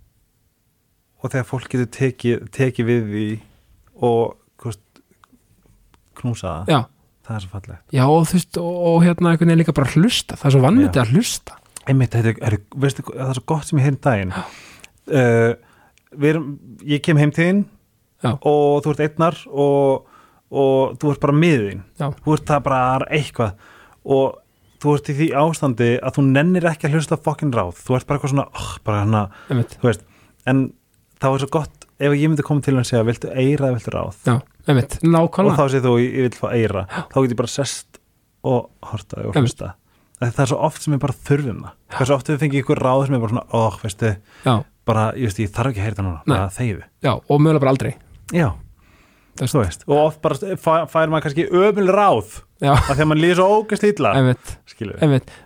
og 1.21 1.29
þegar 1.29 1.49
fólk 1.49 1.69
getur 1.69 1.89
tekið 1.93 2.45
teki 2.57 2.85
við 2.89 3.09
því 3.11 3.27
og 4.09 4.37
knúsa 6.21 6.61
það 6.69 6.87
það 7.27 7.37
er 7.37 7.45
svo 7.45 7.53
fallegt. 7.55 7.83
Já, 7.95 8.05
og 8.07 8.29
þú 8.29 8.39
veist 8.39 8.61
og, 8.61 8.77
og 8.91 9.01
hérna 9.05 9.33
einhvern 9.33 9.51
veginn 9.51 9.63
líka 9.63 9.75
bara 9.77 9.93
hlusta, 9.95 10.39
það 10.39 10.49
er 10.49 10.55
svo 10.57 10.63
vannmyndið 10.65 11.03
að 11.03 11.15
hlusta. 11.15 11.59
Einmitt, 11.89 12.15
þetta 12.15 12.47
er, 12.51 12.57
veistu, 12.85 13.05
það 13.09 13.27
er 13.27 13.39
svo 13.39 13.47
gott 13.53 13.69
sem 13.69 13.81
ég 13.81 13.89
heyrði 13.89 14.03
daginn. 14.07 14.35
Uh, 15.11 15.51
við 16.15 16.33
erum, 16.35 16.49
ég 16.91 17.03
kem 17.05 17.21
heim 17.21 17.33
til 17.35 17.47
þín 17.49 17.65
Já. 18.21 18.35
og 18.37 18.83
þú 18.85 18.93
ert 18.93 19.03
einnar 19.07 19.39
og, 19.49 20.11
og 20.53 20.99
þú 21.01 21.15
ert 21.15 21.23
bara 21.23 21.37
miðin 21.41 21.83
þú 21.97 22.37
ert 22.37 22.47
það 22.51 22.63
bara 22.67 23.09
eitthvað. 23.09 23.69
Og 24.11 24.39
þú 24.81 24.97
ert 24.97 25.11
í 25.13 25.17
því 25.19 25.31
ástandi 25.41 25.91
að 25.99 26.19
þú 26.19 26.27
nennir 26.31 26.69
ekki 26.71 26.89
að 26.89 26.99
hlusta 26.99 27.21
fokkin 27.21 27.53
ráð. 27.55 27.81
Þú 27.81 27.99
ert 27.99 28.09
bara 28.09 28.21
eitthvað 28.21 28.35
svona, 28.35 28.49
oh, 28.57 28.71
bara 28.87 29.03
hana 29.05 29.25
einmitt, 29.49 29.77
þú 29.81 29.91
veist, 29.91 30.07
en 30.49 30.65
þá 31.21 31.29
er 31.33 31.43
svo 31.43 31.51
gott 31.59 31.87
ef 32.01 32.15
ég 32.17 32.31
myndi 32.31 32.45
koma 32.47 32.65
til 32.65 32.79
og 32.81 32.87
segja, 32.89 33.05
viltu 33.05 33.31
eira 33.35 33.73
viltu 33.75 33.93
ráð? 33.93 34.17
Já, 34.25 34.39
einmitt, 34.69 34.99
og 35.01 35.31
þá 35.57 35.65
segir 35.71 35.85
þú, 35.87 35.95
ég 36.03 36.27
vil 36.27 36.37
fá 36.39 36.49
eira. 36.53 36.87
Þá 37.13 37.17
get 37.23 37.35
ég 37.35 37.39
bara 37.41 37.53
sest 37.53 38.01
og 38.47 38.71
horta 38.91 39.25
og 39.29 39.37
hlusta. 39.37 39.75
Að 40.21 40.35
það 40.37 40.43
er 40.45 40.51
svo 40.53 40.59
oft 40.69 40.83
sem 40.85 40.93
við 40.95 41.01
bara 41.01 41.17
þurfum 41.29 41.61
það 41.65 41.77
hversu 41.97 42.15
oft 42.15 42.29
við 42.29 42.41
fengið 42.43 42.61
ykkur 42.61 42.81
ráð 42.85 43.07
sem 43.07 43.15
er 43.17 43.23
bara 43.23 43.33
svona 43.33 43.47
óh, 43.57 43.77
veistu, 43.81 44.11
já, 44.45 44.55
bara, 44.85 45.05
ég 45.17 45.31
veist, 45.31 45.41
ég 45.41 45.53
þarf 45.55 45.73
ekki 45.73 45.81
að 45.81 45.87
heyra 45.89 45.97
það 46.01 46.09
núna. 46.11 46.41
Þegiðu 46.57 46.83
já, 47.07 47.13
og 47.17 47.41
mögulega 47.41 47.63
bara 47.65 47.73
aldrei. 47.75 47.93
Já, 48.37 48.49
þú 49.49 49.61
veist, 49.63 49.85
og 49.89 49.97
oft 49.97 50.21
bara 50.21 50.57
fær, 50.61 51.11
maður 51.11 51.25
kannski 51.27 51.47
ömul 51.49 51.87
ráð 51.95 52.35
já, 52.61 52.73
að 52.75 52.91
því 52.91 53.05
að 53.05 53.09
mann 53.11 53.21
líður 53.23 53.39
svo 53.41 53.47
ógæst 53.61 53.87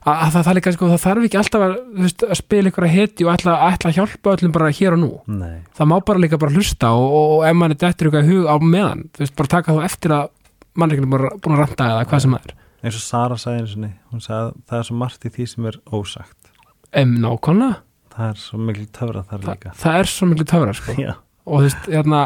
að, 0.05 0.18
að 0.18 0.34
það, 0.34 0.51
líka, 0.59 0.72
sko, 0.74 0.88
það 0.90 1.03
þarf 1.05 1.26
ekki 1.28 1.38
alltaf 1.40 1.64
að, 1.66 1.74
veist, 2.03 2.24
að 2.26 2.40
spila 2.40 2.70
ykkur 2.72 2.86
að 2.88 2.95
heti 2.95 3.26
og 3.26 3.32
ætla, 3.34 3.55
ætla 3.70 3.92
að 3.92 3.99
hjálpa 4.01 4.34
öllum 4.34 4.55
bara 4.55 4.72
hér 4.74 4.97
og 4.97 5.01
nú. 5.03 5.11
Nei, 5.30 5.55
það 5.78 5.90
má 5.92 5.97
bara 6.11 6.22
líka 6.24 6.40
bara 6.42 6.55
hlusta 6.55 6.90
og, 6.99 7.07
og, 7.07 7.32
og 7.38 7.47
ef 7.49 7.57
mann 7.61 7.74
er 7.74 7.80
dettur 7.84 8.11
ykkur 8.11 8.26
í 8.26 8.32
hug 8.32 8.51
á 8.51 8.57
meðan 8.61 9.07
þú 9.14 9.24
veist, 9.24 9.36
bara 9.38 9.53
taka 9.55 9.76
þá 9.78 9.86
eftir 9.88 10.16
að 10.18 10.28
mannreikinu 10.74 11.09
er 11.09 11.14
bara 11.14 11.32
búin 11.38 11.57
að 11.57 11.64
ranta 11.64 11.90
eða 11.95 12.07
hvað 12.11 12.24
sem 12.26 12.36
það 12.36 12.49
er. 12.51 12.55
Eins 12.84 12.99
og 12.99 13.05
Sara 13.07 13.40
sagði 13.40 13.62
einu 13.62 13.72
sinni, 13.72 13.90
hún 14.12 14.24
sagði 14.24 14.64
það 14.68 14.80
er 14.80 14.88
svo 14.90 14.97
margt 15.01 15.24
í 15.24 15.32
því 15.32 15.47
sem 15.55 15.68
er 15.70 15.78
ósagt. 15.97 16.51
Em, 16.95 17.14
nákvæmlega, 17.22 17.78
það 18.14 18.32
er 18.32 18.40
svo 18.42 18.61
mikil 18.61 18.86
töfra 18.95 19.22
þar 19.30 19.45
Þa, 19.45 19.55
líka. 19.55 19.74
það 19.80 20.01
er 20.03 20.11
svo 20.12 20.28
miklu 20.30 20.47
töfra 20.51 20.74
sko. 20.76 20.97
og 21.49 21.55
þú 21.55 21.62
veist, 21.64 21.88
hérna 21.88 22.20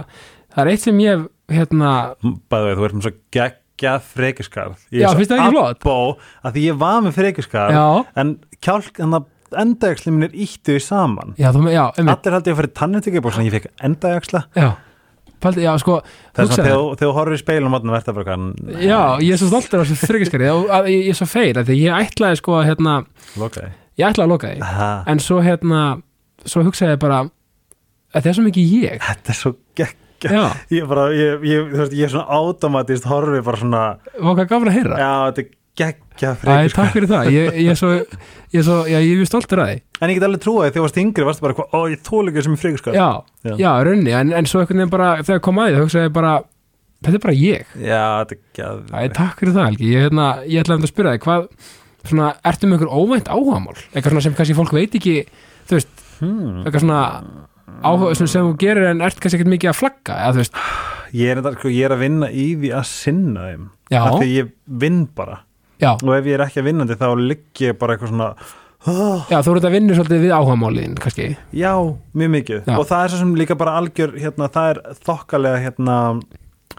það 0.54 0.62
er 0.64 0.70
eitt 0.72 0.84
sem 0.84 1.02
ég 1.04 1.28
hérna 1.52 1.92
bæðu 2.22 2.68
veið, 2.68 2.78
þú 2.78 2.86
ert 2.88 2.96
með 2.98 3.06
svo 3.08 3.14
geggjað 3.38 4.08
frekiskarð 4.14 4.82
Já, 4.92 5.08
finnst 5.16 5.32
það 5.32 5.42
ekki 5.42 5.54
flott? 5.56 5.82
Bó, 5.86 5.96
að 6.44 6.56
því 6.58 6.64
ég 6.68 6.80
var 6.82 7.00
með 7.06 7.16
frekiskarð 7.18 7.76
já, 7.78 7.86
en 8.22 8.34
kjálk, 8.64 9.00
en 9.04 9.16
það 9.16 9.28
endajaksli 9.62 10.12
minn 10.12 10.26
er 10.26 10.34
íttu 10.36 10.74
í 10.76 10.82
saman. 10.84 11.30
Já, 11.40 11.48
þú, 11.54 11.62
já, 11.72 11.86
allir 11.96 12.34
held 12.36 12.50
ég 12.50 12.52
að 12.52 12.58
fyrir 12.58 12.74
tannitekibóks 12.76 13.38
en 13.40 13.46
ég 13.48 13.54
fekk 13.56 13.70
endajaksla 13.88 14.42
já. 14.58 14.68
Paldi, 15.38 15.62
já, 15.62 15.70
sko, 15.78 16.00
það 16.34 16.42
er 16.42 16.48
svona 16.50 16.66
þegar 16.66 16.80
þú- 16.82 16.96
horfir 17.14 17.36
í 17.36 17.40
speilum 17.44 17.74
og 17.78 17.84
verður 17.86 18.06
það 18.08 18.16
bara 18.18 18.26
hvað 18.26 18.82
Já, 18.82 19.00
ég 19.22 19.32
er 19.32 19.38
svo 19.38 19.48
stoltur 19.52 19.80
af 19.84 19.86
þessu 19.86 20.08
að, 20.74 20.88
ég, 20.90 21.04
ég 21.06 21.12
er 21.14 21.18
svo 21.20 21.28
feir 21.30 21.60
að 21.60 21.70
því 21.70 21.76
ég 21.78 22.08
ætlaði 22.08 22.40
sko 22.40 22.56
að 22.58 22.66
hérna, 22.72 22.94
ég 23.38 24.08
ætlaði 24.08 24.24
að 24.26 24.32
loka 24.32 24.50
því. 24.50 24.70
En 25.14 25.22
svo 25.22 25.38
hérna, 25.46 25.82
svo 26.42 26.64
hugsaði 26.66 26.96
ég 26.96 27.02
bara 27.06 27.20
að 27.22 28.18
það 28.18 28.30
er 28.32 28.38
svo 28.40 28.46
mikið 28.48 28.74
ég. 28.82 29.06
Þetta 29.06 29.34
er 29.34 29.38
svo 29.38 29.54
geggja 30.24 30.48
ég, 30.74 30.88
bara, 30.90 31.06
ég, 31.14 31.46
ég, 31.48 31.70
þú 31.70 31.80
veist, 31.82 31.94
ég 31.98 32.08
er 32.08 32.12
svona 32.14 32.40
automatist 32.40 33.08
horfi 33.08 33.40
bara 33.46 33.60
svona 33.62 33.84
og 34.18 34.34
hvað 34.34 34.50
gafur 34.50 34.70
að 34.70 34.78
heyra. 34.78 34.98
Já, 34.98 35.12
þetta 35.28 35.44
er 35.44 35.54
geggja 35.78 36.32
Æ, 36.34 36.38
frekiskarð 36.42 36.74
takk 36.74 36.94
fyrir 36.96 37.10
það, 37.12 37.30
ég, 37.34 37.58
ég 37.62 37.72
er 37.72 37.78
svo 37.78 37.92
ég 37.94 38.60
er 38.60 38.66
svo, 38.66 38.78
já, 38.90 38.98
ég 39.04 39.22
er 39.22 39.30
stoltur 39.30 39.62
að 39.62 39.72
því. 39.72 39.80
En 39.98 40.12
ég 40.12 40.18
get 40.18 40.26
alveg 40.28 40.42
trúið 40.44 40.64
þegar 40.66 40.76
þú 40.76 40.84
varst 40.86 41.00
yngri 41.02 41.26
varstu 41.28 41.46
bara 41.46 41.66
ó 41.70 41.80
ég 41.92 42.04
þól 42.08 42.22
ekki 42.30 42.44
sem 42.46 42.54
er 42.56 42.62
frekiskarð 42.62 42.98
Já, 42.98 43.08
Já. 43.46 43.54
já, 43.62 43.70
raunni, 43.86 44.14
en, 44.18 44.32
en 44.40 44.50
svo 44.50 44.62
einhvern 44.62 44.82
veginn 44.82 44.94
bara 44.94 45.10
þegar 45.22 45.42
kom 45.46 45.60
að 45.62 45.68
því, 45.68 45.76
þá 45.76 45.84
hugsaði 45.84 46.14
bara 46.18 46.32
þetta 47.06 47.18
er 47.18 47.24
bara 47.24 47.36
ég, 47.38 47.74
já, 47.78 48.04
þetta 48.22 48.38
er 48.38 48.40
geggja 48.58 49.10
takk 49.18 49.42
fyrir 49.42 49.54
það 49.54 49.68
Helgi. 49.68 49.92
Ég, 49.92 50.08
hérna, 50.08 50.30
ég 50.46 50.64
ætlaði 50.64 50.80
um 50.80 50.88
að 50.88 50.92
spyrja 50.92 51.14
þig, 51.14 51.26
hvað 51.28 51.46
svona, 52.08 52.32
ertu 52.50 52.66
með 52.66 52.78
einhver 52.78 52.94
óvænt 52.98 53.30
áhugamál? 53.30 53.76
Eitthvað 53.92 54.14
svona 54.14 54.24
sem 54.26 54.38
kannski 54.38 54.58
fólk 54.58 54.74
veit 54.74 54.98
ekki 54.98 55.14
þú 55.68 55.78
veist, 55.78 56.04
hmm. 56.18 56.64
eitthvað 56.64 56.84
svona 56.84 57.02
áhuga 57.82 58.14
sem, 58.18 58.28
sem 58.30 58.46
þú 58.46 58.54
gerir 58.60 58.88
en 58.90 59.02
ert 59.06 59.18
kannski 59.20 59.40
ekkert 59.40 59.52
mikið 59.54 59.72
að 59.72 59.78
flagga 59.78 60.20
eða 60.28 60.46
ég, 61.12 61.26
er, 61.30 61.40
þetta, 61.40 61.52
sko, 61.58 61.72
ég 61.72 61.88
er 61.88 61.94
að 61.94 62.04
vinna 62.04 62.30
í 62.30 62.46
því 62.58 62.72
að 62.76 62.88
sinna 62.90 63.44
þeim. 63.48 63.68
Af 63.98 64.16
því 64.18 64.30
ég 64.32 64.50
vinn 64.82 65.04
bara. 65.16 65.42
Já, 65.78 65.92
og 65.94 66.10
ef 66.16 66.26
ég 66.26 66.34
er 66.34 66.42
ekki 66.44 66.62
að 66.62 66.72
vinnandi 66.72 66.96
þá 66.98 67.06
ligg 67.20 67.62
ég 67.62 67.78
bara 67.78 67.94
eitthvað 67.94 68.10
svona 68.10 68.32
oh, 68.90 69.22
já, 69.30 69.38
þú 69.46 69.52
ert 69.54 69.68
að 69.68 69.76
vinna 69.76 69.94
svolítið 69.94 70.24
við 70.24 70.34
áhugamálin 70.34 70.96
kannski, 70.98 71.28
já, 71.54 71.70
mjög 72.18 72.32
mikið. 72.34 72.60
Já. 72.66 72.74
og 72.74 72.88
það 72.88 73.04
er 73.04 73.12
svo 73.12 73.20
sem 73.22 73.36
líka 73.38 73.56
bara 73.60 73.76
algjör 73.78 74.16
hérna, 74.18 74.50
það 74.54 74.72
er 74.72 74.80
þokkalega 75.06 75.62
hérna, 75.62 75.96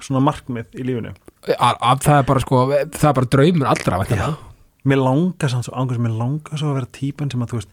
svona 0.04 0.24
markmið 0.28 0.76
í 0.76 0.88
lífinu. 0.90 1.16
Að, 1.56 1.80
að, 1.80 2.04
það 2.04 2.18
er 2.18 2.28
bara 2.28 2.44
sko 2.44 2.62
það 2.68 3.10
er 3.10 3.18
bara 3.22 3.32
draumur 3.38 3.72
allra 3.72 4.02
mér 4.90 5.02
langar 5.04 5.52
svo, 5.52 5.86
mér 5.96 6.16
langar 6.20 6.60
svo 6.60 6.74
að 6.74 6.82
vera 6.82 6.92
típan 6.96 7.32
sem 7.32 7.44
að 7.44 7.54
þú 7.54 7.62
veist 7.62 7.72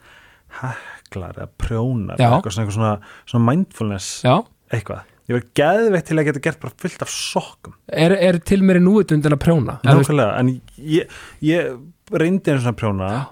heklar 1.07 1.37
eða 1.39 1.51
prjónar 1.61 2.19
Já. 2.21 2.31
eitthvað 2.37 2.57
svona, 2.57 2.75
svona, 2.75 2.95
svona 3.29 3.47
mindfulness 3.51 4.09
já, 4.27 4.35
eitthvað, 4.75 5.05
ég 5.27 5.39
verð 5.39 5.47
geðveitt 5.61 6.11
til 6.11 6.19
að 6.19 6.29
geta 6.31 6.45
gert 6.49 6.61
bara 6.63 6.77
fullt 6.83 7.07
af 7.07 7.15
sokkum. 7.15 7.79
Er, 7.87 8.15
er 8.15 8.41
til 8.47 8.61
mér 8.67 8.81
í 8.81 8.85
núvitund 8.85 9.27
en 9.27 9.37
að 9.39 9.43
prjóna? 9.47 9.79
Eða 9.85 10.03
nákvæmlega, 10.03 10.37
en 10.43 10.53
ég, 10.97 11.17
ég 11.47 11.73
reyndi 12.15 12.53
einu 12.53 12.63
svona 12.63 12.79
prjóna 12.79 13.09
Já. 13.15 13.25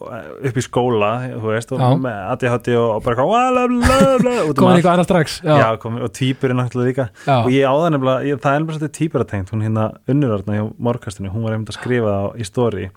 upp 0.00 0.56
í 0.56 0.62
skóla, 0.64 1.10
þú 1.34 1.50
veist 1.52 1.74
og 1.76 1.82
Já. 1.82 1.88
með 2.00 2.20
ADHD 2.32 2.70
og, 2.80 2.86
og 2.96 3.02
bara 3.04 3.26
um 3.28 4.54
komin 4.56 4.78
eitthvað 4.78 4.94
annað 4.94 5.08
strax 5.10 5.34
já, 5.44 5.66
komin, 5.82 6.06
og 6.06 6.14
týpur 6.16 6.54
er 6.54 6.56
náttúrulega 6.56 6.88
líka. 6.88 7.06
Og 7.36 7.50
ég 7.52 7.68
áða 7.68 7.92
nefnilega, 7.92 8.24
ég, 8.30 8.40
það 8.40 8.56
er 8.56 8.64
bara 8.64 8.78
svolítið 8.78 8.96
týpuratengt 8.96 9.52
hún 9.52 9.66
hérna 9.66 9.86
unnurarna 10.10 10.56
hjá 10.56 10.64
morgastinu 10.88 11.34
hún 11.34 11.44
var 11.44 11.58
einmitt 11.58 11.74
að 11.74 11.78
skrifa 11.82 12.16
það 12.16 12.40
í 12.40 12.48
stóri 12.48 12.88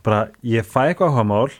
bara 0.00 0.24
ég 0.56 0.66
fæ 0.66 0.86
eitthvað 0.88 1.12
áhugamál 1.12 1.52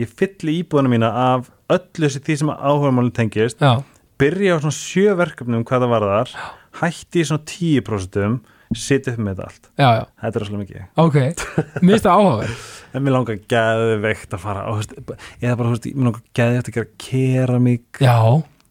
ég 0.00 0.10
fylli 0.10 0.58
íbúðuna 0.62 0.92
mína 0.92 1.10
af 1.32 1.50
öllu 1.72 2.08
þessi 2.08 2.22
því 2.24 2.38
sem 2.40 2.52
áhugamálinn 2.54 3.14
tengist. 3.14 3.62
Já, 3.62 3.82
byrja 4.20 4.58
á 4.58 4.62
svona 4.62 4.78
sjö 4.78 5.14
verkefnum 5.18 5.66
hvað 5.66 5.86
það 5.86 5.94
var 5.94 6.08
þar 6.10 6.34
hætti 6.80 7.22
í 7.22 7.28
svona 7.28 7.46
10% 7.50 8.52
sitja 8.74 9.14
upp 9.14 9.20
með 9.22 9.36
þetta 9.36 9.50
allt. 9.50 9.68
Já, 9.78 9.88
já, 9.94 10.04
þetta 10.22 10.40
er 10.40 10.48
svolítið 10.48 10.64
mikið. 10.64 10.88
Ok. 11.04 11.18
Það 11.84 12.10
áhugaverð 12.14 12.64
en 12.94 13.02
mér 13.02 13.14
langar 13.16 13.38
geðveikt 13.50 14.34
að 14.36 14.42
fara 14.44 14.64
á, 14.66 14.70
veist, 14.78 14.92
eða 15.42 15.54
bara, 15.58 15.70
veist, 15.72 15.86
mér 15.90 16.08
langar 16.08 16.24
geðveikt 16.38 16.68
að 16.70 16.76
gera 16.76 16.90
keramík. 17.04 18.02
Já, 18.02 18.18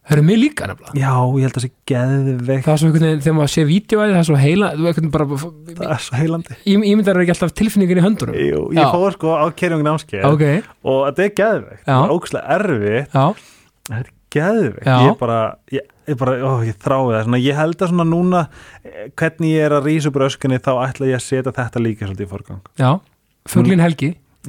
það 0.04 0.18
er 0.18 0.22
mér 0.28 0.38
líka 0.40 0.66
nefnilega. 0.68 0.94
Já, 1.00 1.12
ég 1.14 1.44
held 1.46 1.54
að 1.54 1.56
það 1.56 1.64
sé 1.64 1.70
geðveikt. 1.90 2.64
Það 2.64 2.72
er 2.74 2.80
svo 2.80 2.88
einhvern 2.88 3.06
veginn, 3.06 3.22
þegar 3.24 3.36
maður 3.38 3.52
sé 3.54 3.64
vídeoæði 3.68 4.14
það 4.14 4.20
er 4.20 4.28
svo 4.28 4.38
heila, 4.40 4.68
þú 4.74 4.88
einhvern 4.90 4.94
veginn 4.94 5.14
bara 5.14 5.26
það 5.34 5.94
er 5.94 6.02
svo 6.04 6.18
heilandi. 6.20 6.56
Ég, 6.68 6.82
myndi 6.84 7.12
að 7.14 7.20
ekki 7.24 7.34
alltaf 7.34 7.54
tilfinningin 7.60 8.00
í 8.00 8.04
höndunum. 8.04 8.36
Jú, 8.44 8.60
ég 8.76 8.90
fór 8.94 9.16
sko 9.16 9.32
á 9.40 9.44
kerjungin 9.56 9.90
ásker 9.94 10.26
ok, 10.28 10.44
og 10.84 11.00
þetta 11.08 11.24
er 11.28 11.32
geðveikt, 11.40 11.82
það 11.88 12.04
er 12.04 12.14
ógæslega 12.18 12.58
erfitt. 12.58 13.16
Já, 13.16 13.24
þetta 13.88 14.00
er 14.02 14.12
geðveikt, 14.34 14.90
ég 15.08 15.18
bara 15.24 15.38
ég, 15.72 15.88
ég 16.10 16.18
bara, 16.20 16.36
ó, 16.44 16.52
ég 16.68 16.78
þrái 16.84 17.00
það, 17.14 17.20
svona, 17.28 17.40
ég 17.44 17.58
held 17.62 17.84
að 17.86 17.92
svona 17.94 18.06
núna 18.10 18.42
eh, 18.84 19.06
hvernig 19.16 19.54
ég 19.54 19.68
er 19.70 19.76
að 19.78 19.88
rísa 19.88 20.10
upp 20.12 20.18
röskunni 20.20 20.58
þá 20.60 20.72
ætla 20.84 21.08
ég 21.08 21.16
að 21.20 21.24
setja 21.30 21.54
þetta 21.54 21.80
líka 21.84 22.08
svolítið 22.10 22.26
í 22.26 22.30
forgang. 22.34 22.60
Já. 22.80 22.90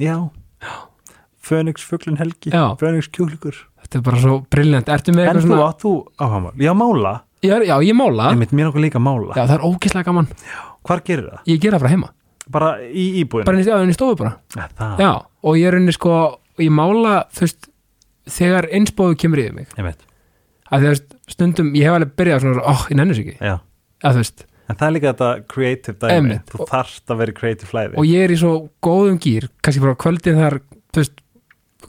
Já, 0.02 0.16
Fönix 1.46 1.84
fuglin 1.86 2.16
helgi. 2.18 2.50
Fönix 2.80 3.06
kjúklingur 3.14 3.54
þetta 3.86 4.00
er 4.00 4.04
bara 4.08 4.22
svo 4.22 4.36
með 4.42 4.66
en 4.66 4.76
eitthvað 4.82 5.38
þú 5.38 5.46
svona, 5.46 5.68
þú 5.82 5.92
áhagamál, 6.18 6.52
já 6.66 6.72
mála. 6.76 7.14
Já, 7.46 7.54
já, 7.62 7.74
ég 7.86 7.94
mála. 7.96 8.32
Ég 8.34 8.52
mér 8.56 8.70
okkur 8.72 8.82
líka 8.82 9.02
mála. 9.02 9.36
Já, 9.36 9.44
það 9.44 9.54
er 9.58 9.66
ógeðslega 9.68 10.08
gaman, 10.10 10.28
hvar 10.86 11.04
gerir 11.06 11.30
það? 11.30 11.46
ég 11.52 11.62
gera 11.62 11.78
það 11.78 11.86
frá 11.86 11.94
heima. 11.94 12.10
Bara 12.50 12.72
í 12.86 13.06
íbúðinu? 13.22 13.46
bara 13.46 13.58
inn 13.58 13.64
í, 13.64 13.70
já, 13.70 13.78
inn 13.82 13.94
í 13.94 13.96
stofu 13.96 14.18
bara. 14.20 14.36
Já, 15.00 15.12
og 15.42 15.56
ég 15.58 15.70
er 15.70 15.78
unni 15.78 15.94
sko 15.94 16.18
ég 16.62 16.74
mála, 16.74 17.24
þú 17.34 17.46
veist 17.46 17.70
þegar 18.36 18.68
einsbóðu 18.74 19.18
kemur 19.22 19.42
yfir 19.42 19.56
mig. 19.56 19.72
Ég 19.78 19.86
veit 19.86 20.06
að 20.72 20.82
því 20.82 20.90
að 20.90 21.00
stundum, 21.30 21.72
ég 21.76 21.86
hef 21.86 21.96
alveg 21.96 22.12
byrjað 22.18 22.44
svona, 22.44 22.64
óh, 22.66 22.84
ég 22.90 22.98
nennis 22.98 23.20
ekki. 23.22 23.36
Já. 23.38 23.56
að 24.02 24.16
þú 24.16 24.22
veist, 24.22 24.46
en 24.66 24.78
það 24.78 24.86
er 24.86 24.94
líka 24.96 25.12
þetta 25.12 25.28
creative 25.52 25.96
dæmi. 26.02 26.38
Þú 26.50 26.68
þarft 26.72 27.12
að 27.12 27.20
vera 27.22 27.32
í 27.32 27.36
creative 27.36 27.70
flæði. 27.70 27.98
Og 28.00 28.08
ég 28.10 28.26
er 28.26 28.34
í 28.34 28.40
svo 28.40 28.54
góðum 28.84 29.20
gýr, 29.22 29.48
kannski 29.62 29.84
bara 29.84 29.94
á 29.94 30.02
kvöldin 30.02 30.40
þar 30.40 30.58
þú 30.90 31.02
veist, 31.02 31.22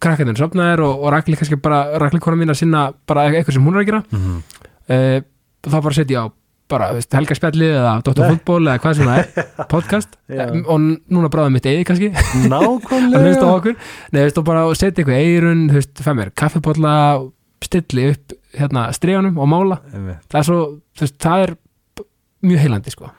krakkarnir 0.03 0.39
sopnaðir 0.39 0.83
og, 0.85 1.03
og 1.03 1.13
rakli 1.13 1.37
kannski 1.39 1.59
bara, 1.61 1.83
rakli 2.01 2.21
kona 2.23 2.39
mín 2.39 2.53
að 2.53 2.61
sinna 2.61 2.87
bara 3.09 3.27
eitthvað 3.29 3.57
sem 3.57 3.67
hún 3.67 3.77
er 3.77 3.83
að 3.83 3.89
gera. 3.91 4.03
Mm 4.11 4.25
-hmm. 4.25 4.67
uh, 4.95 5.19
þá 5.67 5.77
bara 5.81 5.97
setja 5.97 6.17
ég 6.17 6.23
á 6.23 6.27
bara, 6.67 6.89
þú 6.91 6.99
veist, 6.99 7.13
helga 7.15 7.35
spjalli 7.35 7.67
eða 7.71 7.91
Dóttar 8.03 8.31
fútból 8.33 8.63
eða 8.67 8.79
hvað 8.83 8.97
sem 8.97 9.07
það 9.07 9.19
er, 9.21 9.45
podcast. 9.73 10.17
Eh, 10.27 10.57
og 10.67 10.79
núna 11.07 11.29
bráðum 11.31 11.55
mitt 11.55 11.65
eigið 11.65 11.85
kannski. 11.87 12.09
Að 12.17 12.25
hlusta 12.25 12.49
á 12.51 12.59
nákvæmlega 12.67 13.53
okkur. 13.53 13.77
Nei, 14.11 14.19
þú 14.19 14.25
veist, 14.25 14.41
og 14.41 14.47
bara 14.49 14.65
setja 14.75 15.03
eitthvað 15.03 15.21
eirun, 15.21 15.69
þú 15.69 15.79
veist, 15.79 16.03
fæ 16.03 16.11
mér 16.13 16.33
kaffipólla 16.35 16.95
stilli 17.63 18.09
upp 18.11 18.35
hérna 18.57 18.91
streganum 18.91 19.39
og 19.39 19.47
mála. 19.47 19.79
Það 20.27 20.41
er 20.41 20.49
svo, 20.49 20.59
þú 20.97 21.07
veist, 21.07 21.17
það 21.23 21.45
er 21.45 21.55
mjög 22.43 22.65
heilandi, 22.65 22.91
sko 22.91 23.13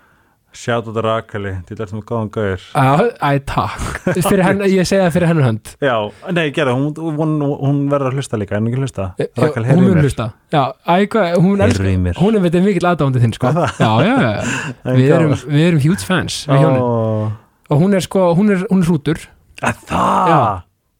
Shout 0.59 0.89
out 0.91 0.97
að 0.99 1.05
Rakali, 1.07 1.51
þetta 1.69 1.85
er 1.85 1.91
sem 1.93 2.01
góðan 2.03 2.29
gauður 2.35 2.63
Æ, 2.75 3.29
takk. 3.47 4.09
Ég 4.19 4.87
segi 4.89 4.99
það 4.99 5.13
fyrir 5.15 5.29
hennar 5.31 5.45
hönd. 5.47 5.69
Já, 5.85 5.95
nei, 6.35 6.49
gerða, 6.57 6.73
hún, 6.75 6.89
hún, 7.15 7.35
hún 7.63 7.77
verður 7.93 8.11
að 8.11 8.17
hlusta 8.19 8.41
líka, 8.41 8.59
en 8.59 8.67
ekki 8.67 8.81
hlusta? 8.83 9.07
Rakal, 9.39 9.63
hún 9.69 9.85
mun 9.85 10.01
hlusta. 10.03 10.27
Já, 10.51 10.63
æ, 10.83 10.97
hvað, 11.13 11.37
hún, 11.45 11.63
elskar, 11.63 11.85
Heyrðu 11.87 11.93
í 11.95 12.01
mér. 12.09 12.19
hún 12.19 12.39
er 12.41 12.45
veitir 12.49 12.65
mikill 12.67 12.89
aðdándi 12.91 13.23
þinn, 13.23 13.37
sko. 13.39 13.53
Já, 13.55 13.93
já, 14.03 14.15
já, 14.25 14.33
við 14.99 15.13
erum, 15.21 15.37
við 15.47 15.67
erum 15.69 15.83
huge 15.87 16.09
fans 16.09 16.41
við 16.51 16.65
hjónin, 16.65 16.83
Ó, 16.83 17.31
og 17.71 17.85
hún 17.85 17.95
er 17.95 18.07
sko, 18.09 18.25
hún 18.39 18.51
er, 18.57 18.65
hún 18.73 18.83
er 18.83 18.91
hrútur. 18.91 19.23
Að 19.63 19.85
Það, 19.93 20.33
Já. 20.33 20.41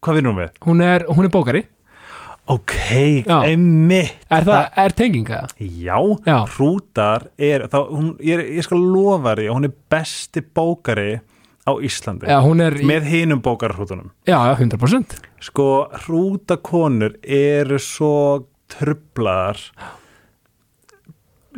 hvað 0.07 0.21
vinnum 0.21 0.39
við? 0.39 0.55
hún 0.69 0.85
er, 0.87 1.05
hún 1.11 1.27
er 1.27 1.31
bókari 1.35 1.65
Ok, 2.49 2.75
Já. 3.27 3.43
einmitt. 3.45 4.15
Er 4.33 4.45
það, 4.47 4.63
er 4.81 4.93
tenginga 4.97 5.41
Já, 5.61 5.97
Já. 6.25 6.37
Hrútar 6.55 7.27
er, 7.37 7.67
þá, 7.69 7.77
hún, 7.91 8.07
ég, 8.25 8.41
ég 8.57 8.65
skal 8.65 8.81
lofa 8.81 9.35
því 9.37 9.49
að 9.51 9.57
hún 9.59 9.67
er 9.69 9.75
besti 9.93 10.41
bókari 10.41 11.11
á 11.69 11.71
Íslandi. 11.85 12.25
Já, 12.25 12.39
er, 12.65 12.79
með 12.89 13.09
hinum 13.11 13.43
bókarhrútunum 13.45 14.09
já, 14.25 14.39
já, 14.49 14.53
100% 14.57 15.19
Sko, 15.45 15.67
hrútakonur 16.07 17.19
eru 17.23 17.77
svo 17.79 18.47
trublaðar. 18.69 19.61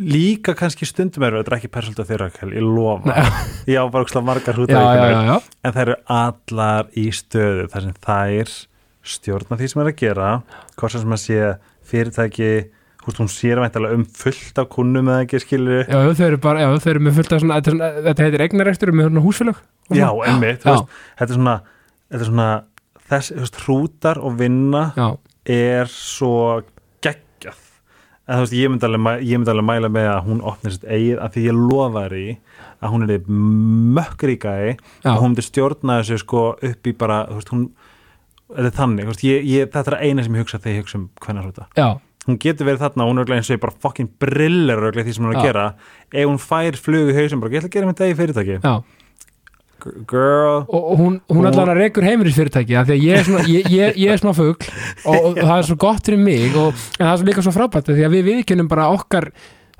Líka 0.01 0.55
kannski 0.57 0.87
stundum 0.87 1.23
er 1.27 1.39
þetta 1.39 1.51
er 1.51 1.57
ekki 1.57 1.71
persónult 1.71 2.03
þeirra 2.07 2.29
ég 2.55 2.63
lofa, 2.63 3.11
Nei. 3.11 3.31
ég 3.73 3.79
á 3.79 3.85
bara 3.91 4.23
margar 4.23 4.59
já, 4.63 4.75
já, 4.75 5.07
já, 5.11 5.23
já, 5.27 5.39
en 5.63 5.75
það 5.75 5.81
eru 5.85 5.97
allar 6.19 6.91
í 6.97 7.07
stöðu 7.15 7.65
þar 7.71 7.87
sem 7.87 7.97
þær 8.07 8.53
stjórna 9.03 9.57
því 9.59 9.71
sem 9.71 9.81
er 9.83 9.89
að 9.91 9.99
gera 10.01 10.29
hvort 10.77 10.93
sem 10.95 11.15
að 11.17 11.21
sé 11.23 11.39
fyrirtæki 11.91 12.51
húst, 13.01 13.17
hún 13.17 13.29
sér 13.31 13.57
væntalega 13.61 13.97
um 13.97 14.03
fullt 14.05 14.59
af 14.61 14.67
kunnum 14.69 15.07
eða 15.09 15.23
ekki 15.25 15.39
skilur 15.41 15.87
já, 15.89 15.97
þau 16.13 16.25
eru 16.27 16.37
bara, 16.41 16.61
já, 16.61 16.69
þau 16.83 16.91
eru 16.93 17.03
með 17.07 17.15
fullt 17.17 17.33
af 17.33 17.41
svona, 17.41 17.57
þetta, 17.61 17.89
þetta 18.09 18.27
heitir 18.27 18.43
eignarekstur 18.45 18.91
með 18.93 19.07
svona 19.09 19.23
húsfélag 19.25 19.61
já, 19.89 20.05
svona. 20.05 20.27
emmitt, 20.35 20.61
Já. 20.67 20.75
þetta 21.17 21.27
er 21.33 21.39
svona 21.39 21.55
þetta 22.11 22.21
er 22.21 22.29
svona 22.29 22.49
þess, 23.11 23.31
þú 23.33 23.41
veist, 23.45 23.59
hrútar 23.65 24.21
og 24.21 24.37
vinna 24.39 24.83
já, 24.99 25.07
er 25.57 25.91
svo 25.91 26.35
geggjað 27.01 27.57
en 28.29 28.37
þú 28.37 28.45
veist, 28.45 28.57
ég 28.61 28.71
myndi 28.75 28.87
alveg, 28.91 29.25
ég 29.25 29.41
myndi 29.41 29.55
alveg 29.55 29.69
mæla 29.71 29.91
með 29.97 30.09
að 30.13 30.23
hún 30.29 30.45
opnir 30.53 30.77
sitt 30.77 30.85
eigið 30.85 31.23
af 31.25 31.33
því 31.33 31.47
ég 31.49 31.57
lofa 31.57 32.05
þér 32.05 32.17
í 32.21 32.27
að 32.81 32.93
hún 32.93 33.07
er 33.09 33.25
mökkríkæði 33.97 34.75
já, 34.77 35.09
og 35.15 35.23
hún 35.23 35.33
myndi 35.33 35.45
stjórna 35.49 35.99
þessu 36.01 36.21
sko 36.21 36.43
upp 36.69 36.87
í 36.89 36.93
bara, 36.97 37.23
þú 37.31 37.39
veist, 37.41 37.51
hún 37.53 37.65
er 38.57 38.71
þannig, 38.75 39.05
þú 39.11 39.27
ég, 39.29 39.43
ég, 39.47 39.69
þetta 39.71 39.91
er 39.95 40.01
eina 40.07 40.23
sem 40.23 40.35
ég 40.35 40.43
hugsa 40.45 40.59
þegar 40.59 40.75
ég 40.75 40.83
hugsa 40.85 40.97
um 40.97 41.67
já, 41.77 41.87
hún 42.27 42.37
getur 42.37 42.65
verið 42.67 42.81
þarna, 42.83 43.05
hún 43.09 43.17
er 43.17 43.23
örugglega 43.23 43.41
eins 43.41 43.49
og 43.49 43.55
ég 43.57 43.61
bara 43.63 43.77
fucking 43.81 44.09
brillir 44.21 44.77
örugglega 44.77 45.05
í 45.05 45.09
því 45.09 45.13
sem 45.15 45.25
hún 45.25 45.31
er 45.33 45.39
að 45.39 45.45
gera. 45.47 45.63
Ef 46.13 46.27
hún 46.29 46.37
fær 46.37 46.75
flug 46.77 47.09
í 47.09 47.15
hausum, 47.17 47.39
bara 47.41 47.51
ég 47.55 47.61
ætla 47.63 47.69
að 47.71 47.75
gera 47.77 47.87
mitt 47.89 48.03
eigið 48.05 48.19
fyrirtæki. 48.21 48.57
Já. 48.61 48.75
G- 49.81 50.03
girl, 50.05 50.59
og 50.69 50.91
hún, 50.99 51.15
hún 51.33 51.47
allan 51.49 51.71
að 51.73 51.79
rekur 51.81 52.05
heimilisfyrirtæki 52.05 52.75
af 52.77 52.85
því 52.85 52.93
að 52.93 53.05
ég 53.07 53.17
er, 53.17 53.23
svona, 53.25 53.45
ég, 53.49 53.69
ég, 53.73 53.95
ég 53.97 54.11
er 54.13 54.19
smá 54.21 54.29
fugl 54.37 54.53
og, 55.09 55.15
og 55.31 55.39
það 55.41 55.55
er 55.55 55.65
svo 55.71 55.77
gott 55.81 56.05
fyrir 56.05 56.21
mig 56.21 56.53
og, 56.53 56.75
en 56.99 57.07
það 57.07 57.15
er 57.15 57.25
líka 57.31 57.41
svo 57.47 57.53
frábært 57.55 57.89
því 57.89 58.05
að 58.05 58.13
við 58.13 58.27
viðkennum 58.29 58.69
bara 58.69 58.91
okkar 58.93 59.31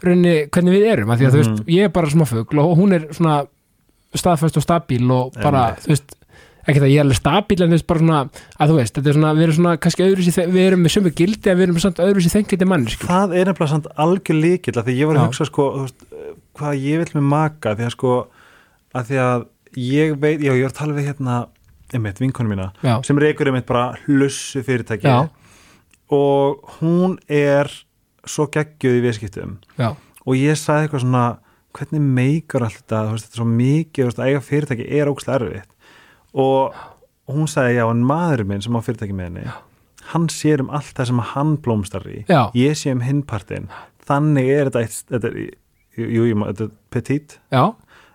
raunni 0.02 0.34
hvernig 0.50 0.74
við 0.80 0.88
erum 0.96 1.14
af 1.14 1.20
því 1.22 1.28
að 1.30 1.36
þú 1.36 1.42
Mhm. 1.44 1.52
veist, 1.54 1.70
ég 1.78 1.86
er 1.86 1.94
bara 1.94 2.10
smá 2.10 2.26
fugl 2.26 2.64
og 2.64 2.74
hún 2.82 2.96
er 2.98 3.06
svona 3.14 3.36
staðfæst 4.18 4.58
og 4.58 4.66
stabíl 4.66 5.06
og 5.14 5.38
bara, 5.38 5.68
Einmitt. 5.76 5.86
þú 5.86 5.94
veist 5.94 6.16
ekki 6.66 6.82
það 6.82 6.92
ég 6.92 7.00
er 7.00 7.06
alveg 7.06 7.20
stabíl 7.20 7.64
en 7.66 7.74
veist 7.74 7.88
bara 7.90 8.04
svona 8.04 8.20
að 8.62 8.72
þú 8.72 8.76
veist, 8.78 8.98
þetta 8.98 9.10
er 9.12 9.18
svona, 9.18 9.32
við 9.38 9.46
erum 9.48 9.58
svona 9.58 9.78
kannski 9.82 10.06
öðru 10.06 10.26
sér, 10.28 10.52
við 10.52 10.68
erum 10.68 10.84
með 10.86 10.96
sömu 10.96 11.14
gildi 11.18 11.52
en 11.52 11.58
við 11.58 11.68
erum 11.68 11.80
samt 11.82 12.02
öðru 12.04 12.26
sér 12.26 12.36
þengandi 12.36 12.68
manneski 12.70 13.10
það 13.10 13.34
er 13.40 13.50
nefnilega 13.52 13.72
samt 13.72 13.90
algjör 14.06 14.40
líkil 14.42 14.76
af 14.78 14.86
því 14.88 14.98
ég 15.00 15.10
var 15.10 15.18
að 15.18 15.24
Já. 15.24 15.30
hugsa 15.32 15.50
sko 15.50 15.66
veist, 15.80 16.06
hvað 16.60 16.86
ég 16.86 17.02
vil 17.02 17.16
með 17.18 17.28
maka 17.32 17.74
því 17.80 17.88
að 17.88 17.96
sko 17.96 18.14
að 18.92 19.10
því 19.10 19.22
að 19.26 19.48
ég 19.82 20.16
veit, 20.22 20.42
já 20.44 20.52
ég 20.52 20.66
var 20.66 20.74
að 20.74 20.80
tala 20.82 20.98
við 20.98 21.10
hérna 21.12 21.38
einmitt 21.92 22.20
vinkonu 22.22 22.52
mína 22.52 22.72
já, 22.84 22.96
sem 23.08 23.20
reykur 23.20 23.52
einmitt 23.52 23.68
bara 23.70 23.92
hlussu 24.06 24.64
fyrirtæki 24.66 25.08
Já. 25.08 25.30
og 26.12 26.76
hún 26.80 27.18
er 27.28 27.72
svo 28.28 28.46
geggjuð 28.54 29.00
í 29.00 29.04
viðskiptum. 29.08 29.56
Já, 29.80 29.96
og 29.98 30.38
ég 30.38 30.60
sagði 30.60 30.88
eitthvað 30.88 31.04
svona 31.06 31.26
hvernig 31.76 32.04
meikar 32.04 32.68
allt 32.68 32.82
þetta, 32.82 33.02
er 33.16 33.24
svo 33.40 33.48
mikið 33.48 34.10
veist, 34.10 34.20
að 34.20 34.30
eiga 34.30 34.44
fyrirtæki 34.46 34.88
er 35.00 35.12
ógstlega 35.12 35.40
erfitt 35.40 35.70
og 36.34 36.78
hún 37.32 37.50
sagði 37.50 37.80
já 37.80 37.86
en 37.88 38.06
maðurinn 38.08 38.52
minn 38.52 38.64
sem 38.64 38.76
á 38.76 38.82
fyrirtæki 38.84 39.16
með 39.16 39.30
henni 39.32 39.46
hann 40.12 40.28
sér 40.34 40.64
um 40.64 40.72
allt 40.74 40.96
það 40.98 41.12
sem 41.12 41.24
hann 41.32 41.56
blómstar 41.64 42.08
í. 42.10 42.22
Já. 42.28 42.50
ég 42.58 42.78
sé 42.80 42.94
um 42.96 43.04
hinpartin 43.06 43.70
þannig 44.08 44.50
er 44.52 44.72
þetta, 44.72 45.02
þetta 45.14 45.30
er, 45.32 45.38
jú, 46.00 46.08
jú, 46.32 46.40
þetta 46.42 46.66
er 46.66 46.72
petit. 46.92 47.36
Já, 47.54 47.64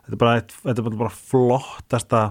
þetta 0.05 0.16
er 0.16 0.22
bara, 0.22 0.40
þetta 0.66 0.82
er 0.82 0.98
bara 0.98 1.14
flottasta 1.14 2.22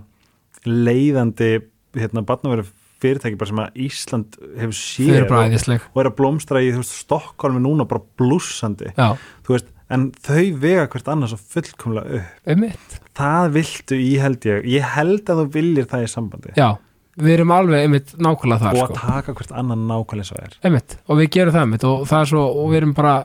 leiðandi 0.66 1.52
hérna 1.96 2.26
barnaveru 2.28 2.66
fyrirtæki 3.04 3.38
bara 3.40 3.52
sem 3.52 3.62
að 3.62 3.80
Ísland 3.86 4.38
hefur 4.60 5.28
bara 5.30 5.48
og, 5.48 6.00
er 6.02 6.10
að 6.10 6.18
blómstra 6.18 6.62
í 6.64 6.72
veist, 6.74 6.96
Stokkólmi 7.04 7.62
núna 7.64 7.86
bara 7.90 8.04
blúsandi 8.20 8.92
já, 8.96 9.10
þú 9.46 9.56
veist, 9.56 9.72
en 9.94 10.08
þau 10.26 10.46
vega 10.62 10.88
hvert 10.92 11.12
annars 11.14 11.36
svo 11.36 11.42
fullkomlega 11.56 12.20
upp. 12.20 12.40
Einmitt. 12.50 12.98
Það 13.16 13.52
viltu 13.56 14.00
í 14.02 14.16
held 14.22 14.48
ég. 14.50 14.66
Ég 14.76 14.88
held 14.96 15.30
að 15.32 15.44
þú 15.44 15.46
viljir 15.56 15.90
það 15.92 16.06
í 16.06 16.10
sambandi. 16.12 16.56
Já, 16.60 16.70
við 17.16 17.36
erum 17.38 17.54
alveg 17.56 17.86
einmitt 17.86 18.16
nákvæmlega 18.18 18.64
þar 18.64 18.80
og 18.80 18.82
sko. 18.82 18.96
að 18.96 19.04
taka 19.04 19.36
hvert 19.38 19.54
annan 19.62 19.86
nákvæmlega 19.90 20.30
svo 20.30 20.42
er. 20.42 20.58
Einmitt, 20.66 20.98
og 21.08 21.22
við 21.22 21.30
gerum 21.38 21.56
það 21.56 21.68
einmitt 21.68 21.88
og 21.88 22.04
það 22.10 22.26
er 22.26 22.32
svo, 22.34 22.44
og 22.50 22.74
við 22.74 22.82
erum 22.82 22.96
bara 22.98 23.16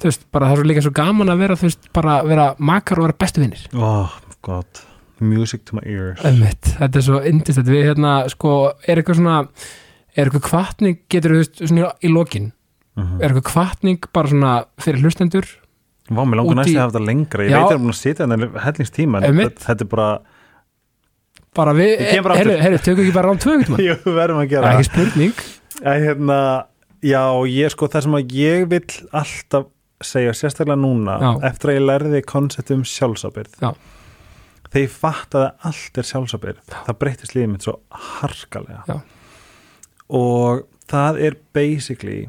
þú 0.00 0.10
veist, 0.10 0.26
bara 0.32 0.48
það 0.50 0.56
er 0.56 0.60
svo 0.60 0.70
líka 0.70 0.84
svo 0.84 0.94
gaman 0.96 1.32
að 1.32 1.44
vera 1.44 1.58
þú 1.60 1.68
veist, 1.68 1.90
bara 1.96 2.16
vera 2.26 2.46
makar 2.58 3.00
og 3.00 3.08
vera 3.08 3.18
bestu 3.20 3.42
vinnir 3.44 3.64
oh 3.76 4.16
god, 4.46 4.82
music 5.20 5.64
to 5.68 5.76
my 5.76 5.84
ears. 5.84 6.20
Einmitt, 6.24 6.74
þetta 6.80 7.00
er 7.00 7.06
svo 7.06 7.22
indist 7.28 7.64
við 7.68 7.90
hérna, 7.90 8.14
sko, 8.32 8.54
er 8.88 9.00
eitthvað 9.00 9.20
svona 9.20 9.40
er 10.16 10.26
eitthvað 10.26 10.46
kvartning, 10.48 11.00
getur 11.12 11.36
þú 11.36 11.42
veist 11.42 11.64
svona 11.64 11.92
í 12.00 12.12
lokin, 12.12 12.52
mm 12.98 13.18
er 13.20 13.30
eitthvað 13.30 13.46
kvartning 13.52 14.08
bara 14.12 14.28
svona 14.32 14.54
fyrir 14.82 15.04
hlustendur 15.04 15.46
Vá, 16.10 16.22
mér 16.26 16.40
langar 16.40 16.58
næst 16.60 16.72
í- 16.72 16.76
að 16.76 16.82
hafa 16.82 16.92
þetta 16.96 17.06
lengra. 17.06 17.44
Ég 17.46 17.50
Já. 17.50 17.56
veit 17.56 17.64
að 17.64 17.70
það 17.70 17.76
er 17.76 17.82
búin 17.84 17.94
að 17.94 18.00
sitja 18.00 18.26
þannig 18.26 18.56
hellingstíma 18.64 19.20
en 19.28 19.40
þetta, 19.46 19.76
er 19.84 19.90
bara 19.94 20.08
bara 21.54 21.72
við, 21.74 21.92
heyrðu, 22.06 22.56
heyrðu, 22.62 22.80
tökum 22.86 23.04
ekki 23.04 23.14
bara 23.14 23.30
án 23.34 23.40
tvö 23.42 23.54
tíma 23.64 23.78
Jú, 23.88 23.94
við 24.04 24.16
verðum 24.20 24.40
að 24.42 24.52
það 24.54 24.66
er 24.66 24.68
ekki 24.74 24.88
spurning. 24.90 25.44
Æ, 25.80 25.92
hérna, 26.06 26.38
Já, 27.00 27.22
ég 27.48 27.72
sko 27.72 27.88
það 27.88 28.02
sem 28.04 28.16
að 28.18 28.34
ég 28.36 28.66
vil 28.68 28.82
alltaf 29.16 29.70
segja, 30.04 30.34
sérstaklega 30.36 30.76
núna 30.80 31.14
Já. 31.20 31.30
eftir 31.48 31.72
að 31.72 31.78
ég 31.78 31.86
lærði 31.88 32.20
koncept 32.28 32.70
um 32.74 32.82
sjálfsábyrð 32.84 33.56
Já. 33.64 33.70
þegar 34.70 34.84
ég 34.84 34.92
fatt 35.00 35.36
að 35.40 35.46
allt 35.70 36.00
er 36.02 36.08
sjálfsábyrð 36.10 36.60
það 36.74 36.98
breytist 37.00 37.34
lífið 37.36 37.50
mitt 37.54 37.64
svo 37.66 37.74
harkalega. 38.20 38.82
Já. 38.88 38.98
og 40.20 40.66
það 40.90 41.20
er 41.28 41.36
basically 41.56 42.20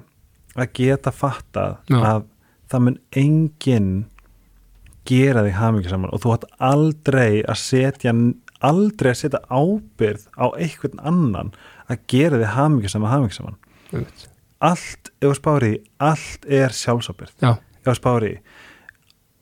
að 0.55 0.71
geta 0.79 1.11
fattað 1.15 1.77
að 1.99 2.25
það 2.71 2.83
mun 2.87 2.97
enginn 3.21 3.91
gera 5.09 5.43
þig 5.47 5.55
hamingi 5.57 5.89
saman 5.91 6.11
og 6.13 6.21
þú 6.23 6.33
hætt 6.35 6.47
aldrei 6.71 7.41
að 7.49 7.57
setja 7.61 8.13
aldrei 8.61 9.11
að 9.11 9.19
setja 9.23 9.39
ábyrð 9.49 10.27
á 10.37 10.45
einhvern 10.53 10.99
annan 11.11 11.53
að 11.89 12.03
gera 12.13 12.37
þig 12.41 12.51
hamingi 12.55 12.91
saman 12.93 13.11
hamingi 13.11 13.37
saman 13.39 13.57
Einmitt. 13.91 14.27
allt, 14.61 15.09
ef 15.19 15.31
þú 15.31 15.37
spári, 15.39 15.71
í, 15.75 15.79
allt 15.99 16.45
er 16.47 16.75
sjálfsábyrð 16.77 17.33
já, 17.41 17.51
ef 17.81 17.87
þú 17.89 17.95
spári, 17.97 18.29
í, 18.35 18.41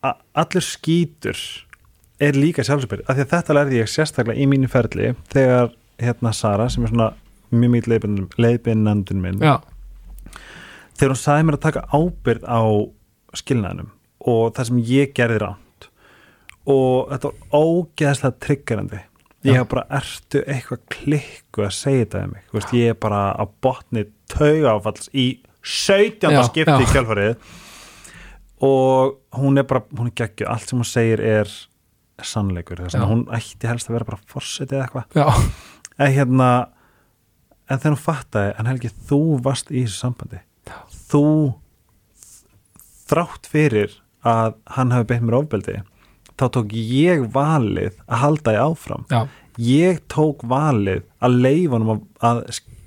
a- 0.07 0.15
allur 0.39 0.63
skítur 0.63 1.41
er 2.23 2.33
líka 2.39 2.63
sjálfsábyrð, 2.63 3.03
af 3.07 3.17
því 3.19 3.25
að 3.25 3.33
þetta 3.35 3.57
lærði 3.59 3.81
ég 3.81 3.91
sérstaklega 3.91 4.39
í 4.39 4.47
mínu 4.49 4.69
ferli 4.71 5.11
þegar 5.35 5.73
hérna 5.99 6.31
Sara, 6.33 6.69
sem 6.71 6.87
er 6.87 6.93
svona 6.93 7.09
mjög 7.51 7.71
mýt 7.75 7.91
leiðbinnandun 8.39 9.21
minn 9.21 9.43
já, 9.43 9.57
þegar 10.95 11.13
hún 11.13 11.19
sagði 11.19 11.45
mér 11.49 11.57
að 11.59 11.65
taka 11.67 11.85
ábyrð 11.91 12.47
á 12.47 12.61
skilnaðinum 13.37 13.91
og 14.29 14.53
það 14.55 14.69
sem 14.69 14.81
ég 14.89 15.13
gerði 15.17 15.39
ránt 15.43 15.89
og 16.69 17.11
þetta 17.11 17.29
var 17.29 17.61
ógeðslega 17.63 18.39
triggerandi. 18.45 18.99
Ég 19.47 19.55
Já. 19.55 19.61
hef 19.61 19.69
bara 19.71 19.85
ertu 19.95 20.41
eitthvað 20.43 20.81
klikku 20.91 21.63
að 21.63 21.75
segja 21.77 22.03
þetta 22.03 22.23
um 22.25 22.33
mig? 22.35 22.47
Veist, 22.51 22.73
ég 22.75 22.91
er 22.91 22.97
bara 22.99 23.21
á 23.31 23.43
botni 23.63 24.03
taugáfalls 24.27 25.07
í 25.15 25.27
17. 25.63 26.27
Já, 26.27 26.43
skipti 26.49 26.75
í 26.75 26.87
já. 26.87 26.91
kjálfarið 26.91 27.55
og 28.67 29.15
hún 29.39 29.61
er 29.61 29.67
bara 29.69 29.85
hún 29.95 30.09
er 30.11 30.15
geggju, 30.19 30.47
allt 30.51 30.67
sem 30.67 30.81
hún 30.81 30.87
segir 30.87 31.23
er 31.23 31.47
sannleikur, 32.19 32.81
Já. 32.83 32.99
að 32.99 33.07
hún 33.07 33.23
ætti 33.31 33.69
helst 33.69 33.87
að 33.87 33.95
vera 33.95 34.09
bara 34.09 34.19
fórsetið 34.27 34.81
eitthvað. 34.83 35.15
Já, 35.15 35.29
en 35.95 36.11
hérna 36.17 36.49
en 37.69 37.79
þegar 37.79 37.95
hún 37.95 38.03
fattaði, 38.03 38.53
en 38.57 38.69
Helgi 38.69 38.91
þú 39.09 39.21
varst 39.45 39.71
í 39.71 39.83
þessu 39.85 40.01
sambandi. 40.03 40.41
Þú 41.09 41.23
þrátt 43.09 43.49
fyrir 43.49 43.95
að 44.27 44.57
hann 44.75 44.93
hafi 44.95 45.09
beitt 45.09 45.25
mér 45.25 45.39
ofbeldi 45.41 45.79
þá 46.39 46.45
tók 46.55 46.73
ég 46.73 47.25
valið 47.33 47.95
að 48.07 48.21
halda 48.23 48.55
ég 48.55 48.63
áfram. 48.63 49.05
Já, 49.11 49.21
ég 49.59 50.03
tók 50.11 50.43
valið 50.47 51.03
að 51.19 51.39
leifa 51.43 51.75
honum 51.75 52.03
að, 52.23 52.43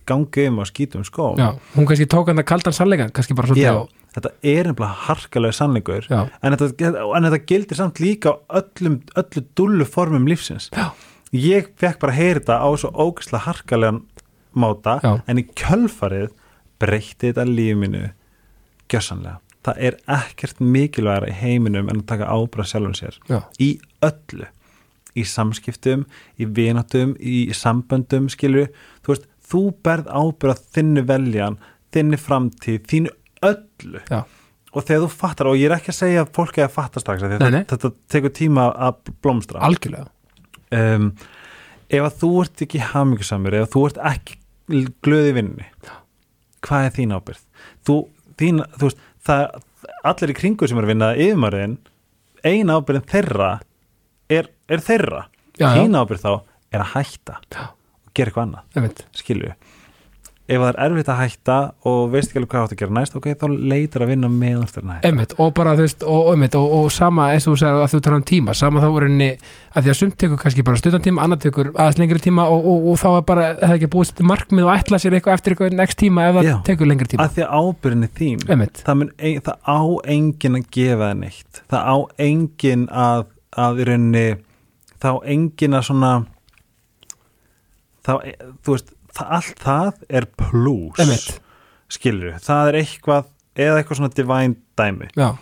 gangi 0.09 0.47
um 0.51 0.63
og 0.63 0.67
skýtum 0.67 1.05
skó 1.07 1.33
já 1.39 1.53
hún 1.77 1.87
kannski 1.87 2.09
tók 2.11 2.31
hann 2.31 2.43
að 2.43 2.49
kaldan 2.51 2.75
sannleikan 2.75 3.13
kannski 3.15 3.37
bara 3.39 3.51
svolítið 3.53 3.79
á 3.79 3.85
þetta 4.17 4.33
er 4.43 4.69
nefnilega 4.69 5.07
harkalega 5.07 5.57
sannleikur 5.57 6.09
en 6.11 6.57
þetta, 6.59 6.89
en 7.17 7.29
þetta 7.29 7.41
gildir 7.49 7.79
samt 7.79 8.01
líka 8.03 8.35
öllum, 8.51 8.99
öllu 9.17 9.45
dullu 9.57 9.87
formum 9.89 10.27
lífsins. 10.29 10.69
Já. 10.75 10.91
ég 11.33 11.71
fekk 11.81 12.01
bara 12.03 12.13
að 12.13 12.19
heyra 12.19 12.41
þetta 12.43 12.59
á 12.61 12.69
svo 12.83 12.91
ógæslega 12.93 13.47
harkalegan 13.47 14.03
máta 14.53 14.99
en 15.27 15.41
í 15.41 15.47
kjölfarið 15.55 16.35
breytti 16.83 17.31
þetta 17.31 17.47
lífið 17.49 17.81
mínu 17.85 18.05
gjössanlega 18.93 19.39
það 19.67 19.79
er 19.89 19.97
ekkert 20.17 20.61
mikilvægara 20.65 21.31
í 21.31 21.37
heiminum 21.39 21.89
en 21.93 22.03
að 22.03 22.09
taka 22.13 22.31
ábyrða 22.35 22.67
sjálfum 22.73 22.97
sér. 22.99 23.19
Já, 23.31 23.41
í 23.63 23.71
öllu. 24.03 24.49
Í 25.13 25.25
samskiptum, 25.29 26.07
í 26.41 26.47
vinatum 26.57 27.13
í 27.21 27.45
samböndum, 27.55 28.31
skilur 28.33 28.71
þú 29.05 29.13
veist, 29.13 29.27
þú 29.53 29.61
berð 29.85 30.09
ábyrða 30.09 30.55
þinnu 30.77 31.03
veljan, 31.11 31.59
þinni 31.93 32.17
framtíð 32.21 32.79
þínu 32.89 33.13
öllu. 33.45 34.01
Já, 34.09 34.23
og 34.73 34.87
þegar 34.89 35.03
þú 35.05 35.11
fattar, 35.13 35.51
og 35.53 35.59
ég 35.61 35.69
er 35.69 35.77
ekki 35.77 35.93
að 35.93 35.99
segja 35.99 36.23
að 36.25 36.31
fólk 36.39 36.59
er 36.63 36.65
að 36.71 36.77
fatta 36.79 37.03
strax, 37.03 37.27
Nei, 37.29 37.37
nei. 37.53 37.59
þetta, 37.61 37.77
þetta 37.77 37.91
tekur 38.15 38.33
tíma 38.39 38.71
að 38.73 39.13
blómstra. 39.21 39.61
Algjörlega. 39.69 40.09
Um, 40.73 41.11
ef 41.93 42.07
að 42.09 42.15
þú 42.23 42.31
ert 42.47 42.63
ekki 42.65 42.81
hamingjusamur, 42.95 43.59
ef 43.61 43.69
þú 43.75 43.83
ert 43.91 44.01
ekki 44.15 44.39
glöði 45.05 45.35
vinni 45.37 45.67
hvað 46.63 46.87
er 46.87 46.93
þín 46.97 47.13
ábyrð 47.13 47.41
þú, 47.85 47.97
þín, 48.43 48.63
þú 48.77 48.89
veist, 48.91 49.03
það, 49.27 49.43
allir 50.13 50.33
í 50.35 50.39
kringu 50.39 50.69
sem 50.69 50.81
er 50.81 50.87
að 50.87 50.93
vinna 50.93 51.11
yfirmæriðin 51.17 51.77
eina 52.43 52.79
ábyrðin 52.79 53.07
þeirra 53.13 53.51
er, 54.33 54.49
er 54.69 54.83
þeirra. 54.83 55.27
Hína 55.61 56.03
ábyrð 56.03 56.25
þá 56.25 56.33
er 56.73 56.83
að 56.83 56.93
hætta 56.97 57.39
Já. 57.53 57.65
og 57.69 58.13
gera 58.17 58.33
eitthvað 58.33 58.47
annað. 58.49 59.03
Skilju 59.19 59.53
ef 60.53 60.63
það 60.63 60.71
er 60.71 60.79
erfitt 60.87 61.11
að 61.13 61.21
hætta 61.23 61.57
og 61.89 62.01
veist 62.13 62.31
ekki 62.31 62.41
alveg 62.41 62.53
hvað 62.53 62.67
átt 62.67 62.75
að 62.75 62.81
gera 62.83 62.97
næst 62.99 63.19
ok, 63.19 63.29
þá 63.41 63.45
leitur 63.73 64.05
að 64.05 64.13
vinna 64.13 64.31
meðan 64.33 64.63
að 64.67 65.19
hætta 65.19 65.39
og 65.43 65.53
bara 65.59 65.75
þú 65.79 65.87
veist, 65.87 66.07
og, 66.07 66.31
einmitt, 66.33 66.59
og, 66.59 66.77
og 66.79 66.89
sama 66.95 67.29
eins 67.33 67.49
og 67.49 67.57
þú 67.57 67.63
segir 67.63 67.83
að 67.83 67.93
þú 67.95 68.03
talar 68.07 68.21
um 68.21 68.27
tíma, 68.33 68.57
sama 68.59 68.85
þá 68.85 68.89
er 68.91 69.09
henni 69.09 69.31
að 69.73 69.87
því 69.87 69.93
að 69.93 69.99
sumt 70.01 70.17
tekur 70.23 70.43
kannski 70.43 70.67
bara 70.69 70.81
stuttan 70.83 71.05
tíma, 71.05 71.27
annar 71.27 71.43
tekur 71.43 71.73
aðeins 71.73 72.01
lengri 72.03 72.23
tíma 72.23 72.49
og, 72.53 72.67
og, 72.73 72.89
og 72.93 72.99
þá 73.03 73.09
er 73.13 73.29
bara, 73.33 73.51
það 73.63 73.77
ekki 73.79 73.93
búið 73.97 74.15
til 74.19 74.29
markmið 74.29 74.69
og 74.69 74.75
ætla 74.77 75.01
sér 75.03 75.19
eitthvað 75.19 75.39
eftir 75.39 75.57
eitthvað 75.57 75.79
next 75.79 76.01
tíma 76.03 76.29
ef 76.29 76.39
það 76.39 76.49
Já. 76.51 76.57
tekur 76.69 76.91
lengri 76.91 77.13
tíma? 77.13 77.27
Að 77.27 77.39
því 77.39 77.47
að 77.47 77.63
ábyrðin 77.63 78.07
er 78.09 78.13
þín. 78.19 78.43
Það, 78.83 78.99
mun, 79.01 79.13
það 79.49 79.57
á 79.65 79.81
engin 80.17 80.59
að 80.59 80.67
gefa 80.77 81.07
það 81.07 81.15
neitt. 81.23 81.63
Það 81.73 81.89
á 81.89 81.97
engin 82.27 82.89
að 82.93 83.25
að 83.53 83.83
í 83.83 83.87
rauninni 83.89 84.27
þá 85.03 85.11
engin 85.29 85.77
að 85.77 85.87
svona 85.89 86.13
þá, 88.07 88.13
þú 88.65 88.77
veist 88.77 88.93
allt 89.21 89.59
það 89.61 89.93
er 90.09 90.27
plus 90.41 91.27
skilur, 91.93 92.39
það 92.41 92.69
er 92.73 92.79
eitthvað 92.81 93.25
eða 93.57 93.79
eitthvað 93.83 93.99
svona 94.01 94.15
divine 94.17 94.57
dæmi. 94.81 95.09
Já, 95.17 95.37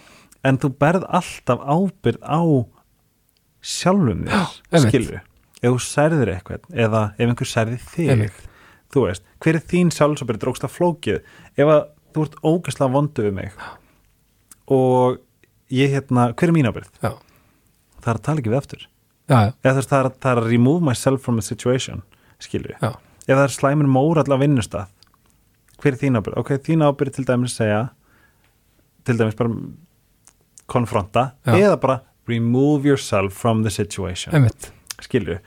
en 0.45 0.59
þú 0.59 0.71
berð 0.81 1.05
alltaf 1.07 1.61
ábyrð 1.63 2.19
á 2.27 2.41
sjálfum 3.63 4.25
þér 4.27 4.85
skilur, 4.89 5.21
ef 5.61 5.75
þú 5.75 5.81
særðir 5.85 6.33
eitthvað 6.35 6.71
eða 6.87 7.03
ef 7.19 7.27
einhver 7.29 7.47
særði 7.51 7.79
þig 7.93 8.11
Einmitt. 8.15 8.39
þú 8.91 9.05
veist, 9.07 9.23
hver 9.45 9.59
er 9.61 9.67
þín 9.71 9.93
sjálfsabyrð 9.95 10.41
drókst 10.43 10.65
að 10.67 10.75
flókið, 10.79 11.21
ef 11.61 11.67
að 11.75 11.83
þú 12.15 12.25
ert 12.27 12.39
ógæslega 12.43 12.93
vondu 12.97 13.27
við 13.29 13.35
mig 13.37 13.53
og 14.71 15.21
ég 15.71 15.93
hérna, 15.95 16.31
hver 16.35 16.49
er 16.51 16.57
mín 16.57 16.67
ábyrð? 16.71 16.89
já, 17.03 17.13
það 18.01 18.09
er 18.11 18.19
að 18.19 18.25
tala 18.27 18.41
ekki 18.43 18.51
við 18.51 18.59
aftur. 18.63 18.87
Já, 19.31 19.53
eða 19.63 19.85
það 19.87 19.99
er, 20.01 20.09
að- 20.11 20.27
að 20.33 20.49
remove 20.51 20.83
myself 20.83 21.23
from 21.23 21.37
the 21.39 21.43
situation 21.47 22.03
skilur, 22.43 22.75
já, 22.83 22.97
ef 23.31 23.39
það 23.39 23.47
er 23.47 23.55
slæmin 23.55 23.91
mórall 23.95 24.35
á 24.35 24.39
vinnustað 24.43 24.91
hver 25.81 25.95
er 25.95 26.01
þín 26.03 26.19
ábyrð? 26.21 26.37
ok, 26.43 26.53
þín 26.67 26.85
ábyrð 26.85 27.17
til 27.17 27.27
dæmis 27.29 27.55
segja 27.57 27.83
til 29.07 29.17
dæmis 29.21 29.39
bara 29.39 29.55
konfronta 30.71 31.31
Já. 31.47 31.55
eða 31.57 31.77
bara 31.81 32.01
remove 32.29 32.87
yourself 32.87 33.35
from 33.35 33.65
the 33.65 33.71
situation. 33.75 34.35
Einmitt. 34.37 34.71
Skilju, 35.03 35.41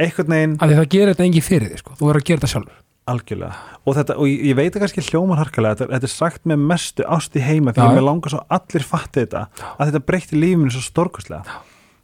einhvern 0.00 0.32
veginn 0.34 0.54
því 0.58 0.78
það 0.80 0.88
gerir 0.94 1.12
þetta 1.12 1.26
engi 1.28 1.42
fyrir 1.44 1.72
þig 1.74 1.82
sko, 1.82 1.96
þú 2.00 2.08
verður 2.08 2.22
að 2.22 2.28
gera 2.30 2.40
þetta 2.40 2.52
sjálfur. 2.54 2.78
Algjörlega. 3.08 3.58
Og, 3.88 3.94
þetta, 3.96 4.14
og 4.20 4.28
ég, 4.28 4.40
ég 4.50 4.56
veit 4.58 4.74
að 4.74 4.82
kannski 4.82 5.04
hljómar 5.06 5.38
harkalega 5.40 5.78
þetta, 5.78 5.92
þetta 5.94 6.08
er 6.08 6.12
sagt 6.12 6.48
með 6.48 6.64
mestu 6.72 7.06
ást 7.08 7.36
í 7.38 7.44
heima 7.44 7.72
því 7.72 7.80
Já. 7.80 7.86
að 7.86 7.96
mér 7.96 8.04
langar 8.08 8.34
svo 8.34 8.40
allir 8.58 8.84
fatti 8.84 9.22
þetta 9.22 9.44
að 9.70 9.84
þetta 9.86 10.02
breytti 10.10 10.40
lífinu 10.40 10.72
svo 10.74 10.82
stórkustlega 10.84 11.60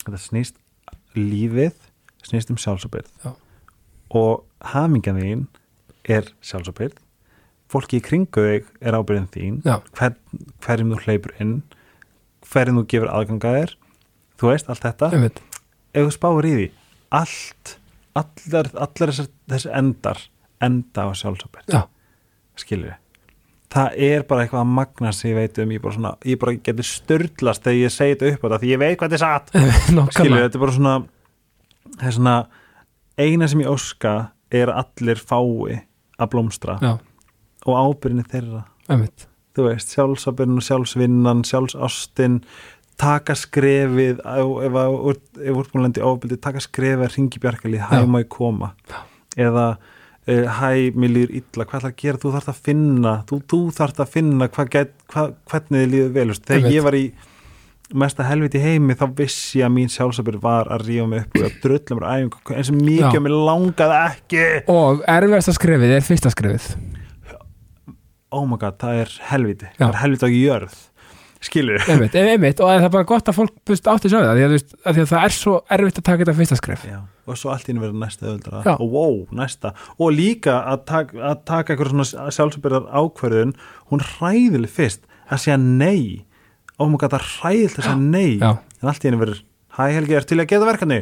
þetta 0.07 0.21
snýst 0.23 0.57
lífið 1.19 1.75
snýst 2.25 2.55
um 2.55 2.61
sjálfsabyrð. 2.61 3.11
Já. 3.25 3.35
og 4.17 4.45
hamingjan 4.73 5.21
þín 5.21 5.47
er 6.05 6.29
sjálfsabyrð 6.45 7.01
fólki 7.73 7.99
í 7.99 8.05
kringu 8.05 8.45
þig 8.45 8.67
er 8.85 8.97
ábyrðin 8.97 9.31
þín. 9.35 9.55
Hver, 9.65 10.15
hverjum 10.63 10.93
þú 10.95 11.01
hleypur 11.07 11.35
inn 11.43 11.55
hverjum 12.45 12.83
þú 12.83 12.85
gefur 12.93 13.13
aðgangaðir 13.13 13.77
þú 14.41 14.51
veist, 14.51 14.69
allt 14.71 14.85
þetta. 14.85 15.11
Einmitt, 15.15 15.41
ef 15.95 16.07
þú 16.07 16.15
spáir 16.15 16.49
í 16.49 16.53
því 16.59 16.67
allt, 17.15 17.77
allar, 18.19 18.71
allar 18.75 19.13
þessar, 19.15 19.31
þessi 19.51 19.73
endar 19.81 20.21
enda 20.65 21.07
á 21.07 21.11
sjálfsabyrð 21.19 21.75
já, 21.75 21.81
skilur 22.61 22.99
það 23.75 23.97
er 24.07 24.25
bara 24.29 24.45
eitthvað 24.45 24.63
að 24.63 24.75
magna 24.77 25.11
sem 25.15 25.33
ég 25.33 25.39
veit 25.41 25.57
um. 25.59 25.73
Ég 25.75 25.83
bara, 25.83 25.97
svona, 25.97 26.13
ég 26.31 26.39
bara 26.39 26.55
getur 26.67 26.87
störtlast 26.87 27.65
þegar 27.65 27.81
ég 27.81 27.95
segi 27.95 28.15
þetta 28.15 28.31
upp 28.31 28.45
á 28.45 28.47
þetta 28.47 28.61
því 28.63 28.71
ég 28.71 28.83
veit 28.83 28.99
hvað 29.01 29.15
þetta 29.15 29.19
er 29.19 29.25
satt. 29.25 29.51
Skilur, 30.15 30.45
þetta 30.45 30.59
er 30.59 30.63
bara 30.63 30.77
svona 30.77 30.95
það 31.95 32.07
er 32.07 32.17
svona 32.19 32.37
eina 33.19 33.49
sem 33.51 33.65
ég 33.65 33.73
óska 33.73 34.15
er 34.55 34.73
allir 34.73 35.21
fái 35.21 35.81
að 36.15 36.31
blómstra 36.35 36.79
já, 36.83 36.93
og 37.65 37.75
ábyrðinni 37.81 38.27
þeirra. 38.31 38.63
Einmitt, 38.93 39.27
þú 39.57 39.69
veist, 39.71 39.95
sjálfsabyrðin 39.97 40.61
og 40.61 40.67
sjálfsvinnan 40.67 41.43
sjálfsástin 41.49 42.41
taka 43.01 43.35
skrefið 43.39 44.21
ef 44.23 44.79
úrbúinlendi 44.79 46.03
ofbeldi, 46.05 46.39
taka 46.43 46.63
skrefið 46.63 47.07
að 47.09 47.17
ringi 47.17 47.43
bjarkalið, 47.43 47.85
hæ 47.89 47.97
Já. 47.99 48.07
má 48.07 48.21
ég 48.23 48.31
koma? 48.31 48.71
Eða 49.35 49.67
uh, 49.75 50.47
hæ, 50.61 50.95
mér 50.95 51.15
líður 51.17 51.35
illa, 51.41 51.67
hvað 51.67 51.81
ætlar 51.81 51.91
að 51.91 52.01
gera, 52.05 52.21
þú 52.23 52.35
þarft 52.37 52.53
að 52.53 52.61
finna 52.69 53.15
þú, 53.31 53.41
þú 53.51 53.61
þarft 53.81 54.03
að 54.05 54.13
finna 54.15 54.51
hvað 54.55 54.73
get, 54.77 54.95
hvað, 55.11 55.35
hvernig 55.51 55.83
þið 55.83 55.95
líður 55.95 56.13
vel, 56.15 56.27
þú 56.29 56.35
veist, 56.35 56.47
þegar 56.51 56.61
Einmitt. 56.63 56.77
ég 56.77 56.87
var 56.87 56.99
í 57.01 57.05
mesta 58.03 58.27
helviti 58.27 58.61
heimi 58.63 58.97
þá 58.99 59.05
vissi 59.19 59.61
ég 59.61 59.69
að 59.69 59.75
mín 59.77 59.93
sjálfsabyrð 59.93 60.43
var 60.43 60.71
að 60.75 60.89
rífa 60.89 61.07
mig 61.11 61.25
upp 61.25 61.39
og 61.39 61.47
að 61.47 61.61
drulla 61.65 61.99
mér 61.99 62.07
á 62.07 62.13
æfingu. 62.15 62.57
Eins 62.57 62.73
og 62.73 62.81
mikið 62.81 63.19
að 63.19 63.25
mér 63.27 63.37
langaði 63.51 64.01
ekki. 64.01 64.49
Og 64.75 65.05
erfiðasta 65.15 65.55
skrefið 65.59 65.95
er 65.99 66.09
fyrsta 66.09 66.33
skrefið. 66.35 66.67
Oh 68.35 68.49
my 68.51 68.59
god, 68.59 68.81
það 68.83 69.05
er 69.05 69.15
helviti. 69.31 69.71
Já. 69.77 69.85
það 69.85 69.93
er 69.93 70.03
helviti 70.03 70.27
á 70.27 70.31
jörð. 70.35 70.83
Skilur 71.45 71.83
einmitt, 71.93 72.15
einmitt, 72.17 72.61
og 72.65 72.71
það 72.71 72.87
er 72.87 72.93
bara 72.95 73.07
gott 73.09 73.27
að 73.29 73.37
fólk 73.37 73.73
átti 73.93 74.09
svo 74.09 74.23
það, 74.25 74.39
því 74.39 74.45
að, 74.47 74.55
að 74.81 74.97
því 74.97 75.03
að 75.03 75.11
það 75.11 75.25
er 75.27 75.35
svo 75.37 75.57
erfitt 75.77 75.99
að 76.01 76.07
taka 76.09 76.23
þetta 76.23 76.37
fyrsta 76.39 76.57
skref. 76.57 76.87
Já, 76.89 77.01
og 77.29 77.37
svo 77.41 77.51
allt 77.53 77.69
í 77.69 77.75
einu 77.75 77.83
verður 77.83 77.99
næsta 78.01 78.29
öðuldra 78.31 78.77
og 78.79 78.95
wow, 78.95 79.19
næsta. 79.37 79.75
Og 79.99 80.15
líka 80.17 80.55
að, 80.63 80.87
tak, 80.89 81.13
að 81.19 81.43
taka 81.51 81.75
eitthvað 81.75 81.93
svona 81.93 82.31
sjálfsbyrðar 82.39 82.89
ákverðun 82.97 83.53
hún 83.93 84.07
hræðileg 84.15 84.73
fyrst 84.73 85.05
að 85.29 85.45
segja 85.45 85.59
nei 85.61 86.25
maður 86.83 87.05
gæta 87.05 87.21
hræðileg 87.25 87.91
að 87.91 88.07
nei. 88.09 88.39
Já, 88.41 88.51
en 88.81 88.91
allt 88.91 89.05
í 89.05 89.11
einu 89.11 89.21
verður 89.23 89.45
hæ 89.75 89.85
Helgi, 89.97 90.17
er 90.19 90.27
til 90.29 90.41
að 90.41 90.51
geta 90.51 90.69
verkefni? 90.69 91.01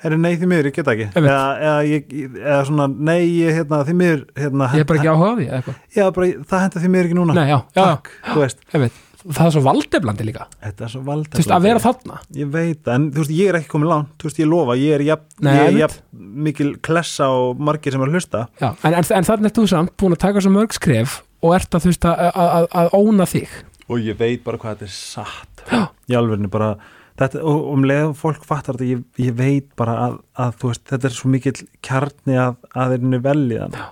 Er 0.00 0.16
nei 0.16 0.32
því 0.40 0.48
miður, 0.48 0.70
ég 0.70 0.76
geta 0.78 0.94
ekki. 0.94 1.10
Eða, 1.20 1.36
eða, 1.60 1.74
ég, 1.84 2.14
eða 2.40 2.62
svona 2.70 2.86
nei, 2.88 3.18
ég, 3.36 3.52
hérna, 3.58 3.82
því 3.84 3.94
miður 4.00 4.24
hérna, 4.40 4.70
ég 4.72 4.86
er 4.86 4.88
bara 4.88 5.02
ekki 5.02 5.12
áhuga 5.12 5.28
á 5.28 5.34
því 5.36 5.76
já, 5.98 6.04
bara, 6.16 6.28
það 6.48 6.64
henda 6.64 6.82
því 6.82 6.90
miður 6.94 7.08
ekki 7.10 7.18
núna. 7.18 7.36
Nei, 7.36 7.50
já, 7.50 7.58
takk, 7.76 8.10
það 9.20 9.42
er 9.44 9.52
svo 9.52 9.62
valdeflandi 9.66 10.24
líka, 10.24 10.46
þetta 10.64 10.86
er 10.86 10.92
svo 10.94 11.02
valda 11.04 11.34
þú 11.34 11.42
veist, 11.42 11.52
að 11.52 11.66
vera 11.66 11.82
þarna. 11.84 12.20
Ég 12.40 12.52
veit, 12.54 12.78
það, 12.80 12.94
en 12.94 13.06
þú 13.12 13.20
veist, 13.20 13.34
ég 13.36 13.50
er 13.50 13.58
ekki 13.60 13.72
komin 13.74 13.90
langt. 13.90 14.14
Þú 14.16 14.30
veist, 14.30 14.40
ég 14.40 14.48
lofa, 14.48 14.76
ég 14.80 14.96
er 14.96 15.04
jafn, 15.10 15.26
ég 15.44 15.64
er 15.66 15.78
jafn 15.82 16.24
mikil 16.48 16.70
klessa 16.88 17.28
og 17.36 17.60
margir 17.68 17.92
sem 17.92 18.06
er 18.06 18.14
hlusta. 18.14 18.46
En, 18.64 18.94
en, 18.94 19.02
en 19.04 19.28
þannig 19.28 19.50
er 19.50 19.56
þú 19.60 19.66
samt 19.68 19.92
búin 20.00 20.16
að 20.16 20.22
taka 20.24 20.40
svo 20.40 20.54
mörg 20.54 20.72
skref 20.72 21.20
og 21.44 21.52
ert 21.56 21.76
að 21.76 21.84
þú 21.84 21.92
veist 21.92 22.08
að, 22.08 22.24
að, 22.30 22.48
að, 22.56 22.70
að 22.80 22.96
óna 22.96 23.28
þig 23.28 23.52
og 23.90 24.06
ég 24.06 24.18
veit 24.20 24.42
bara 24.46 24.60
hvað 24.62 24.80
þetta 24.80 24.88
er 24.88 24.96
satt. 24.96 25.62
Í 26.10 26.16
alvegni 26.18 26.50
bara 26.52 26.74
þetta, 27.20 27.42
og 27.46 27.68
um 27.74 27.86
leið 27.88 28.04
og 28.10 28.16
fólk 28.20 28.44
fattar 28.48 28.78
þetta 28.78 28.88
ég, 28.88 29.02
ég 29.26 29.36
veit 29.38 29.68
bara 29.78 29.96
að, 30.06 30.18
að 30.40 30.54
þú 30.60 30.70
veist 30.72 30.84
þetta 30.92 31.08
er 31.10 31.16
svo 31.16 31.32
mikill 31.32 31.56
kjarni 31.84 32.38
að, 32.40 32.56
að 32.72 32.94
þeirinu 32.94 33.20
veljiðan 33.26 33.76
Já. 33.76 33.84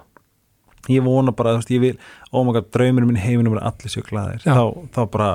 ég 0.95 1.05
vona 1.07 1.35
bara, 1.37 1.57
þú 1.57 1.63
veist, 1.63 1.75
ég 1.75 1.85
vil 1.85 1.93
ómaka 2.33 2.65
drauminu 2.77 3.11
minn 3.11 3.21
heiminum 3.21 3.59
er 3.59 3.67
allir 3.69 3.93
séu 3.93 4.07
glæðir 4.07 4.47
þá, 4.47 4.63
þá 4.97 5.01
bara 5.13 5.29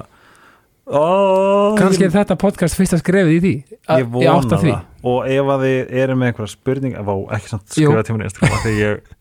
ó, 0.90 1.03
kannski 1.80 2.07
ég, 2.07 2.10
er 2.10 2.18
þetta 2.18 2.40
podcast 2.41 2.80
fyrsta 2.80 2.99
skrefið 3.02 3.38
í 3.38 3.44
því? 3.44 3.53
Að, 3.85 4.02
ég 4.03 4.11
vona 4.18 4.34
átt 4.40 4.57
að 4.57 4.65
því? 4.65 4.73
það. 4.73 4.90
Og 5.14 5.30
ef 5.35 5.53
að 5.53 5.64
þið 5.68 5.95
eru 6.03 6.18
með 6.19 6.31
einhverja 6.31 6.56
spurning 6.56 6.98
vá, 6.98 7.15
ekki 7.38 7.53
samt 7.53 7.69
skrifa 7.69 8.03
tíma 8.07 8.23
í 8.23 8.27
Instagram 8.30 8.57
af 8.57 8.65
því 8.65 8.73
ég, 8.80 9.15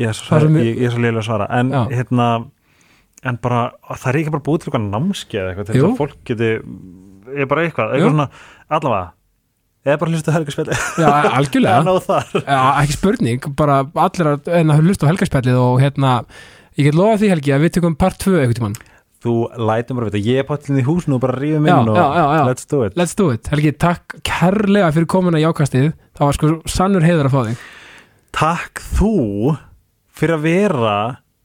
ég 0.00 0.10
er 0.10 0.18
svo, 0.18 0.28
Það 0.32 0.58
ég, 0.62 0.82
ég 0.82 0.94
svo 0.94 1.02
leilig 1.02 1.22
að 1.22 1.28
svara. 1.28 1.48
En 1.58 1.72
Já. 1.74 1.80
hérna 1.92 2.26
en 3.28 3.38
bara, 3.42 3.62
það 3.94 4.06
er 4.12 4.18
ekki 4.22 4.32
bara 4.34 4.44
búið 4.48 4.62
til 4.62 4.68
eitthvað 4.70 4.86
námskeið 4.92 5.48
eitthvað 5.50 5.66
til 5.68 5.74
þess 5.76 5.88
að 5.88 5.98
fólk 6.00 6.14
geti 6.30 6.48
er 7.32 7.50
bara 7.50 7.66
eitthvað, 7.66 7.92
eitthvað 7.94 8.14
svona 8.16 8.28
allavega, 8.78 9.04
eða 9.86 9.98
bara 10.02 10.14
hlustu 10.14 10.34
helgarspilli 10.34 10.78
já, 11.02 11.10
algjörlega. 11.38 11.76
Að 11.92 12.40
Já, 12.42 12.62
ekki 12.82 12.96
spurning, 12.96 13.46
bara 13.58 13.76
allir 14.06 14.32
að 14.32 14.50
en 14.58 14.74
að 14.74 14.82
hlusta 14.86 15.06
á 15.06 15.10
helgarspjallið 15.12 15.60
og 15.62 15.76
hérna 15.82 16.14
ég 16.78 16.88
get 16.88 16.98
lofa 16.98 17.20
því 17.22 17.30
Helgi 17.36 17.54
að 17.54 17.64
við 17.66 17.76
tökum 17.78 17.96
part 18.00 18.18
2 18.22 18.34
einhvern 18.40 18.58
tímann, 18.58 18.76
þú 19.22 19.36
lætum 19.70 19.98
bara 20.00 20.10
vita, 20.10 20.22
ég 20.26 20.42
er 20.42 20.46
pátlinn 20.48 20.82
í 20.82 20.86
húsinu 20.86 21.18
og 21.18 21.22
bara 21.22 21.38
rífum 21.38 21.68
Já, 21.70 21.76
inn 21.78 21.92
og 21.92 21.98
já, 22.00 22.06
já, 22.18 22.24
já. 22.38 22.42
let's 22.50 22.66
do 22.66 22.82
it. 22.86 22.96
Let's 22.98 23.14
do 23.18 23.28
it. 23.30 23.50
Helgi, 23.54 23.72
takk 23.86 24.16
kærlega 24.26 24.90
fyrir 24.96 25.10
komuna 25.14 25.38
í 25.38 25.46
ákastið 25.46 25.92
það 26.18 26.26
var 26.26 26.38
sko 26.40 26.52
sannur 26.74 27.06
heiður 27.06 27.30
að 27.30 27.36
fá 27.36 27.42
þig. 27.52 27.66
Takk 28.34 28.82
þú 28.96 29.12
fyrir 30.18 30.38
að 30.40 30.46
vera 30.48 30.96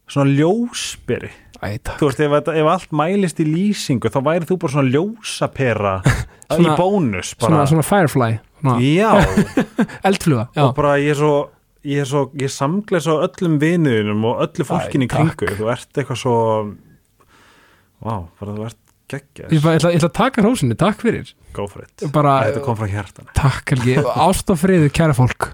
svona 0.08 0.34
ljósberi 0.40 1.30
Æ, 1.64 1.78
þú 1.98 2.06
veist, 2.10 2.20
ef, 2.22 2.32
þetta- 2.36 2.56
ef 2.62 2.68
allt 2.74 2.92
mælist 2.92 3.40
í 3.42 3.46
lýsingu 3.50 4.12
þá 4.14 4.20
væri 4.28 4.46
þú 4.50 4.58
bara 4.62 4.74
svona 4.76 4.92
ljósapera 4.94 5.94
í 6.06 6.58
Svona- 6.58 6.76
bónus 6.78 7.34
svona, 7.36 7.58
bara. 7.58 7.68
svona 7.72 7.86
firefly, 7.88 8.32
svona 8.62 8.80
já, 8.80 9.12
eldfluga 10.08 10.48
já, 10.56 10.64
og 10.68 10.76
bara 10.78 10.96
ég 11.02 11.12
er 11.16 11.20
svo 11.22 11.34
ég 11.88 12.02
er 12.04 12.06
svo, 12.10 12.26
ég 12.36 12.52
samgleð 12.52 13.04
svo 13.08 13.16
öllum 13.26 13.58
vinuðinum 13.62 14.26
og 14.30 14.42
öllu 14.48 14.66
fólkinni 14.68 15.08
í 15.08 15.12
kringu. 15.12 15.50
þú 15.58 15.72
ert 15.72 15.98
eitthvað 16.02 16.20
svo 16.22 16.36
vá, 18.04 18.16
bara 18.40 18.54
þú 18.58 18.66
ert 18.68 18.80
geggjær 19.08 19.48
ég, 19.52 19.58
ég, 19.62 19.68
ætla, 19.80 19.92
ég 19.94 20.02
ætla 20.02 20.10
að 20.12 20.18
taka 20.18 20.44
hrósinni, 20.44 20.76
takk 20.78 21.00
fyrir. 21.02 21.30
Go 21.56 21.66
for 21.72 21.86
it, 21.86 22.04
bara, 22.14 22.42
þetta 22.50 22.64
kom 22.66 22.76
frá 22.78 22.90
hjartan 22.92 23.30
takk 23.38 23.72
Helgi, 23.74 23.96
ást 24.04 24.52
og 24.54 24.60
friður 24.62 24.92
kæra 24.94 25.16
fólk 25.18 25.54